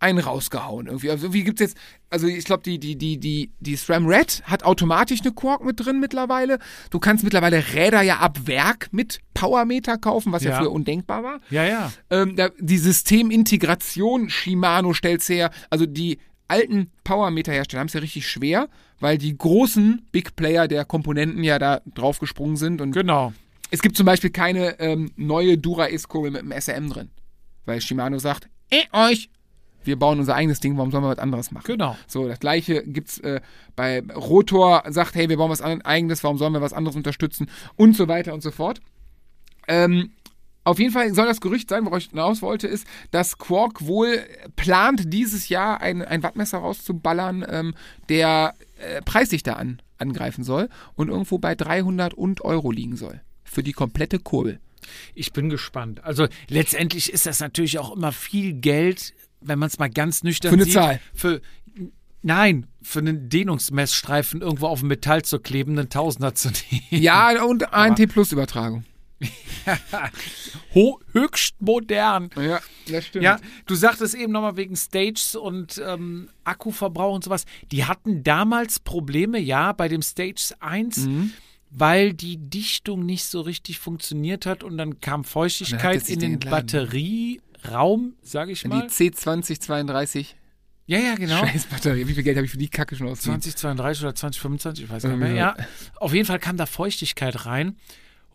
einen 0.01 0.19
rausgehauen 0.19 0.87
irgendwie. 0.87 1.11
Also 1.11 1.33
wie 1.33 1.45
gibt's 1.45 1.61
jetzt, 1.61 1.77
also 2.09 2.27
ich 2.27 2.45
glaube, 2.45 2.63
die, 2.65 2.79
die, 2.81 2.97
die, 2.97 3.19
die, 3.19 3.53
die 3.61 3.77
SRAM 3.77 4.07
Red 4.07 4.43
hat 4.45 4.65
automatisch 4.65 5.21
eine 5.21 5.33
Quark 5.33 5.63
mit 5.65 5.79
drin 5.85 6.01
mittlerweile. 6.01 6.59
Du 6.91 6.99
kannst 6.99 7.23
mittlerweile 7.23 7.63
Räder 7.75 8.03
ja 8.03 8.17
ab 8.19 8.47
Werk 8.47 8.89
mit 8.93 9.21
Powermeter 9.35 9.99
kaufen, 9.99 10.33
was 10.33 10.43
ja, 10.43 10.51
Ja. 10.53 10.59
früher 10.59 10.73
undenkbar 10.73 11.23
war. 11.23 11.41
Ja, 11.51 11.65
ja. 11.65 11.93
Ähm, 12.11 12.35
da, 12.35 12.49
die 12.59 12.79
Systemintegration 12.79 14.29
Shimano 14.31 14.93
stellt's 14.95 15.29
her. 15.29 15.51
Also 15.71 15.87
die 15.87 16.19
alten 16.49 16.91
Powermeter-Hersteller 17.05 17.81
haben 17.81 17.87
es 17.87 17.93
ja 17.93 18.01
richtig 18.01 18.27
schwer, 18.27 18.69
weil 18.99 19.19
die 19.19 19.37
großen 19.37 20.07
Big 20.11 20.35
Player 20.35 20.67
der 20.67 20.85
Komponenten 20.85 21.45
ja 21.45 21.59
da 21.59 21.81
draufgesprungen 21.95 22.57
sind. 22.57 22.81
Und 22.81 22.93
Genau. 22.93 23.33
es 23.71 23.83
gibt 23.83 23.97
zum 23.97 24.07
Beispiel 24.07 24.31
keine 24.31 24.81
ähm, 24.81 25.11
neue 25.17 25.59
Dura-S-Kurbel 25.59 26.31
mit 26.33 26.41
einem 26.43 26.53
SRM 26.61 26.91
drin. 26.91 27.11
Weil 27.67 27.81
Shimano 27.81 28.19
sagt, 28.19 28.49
eh 28.73 28.83
euch, 28.93 29.29
wir 29.85 29.99
bauen 29.99 30.19
unser 30.19 30.35
eigenes 30.35 30.61
Ding, 30.61 30.77
warum 30.77 30.91
sollen 30.91 31.05
wir 31.05 31.11
was 31.11 31.19
anderes 31.19 31.51
machen? 31.51 31.67
Genau. 31.67 31.97
So, 32.07 32.29
das 32.29 32.41
gleiche 32.41 32.83
gibt's 32.85 33.19
äh, 33.19 33.41
bei 33.77 34.03
Rotor, 34.15 34.85
sagt, 34.89 35.15
hey, 35.15 35.29
wir 35.29 35.37
bauen 35.37 35.51
was 35.51 35.63
eigenes, 35.63 36.23
warum 36.25 36.39
sollen 36.39 36.53
wir 36.53 36.61
was 36.61 36.73
anderes 36.73 36.97
unterstützen? 36.97 37.49
Und 37.77 37.97
so 37.97 38.09
weiter 38.09 38.35
und 38.35 38.43
so 38.43 38.51
fort. 38.51 38.81
Ähm, 39.69 40.13
auf 40.65 40.79
jeden 40.79 40.93
Fall 40.93 41.15
soll 41.15 41.27
das 41.27 41.41
Gerücht 41.41 41.71
sein, 41.71 41.87
worauf 41.87 41.99
ich 41.99 42.11
hinaus 42.11 42.43
wollte, 42.43 42.69
ist, 42.69 42.87
dass 43.11 43.39
Quark 43.39 43.87
wohl 43.87 44.23
plant, 44.57 45.13
dieses 45.13 45.49
Jahr 45.49 45.81
ein, 45.81 46.03
ein 46.03 46.23
Wattmesser 46.23 46.59
rauszuballern, 46.59 47.45
ähm, 47.49 47.75
der 48.09 48.55
äh, 48.79 49.01
preislich 49.03 49.43
da 49.43 49.55
an, 49.55 49.81
angreifen 49.99 50.45
soll 50.45 50.69
und 50.95 51.09
irgendwo 51.09 51.39
bei 51.39 51.55
300 51.55 52.13
und 52.15 52.43
Euro 52.43 52.71
liegen 52.71 52.97
soll. 52.97 53.23
Für 53.43 53.63
die 53.63 53.73
komplette 53.73 54.19
Kurbel. 54.19 54.61
Ich 55.15 55.33
bin 55.33 55.51
gespannt. 55.51 56.05
Also 56.05 56.27
letztendlich 56.49 57.13
ist 57.13 57.27
das 57.27 57.41
natürlich 57.41 57.79
auch 57.79 57.95
immer 57.95 58.13
viel 58.13 58.53
Geld, 58.55 59.15
wenn 59.41 59.59
man 59.59 59.69
es 59.69 59.79
mal 59.79 59.91
ganz 59.91 60.23
nüchtern 60.23 60.51
Für 60.51 60.55
eine 60.57 60.65
sieht. 60.65 60.75
Zahl. 60.75 61.01
Für 61.15 61.41
Nein, 62.23 62.67
für 62.83 62.99
einen 62.99 63.31
Dehnungsmessstreifen 63.31 64.43
irgendwo 64.43 64.67
auf 64.67 64.81
dem 64.81 64.89
Metall 64.89 65.23
zu 65.23 65.39
kleben, 65.39 65.79
einen 65.79 65.89
Tausender 65.89 66.35
zu 66.35 66.49
nehmen. 66.71 67.03
Ja, 67.03 67.43
und 67.43 67.73
ANT 67.73 68.07
Plus 68.13 68.33
Übertragung. 68.33 68.85
Ho 70.75 71.01
höchst 71.13 71.55
modern. 71.61 72.31
Ja, 72.37 72.61
das 72.89 73.07
stimmt. 73.07 73.25
Ja, 73.25 73.39
du 73.67 73.75
sagtest 73.75 74.15
eben 74.15 74.33
nochmal 74.33 74.57
wegen 74.57 74.77
Stages 74.77 75.35
und 75.35 75.81
ähm, 75.85 76.29
Akkuverbrauch 76.45 77.15
und 77.15 77.25
sowas. 77.25 77.45
Die 77.71 77.85
hatten 77.85 78.23
damals 78.23 78.81
Probleme, 78.81 79.39
ja, 79.39 79.73
bei 79.73 79.89
dem 79.89 80.03
Stage 80.03 80.55
1, 80.61 80.99
Mhm. 81.07 81.33
weil 81.71 82.13
die 82.15 82.37
Dichtung 82.37 83.05
nicht 83.07 83.25
so 83.25 83.41
richtig 83.41 83.79
funktioniert 83.79 84.47
hat 84.47 84.63
und 84.63 84.77
dann 84.79 85.01
kam 85.01 85.23
dann 85.23 85.31
Feuchtigkeit 85.31 86.05
sich 86.05 86.15
in 86.15 86.21
den 86.21 86.33
entladen. 86.35 86.67
Batterieraum, 87.63 88.15
sage 88.23 88.53
ich 88.53 88.63
Die 88.63 88.69
mal. 88.69 88.87
C2032 88.87 90.27
Ja, 90.87 90.99
ja, 90.99 91.15
genau. 91.15 91.45
Scheiß 91.47 91.67
Batterie. 91.67 92.07
Wie 92.09 92.15
viel 92.15 92.23
Geld 92.25 92.37
habe 92.37 92.47
ich 92.47 92.51
für 92.53 92.59
die 92.59 92.69
Kacke 92.69 92.97
schon 92.97 93.09
ausgegeben? 93.09 93.41
2032 93.41 94.03
oder 94.05 94.15
2025, 94.15 94.85
ich 94.85 94.91
weiß 94.91 95.03
gar 95.03 95.11
nicht 95.11 95.19
Irgendwie 95.21 95.35
mehr. 95.35 95.55
Ja, 95.59 95.67
auf 95.97 96.13
jeden 96.13 96.27
Fall 96.27 96.39
kam 96.39 96.57
da 96.57 96.67
Feuchtigkeit 96.67 97.47
rein. 97.47 97.77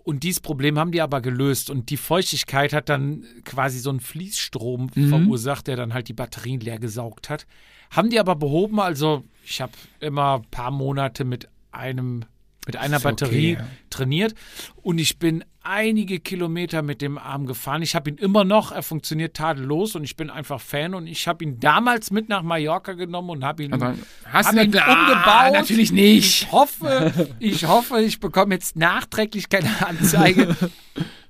Und 0.03 0.21
dieses 0.23 0.39
Problem 0.39 0.77
haben 0.77 0.91
die 0.91 1.01
aber 1.01 1.19
gelöst. 1.19 1.69
Und 1.71 1.89
die 1.89 1.97
Feuchtigkeit 1.97 2.73
hat 2.73 2.89
dann 2.89 3.25
quasi 3.43 3.79
so 3.79 3.89
einen 3.89 3.99
Fließstrom 3.99 4.91
Mhm. 4.93 5.09
verursacht, 5.09 5.65
der 5.67 5.75
dann 5.77 5.93
halt 5.93 6.07
die 6.07 6.13
Batterien 6.13 6.59
leer 6.61 6.77
gesaugt 6.79 7.29
hat. 7.29 7.47
Haben 7.89 8.09
die 8.11 8.19
aber 8.19 8.35
behoben. 8.35 8.79
Also 8.79 9.23
ich 9.43 9.61
habe 9.61 9.73
immer 9.99 10.35
ein 10.35 10.49
paar 10.51 10.69
Monate 10.71 11.25
mit 11.25 11.49
einem 11.71 12.23
mit 12.65 12.75
einer 12.77 12.97
okay, 12.97 13.03
Batterie 13.03 13.53
ja. 13.53 13.67
trainiert 13.89 14.33
und 14.81 14.97
ich 14.99 15.19
bin 15.19 15.43
einige 15.61 16.19
Kilometer 16.19 16.81
mit 16.83 17.01
dem 17.01 17.17
Arm 17.17 17.47
gefahren. 17.47 17.81
Ich 17.81 17.95
habe 17.95 18.09
ihn 18.11 18.17
immer 18.17 18.43
noch, 18.43 18.71
er 18.71 18.83
funktioniert 18.83 19.35
tadellos 19.35 19.95
und 19.95 20.03
ich 20.03 20.15
bin 20.15 20.29
einfach 20.29 20.61
Fan 20.61 20.93
und 20.93 21.07
ich 21.07 21.27
habe 21.27 21.43
ihn 21.43 21.59
damals 21.59 22.11
mit 22.11 22.29
nach 22.29 22.43
Mallorca 22.43 22.93
genommen 22.93 23.31
und 23.31 23.43
habe 23.43 23.63
ihn 23.63 23.73
Aber 23.73 23.95
hast 24.25 24.47
hab 24.47 24.55
du 24.55 24.61
ihn 24.61 24.69
nicht- 24.71 24.87
umgebaut? 24.87 25.23
Ah, 25.25 25.49
natürlich 25.51 25.91
nicht. 25.91 26.43
Ich 26.43 26.51
hoffe, 26.51 27.29
ich 27.39 27.65
hoffe, 27.65 28.01
ich 28.01 28.19
bekomme 28.19 28.53
jetzt 28.53 28.75
nachträglich 28.75 29.49
keine 29.49 29.69
Anzeige. 29.87 30.55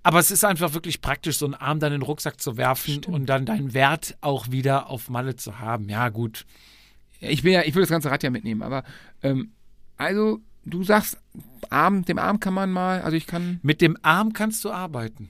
Aber 0.03 0.19
es 0.19 0.29
ist 0.31 0.43
einfach 0.45 0.73
wirklich 0.73 1.01
praktisch, 1.01 1.37
so 1.37 1.45
einen 1.45 1.55
Arm 1.55 1.79
dann 1.79 1.91
in 1.93 2.01
den 2.01 2.05
Rucksack 2.05 2.39
zu 2.39 2.57
werfen 2.57 3.03
und 3.05 3.25
dann 3.27 3.45
deinen 3.45 3.73
Wert 3.73 4.17
auch 4.21 4.51
wieder 4.51 4.89
auf 4.89 5.09
Malle 5.09 5.35
zu 5.35 5.59
haben. 5.59 5.89
Ja, 5.89 6.09
gut. 6.09 6.45
Ich 7.21 7.43
will 7.43 7.53
ja, 7.53 7.63
ich 7.63 7.73
will 7.73 7.81
das 7.81 7.89
ganze 7.89 8.11
Rad 8.11 8.21
ja 8.21 8.29
mitnehmen, 8.29 8.61
aber 8.61 8.83
ähm, 9.23 9.53
also 9.97 10.41
du 10.65 10.83
sagst, 10.83 11.17
Arm, 11.69 12.05
dem 12.05 12.17
Arm 12.17 12.39
kann 12.39 12.53
man 12.53 12.71
mal, 12.71 13.01
also 13.01 13.15
ich 13.15 13.27
kann, 13.27 13.59
Mit 13.63 13.81
dem 13.81 13.97
Arm 14.01 14.33
kannst 14.33 14.63
du 14.65 14.71
arbeiten. 14.71 15.29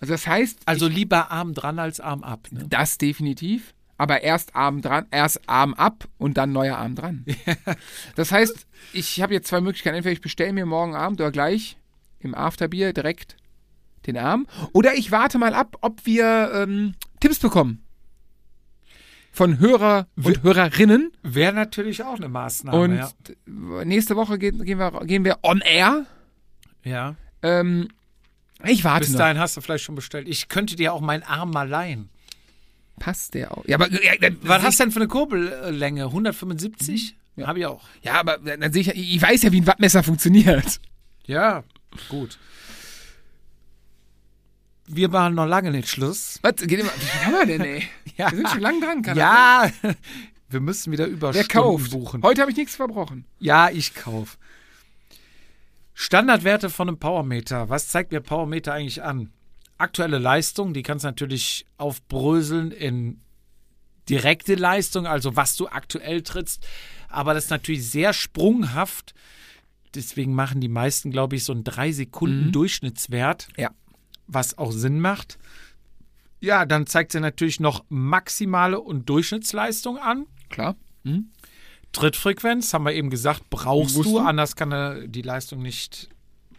also 0.00 0.12
das 0.12 0.26
heißt, 0.26 0.60
Also 0.66 0.88
ich, 0.88 0.94
lieber 0.94 1.30
Arm 1.30 1.54
dran 1.54 1.78
als 1.78 2.00
Arm 2.00 2.22
ab. 2.22 2.48
Ne? 2.50 2.66
das 2.68 2.98
definitiv, 2.98 3.74
aber 3.98 4.22
erst 4.22 4.56
Arm 4.56 4.82
dran, 4.82 5.06
erst 5.10 5.48
Arm 5.48 5.74
ab 5.74 6.08
und 6.18 6.36
dann 6.36 6.52
neuer 6.52 6.78
Arm 6.78 6.94
dran. 6.94 7.24
das 8.16 8.32
heißt, 8.32 8.66
ich 8.92 9.20
habe 9.20 9.34
jetzt 9.34 9.48
zwei 9.48 9.60
Möglichkeiten, 9.60 9.96
entweder 9.96 10.12
ich 10.12 10.20
bestelle 10.22 10.52
mir 10.52 10.66
morgen 10.66 10.94
Abend 10.94 11.20
oder 11.20 11.30
gleich 11.30 11.76
im 12.18 12.34
Afterbier 12.34 12.92
direkt 12.92 13.36
den 14.06 14.16
Arm 14.16 14.46
oder 14.72 14.94
ich 14.94 15.12
warte 15.12 15.38
mal 15.38 15.54
ab, 15.54 15.76
ob 15.82 16.06
wir 16.06 16.50
ähm, 16.54 16.94
Tipps 17.20 17.38
bekommen 17.38 17.82
von 19.30 19.58
Hörer 19.58 20.06
und 20.16 20.42
Hörerinnen. 20.42 21.12
Wäre 21.22 21.52
natürlich 21.52 22.02
auch 22.02 22.16
eine 22.16 22.28
Maßnahme. 22.28 22.78
Und 22.78 22.96
ja. 22.96 23.84
nächste 23.84 24.16
Woche 24.16 24.38
gehen, 24.38 24.64
gehen, 24.64 24.78
wir, 24.78 24.90
gehen 25.06 25.24
wir 25.24 25.38
on 25.42 25.60
air. 25.60 26.06
ja. 26.84 27.14
Ähm, 27.42 27.88
ich 28.64 28.84
warte 28.84 29.06
Bis 29.06 29.12
noch. 29.12 29.20
dahin 29.20 29.38
hast 29.38 29.56
du 29.56 29.62
vielleicht 29.62 29.84
schon 29.84 29.94
bestellt. 29.94 30.28
Ich 30.28 30.48
könnte 30.48 30.76
dir 30.76 30.92
auch 30.92 31.00
meinen 31.00 31.22
Arm 31.22 31.50
mal 31.50 31.66
leihen. 31.66 32.10
passt 32.98 33.32
der 33.32 33.56
auch. 33.56 33.64
Ja, 33.66 33.76
aber 33.76 33.88
ja, 33.90 34.12
Was 34.42 34.62
hast 34.62 34.78
du 34.78 34.84
denn 34.84 34.92
für 34.92 35.00
eine 35.00 35.08
Kurbellänge? 35.08 36.04
175? 36.04 37.16
Ja. 37.36 37.46
Habe 37.46 37.60
ich 37.60 37.66
auch. 37.66 37.82
ja, 38.02 38.20
aber 38.20 38.36
dann 38.36 38.70
sehe 38.72 38.82
ich, 38.82 38.88
ich 38.88 39.22
weiß 39.22 39.42
ja, 39.44 39.52
wie 39.52 39.62
ein 39.62 39.66
Wattmesser 39.66 40.02
funktioniert. 40.02 40.80
Ja, 41.24 41.64
gut. 42.10 42.38
Wir 44.92 45.08
machen 45.08 45.34
noch 45.34 45.46
lange 45.46 45.70
nicht 45.70 45.88
Schluss. 45.88 46.38
Was? 46.42 46.56
Geht 46.56 46.80
immer, 46.80 46.90
wie 46.90 47.24
haben 47.26 47.32
wir 47.32 47.46
denn, 47.46 47.60
ey? 47.60 47.84
Ja. 48.16 48.28
Wir 48.32 48.38
sind 48.38 48.48
schon 48.50 48.60
lang 48.60 48.80
dran, 48.80 49.02
kann 49.02 49.16
Ja, 49.16 49.70
wir 50.50 50.60
müssen 50.60 50.92
wieder 50.92 51.04
Wer 51.06 51.12
Überstunden 51.12 51.48
kauft? 51.48 51.90
buchen. 51.92 52.22
Heute 52.22 52.40
habe 52.42 52.50
ich 52.50 52.56
nichts 52.56 52.74
verbrochen. 52.74 53.24
Ja, 53.38 53.70
ich 53.70 53.94
kauf. 53.94 54.36
Standardwerte 55.94 56.70
von 56.70 56.88
einem 56.88 56.98
Powermeter. 56.98 57.68
Was 57.68 57.88
zeigt 57.88 58.10
mir 58.12 58.20
Powermeter 58.20 58.72
eigentlich 58.74 59.02
an? 59.02 59.30
Aktuelle 59.78 60.18
Leistung, 60.18 60.74
die 60.74 60.82
kannst 60.82 61.04
du 61.04 61.08
natürlich 61.08 61.66
aufbröseln 61.78 62.70
in 62.72 63.20
direkte 64.08 64.54
Leistung, 64.56 65.06
also 65.06 65.36
was 65.36 65.56
du 65.56 65.68
aktuell 65.68 66.22
trittst. 66.22 66.66
Aber 67.08 67.32
das 67.32 67.44
ist 67.44 67.50
natürlich 67.50 67.88
sehr 67.88 68.12
sprunghaft. 68.12 69.14
Deswegen 69.94 70.34
machen 70.34 70.60
die 70.60 70.68
meisten, 70.68 71.10
glaube 71.10 71.36
ich, 71.36 71.44
so 71.44 71.52
einen 71.52 71.64
3 71.64 71.92
Sekunden 71.92 72.52
Durchschnittswert, 72.52 73.48
Ja. 73.56 73.70
Was 74.32 74.58
auch 74.58 74.72
Sinn 74.72 75.00
macht. 75.00 75.38
Ja, 76.40 76.64
dann 76.64 76.86
zeigt 76.86 77.12
sie 77.12 77.20
natürlich 77.20 77.60
noch 77.60 77.84
maximale 77.88 78.80
und 78.80 79.08
Durchschnittsleistung 79.08 79.98
an. 79.98 80.26
Klar. 80.48 80.76
Trittfrequenz, 81.92 82.72
haben 82.72 82.84
wir 82.84 82.94
eben 82.94 83.10
gesagt, 83.10 83.50
brauchst 83.50 83.96
du, 83.96 84.02
du. 84.02 84.18
anders 84.18 84.56
kann 84.56 84.72
er 84.72 85.06
die 85.06 85.22
Leistung 85.22 85.60
nicht 85.60 86.08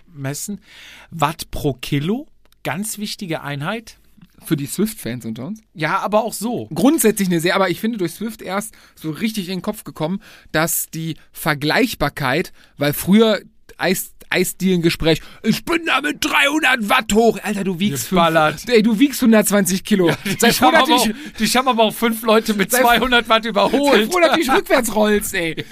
messen. 0.07 0.61
Watt 1.10 1.49
pro 1.52 1.73
Kilo, 1.73 2.27
ganz 2.64 2.98
wichtige 2.98 3.41
Einheit. 3.41 3.98
Für 4.43 4.57
die 4.57 4.65
Swift-Fans 4.65 5.26
unter 5.26 5.45
uns. 5.45 5.61
Ja, 5.76 5.99
aber 5.99 6.23
auch 6.23 6.34
so. 6.34 6.68
Grundsätzlich 6.73 7.27
eine 7.27 7.39
sehr, 7.39 7.56
aber 7.56 7.69
ich 7.69 7.80
finde 7.80 7.99
durch 7.99 8.14
Swift 8.14 8.41
erst 8.41 8.73
so 8.95 9.11
richtig 9.11 9.49
in 9.49 9.57
den 9.57 9.61
Kopf 9.61 9.84
gekommen, 9.84 10.19
dass 10.52 10.88
die 10.88 11.15
Vergleichbarkeit, 11.31 12.52
weil 12.77 12.93
früher 12.93 13.41
Eis, 13.77 14.14
Eisdielen-Gespräch, 14.32 15.22
ich 15.44 15.66
bin 15.66 15.86
da 15.86 16.02
mit 16.02 16.18
300 16.24 16.90
Watt 16.90 17.14
hoch. 17.14 17.38
Alter, 17.44 17.64
du 17.64 17.80
wiegst, 17.80 18.08
fünf, 18.08 18.20
ey, 18.68 18.82
du 18.84 18.98
wiegst 18.99 19.22
120 19.22 19.84
Kilo. 19.84 20.12
Sei 20.40 20.49
Ich 20.49 20.58
froh, 20.58 20.68
habe 20.68 20.78
dass 20.78 20.84
aber, 20.90 20.95
auch- 20.95 21.08
ich, 21.08 21.41
ich 21.41 21.56
hab 21.58 21.68
aber 21.68 21.84
auch 21.84 21.94
fünf 21.94 22.22
Leute 22.24 22.53
mit 22.53 22.72
Sei- 22.72 22.82
200 22.82 23.28
Watt 23.30 23.44
sei 23.44 23.49
überholt. 23.49 24.12
froh, 24.12 24.20
dass 24.20 24.32
du 24.32 24.38
dich 24.40 24.52
rückwärts 24.52 24.95
rollst, 24.95 25.34
ey. 25.34 25.66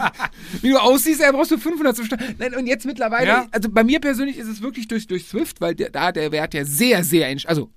Wie 0.61 0.69
du 0.69 0.77
aussiehst, 0.77 1.21
ey, 1.21 1.31
brauchst 1.31 1.51
du 1.51 1.57
500 1.57 1.95
zum 1.95 2.05
Start. 2.05 2.21
Nein, 2.37 2.55
und 2.55 2.67
jetzt 2.67 2.85
mittlerweile, 2.85 3.27
Ja. 3.27 3.47
also 3.51 3.69
bei 3.69 3.83
mir 3.83 3.99
persönlich 3.99 4.37
ist 4.37 4.47
es 4.47 4.61
wirklich 4.61 4.87
durch, 4.87 5.07
durch 5.07 5.25
Swift, 5.25 5.61
weil 5.61 5.75
der, 5.75 5.89
da 5.89 6.11
der 6.11 6.31
Wert 6.31 6.53
ja 6.53 6.65
sehr, 6.65 7.03
sehr, 7.03 7.27
also 7.45 7.69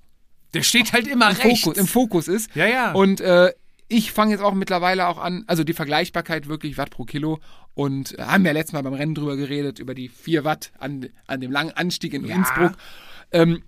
Der 0.53 0.63
steht 0.63 0.93
halt 0.93 1.07
immer 1.07 1.29
im 1.31 1.35
rechts. 1.37 1.61
Fokus, 1.61 1.77
im 1.77 1.87
Fokus 1.87 2.27
ist. 2.27 2.49
Ja, 2.55 2.65
ja. 2.67 2.91
Und 2.91 3.21
äh, 3.21 3.51
ich 3.89 4.11
fange 4.11 4.31
jetzt 4.31 4.41
auch 4.41 4.53
mittlerweile 4.53 5.07
auch 5.07 5.17
an, 5.19 5.43
also 5.47 5.63
die 5.63 5.73
Vergleichbarkeit 5.73 6.47
wirklich 6.47 6.77
Watt 6.77 6.89
pro 6.89 7.03
Kilo 7.05 7.39
und 7.75 8.17
äh, 8.17 8.23
haben 8.23 8.45
ja 8.45 8.51
letztes 8.51 8.73
Mal 8.73 8.83
beim 8.83 8.93
Rennen 8.93 9.15
drüber 9.15 9.35
geredet, 9.35 9.79
über 9.79 9.93
die 9.95 10.09
4 10.09 10.43
Watt 10.43 10.71
an, 10.79 11.07
an 11.27 11.41
dem 11.41 11.51
langen 11.51 11.71
Anstieg 11.71 12.13
in 12.13 12.25
Ja. 12.25 12.35
Innsbruck. 12.35 12.73
Ähm, 13.31 13.63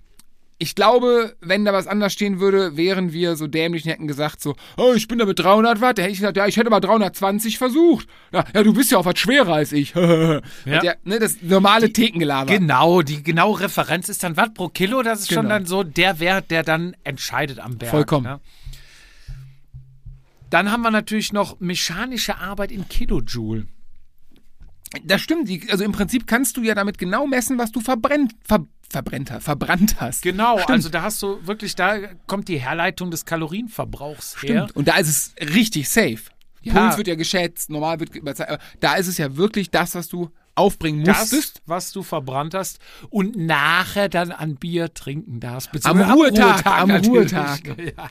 ich 0.57 0.73
glaube, 0.73 1.35
wenn 1.41 1.65
da 1.65 1.73
was 1.73 1.85
anders 1.85 2.13
stehen 2.13 2.39
würde, 2.39 2.77
wären 2.77 3.11
wir 3.11 3.35
so 3.35 3.45
dämlich 3.45 3.83
und 3.83 3.91
hätten 3.91 4.07
gesagt 4.07 4.41
so, 4.41 4.55
oh, 4.77 4.93
ich 4.95 5.09
bin 5.09 5.19
da 5.19 5.25
mit 5.25 5.37
300 5.37 5.81
Watt. 5.81 5.97
Da 5.97 6.03
hätte 6.03 6.13
ich 6.13 6.19
gesagt, 6.19 6.37
ja, 6.37 6.47
ich 6.47 6.55
hätte 6.55 6.69
mal 6.69 6.79
320 6.79 7.57
versucht. 7.57 8.07
Ja, 8.31 8.45
ja 8.53 8.63
du 8.63 8.73
bist 8.73 8.89
ja 8.89 8.97
auch 8.97 9.03
was 9.05 9.19
schwerer 9.19 9.55
als 9.55 9.73
ich. 9.73 9.93
ja. 9.95 10.39
Der, 10.65 10.95
ne, 11.03 11.19
das 11.19 11.41
normale 11.41 11.91
Thekengelaber. 11.91 12.53
Genau, 12.57 13.01
die 13.01 13.21
genaue 13.21 13.59
Referenz 13.59 14.07
ist 14.07 14.23
dann 14.23 14.37
Watt 14.37 14.53
pro 14.53 14.69
Kilo. 14.69 15.01
Das 15.03 15.21
ist 15.21 15.33
schon 15.33 15.43
Genau. 15.43 15.55
dann 15.55 15.65
so 15.65 15.83
der 15.83 16.21
Wert, 16.21 16.49
der 16.51 16.63
dann 16.63 16.95
entscheidet 17.03 17.59
am 17.59 17.77
Berg. 17.77 17.91
Vollkommen. 17.91 18.25
Ne? 18.25 18.39
Dann 20.49 20.71
haben 20.71 20.83
wir 20.83 20.91
natürlich 20.91 21.33
noch 21.33 21.59
mechanische 21.59 22.37
Arbeit 22.37 22.71
in 22.71 22.87
Kilojoule. 22.87 23.67
Das 25.03 25.21
stimmt. 25.21 25.49
Also 25.71 25.83
im 25.83 25.91
Prinzip 25.91 26.27
kannst 26.27 26.57
du 26.57 26.61
ja 26.63 26.75
damit 26.75 26.97
genau 26.97 27.27
messen, 27.27 27.57
was 27.57 27.71
du 27.71 27.81
verbrennt, 27.81 28.33
ver, 28.43 28.65
verbrennt, 28.89 29.31
verbrannt 29.39 29.99
hast. 29.99 30.21
Genau, 30.21 30.57
Stimmt. 30.59 30.69
also 30.71 30.89
da 30.89 31.01
hast 31.03 31.21
du 31.21 31.45
wirklich, 31.45 31.75
da 31.75 31.97
kommt 32.27 32.47
die 32.47 32.57
Herleitung 32.59 33.11
des 33.11 33.25
Kalorienverbrauchs 33.25 34.41
her. 34.41 34.63
Stimmt. 34.65 34.75
Und 34.75 34.87
da 34.87 34.97
ist 34.97 35.07
es 35.09 35.35
richtig 35.53 35.89
safe. 35.89 36.19
Ja. 36.61 36.73
Puls 36.73 36.97
wird 36.97 37.07
ja 37.07 37.15
geschätzt, 37.15 37.69
normal 37.69 37.99
wird 37.99 38.15
überzeugt. 38.15 38.49
aber 38.49 38.59
Da 38.79 38.95
ist 38.95 39.07
es 39.07 39.17
ja 39.17 39.35
wirklich 39.37 39.69
das, 39.69 39.93
was 39.95 40.07
du 40.07 40.31
aufbringen 40.55 41.03
Das, 41.03 41.19
musstest. 41.31 41.61
was 41.65 41.91
du 41.91 42.01
verbrannt 42.01 42.53
hast 42.53 42.79
und 43.09 43.35
nachher 43.35 44.07
dann 44.09 44.31
an 44.31 44.55
Bier 44.55 44.93
trinken 44.93 45.39
darfst. 45.39 45.69
Am 45.85 46.01
Ruhetag, 46.01 46.65
am 46.65 46.87
natürlich. 46.87 47.33
Ruhetag. 47.33 47.59
Ja. 47.77 48.09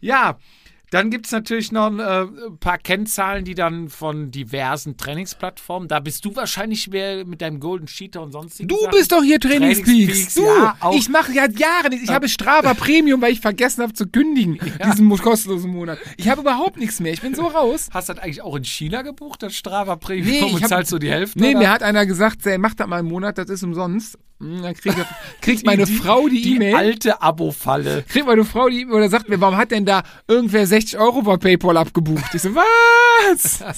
ja, 0.00 0.38
dann 0.92 1.10
gibt 1.10 1.26
es 1.26 1.32
natürlich 1.32 1.72
noch 1.72 1.90
äh, 1.98 2.22
ein 2.22 2.58
paar 2.60 2.78
Kennzahlen, 2.78 3.44
die 3.44 3.54
dann 3.54 3.88
von 3.88 4.30
diversen 4.30 4.96
Trainingsplattformen, 4.96 5.88
da 5.88 6.00
bist 6.00 6.24
du 6.24 6.36
wahrscheinlich 6.36 6.88
mehr 6.88 7.24
mit 7.24 7.40
deinem 7.40 7.60
Golden 7.60 7.86
Cheater 7.86 8.22
und 8.22 8.32
sonstigen 8.32 8.68
Du 8.68 8.76
Sachen. 8.78 8.90
bist 8.90 9.10
doch 9.10 9.22
hier 9.22 9.40
Trainingspeaks. 9.40 10.34
Du, 10.34 10.44
ja, 10.44 10.76
ich 10.94 11.08
mache 11.08 11.32
ja 11.32 11.48
Jahre 11.48 11.88
nichts. 11.88 12.04
Ich 12.04 12.10
habe 12.14 12.28
Strava 12.28 12.74
Premium, 12.74 13.20
weil 13.22 13.32
ich 13.32 13.40
vergessen 13.40 13.82
habe 13.82 13.92
zu 13.94 14.06
kündigen, 14.06 14.58
diesen 14.84 15.06
mo- 15.06 15.16
kostenlosen 15.16 15.70
Monat. 15.70 15.98
Ich 16.16 16.28
habe 16.28 16.42
überhaupt 16.42 16.76
nichts 16.78 17.00
mehr. 17.00 17.12
Ich 17.12 17.22
bin 17.22 17.34
so 17.34 17.46
raus. 17.46 17.88
Hast 17.92 18.08
du 18.08 18.14
das 18.14 18.22
eigentlich 18.22 18.42
auch 18.42 18.54
in 18.56 18.64
China 18.64 19.02
gebucht, 19.02 19.42
das 19.42 19.54
Strava 19.54 19.96
Premium? 19.96 20.26
Nee, 20.28 20.38
ich 20.48 20.54
und 20.54 20.62
hab- 20.62 20.68
zahlst 20.68 20.92
du 20.92 20.98
die 20.98 21.10
Hälfte? 21.10 21.38
Nee, 21.40 21.50
oder? 21.50 21.58
mir 21.58 21.70
hat 21.70 21.82
einer 21.82 22.04
gesagt, 22.06 22.44
ey, 22.46 22.58
mach 22.58 22.74
das 22.74 22.86
mal 22.86 22.98
einen 22.98 23.08
Monat, 23.08 23.38
das 23.38 23.48
ist 23.48 23.62
umsonst. 23.62 24.18
Hm, 24.42 24.62
Dann 24.62 24.74
kriegt, 24.74 24.96
kriegt 25.40 25.64
meine 25.66 25.86
Frau 25.86 26.28
die 26.28 26.42
Die 26.42 26.56
E-Mail. 26.56 26.74
alte 26.74 27.22
Abo-Falle. 27.22 28.04
kriegt 28.08 28.26
meine 28.26 28.44
Frau 28.44 28.68
die 28.68 28.80
E-Mail 28.82 28.94
oder 28.96 29.08
sagt 29.08 29.28
mir, 29.28 29.40
warum 29.40 29.56
hat 29.56 29.70
denn 29.70 29.86
da 29.86 30.02
irgendwer 30.26 30.66
60 30.66 30.98
Euro 30.98 31.22
bei 31.22 31.36
PayPal 31.36 31.76
abgebucht? 31.76 32.34
Ich 32.34 32.42
so, 32.42 32.54
was? 32.54 33.64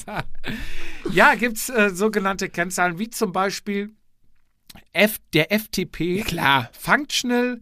Ja, 1.12 1.35
gibt 1.35 1.59
es 1.59 1.69
äh, 1.69 1.91
sogenannte 1.91 2.49
Kennzahlen, 2.49 2.99
wie 2.99 3.11
zum 3.11 3.31
Beispiel 3.32 3.91
F, 4.95 5.19
der 5.35 5.53
FTP. 5.53 6.23
Klar. 6.24 6.70
Functional 6.78 7.61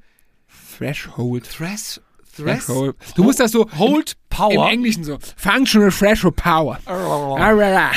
Threshold. 0.79 1.51
Thres, 1.51 2.01
Threshold. 2.37 2.97
Du 3.17 3.25
musst 3.25 3.41
das 3.41 3.51
so 3.51 3.69
Hold 3.79 4.13
im 4.13 4.19
Power. 4.37 4.71
Englischen 4.71 5.03
so. 5.05 5.19
Functional 5.37 5.91
Threshold 5.91 6.37
Power. 6.37 6.79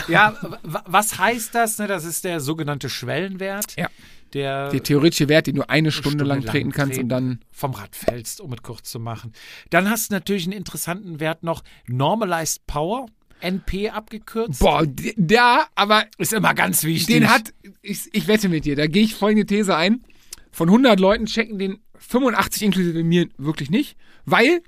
Ja, 0.09 0.35
w- 0.41 0.77
was 0.85 1.17
heißt 1.19 1.53
das? 1.53 1.77
Ne, 1.77 1.85
das 1.87 2.03
ist 2.05 2.23
der 2.23 2.39
sogenannte 2.39 2.89
Schwellenwert. 2.89 3.75
Ja. 3.77 3.87
Der 4.35 4.69
Der 4.69 4.83
theoretische 4.83 5.27
Wert, 5.29 5.47
den 5.47 5.55
du 5.55 5.67
eine 5.69 5.91
Stunde, 5.91 6.09
Stunde 6.09 6.25
lang 6.25 6.41
lang 6.43 6.51
treten 6.51 6.71
kannst 6.71 6.99
und 6.99 7.09
dann. 7.09 7.39
vom 7.51 7.71
Rad 7.71 7.95
fällst, 7.95 8.39
um 8.41 8.53
es 8.53 8.61
kurz 8.61 8.91
zu 8.91 8.99
machen. 8.99 9.31
Dann 9.71 9.89
hast 9.89 10.11
du 10.11 10.13
natürlich 10.13 10.43
einen 10.43 10.53
interessanten 10.53 11.19
Wert 11.19 11.41
noch 11.41 11.63
Normalized 11.87 12.67
Power, 12.67 13.07
NP 13.39 13.89
abgekürzt. 13.91 14.59
Boah, 14.59 14.85
d- 14.85 15.13
da, 15.17 15.67
aber 15.75 16.05
Ist 16.17 16.33
immer 16.33 16.53
ganz 16.53 16.83
wichtig. 16.83 17.07
den 17.15 17.29
hat, 17.29 17.53
ich, 17.81 18.09
ich 18.13 18.27
wette 18.27 18.49
mit 18.49 18.65
dir, 18.65 18.75
da 18.75 18.87
gehe 18.87 19.03
ich 19.03 19.15
folgende 19.15 19.45
These 19.45 19.75
ein. 19.75 20.03
Von 20.51 20.69
100 20.69 20.99
Leuten 20.99 21.25
checken 21.25 21.57
den 21.57 21.79
85 21.97 22.61
inklusive 22.63 23.03
mir 23.03 23.27
wirklich 23.37 23.69
nicht, 23.69 23.97
weil, 24.25 24.61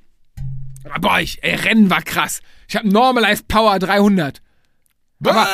boah, 1.02 1.19
ich, 1.19 1.44
ey, 1.44 1.56
Rennen 1.56 1.89
war 1.89 2.02
krass. 2.02 2.41
Ich 2.69 2.76
habe 2.76 2.88
Normalized 2.89 3.48
Power 3.48 3.80
300. 3.80 4.41
Aber, 5.26 5.48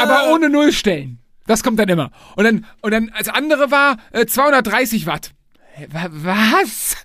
aber 0.00 0.32
ohne 0.34 0.48
Nullstellen. 0.50 1.18
Das 1.46 1.62
kommt 1.62 1.78
dann 1.78 1.88
immer. 1.88 2.10
Und 2.36 2.44
dann, 2.44 2.66
und 2.80 2.92
dann 2.92 3.10
als 3.10 3.28
andere 3.28 3.70
war 3.70 3.98
äh, 4.12 4.26
230 4.26 5.06
Watt. 5.06 5.32
Was? 5.88 6.96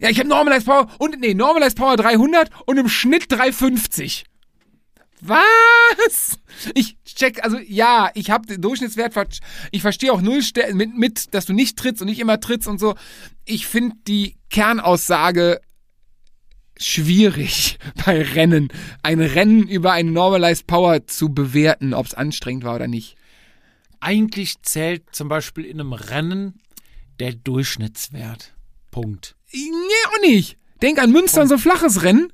Ja, 0.00 0.08
ich 0.08 0.18
habe 0.18 0.28
Normalized 0.28 0.66
Power 0.66 0.88
und 0.98 1.20
nee, 1.20 1.34
Normalized 1.34 1.76
Power 1.76 1.96
300 1.96 2.50
und 2.66 2.78
im 2.78 2.88
Schnitt 2.88 3.30
350. 3.30 4.24
Was? 5.20 6.38
Ich 6.74 6.96
check, 7.04 7.44
also 7.44 7.58
ja, 7.58 8.10
ich 8.14 8.30
habe 8.30 8.46
den 8.46 8.62
Durchschnittswert, 8.62 9.14
ich 9.70 9.82
verstehe 9.82 10.12
auch 10.12 10.22
Nullstellen 10.22 10.76
mit, 10.76 10.96
mit, 10.96 11.34
dass 11.34 11.44
du 11.44 11.52
nicht 11.52 11.78
trittst 11.78 12.00
und 12.00 12.08
nicht 12.08 12.20
immer 12.20 12.40
trittst 12.40 12.66
und 12.68 12.80
so. 12.80 12.94
Ich 13.44 13.66
finde 13.66 13.96
die 14.06 14.36
Kernaussage 14.48 15.60
schwierig 16.78 17.78
bei 18.06 18.22
Rennen. 18.22 18.68
Ein 19.02 19.20
Rennen 19.20 19.68
über 19.68 19.92
eine 19.92 20.10
Normalized 20.10 20.66
Power 20.66 21.06
zu 21.06 21.28
bewerten, 21.34 21.92
ob 21.92 22.06
es 22.06 22.14
anstrengend 22.14 22.64
war 22.64 22.76
oder 22.76 22.88
nicht. 22.88 23.16
Eigentlich 24.00 24.60
zählt 24.62 25.02
zum 25.12 25.28
Beispiel 25.28 25.64
in 25.64 25.80
einem 25.80 25.92
Rennen 25.92 26.60
der 27.18 27.32
Durchschnittswert. 27.34 28.54
Punkt. 28.90 29.36
Nee, 29.52 29.60
auch 30.08 30.20
nicht. 30.22 30.56
Denk 30.82 30.98
an 30.98 31.12
Münster, 31.12 31.46
so 31.46 31.54
ein 31.54 31.60
flaches 31.60 32.02
Rennen. 32.02 32.32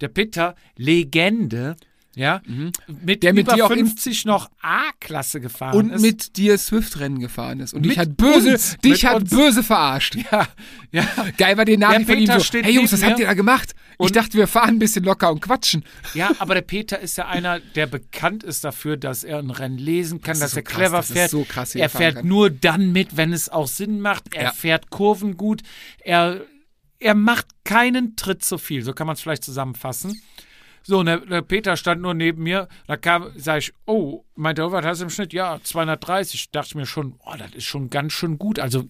Der 0.00 0.08
Peter, 0.08 0.54
Legende, 0.76 1.76
ja, 2.16 2.40
mit 2.46 2.48
Mhm. 2.48 3.20
Der 3.20 3.32
mit 3.34 3.50
dir 3.52 3.66
auch 3.66 3.70
in- 3.70 3.86
50 3.86 4.24
noch 4.24 4.50
A-Klasse 4.62 5.40
gefahren 5.40 5.76
Und 5.76 5.90
ist. 5.90 6.02
mit 6.02 6.36
dir 6.36 6.56
Swift-Rennen 6.58 7.18
gefahren 7.20 7.60
ist. 7.60 7.74
Und 7.74 7.82
dich 7.82 7.90
Mit 7.96 7.98
hat 7.98 8.16
böse, 8.16 8.52
uns, 8.52 8.76
dich 8.78 9.02
mit 9.02 9.04
hat 9.04 9.22
uns. 9.22 9.30
böse 9.30 9.62
verarscht. 9.62 10.16
ja, 10.30 10.46
ja. 10.92 11.06
Geil 11.36 11.56
war 11.56 11.64
den 11.64 11.80
Der 11.80 11.88
Nachricht 11.90 12.08
von 12.10 12.18
ihm 12.18 12.26
so, 12.40 12.58
hey 12.62 12.72
Jungs, 12.74 12.92
was 12.92 13.02
habt 13.04 13.18
ihr 13.18 13.26
da 13.26 13.34
gemacht? 13.34 13.74
ich 13.94 13.98
Und- 14.00 14.16
dachte, 14.16 14.36
wir 14.38 14.46
fahren 14.48 14.70
ein 14.70 14.78
bisschen 14.78 15.04
locker 15.04 15.30
und 15.30 15.40
quatschen. 15.40 15.84
Ja, 16.14 16.32
aber 16.38 16.54
der 16.54 16.62
Peter 16.62 16.98
ist 16.98 17.16
ja 17.16 17.28
einer, 17.28 17.60
der 17.60 17.86
bekannt 17.86 18.42
ist 18.42 18.64
dafür, 18.64 18.96
dass 18.96 19.22
er 19.24 19.38
ein 19.38 19.50
Rennen 19.50 19.78
lesen 19.78 20.20
kann, 20.20 20.32
Das 20.32 20.40
dass 20.40 20.50
so 20.52 20.56
er 20.58 20.62
krass, 20.62 20.76
clever 20.76 20.96
das 20.98 21.10
ist 21.10 21.16
fährt. 21.16 21.30
so 21.30 21.44
krass, 21.44 21.74
er 21.74 21.88
fährt 21.88 22.16
kann. 22.16 22.28
nur 22.28 22.50
dann 22.50 22.92
mit, 22.92 23.16
wenn 23.16 23.32
es 23.32 23.48
auch 23.48 23.68
Sinn 23.68 24.00
macht. 24.00 24.34
Er 24.34 24.42
Ja. 24.44 24.52
fährt 24.52 24.90
Kurven 24.90 25.36
gut. 25.36 25.62
Er, 26.00 26.40
er 26.98 27.14
macht 27.14 27.46
keinen 27.64 28.16
Tritt 28.16 28.44
zu 28.44 28.58
viel. 28.58 28.82
So 28.82 28.92
kann 28.92 29.06
man 29.06 29.14
es 29.14 29.20
vielleicht 29.20 29.44
zusammenfassen. 29.44 30.20
So, 30.86 30.98
und 31.00 31.06
der, 31.06 31.18
der 31.18 31.42
Peter 31.42 31.76
stand 31.76 32.02
nur 32.02 32.14
neben 32.14 32.42
mir. 32.42 32.68
Da 32.86 32.96
kam, 32.96 33.30
sag 33.36 33.58
ich, 33.58 33.72
oh, 33.86 34.22
meinte 34.36 34.62
er, 34.62 34.70
was 34.72 34.84
hast 34.84 34.98
du 35.00 35.04
im 35.04 35.10
Schnitt? 35.10 35.32
Ja, 35.32 35.58
230. 35.62 36.50
Dachte 36.50 36.68
ich 36.68 36.74
mir 36.74 36.86
schon, 36.86 37.14
oh, 37.24 37.34
das 37.38 37.52
ist 37.54 37.64
schon 37.64 37.88
ganz 37.90 38.12
schön 38.12 38.38
gut. 38.38 38.58
Also 38.58 38.84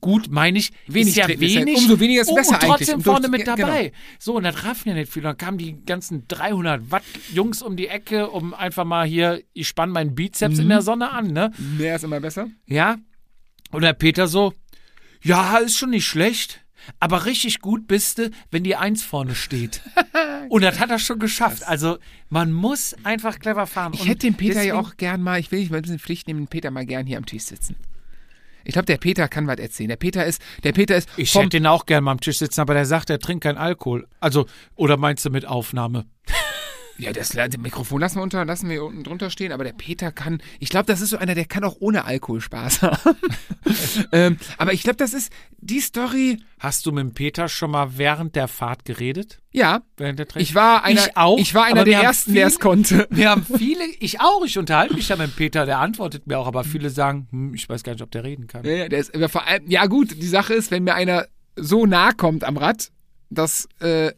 gut 0.00 0.28
meine 0.30 0.58
ich, 0.60 0.70
Wenig 0.86 1.16
ja 1.16 1.26
wenig. 1.28 1.76
umso 1.76 1.98
weniger 1.98 2.22
ist 2.22 2.28
oh, 2.30 2.36
besser 2.36 2.54
und 2.54 2.60
trotzdem 2.60 2.94
eigentlich, 2.94 3.04
vorne 3.04 3.28
mit 3.28 3.46
ja, 3.46 3.54
genau. 3.56 3.66
dabei. 3.66 3.92
So, 4.20 4.36
und 4.36 4.44
das 4.44 4.64
raffen 4.64 4.90
ja 4.90 4.94
nicht 4.94 5.12
viel. 5.12 5.22
Dann 5.22 5.36
kamen 5.36 5.58
die 5.58 5.84
ganzen 5.84 6.26
300 6.28 6.90
Watt 6.92 7.02
Jungs 7.32 7.62
um 7.62 7.76
die 7.76 7.88
Ecke, 7.88 8.30
um 8.30 8.54
einfach 8.54 8.84
mal 8.84 9.06
hier, 9.06 9.42
ich 9.54 9.66
spann 9.68 9.90
meinen 9.90 10.14
Bizeps 10.14 10.56
Mhm. 10.56 10.62
in 10.62 10.68
der 10.68 10.82
Sonne 10.82 11.10
an, 11.10 11.32
ne? 11.32 11.50
Mehr 11.76 11.96
ist 11.96 12.04
immer 12.04 12.20
besser. 12.20 12.48
Ja. 12.66 12.96
Und 13.72 13.82
der 13.82 13.92
Peter 13.92 14.28
so, 14.28 14.54
ja, 15.22 15.58
ist 15.58 15.76
schon 15.76 15.90
nicht 15.90 16.06
schlecht, 16.06 16.60
aber 17.00 17.24
richtig 17.26 17.60
gut 17.60 17.86
bist 17.86 18.18
du, 18.18 18.30
wenn 18.50 18.64
die 18.64 18.76
Eins 18.76 19.02
vorne 19.02 19.34
steht. 19.34 19.82
Und 20.48 20.62
das 20.62 20.78
hat 20.78 20.90
er 20.90 20.98
schon 20.98 21.18
geschafft. 21.18 21.62
Also, 21.66 21.98
man 22.28 22.52
muss 22.52 22.94
einfach 23.04 23.38
clever 23.38 23.66
fahren. 23.66 23.92
Ich 23.94 24.00
Und 24.00 24.08
hätte 24.08 24.26
den 24.26 24.34
Peter 24.34 24.62
ja 24.62 24.78
auch 24.78 24.96
gern 24.96 25.22
mal, 25.22 25.38
ich 25.38 25.50
will 25.50 25.60
nicht 25.60 25.70
mal 25.70 25.78
ein 25.78 25.82
bisschen 25.82 25.98
Pflicht 25.98 26.26
nehmen, 26.26 26.40
den 26.40 26.48
Peter 26.48 26.70
mal 26.70 26.86
gern 26.86 27.06
hier 27.06 27.18
am 27.18 27.26
Tisch 27.26 27.44
sitzen. 27.44 27.76
Ich 28.64 28.72
glaube, 28.72 28.86
der 28.86 28.98
Peter 28.98 29.28
kann 29.28 29.46
was 29.46 29.58
erzählen. 29.58 29.88
Der 29.88 29.96
Peter 29.96 30.26
ist, 30.26 30.42
der 30.62 30.72
Peter 30.72 30.96
ist 30.96 31.08
Ich 31.16 31.34
hätte 31.34 31.56
ihn 31.56 31.66
auch 31.66 31.86
gern 31.86 32.04
mal 32.04 32.12
am 32.12 32.20
Tisch 32.20 32.38
sitzen, 32.38 32.60
aber 32.60 32.74
der 32.74 32.84
sagt, 32.84 33.08
er 33.08 33.18
trinkt 33.18 33.44
keinen 33.44 33.56
Alkohol. 33.56 34.06
Also, 34.20 34.46
oder 34.76 34.96
meinst 34.96 35.24
du 35.24 35.30
mit 35.30 35.46
Aufnahme? 35.46 36.04
Ja, 36.98 37.12
das, 37.12 37.28
das 37.28 37.56
Mikrofon 37.58 38.00
lassen 38.00 38.16
wir 38.16 38.22
unter, 38.22 38.44
lassen 38.44 38.68
wir 38.68 38.84
unten 38.84 39.04
drunter 39.04 39.30
stehen, 39.30 39.52
aber 39.52 39.62
der 39.64 39.72
Peter 39.72 40.10
kann, 40.10 40.42
ich 40.58 40.68
glaube, 40.68 40.86
das 40.86 41.00
ist 41.00 41.10
so 41.10 41.16
einer, 41.16 41.34
der 41.36 41.44
kann 41.44 41.62
auch 41.62 41.76
ohne 41.78 42.04
Alkohol 42.04 42.40
Spaß 42.40 42.82
haben. 42.82 43.16
ähm, 44.12 44.36
aber 44.56 44.72
ich 44.72 44.82
glaube, 44.82 44.96
das 44.96 45.14
ist 45.14 45.32
die 45.58 45.80
Story, 45.80 46.38
Hast 46.60 46.86
du 46.86 46.92
mit 46.92 47.02
dem 47.02 47.14
Peter 47.14 47.48
schon 47.48 47.70
mal 47.70 47.98
während 47.98 48.34
der 48.34 48.48
Fahrt 48.48 48.84
geredet? 48.84 49.38
ja, 49.52 49.82
Während 49.96 50.18
der 50.18 50.26
Training? 50.26 50.42
ich 50.44 50.54
war 50.56 50.82
einer, 50.82 51.06
Ich 51.06 51.16
auch, 51.16 51.38
ich 51.38 51.54
war 51.54 51.64
einer 51.64 51.84
der 51.84 52.00
ersten, 52.00 52.34
der 52.34 52.48
es 52.48 52.58
konnte. 52.58 53.06
Wir 53.10 53.30
haben 53.30 53.44
viele, 53.44 53.84
ich 54.00 54.20
auch, 54.20 54.44
ich 54.44 54.58
unterhalte 54.58 54.94
mich 54.94 55.08
ja 55.08 55.16
mit 55.16 55.28
dem 55.28 55.36
Peter, 55.36 55.66
der 55.66 55.78
antwortet 55.78 56.26
mir 56.26 56.38
auch, 56.38 56.48
aber 56.48 56.64
viele 56.64 56.90
sagen, 56.90 57.28
hm, 57.30 57.54
ich 57.54 57.68
weiß 57.68 57.84
gar 57.84 57.92
nicht, 57.92 58.02
ob 58.02 58.10
der 58.10 58.24
reden 58.24 58.48
kann. 58.48 58.64
Ja, 58.64 58.88
der 58.88 58.98
ist, 58.98 59.16
vor 59.30 59.46
allem, 59.46 59.70
ja 59.70 59.86
gut, 59.86 60.20
die 60.20 60.26
Sache 60.26 60.54
ist, 60.54 60.70
wenn 60.72 60.82
mir 60.82 60.94
einer 60.94 61.26
so 61.54 61.86
nah 61.86 62.12
kommt 62.12 62.42
am 62.44 62.56
Rad, 62.56 62.90
dass 63.30 63.68
äh, 63.80 64.12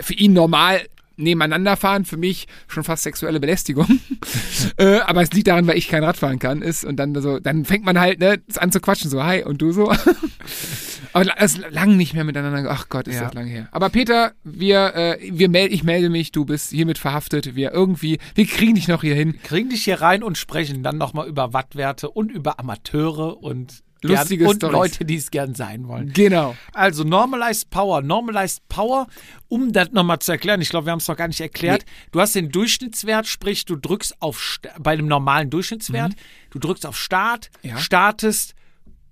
für 0.00 0.14
ihn 0.14 0.32
normal 0.32 0.86
nebeneinander 1.16 1.76
fahren, 1.76 2.04
für 2.04 2.16
mich 2.16 2.46
schon 2.66 2.84
fast 2.84 3.02
sexuelle 3.02 3.40
Belästigung. 3.40 4.00
äh, 4.76 4.98
aber 5.00 5.22
es 5.22 5.32
liegt 5.32 5.48
daran, 5.48 5.66
weil 5.66 5.78
ich 5.78 5.88
kein 5.88 6.04
Rad 6.04 6.16
fahren 6.16 6.38
kann, 6.38 6.62
ist 6.62 6.84
und 6.84 6.96
dann 6.96 7.14
so, 7.20 7.38
dann 7.38 7.64
fängt 7.64 7.84
man 7.84 7.98
halt 8.00 8.20
ne, 8.20 8.42
an 8.56 8.72
zu 8.72 8.80
quatschen, 8.80 9.10
so 9.10 9.22
hi 9.22 9.42
und 9.44 9.60
du 9.62 9.72
so. 9.72 9.92
aber 11.12 11.26
es 11.38 11.56
ist 11.56 11.70
lang 11.70 11.96
nicht 11.96 12.14
mehr 12.14 12.24
miteinander. 12.24 12.70
Ach 12.70 12.88
Gott, 12.88 13.08
ist 13.08 13.16
Ja. 13.16 13.24
das 13.24 13.34
lange 13.34 13.50
her. 13.50 13.68
Aber 13.72 13.88
Peter, 13.90 14.32
wir, 14.42 14.94
äh, 14.94 15.18
wir 15.30 15.48
mel 15.48 15.72
ich 15.72 15.84
melde 15.84 16.10
mich, 16.10 16.32
du 16.32 16.44
bist 16.44 16.70
hiermit 16.70 16.98
verhaftet. 16.98 17.54
Wir 17.54 17.72
irgendwie, 17.72 18.18
wir 18.34 18.46
kriegen 18.46 18.74
dich 18.74 18.88
noch 18.88 19.02
hier 19.02 19.14
hin. 19.14 19.38
Kriegen 19.42 19.70
dich 19.70 19.84
hier 19.84 20.00
rein 20.00 20.22
und 20.22 20.38
sprechen 20.38 20.82
dann 20.82 20.98
nochmal 20.98 21.28
über 21.28 21.52
Wattwerte 21.52 22.10
und 22.10 22.30
über 22.32 22.58
Amateure 22.58 23.42
und, 23.42 23.82
Lustige 24.08 24.44
gern, 24.44 24.50
und 24.50 24.56
Storys. 24.56 24.72
Leute, 24.74 25.04
die 25.04 25.16
es 25.16 25.30
gern 25.30 25.54
sein 25.54 25.88
wollen. 25.88 26.12
Genau. 26.12 26.56
Also 26.72 27.04
Normalized 27.04 27.70
Power. 27.70 28.02
Normalized 28.02 28.66
Power, 28.68 29.06
um 29.48 29.72
das 29.72 29.92
nochmal 29.92 30.18
zu 30.18 30.32
erklären, 30.32 30.60
ich 30.60 30.68
glaube, 30.68 30.86
wir 30.86 30.92
haben 30.92 30.98
es 31.00 31.08
noch 31.08 31.16
gar 31.16 31.28
nicht 31.28 31.40
erklärt. 31.40 31.84
Du 32.12 32.20
hast 32.20 32.34
den 32.34 32.50
Durchschnittswert, 32.50 33.26
sprich, 33.26 33.64
du 33.64 33.76
drückst 33.76 34.20
auf 34.20 34.58
bei 34.78 34.92
einem 34.92 35.06
normalen 35.06 35.50
Durchschnittswert, 35.50 36.12
du 36.50 36.58
drückst 36.58 36.86
auf 36.86 36.96
Start, 36.98 37.50
Mhm. 37.62 37.70
Ja. 37.70 37.78
startest, 37.78 38.54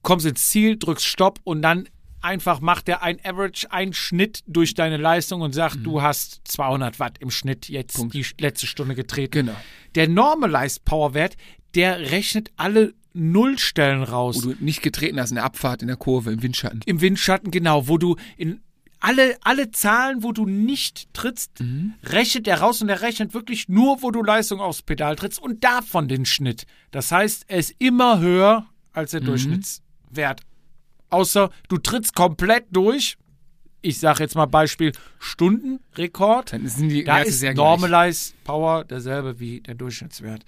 kommst 0.02 0.26
ins 0.26 0.48
Ziel, 0.48 0.76
drückst 0.78 1.06
Stopp 1.06 1.40
und 1.44 1.62
dann 1.62 1.88
einfach 2.20 2.60
macht 2.60 2.88
er 2.88 3.02
ein 3.02 3.18
Average, 3.24 3.72
einen 3.72 3.92
Schnitt 3.92 4.42
durch 4.46 4.74
deine 4.74 4.96
Leistung 4.96 5.40
und 5.40 5.52
sagt, 5.52 5.76
Mhm. 5.78 5.84
du 5.84 6.02
hast 6.02 6.40
200 6.44 7.00
Watt 7.00 7.18
im 7.18 7.30
Schnitt 7.30 7.68
jetzt 7.68 7.98
die 8.12 8.24
letzte 8.40 8.66
Stunde 8.68 8.94
getreten. 8.94 9.46
Genau. 9.46 9.56
Der 9.96 10.08
Normalized 10.08 10.84
Power 10.84 11.14
Wert, 11.14 11.36
der 11.74 11.98
rechnet 12.12 12.50
alle 12.56 12.94
Nullstellen 13.14 14.02
raus. 14.02 14.36
Wo 14.44 14.50
du 14.52 14.56
nicht 14.64 14.82
getreten 14.82 15.18
hast 15.20 15.30
in 15.30 15.36
der 15.36 15.44
Abfahrt, 15.44 15.82
in 15.82 15.88
der 15.88 15.96
Kurve, 15.96 16.32
im 16.32 16.42
Windschatten. 16.42 16.80
Im 16.86 17.00
Windschatten, 17.00 17.50
genau, 17.50 17.88
wo 17.88 17.98
du 17.98 18.16
in 18.36 18.60
alle, 19.00 19.36
alle 19.42 19.70
Zahlen, 19.72 20.22
wo 20.22 20.30
du 20.32 20.46
nicht 20.46 21.12
trittst, 21.12 21.60
Mhm. 21.60 21.94
rechnet 22.04 22.46
er 22.46 22.60
raus 22.60 22.80
und 22.82 22.88
er 22.88 23.00
rechnet 23.02 23.34
wirklich 23.34 23.68
nur, 23.68 24.00
wo 24.02 24.10
du 24.12 24.22
Leistung 24.22 24.60
aufs 24.60 24.82
Pedal 24.82 25.16
trittst 25.16 25.40
und 25.42 25.64
davon 25.64 26.06
den 26.06 26.24
Schnitt. 26.24 26.66
Das 26.92 27.10
heißt, 27.10 27.44
er 27.48 27.58
ist 27.58 27.74
immer 27.78 28.20
höher 28.20 28.66
als 28.92 29.10
der 29.10 29.20
Mhm. 29.22 29.26
Durchschnittswert. 29.26 30.42
Außer 31.10 31.50
du 31.68 31.78
trittst 31.78 32.14
komplett 32.14 32.66
durch. 32.70 33.16
Ich 33.84 33.98
sage 33.98 34.22
jetzt 34.22 34.36
mal 34.36 34.46
Beispiel 34.46 34.92
Stundenrekord. 35.18 36.52
Dann 36.52 36.66
sind 36.68 36.88
die 36.90 37.04
Da 37.04 37.16
Werte 37.16 37.28
ist 37.30 37.40
sehr 37.40 37.54
gleich. 37.54 37.64
Normalized 37.64 38.34
Power 38.44 38.84
derselbe 38.84 39.40
wie 39.40 39.60
der 39.60 39.74
Durchschnittswert. 39.74 40.44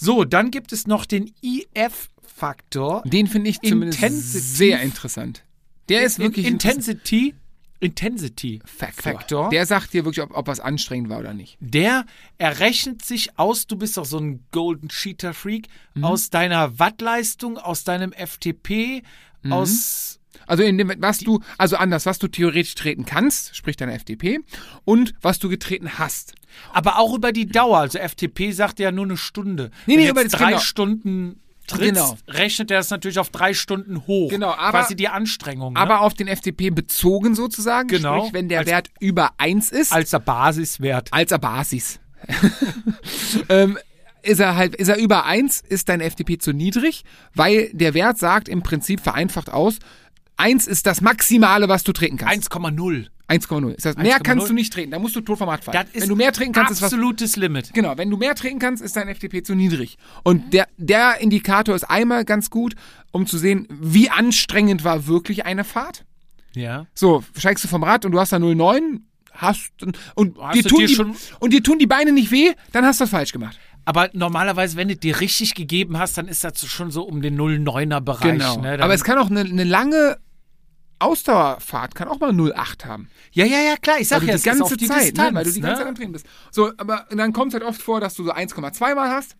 So, 0.00 0.24
dann 0.24 0.50
gibt 0.50 0.72
es 0.72 0.86
noch 0.86 1.06
den 1.06 1.32
IF-Faktor. 1.42 3.02
Den 3.04 3.26
finde 3.26 3.50
ich 3.50 3.60
zumindest 3.60 4.00
Intensitiv- 4.02 4.40
sehr 4.56 4.80
interessant. 4.82 5.42
Der 5.88 6.02
ist 6.02 6.18
wirklich 6.18 6.46
Intensity. 6.46 7.34
Intensity 7.80 8.60
Faktor. 8.64 9.12
Faktor. 9.12 9.50
Der 9.50 9.64
sagt 9.64 9.92
dir 9.92 10.04
wirklich, 10.04 10.22
ob, 10.24 10.36
ob 10.36 10.46
was 10.48 10.58
anstrengend 10.60 11.08
war 11.10 11.20
oder 11.20 11.32
nicht. 11.32 11.56
Der 11.60 12.06
errechnet 12.36 13.04
sich 13.04 13.38
aus, 13.38 13.66
du 13.68 13.76
bist 13.76 13.96
doch 13.96 14.04
so 14.04 14.18
ein 14.18 14.44
Golden 14.50 14.88
Cheater 14.88 15.32
Freak, 15.32 15.68
Mhm. 15.94 16.04
aus 16.04 16.30
deiner 16.30 16.78
Wattleistung, 16.80 17.56
aus 17.56 17.84
deinem 17.84 18.12
FTP, 18.12 19.02
Mhm. 19.42 19.52
aus. 19.52 20.17
Also 20.48 20.62
in 20.64 20.76
dem, 20.78 20.92
was 20.98 21.18
du, 21.18 21.40
also 21.58 21.76
anders, 21.76 22.06
was 22.06 22.18
du 22.18 22.26
theoretisch 22.28 22.74
treten 22.74 23.04
kannst, 23.04 23.54
sprich 23.54 23.76
deine 23.76 23.92
FDP, 23.94 24.40
und 24.84 25.14
was 25.22 25.38
du 25.38 25.48
getreten 25.48 25.98
hast. 25.98 26.34
Aber 26.72 26.98
auch 26.98 27.14
über 27.14 27.30
die 27.32 27.46
Dauer. 27.46 27.78
Also 27.78 27.98
FTP 27.98 28.50
sagt 28.52 28.80
ja 28.80 28.90
nur 28.90 29.04
eine 29.04 29.16
Stunde. 29.16 29.70
Nee, 29.86 29.96
nee, 29.96 30.12
das- 30.12 30.32
drei 30.32 30.48
genau. 30.52 30.58
Stunden 30.60 31.40
trittst, 31.66 31.82
Genau. 31.94 32.16
rechnet 32.28 32.70
er 32.70 32.78
es 32.80 32.88
natürlich 32.88 33.18
auf 33.18 33.28
drei 33.28 33.52
Stunden 33.52 34.06
hoch. 34.06 34.30
Genau, 34.30 34.52
aber- 34.52 34.80
Quasi 34.80 34.96
die 34.96 35.08
Anstrengung. 35.08 35.74
ne? 35.74 35.78
Aber 35.80 36.00
auf 36.00 36.14
den 36.14 36.26
FDP 36.26 36.70
bezogen 36.70 37.34
sozusagen, 37.34 37.88
Genau. 37.88 38.20
sprich, 38.20 38.32
wenn 38.32 38.48
der 38.48 38.60
Als- 38.60 38.68
Wert 38.68 38.88
über 39.00 39.32
1 39.36 39.70
ist, 39.70 39.92
als 39.92 40.08
der 40.10 40.20
Basiswert. 40.20 41.08
als 41.12 41.30
er 41.30 41.38
Basis. 41.38 42.00
ähm, 43.48 43.78
ist 44.22 44.40
er 44.40 44.56
halt, 44.56 44.74
ist 44.74 44.88
er 44.88 44.98
über 44.98 45.24
1, 45.26 45.60
ist 45.60 45.88
dein 45.88 46.00
FDP 46.00 46.38
zu 46.38 46.52
niedrig, 46.52 47.04
weil 47.34 47.70
der 47.72 47.94
Wert 47.94 48.18
sagt 48.18 48.48
im 48.48 48.62
Prinzip 48.62 49.00
vereinfacht 49.00 49.50
aus, 49.50 49.78
1 50.38 50.66
ist 50.66 50.86
das 50.86 51.00
Maximale, 51.00 51.68
was 51.68 51.84
du 51.84 51.92
treten 51.92 52.16
kannst. 52.16 52.50
1,0. 52.50 53.06
1,0. 53.28 53.74
Ist 53.74 53.84
das, 53.84 53.96
mehr 53.96 54.16
1,0? 54.16 54.22
kannst 54.22 54.48
du 54.48 54.54
nicht 54.54 54.72
treten. 54.72 54.90
Da 54.90 54.98
musst 54.98 55.14
du 55.14 55.20
tot 55.20 55.36
vom 55.36 55.48
Rad 55.48 55.62
fallen. 55.62 55.76
Das 55.76 55.94
ist 55.94 56.02
Wenn 56.02 56.08
du 56.08 56.16
mehr 56.16 56.32
treten 56.32 56.52
kannst, 56.52 56.72
ist 56.72 56.82
was. 56.82 56.92
absolutes 56.92 57.36
Limit. 57.36 57.74
Genau, 57.74 57.98
wenn 57.98 58.08
du 58.08 58.16
mehr 58.16 58.34
treten 58.34 58.58
kannst, 58.58 58.82
ist 58.82 58.96
dein 58.96 59.14
FTP 59.14 59.44
zu 59.44 59.54
niedrig. 59.54 59.98
Und 60.22 60.54
der, 60.54 60.66
der 60.78 61.20
Indikator 61.20 61.74
ist 61.74 61.84
einmal 61.84 62.24
ganz 62.24 62.48
gut, 62.48 62.74
um 63.10 63.26
zu 63.26 63.36
sehen, 63.36 63.66
wie 63.68 64.08
anstrengend 64.08 64.84
war 64.84 65.06
wirklich 65.06 65.44
eine 65.44 65.64
Fahrt. 65.64 66.04
Ja. 66.54 66.86
So, 66.94 67.22
steigst 67.36 67.64
du 67.64 67.68
vom 67.68 67.82
Rad 67.82 68.04
und 68.06 68.12
du 68.12 68.20
hast 68.20 68.32
da 68.32 68.36
0,9, 68.38 69.00
hast 69.32 69.70
und, 69.82 69.98
Hast 70.40 70.56
dir 70.56 70.62
tun 70.64 70.78
dir 70.78 70.86
die, 70.86 71.14
und 71.40 71.52
dir 71.52 71.62
tun 71.62 71.78
die 71.78 71.86
Beine 71.86 72.12
nicht 72.12 72.30
weh, 72.30 72.52
dann 72.72 72.84
hast 72.84 73.00
du 73.00 73.04
das 73.04 73.10
falsch 73.10 73.32
gemacht. 73.32 73.58
Aber 73.84 74.10
normalerweise, 74.12 74.76
wenn 74.76 74.88
du 74.88 74.96
dir 74.96 75.20
richtig 75.20 75.54
gegeben 75.54 75.98
hast, 75.98 76.18
dann 76.18 76.28
ist 76.28 76.44
das 76.44 76.64
schon 76.66 76.90
so 76.90 77.04
um 77.04 77.22
den 77.22 77.38
0,9er 77.38 78.00
Bereich. 78.00 78.32
Genau. 78.32 78.60
Ne? 78.60 78.78
Aber 78.82 78.92
es 78.92 79.02
kann 79.02 79.16
auch 79.18 79.30
eine, 79.30 79.40
eine 79.40 79.64
lange 79.64 80.18
Ausdauerfahrt 80.98 81.94
kann 81.94 82.08
auch 82.08 82.18
mal 82.20 82.30
0,8 82.30 82.84
haben. 82.86 83.08
ja, 83.32 83.44
ja, 83.44 83.60
ja, 83.60 83.76
klar. 83.76 84.00
Ich 84.00 84.08
sag 84.08 84.22
ja, 84.24 84.36
die 84.36 84.42
ganze 84.42 84.76
die 84.76 84.86
Zeit, 84.86 85.02
Distanz, 85.04 85.30
ne? 85.30 85.34
weil 85.34 85.44
du 85.44 85.52
die 85.52 85.60
ganze 85.60 85.78
Zeit 85.82 85.88
am 85.88 85.94
Training 85.94 86.12
bist. 86.12 86.26
So, 86.50 86.72
aber 86.76 87.06
dann 87.10 87.32
kommt 87.32 87.52
es 87.54 87.60
halt 87.60 87.64
oft 87.64 87.80
vor, 87.80 88.00
dass 88.00 88.14
du 88.14 88.24
so 88.24 88.32
1,2 88.32 88.94
Mal 88.94 89.10
hast. 89.10 89.36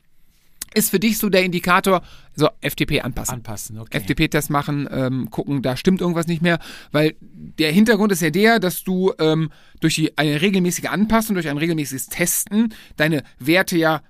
Ist 0.75 0.91
für 0.91 1.01
dich 1.01 1.17
so 1.17 1.31
der 1.31 1.45
Indikator, 1.45 2.03
so 2.37 2.51
FTP 2.61 3.01
anpassen. 3.03 3.37
Anpassen, 3.37 3.79
okay. 3.79 4.01
FTP-Test 4.01 4.51
machen, 4.51 4.87
ähm, 4.91 5.31
gucken, 5.31 5.63
da 5.63 5.79
stimmt 5.79 6.03
irgendwas 6.03 6.27
nicht 6.27 6.43
mehr, 6.43 6.59
weil 6.93 7.17
der 7.21 7.73
Hintergrund 7.73 8.13
ist 8.13 8.21
ja 8.21 8.29
der, 8.29 8.61
dass 8.61 8.85
du 8.85 9.15
ähm, 9.19 9.51
durch 9.81 9.95
die, 9.95 10.17
eine 10.19 10.43
regelmäßige 10.43 10.85
Anpassung, 10.91 11.35
durch 11.35 11.49
ein 11.49 11.57
regelmäßiges 11.57 12.09
Testen 12.09 12.75
deine 12.99 13.23
Werte 13.39 13.79
ja 13.79 14.03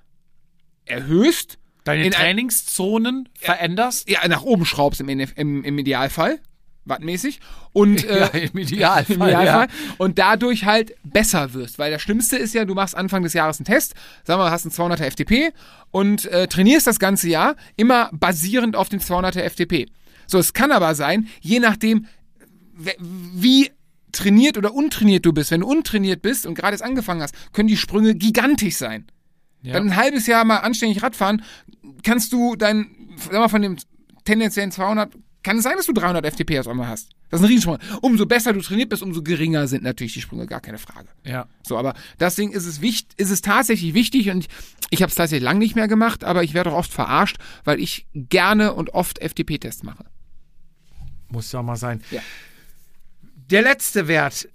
erhöhst, 0.85 1.59
Deine 1.85 2.03
in 2.05 2.13
ein- 2.13 2.21
Trainingszonen 2.21 3.29
veränderst? 3.35 4.11
ja, 4.11 4.27
nach 4.27 4.43
oben 4.43 4.65
schraubst 4.67 5.01
im, 5.01 5.09
im, 5.09 5.65
im 5.65 5.79
Idealfall, 5.79 6.41
wattmäßig, 6.89 7.41
und 7.73 8.05
äh, 8.09 8.21
Ja, 8.21 8.27
im 8.27 8.59
Idealfall, 8.59 9.05
im 9.15 9.23
Idealfall 9.23 9.67
ja. 9.67 9.95
und 9.99 10.19
dadurch 10.19 10.65
halt 10.65 10.95
besser 11.05 11.55
wirst, 11.55 11.79
weil 11.79 11.91
das 11.91 12.03
Schlimmste 12.03 12.37
ist 12.37 12.55
ja, 12.55 12.65
du 12.65 12.75
machst 12.75 12.97
Anfang 12.97 13.23
des 13.23 13.33
Jahres 13.33 13.59
einen 13.59 13.67
Test, 13.67 13.95
sagen 14.25 14.41
wir, 14.41 14.45
mal, 14.45 14.51
hast 14.51 14.65
einen 14.65 14.93
200er 14.93 15.11
FTP 15.11 15.53
und 15.91 16.27
äh, 16.27 16.47
trainierst 16.49 16.87
das 16.87 16.99
ganze 16.99 17.29
Jahr 17.29 17.57
immer 17.77 18.11
basierend 18.13 18.77
auf 18.77 18.89
den 18.89 19.01
200er 19.01 19.49
FTP. 19.49 19.87
So, 20.27 20.39
es 20.39 20.53
kann 20.53 20.73
aber 20.73 20.95
sein, 20.95 21.29
je 21.41 21.59
nachdem, 21.59 22.07
wie 22.99 23.71
trainiert 24.13 24.59
oder 24.59 24.75
untrainiert 24.75 25.25
du 25.27 25.33
bist. 25.33 25.51
Wenn 25.51 25.61
du 25.61 25.67
untrainiert 25.67 26.23
bist 26.23 26.47
und 26.47 26.55
gerade 26.55 26.73
erst 26.73 26.85
angefangen 26.85 27.23
hast, 27.23 27.35
können 27.53 27.69
die 27.69 27.77
Sprünge 27.77 28.15
gigantisch 28.15 28.77
sein. 28.77 29.07
Ja. 29.63 29.75
Dann 29.75 29.91
ein 29.91 29.97
halbes 29.97 30.27
Jahr 30.27 30.45
mal 30.45 30.59
anständig 30.59 31.03
Radfahren, 31.03 31.43
kannst 32.03 32.33
du 32.33 32.57
dein, 32.57 32.91
sag 33.17 33.33
mal, 33.33 33.49
von 33.49 33.63
dem 33.63 33.77
tendenziellen 34.25 34.71
200, 34.71 35.13
kann 35.49 35.57
es 35.57 35.65
sein, 35.65 35.77
dass 35.79 35.87
du 35.87 35.95
300 35.95 36.27
FTP 36.27 36.61
auf 36.61 36.69
einmal 36.69 36.89
hast. 36.89 37.09
Das 37.31 37.41
ist 37.41 37.45
ein 37.45 37.49
Riesensprung. 37.49 37.79
Umso 38.03 38.27
besser 38.27 38.53
du 38.53 38.61
trainiert 38.61 38.91
bist, 38.91 39.03
umso 39.03 39.23
geringer 39.23 39.67
sind 39.67 39.83
natürlich 39.83 40.13
die 40.13 40.21
Sprünge, 40.21 40.45
gar 40.45 40.61
keine 40.61 40.77
Frage. 40.77 41.09
Ja. 41.25 41.47
So, 41.67 41.79
aber 41.79 41.95
deswegen 42.21 42.53
ist 42.53 42.67
es 42.67 42.83
wichtig, 42.83 43.19
ist 43.19 43.31
es 43.31 43.41
tatsächlich 43.41 43.95
wichtig 43.95 44.29
und 44.29 44.47
ich, 44.91 45.01
habe 45.01 45.09
es 45.09 45.15
tatsächlich 45.15 45.43
lang 45.43 45.57
nicht 45.57 45.75
mehr 45.75 45.89
gemacht, 45.89 46.23
aber 46.23 46.43
ich 46.43 46.53
werde 46.53 46.73
auch 46.73 46.77
oft 46.77 46.93
verarscht, 46.93 47.39
weil 47.65 47.81
ich 47.81 48.07
gerne 48.13 48.75
und 48.75 48.93
oft 48.93 49.21
FTP-Tests 49.23 49.85
mache. 49.85 50.05
Muss 51.31 51.51
ja 51.51 51.63
mal 51.63 51.77
sein. 51.77 52.03
Ja. 52.11 52.21
Der 53.51 53.63
letzte 53.63 54.07
Wert. 54.07 54.51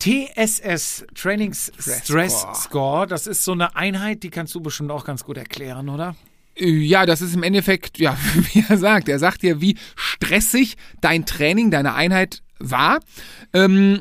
TSS, 0.00 1.06
Trainings 1.14 1.70
Stress 1.78 2.04
Stress 2.04 2.40
Score. 2.40 2.54
Score. 2.56 3.06
Das 3.06 3.28
ist 3.28 3.44
so 3.44 3.52
eine 3.52 3.76
Einheit, 3.76 4.24
die 4.24 4.30
kannst 4.30 4.52
du 4.56 4.60
bestimmt 4.60 4.90
auch 4.90 5.04
ganz 5.04 5.22
gut 5.22 5.36
erklären, 5.36 5.88
oder? 5.88 6.16
Äh, 6.56 6.70
Ja, 6.70 7.06
das 7.06 7.22
ist 7.22 7.34
im 7.34 7.42
Endeffekt, 7.42 7.98
ja, 7.98 8.16
wie 8.52 8.64
er 8.68 8.78
sagt, 8.78 9.08
er 9.08 9.18
sagt 9.18 9.42
dir, 9.42 9.60
wie 9.60 9.76
stressig 9.96 10.76
dein 11.00 11.26
Training, 11.26 11.70
deine 11.70 11.94
Einheit 11.94 12.42
war. 12.58 13.00
Ähm, 13.52 14.00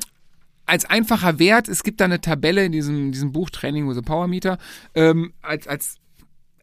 als 0.66 0.86
einfacher 0.86 1.40
Wert, 1.40 1.68
es 1.68 1.84
gibt 1.84 2.00
da 2.00 2.06
eine 2.06 2.22
Tabelle 2.22 2.66
in 2.66 2.72
diesem, 2.72 3.12
diesem 3.12 3.32
Buch 3.32 3.50
Training 3.50 3.90
with 3.90 3.98
a 3.98 4.02
Power 4.02 4.28
Meter, 4.28 4.58
ähm, 4.96 5.34
als, 5.42 5.68
als 5.68 5.98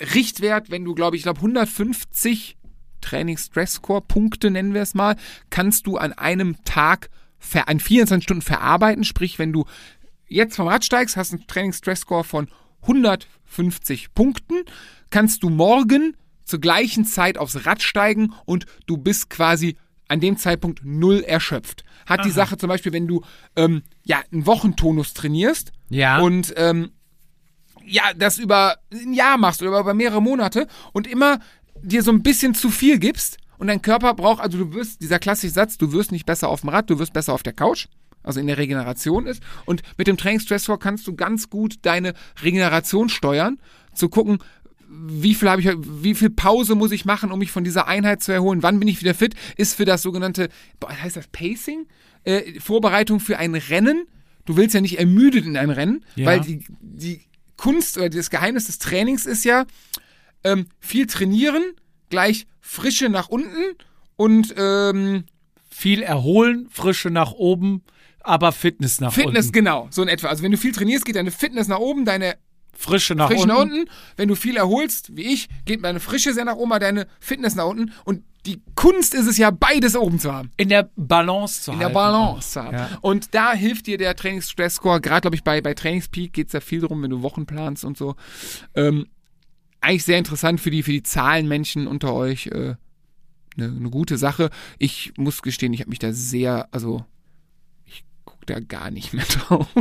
Richtwert, 0.01 0.71
wenn 0.71 0.85
du, 0.85 0.95
glaube 0.95 1.17
ich, 1.17 1.23
glaube 1.23 1.41
150 1.41 2.57
Training-Stress-Score-Punkte, 3.01 4.51
nennen 4.51 4.75
wir 4.75 4.83
es 4.83 4.95
mal, 4.95 5.17
kannst 5.51 5.87
du 5.87 5.97
an 5.97 6.13
einem 6.13 6.63
Tag, 6.65 7.11
ver 7.39 7.69
an 7.69 7.81
24 7.81 8.25
Stunden 8.25 8.43
verarbeiten. 8.43 9.05
Sprich, 9.05 9.39
wenn 9.39 9.53
du 9.53 9.67
jetzt 10.29 10.57
vom 10.57 10.69
Rad 10.69 10.85
steigst, 10.85 11.17
hast 11.17 11.33
einen 11.33 11.47
Training-Stress-Score 11.47 12.25
von 12.25 12.49
150 12.83 14.15
Punkten, 14.15 14.65
kannst 15.11 15.43
du 15.43 15.51
morgen 15.51 16.17
zur 16.45 16.61
gleichen 16.61 17.05
Zeit 17.05 17.39
aufs 17.39 17.67
Rad 17.67 17.83
steigen 17.83 18.33
und 18.45 18.67
du 18.87 18.97
bist 18.97 19.31
quasi 19.31 19.77
an 20.09 20.21
dem 20.21 20.37
Zeitpunkt 20.37 20.81
null 20.85 21.21
erschöpft. 21.21 21.85
Hat 22.07 22.25
die 22.25 22.31
Sache 22.33 22.57
zum 22.57 22.69
Beispiel, 22.69 22.93
wenn 22.93 23.07
du 23.07 23.23
ähm, 23.55 23.83
ja 24.05 24.21
einen 24.33 24.47
Wochentonus 24.47 25.15
trainierst 25.15 25.71
Ja. 25.89 26.19
und 26.19 26.53
ähm, 26.57 26.91
ja, 27.87 28.03
das 28.17 28.39
über 28.39 28.79
ein 28.93 29.13
Jahr 29.13 29.39
machst 29.39 29.63
oder 29.63 29.79
über 29.79 29.95
mehrere 29.95 30.21
Monate 30.21 30.67
und 30.93 31.07
immer 31.07 31.39
dir 31.83 32.03
so 32.03 32.11
ein 32.11 32.23
bisschen 32.23 32.55
zu 32.55 32.71
viel 32.71 32.99
gibst 32.99 33.39
und 33.59 33.69
dein 33.69 33.83
Körper 33.83 34.15
braucht, 34.15 34.41
also 34.41 34.59
du 34.59 34.73
wirst, 34.75 35.01
dieser 35.03 35.19
klassische 35.19 35.53
Satz, 35.53 35.79
du 35.79 35.93
wirst 35.93 36.13
nicht 36.13 36.27
besser 36.27 36.49
auf 36.49 36.63
dem 36.63 36.71
Rad, 36.71 36.91
du 36.91 36.99
wirst 36.99 37.13
besser 37.13 37.33
auf 37.33 37.43
der 37.43 37.53
Couch, 37.53 37.87
also 38.23 38.41
in 38.41 38.47
der 38.49 38.59
Regeneration 38.59 39.27
ist. 39.27 39.43
Und 39.65 39.83
mit 39.97 40.07
dem 40.09 40.17
Trainingsstressor 40.17 40.79
kannst 40.79 41.07
du 41.07 41.15
ganz 41.15 41.51
gut 41.51 41.77
deine 41.83 42.15
Regeneration 42.43 43.09
steuern, 43.09 43.59
zu 43.95 44.09
gucken, 44.09 44.39
wie 45.07 45.35
viel 45.35 45.49
habe 45.49 45.61
ich, 45.63 45.69
wie 46.03 46.15
viel 46.15 46.31
Pause 46.31 46.75
muss 46.75 46.91
ich 46.93 47.05
machen, 47.05 47.31
um 47.33 47.39
mich 47.39 47.51
von 47.53 47.65
dieser 47.65 47.87
Einheit 47.89 48.23
zu 48.23 48.33
erholen? 48.33 48.63
Wann 48.63 48.79
bin 48.79 48.89
ich 48.89 49.01
wieder 49.01 49.15
fit? 49.15 49.35
Ist 49.57 49.75
für 49.75 49.85
das 49.85 50.03
sogenannte, 50.03 50.49
heißt 50.87 51.17
das 51.17 51.29
Pacing? 51.29 51.87
Äh, 52.25 52.61
Vorbereitung 52.61 53.21
für 53.21 53.39
ein 53.39 53.55
Rennen. 53.55 54.07
Du 54.45 54.57
willst 54.57 54.75
ja 54.75 54.81
nicht 54.81 54.99
ermüdet 54.99 55.47
in 55.47 55.57
ein 55.57 55.71
Rennen, 55.71 56.05
Ja. 56.17 56.27
weil 56.27 56.41
die, 56.41 56.65
die 56.81 57.21
Kunst 57.57 57.97
oder 57.99 58.09
das 58.11 58.31
Geheimnis 58.31 58.67
des 58.67 58.79
Trainings 58.79 59.27
ist 59.27 59.45
ja, 59.45 59.65
ähm, 60.45 60.67
viel 60.81 61.07
trainieren, 61.07 61.63
gleich 62.09 62.47
Frische 62.61 63.09
nach 63.09 63.29
unten 63.29 63.77
und 64.17 64.55
ähm, 64.57 65.25
Viel 65.73 66.03
erholen, 66.03 66.69
Frische 66.71 67.11
nach 67.11 67.33
oben, 67.33 67.83
aber 68.23 68.53
Fitness 68.53 69.01
nach 69.01 69.13
Fitness, 69.15 69.47
unten. 69.47 69.53
genau, 69.53 69.89
so 69.91 70.03
in 70.03 70.09
etwa. 70.09 70.29
Also 70.29 70.43
wenn 70.43 70.51
du 70.51 70.59
viel 70.59 70.73
trainierst, 70.73 71.05
geht 71.07 71.17
deine 71.17 71.31
Fitness 71.31 71.69
nach 71.69 71.79
oben, 71.79 72.05
deine 72.05 72.37
Frische 72.73 73.15
nach 73.15 73.29
Frische 73.29 73.43
unten. 73.43 73.55
nach 73.55 73.63
unten. 73.63 73.91
Wenn 74.17 74.29
du 74.29 74.35
viel 74.35 74.57
erholst, 74.57 75.17
wie 75.17 75.33
ich, 75.33 75.49
geht 75.65 75.85
deine 75.85 76.01
Frische 76.01 76.33
sehr 76.33 76.45
nach 76.45 76.57
oben, 76.57 76.71
deine 76.81 77.07
Fitness 77.21 77.55
nach 77.55 77.67
unten. 77.67 77.93
Und 78.05 78.23
die 78.47 78.63
Kunst 78.75 79.15
ist 79.15 79.27
es 79.27 79.37
ja, 79.37 79.51
beides 79.51 79.97
oben 79.97 80.19
zu 80.19 80.33
haben. 80.33 80.51
In 80.57 80.71
der 80.71 80.91
Balance 80.97 81.63
zu 81.63 81.73
In 81.73 81.79
halten. 81.79 81.93
der 81.93 82.01
Balance 82.01 82.51
zu 82.51 82.63
haben. 82.63 82.77
Ja. 82.77 82.99
Und 83.03 83.35
da 83.35 83.53
hilft 83.53 83.87
dir 83.87 83.99
der 83.99 84.17
Trainingsstress-Score, 84.17 85.01
gerade 85.01 85.23
glaube 85.23 85.37
ich 85.37 85.45
bei, 85.45 85.61
bei 85.61 85.75
Trainingspeak 85.75 86.33
geht 86.33 86.47
es 86.47 86.53
da 86.53 86.61
viel 86.61 86.81
drum, 86.81 87.03
wenn 87.03 87.11
du 87.11 87.23
Wochen 87.23 87.45
planst 87.45 87.85
und 87.85 87.99
so. 87.99 88.17
Ähm, 88.75 89.09
eigentlich 89.83 90.05
sehr 90.05 90.19
interessant 90.19 90.61
für 90.61 90.71
die, 90.71 90.83
für 90.83 90.93
die 90.93 91.03
Zahlenmenschen 91.03 91.87
unter 91.87 92.15
euch. 92.15 92.47
Äh, 92.47 92.77
eine, 93.57 93.77
eine 93.77 93.91
gute 93.91 94.17
Sache. 94.17 94.51
Ich 94.79 95.13
muss 95.17 95.43
gestehen, 95.43 95.73
ich 95.73 95.81
habe 95.81 95.91
mich 95.91 95.99
da 95.99 96.13
sehr, 96.13 96.69
also 96.73 97.05
ich 97.85 98.05
gucke 98.25 98.47
da 98.47 98.61
gar 98.61 98.91
nicht 98.91 99.13
mehr 99.13 99.25
drauf. 99.29 99.69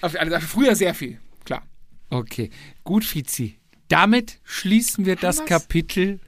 Also 0.00 0.18
früher 0.40 0.74
sehr 0.76 0.94
viel, 0.94 1.18
klar. 1.44 1.62
Okay, 2.10 2.50
gut, 2.84 3.04
Fizi. 3.04 3.58
Damit 3.88 4.40
schließen 4.44 5.06
wir 5.06 5.16
das 5.16 5.38
was? 5.38 5.46
Kapitel 5.46 6.20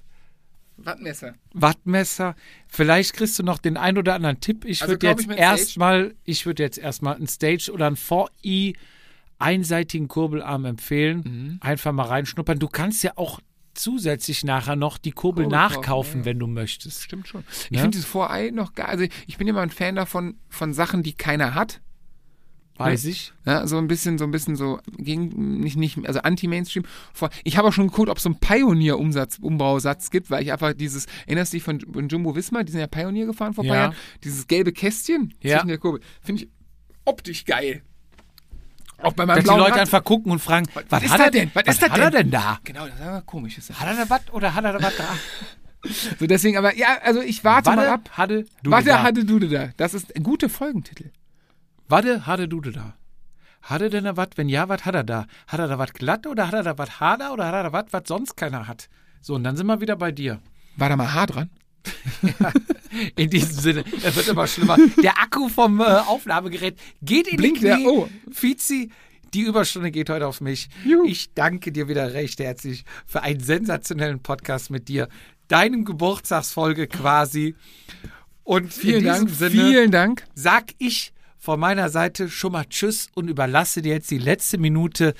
Wattmesser. 0.77 1.35
Wattmesser. 1.53 2.36
Vielleicht 2.69 3.15
kriegst 3.15 3.36
du 3.39 3.43
noch 3.43 3.59
den 3.59 3.77
ein 3.77 3.99
oder 3.99 4.15
anderen 4.15 4.40
Tipp. 4.40 4.65
Ich 4.65 4.81
Also 4.82 4.93
würde 4.93 5.09
jetzt 5.09 5.28
erstmal, 5.28 6.15
ich 6.24 6.47
würde 6.47 6.62
jetzt 6.62 6.78
erstmal 6.78 7.16
einen 7.16 7.27
Stage 7.27 7.73
oder 7.73 7.89
einen 7.89 7.97
4i 7.97 8.77
einseitigen 9.39 10.09
Kurbelarm 10.09 10.65
empfehlen. 10.65 11.19
Mhm. 11.24 11.59
Einfach 11.61 11.93
mal 11.93 12.07
reinschnuppern. 12.07 12.59
Du 12.61 12.69
kannst 12.69 13.03
ja 13.03 13.12
auch 13.16 13.40
zusätzlich 13.74 14.45
nachher 14.45 14.77
noch 14.77 14.99
die 14.99 15.12
Kurbel, 15.12 15.45
Kurbel 15.45 15.59
kaufen, 15.59 15.74
nachkaufen, 15.74 16.20
ja. 16.20 16.24
wenn 16.27 16.39
du 16.39 16.47
möchtest. 16.47 17.03
Stimmt 17.03 17.28
schon. 17.28 17.45
Ich 17.70 17.77
Ja? 17.77 17.81
finde 17.81 17.97
dieses 17.97 18.11
4i 18.12 18.53
noch 18.53 18.74
geil. 18.74 18.86
Also 18.86 19.05
ich 19.27 19.36
bin 19.36 19.47
immer 19.49 19.61
ein 19.62 19.70
Fan 19.70 19.95
davon, 19.97 20.39
von 20.49 20.73
Sachen, 20.73 21.03
die 21.03 21.12
keiner 21.12 21.55
hat. 21.55 21.81
Weiß 22.78 23.05
ich. 23.06 23.32
Ja, 23.44 23.66
so 23.66 23.76
ein 23.78 23.88
bisschen, 23.88 24.18
so 24.18 24.24
ein 24.24 24.30
bisschen 24.30 24.55
so 24.56 24.78
gegen, 24.96 25.59
nicht, 25.60 25.76
nicht, 25.76 25.98
also 26.06 26.20
anti-Mainstream. 26.20 26.84
Ich 27.44 27.56
habe 27.56 27.68
auch 27.68 27.72
schon 27.72 27.88
geguckt, 27.88 28.09
ob 28.09 28.18
es 28.18 28.22
so 28.22 28.28
einen 28.30 28.38
Pioneer-Umsatz, 28.40 29.38
Umbausatz 29.40 30.10
gibt, 30.10 30.30
weil 30.30 30.42
ich 30.42 30.52
einfach 30.52 30.72
dieses, 30.74 31.06
erinnerst 31.26 31.52
du 31.52 31.56
dich 31.56 31.64
von, 31.64 31.80
von 31.80 32.09
Jumbo 32.09 32.36
Wismar, 32.36 32.64
die 32.64 32.72
sind 32.72 32.80
ja 32.80 32.86
Pioneer 32.86 33.26
gefahren 33.26 33.52
vor 33.55 33.64
ein 33.64 33.68
paar 33.68 33.76
Ja. 33.76 33.82
Jahren, 33.84 33.96
dieses 34.24 34.46
gelbe 34.46 34.72
Kästchen 34.72 35.34
Ja. 35.42 35.56
zwischen 35.59 35.68
der 35.68 35.78
Kurbel. 35.78 36.00
Finde 36.22 36.42
ich 36.44 36.48
optisch 37.05 37.44
geil. 37.44 37.82
Auch 39.00 39.12
bei 39.12 39.26
meinem 39.26 39.36
Dass 39.36 39.44
die 39.44 39.59
Leute 39.59 39.72
Rad. 39.72 39.80
einfach 39.80 40.02
gucken 40.02 40.32
und 40.32 40.40
fragen, 40.40 40.66
was, 40.88 41.02
ist 41.05 41.10
hat 41.10 41.20
er 41.20 41.30
denn? 41.30 41.50
Was 41.55 41.62
ist 41.68 41.82
das 41.82 41.90
hat 41.90 41.98
er 41.98 42.10
denn? 42.10 42.22
denn 42.22 42.30
da? 42.32 42.59
Genau, 42.64 42.86
das 42.86 42.94
ist 42.96 43.00
aber 43.00 43.22
komisch. 43.22 43.56
Ist 43.59 43.70
das. 43.70 43.80
Hat 43.80 43.86
er 43.96 44.05
da 44.05 44.10
was 44.10 44.32
oder 44.32 44.55
hat 44.55 44.64
er 44.64 44.72
da 44.72 44.82
was 44.82 44.96
da? 44.96 45.05
So 46.18 46.26
deswegen, 46.26 46.56
aber 46.59 46.76
ja, 46.76 46.98
also 47.05 47.20
ich 47.20 47.44
warte 47.44 47.70
mal 47.70 47.86
ab. 47.86 48.10
hatte 48.10 48.46
du 48.64 48.70
Warte, 48.72 48.88
da. 48.88 49.02
hatte 49.05 49.24
du 49.24 49.38
da. 49.38 49.68
Das 49.76 49.94
ist 49.94 50.14
ein 50.16 50.24
guter 50.24 50.48
Folgentitel. 50.48 51.12
Warte, 51.89 52.27
hatte 52.27 52.48
du 52.48 52.60
da? 52.60 52.94
Hat 53.62 53.82
er 53.82 53.90
denn 53.90 54.05
da 54.05 54.16
was? 54.16 54.28
Wenn 54.36 54.48
ja, 54.48 54.69
was 54.69 54.85
hat 54.85 54.94
er 54.94 55.05
da? 55.05 55.27
Hat 55.47 55.59
er 55.60 55.69
da 55.69 55.78
was 55.78 55.93
glatt 55.93 56.27
oder 56.27 56.47
hat 56.47 56.55
er 56.55 56.62
da 56.62 56.78
was 56.78 57.01
hader 57.01 57.32
oder 57.32 57.47
hat 57.47 57.55
er 57.55 57.62
da 57.65 57.73
was, 57.73 57.86
was 57.90 58.02
sonst 58.06 58.36
keiner 58.36 58.69
hat? 58.69 58.89
So, 59.20 59.35
und 59.35 59.44
dann 59.44 59.56
sind 59.56 59.66
wir 59.66 59.81
wieder 59.81 59.97
bei 59.97 60.12
dir. 60.12 60.40
War 60.77 60.89
da 60.89 60.97
mal 60.97 61.12
Haar 61.12 61.27
dran? 61.27 61.51
In 63.16 63.31
diesem 63.31 63.52
Sinne, 63.59 63.85
es 64.02 64.16
wird 64.16 64.28
immer 64.28 64.47
schlimmer. 64.47 64.77
Der 65.02 65.19
Akku 65.19 65.48
vom 65.48 65.81
äh, 65.81 65.85
Aufnahmegerät 65.85 66.78
geht 67.02 67.28
in 67.28 67.36
Blinkt 67.36 67.59
die 67.59 67.62
der? 67.66 67.77
Knie. 67.77 67.86
Oh. 67.86 68.09
Fizi, 68.31 68.90
die 69.35 69.43
Überstunde 69.43 69.90
geht 69.90 70.10
heute 70.10 70.27
auf 70.27 70.40
mich. 70.40 70.69
Juhu. 70.85 71.05
Ich 71.06 71.32
danke 71.35 71.73
dir 71.73 71.89
wieder 71.89 72.12
recht 72.15 72.40
herzlich 72.40 72.85
für 73.06 73.23
einen 73.23 73.40
sensationellen 73.40 74.20
Podcast 74.20 74.70
mit 74.70 74.89
dir. 74.89 75.09
Deinem 75.48 75.85
Geburtstagsfolge 75.85 76.86
quasi. 76.86 77.55
Und 78.44 78.73
Vielen 78.73 78.97
in 78.97 79.05
diesem 79.05 79.27
Dank, 79.27 79.31
Sinne 79.31 79.51
vielen 79.51 79.90
Dank. 79.90 80.24
sag 80.35 80.73
ich 80.78 81.12
von 81.49 81.61
meiner 81.61 81.89
Seite 81.89 82.29
schon 82.29 82.53
mal 82.53 82.66
Tschüss 82.66 83.09
und 83.15 83.27
überlasse 83.27 83.81
dir 83.81 83.95
jetzt 83.95 84.11
die 84.11 84.19
letzte 84.19 84.59
Minute 84.59 85.15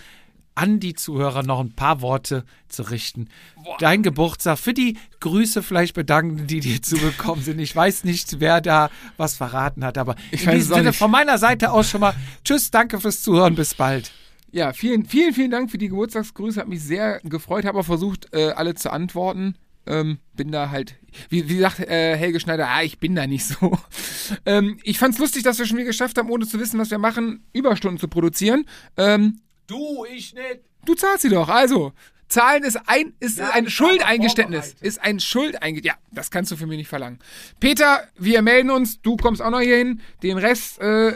an 0.55 0.79
die 0.79 0.93
Zuhörer 0.93 1.43
noch 1.43 1.59
ein 1.59 1.73
paar 1.73 2.03
Worte 2.03 2.45
zu 2.69 2.83
richten. 2.83 3.31
Dein 3.79 4.03
Geburtstag, 4.03 4.59
für 4.59 4.75
die 4.75 4.99
Grüße 5.21 5.63
vielleicht 5.63 5.95
bedanken, 5.95 6.47
die 6.47 6.61
dir 6.61 6.83
zugekommen 6.83 7.43
sind. 7.43 7.59
Ich 7.61 7.75
weiß 7.75 8.05
nicht, 8.05 8.41
wer 8.41 8.61
da 8.61 8.91
was 9.17 9.39
verraten 9.39 9.83
hat, 9.83 9.97
aber 9.97 10.17
Ich 10.31 10.45
in 10.47 10.51
diesem 10.51 10.75
Sinne 10.75 10.93
von 10.93 11.11
meiner 11.11 11.39
Seite 11.39 11.73
aus 11.73 11.89
schon 11.89 12.03
mal 12.03 12.15
Tschüss, 12.45 12.71
danke 12.71 13.01
fürs 13.01 13.23
Zuhören, 13.23 13.55
bis 13.55 13.75
bald. 13.75 14.13
Ja, 14.53 14.75
vielen, 14.75 15.07
vielen, 15.07 15.33
vielen 15.33 15.51
Dank 15.51 15.71
für 15.71 15.79
die 15.79 15.89
Geburtstagsgrüße. 15.89 16.61
Hat 16.61 16.69
mich 16.69 16.83
sehr 16.83 17.21
gefreut. 17.21 17.65
Habe 17.65 17.83
versucht, 17.85 18.35
äh, 18.35 18.51
alle 18.51 18.75
zu 18.75 18.93
antworten. 18.93 19.55
Ähm, 19.87 20.19
bin 20.35 20.53
da 20.53 20.69
halt, 20.69 20.97
wie, 21.28 21.49
wie 21.49 21.59
sagt 21.59 21.81
äh, 21.81 22.16
Helge 22.16 22.40
Schneider, 22.40 22.69
ah, 22.69 22.82
ich 22.82 22.99
bin 22.99 23.15
da 23.15 23.27
nicht 23.27 23.45
so. 23.47 23.78
ähm, 24.47 24.78
ich 24.82 24.99
fand's 24.99 25.19
lustig, 25.19 25.43
dass 25.43 25.59
wir 25.59 25.66
schon 25.66 25.77
wieder 25.77 25.86
geschafft 25.86 26.19
haben, 26.19 26.31
ohne 26.31 26.47
zu 26.47 26.59
wissen, 26.61 26.78
was 26.78 26.90
wir 26.90 26.99
machen, 26.99 27.45
Überstunden 27.53 27.99
zu 27.99 28.09
produzieren. 28.09 28.65
Ähm, 28.97 29.40
Du, 29.66 30.05
ich 30.07 30.32
nicht. 30.35 30.61
du 30.86 30.95
zahlst 30.95 31.23
sie 31.23 31.28
doch. 31.28 31.49
Also, 31.51 31.93
zahlen 32.28 32.62
ist 32.65 32.78
ein, 32.86 33.12
ist 33.20 33.39
Ja, 33.39 33.51
ein 33.51 33.69
Schuldeingeständnis. 33.69 34.77
Ist 34.81 35.03
ein 35.03 35.20
Schuldeingeständnis. 35.20 35.85
Ja, 35.85 36.15
das 36.15 36.31
kannst 36.31 36.51
du 36.51 36.57
für 36.57 36.66
mich 36.66 36.78
nicht 36.78 36.89
verlangen. 36.89 37.19
Peter, 37.61 38.03
wir 38.16 38.40
melden 38.40 38.70
uns. 38.70 39.01
Du 39.03 39.16
kommst 39.16 39.43
auch 39.43 39.51
noch 39.51 39.61
hier 39.61 39.77
hin. 39.77 40.01
Den 40.23 40.39
Rest, 40.39 40.81
äh, 40.81 41.12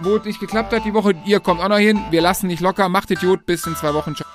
wo 0.00 0.16
es 0.16 0.24
nicht 0.26 0.40
geklappt 0.40 0.74
hat 0.74 0.84
die 0.84 0.92
Woche, 0.92 1.14
ihr 1.24 1.40
kommt 1.40 1.60
auch 1.62 1.68
noch 1.70 1.78
hin. 1.78 1.98
Wir 2.10 2.20
lassen 2.20 2.48
nicht 2.48 2.60
locker. 2.60 2.88
Macht 2.90 3.10
Idiot. 3.10 3.46
Bis 3.46 3.66
in 3.66 3.74
zwei 3.76 3.94
Wochen. 3.94 4.14
Ciao. 4.14 4.28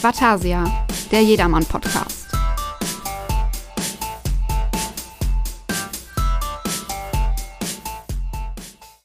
Vatasia, 0.00 0.86
der 1.12 1.22
Jedermann-Podcast. 1.22 2.21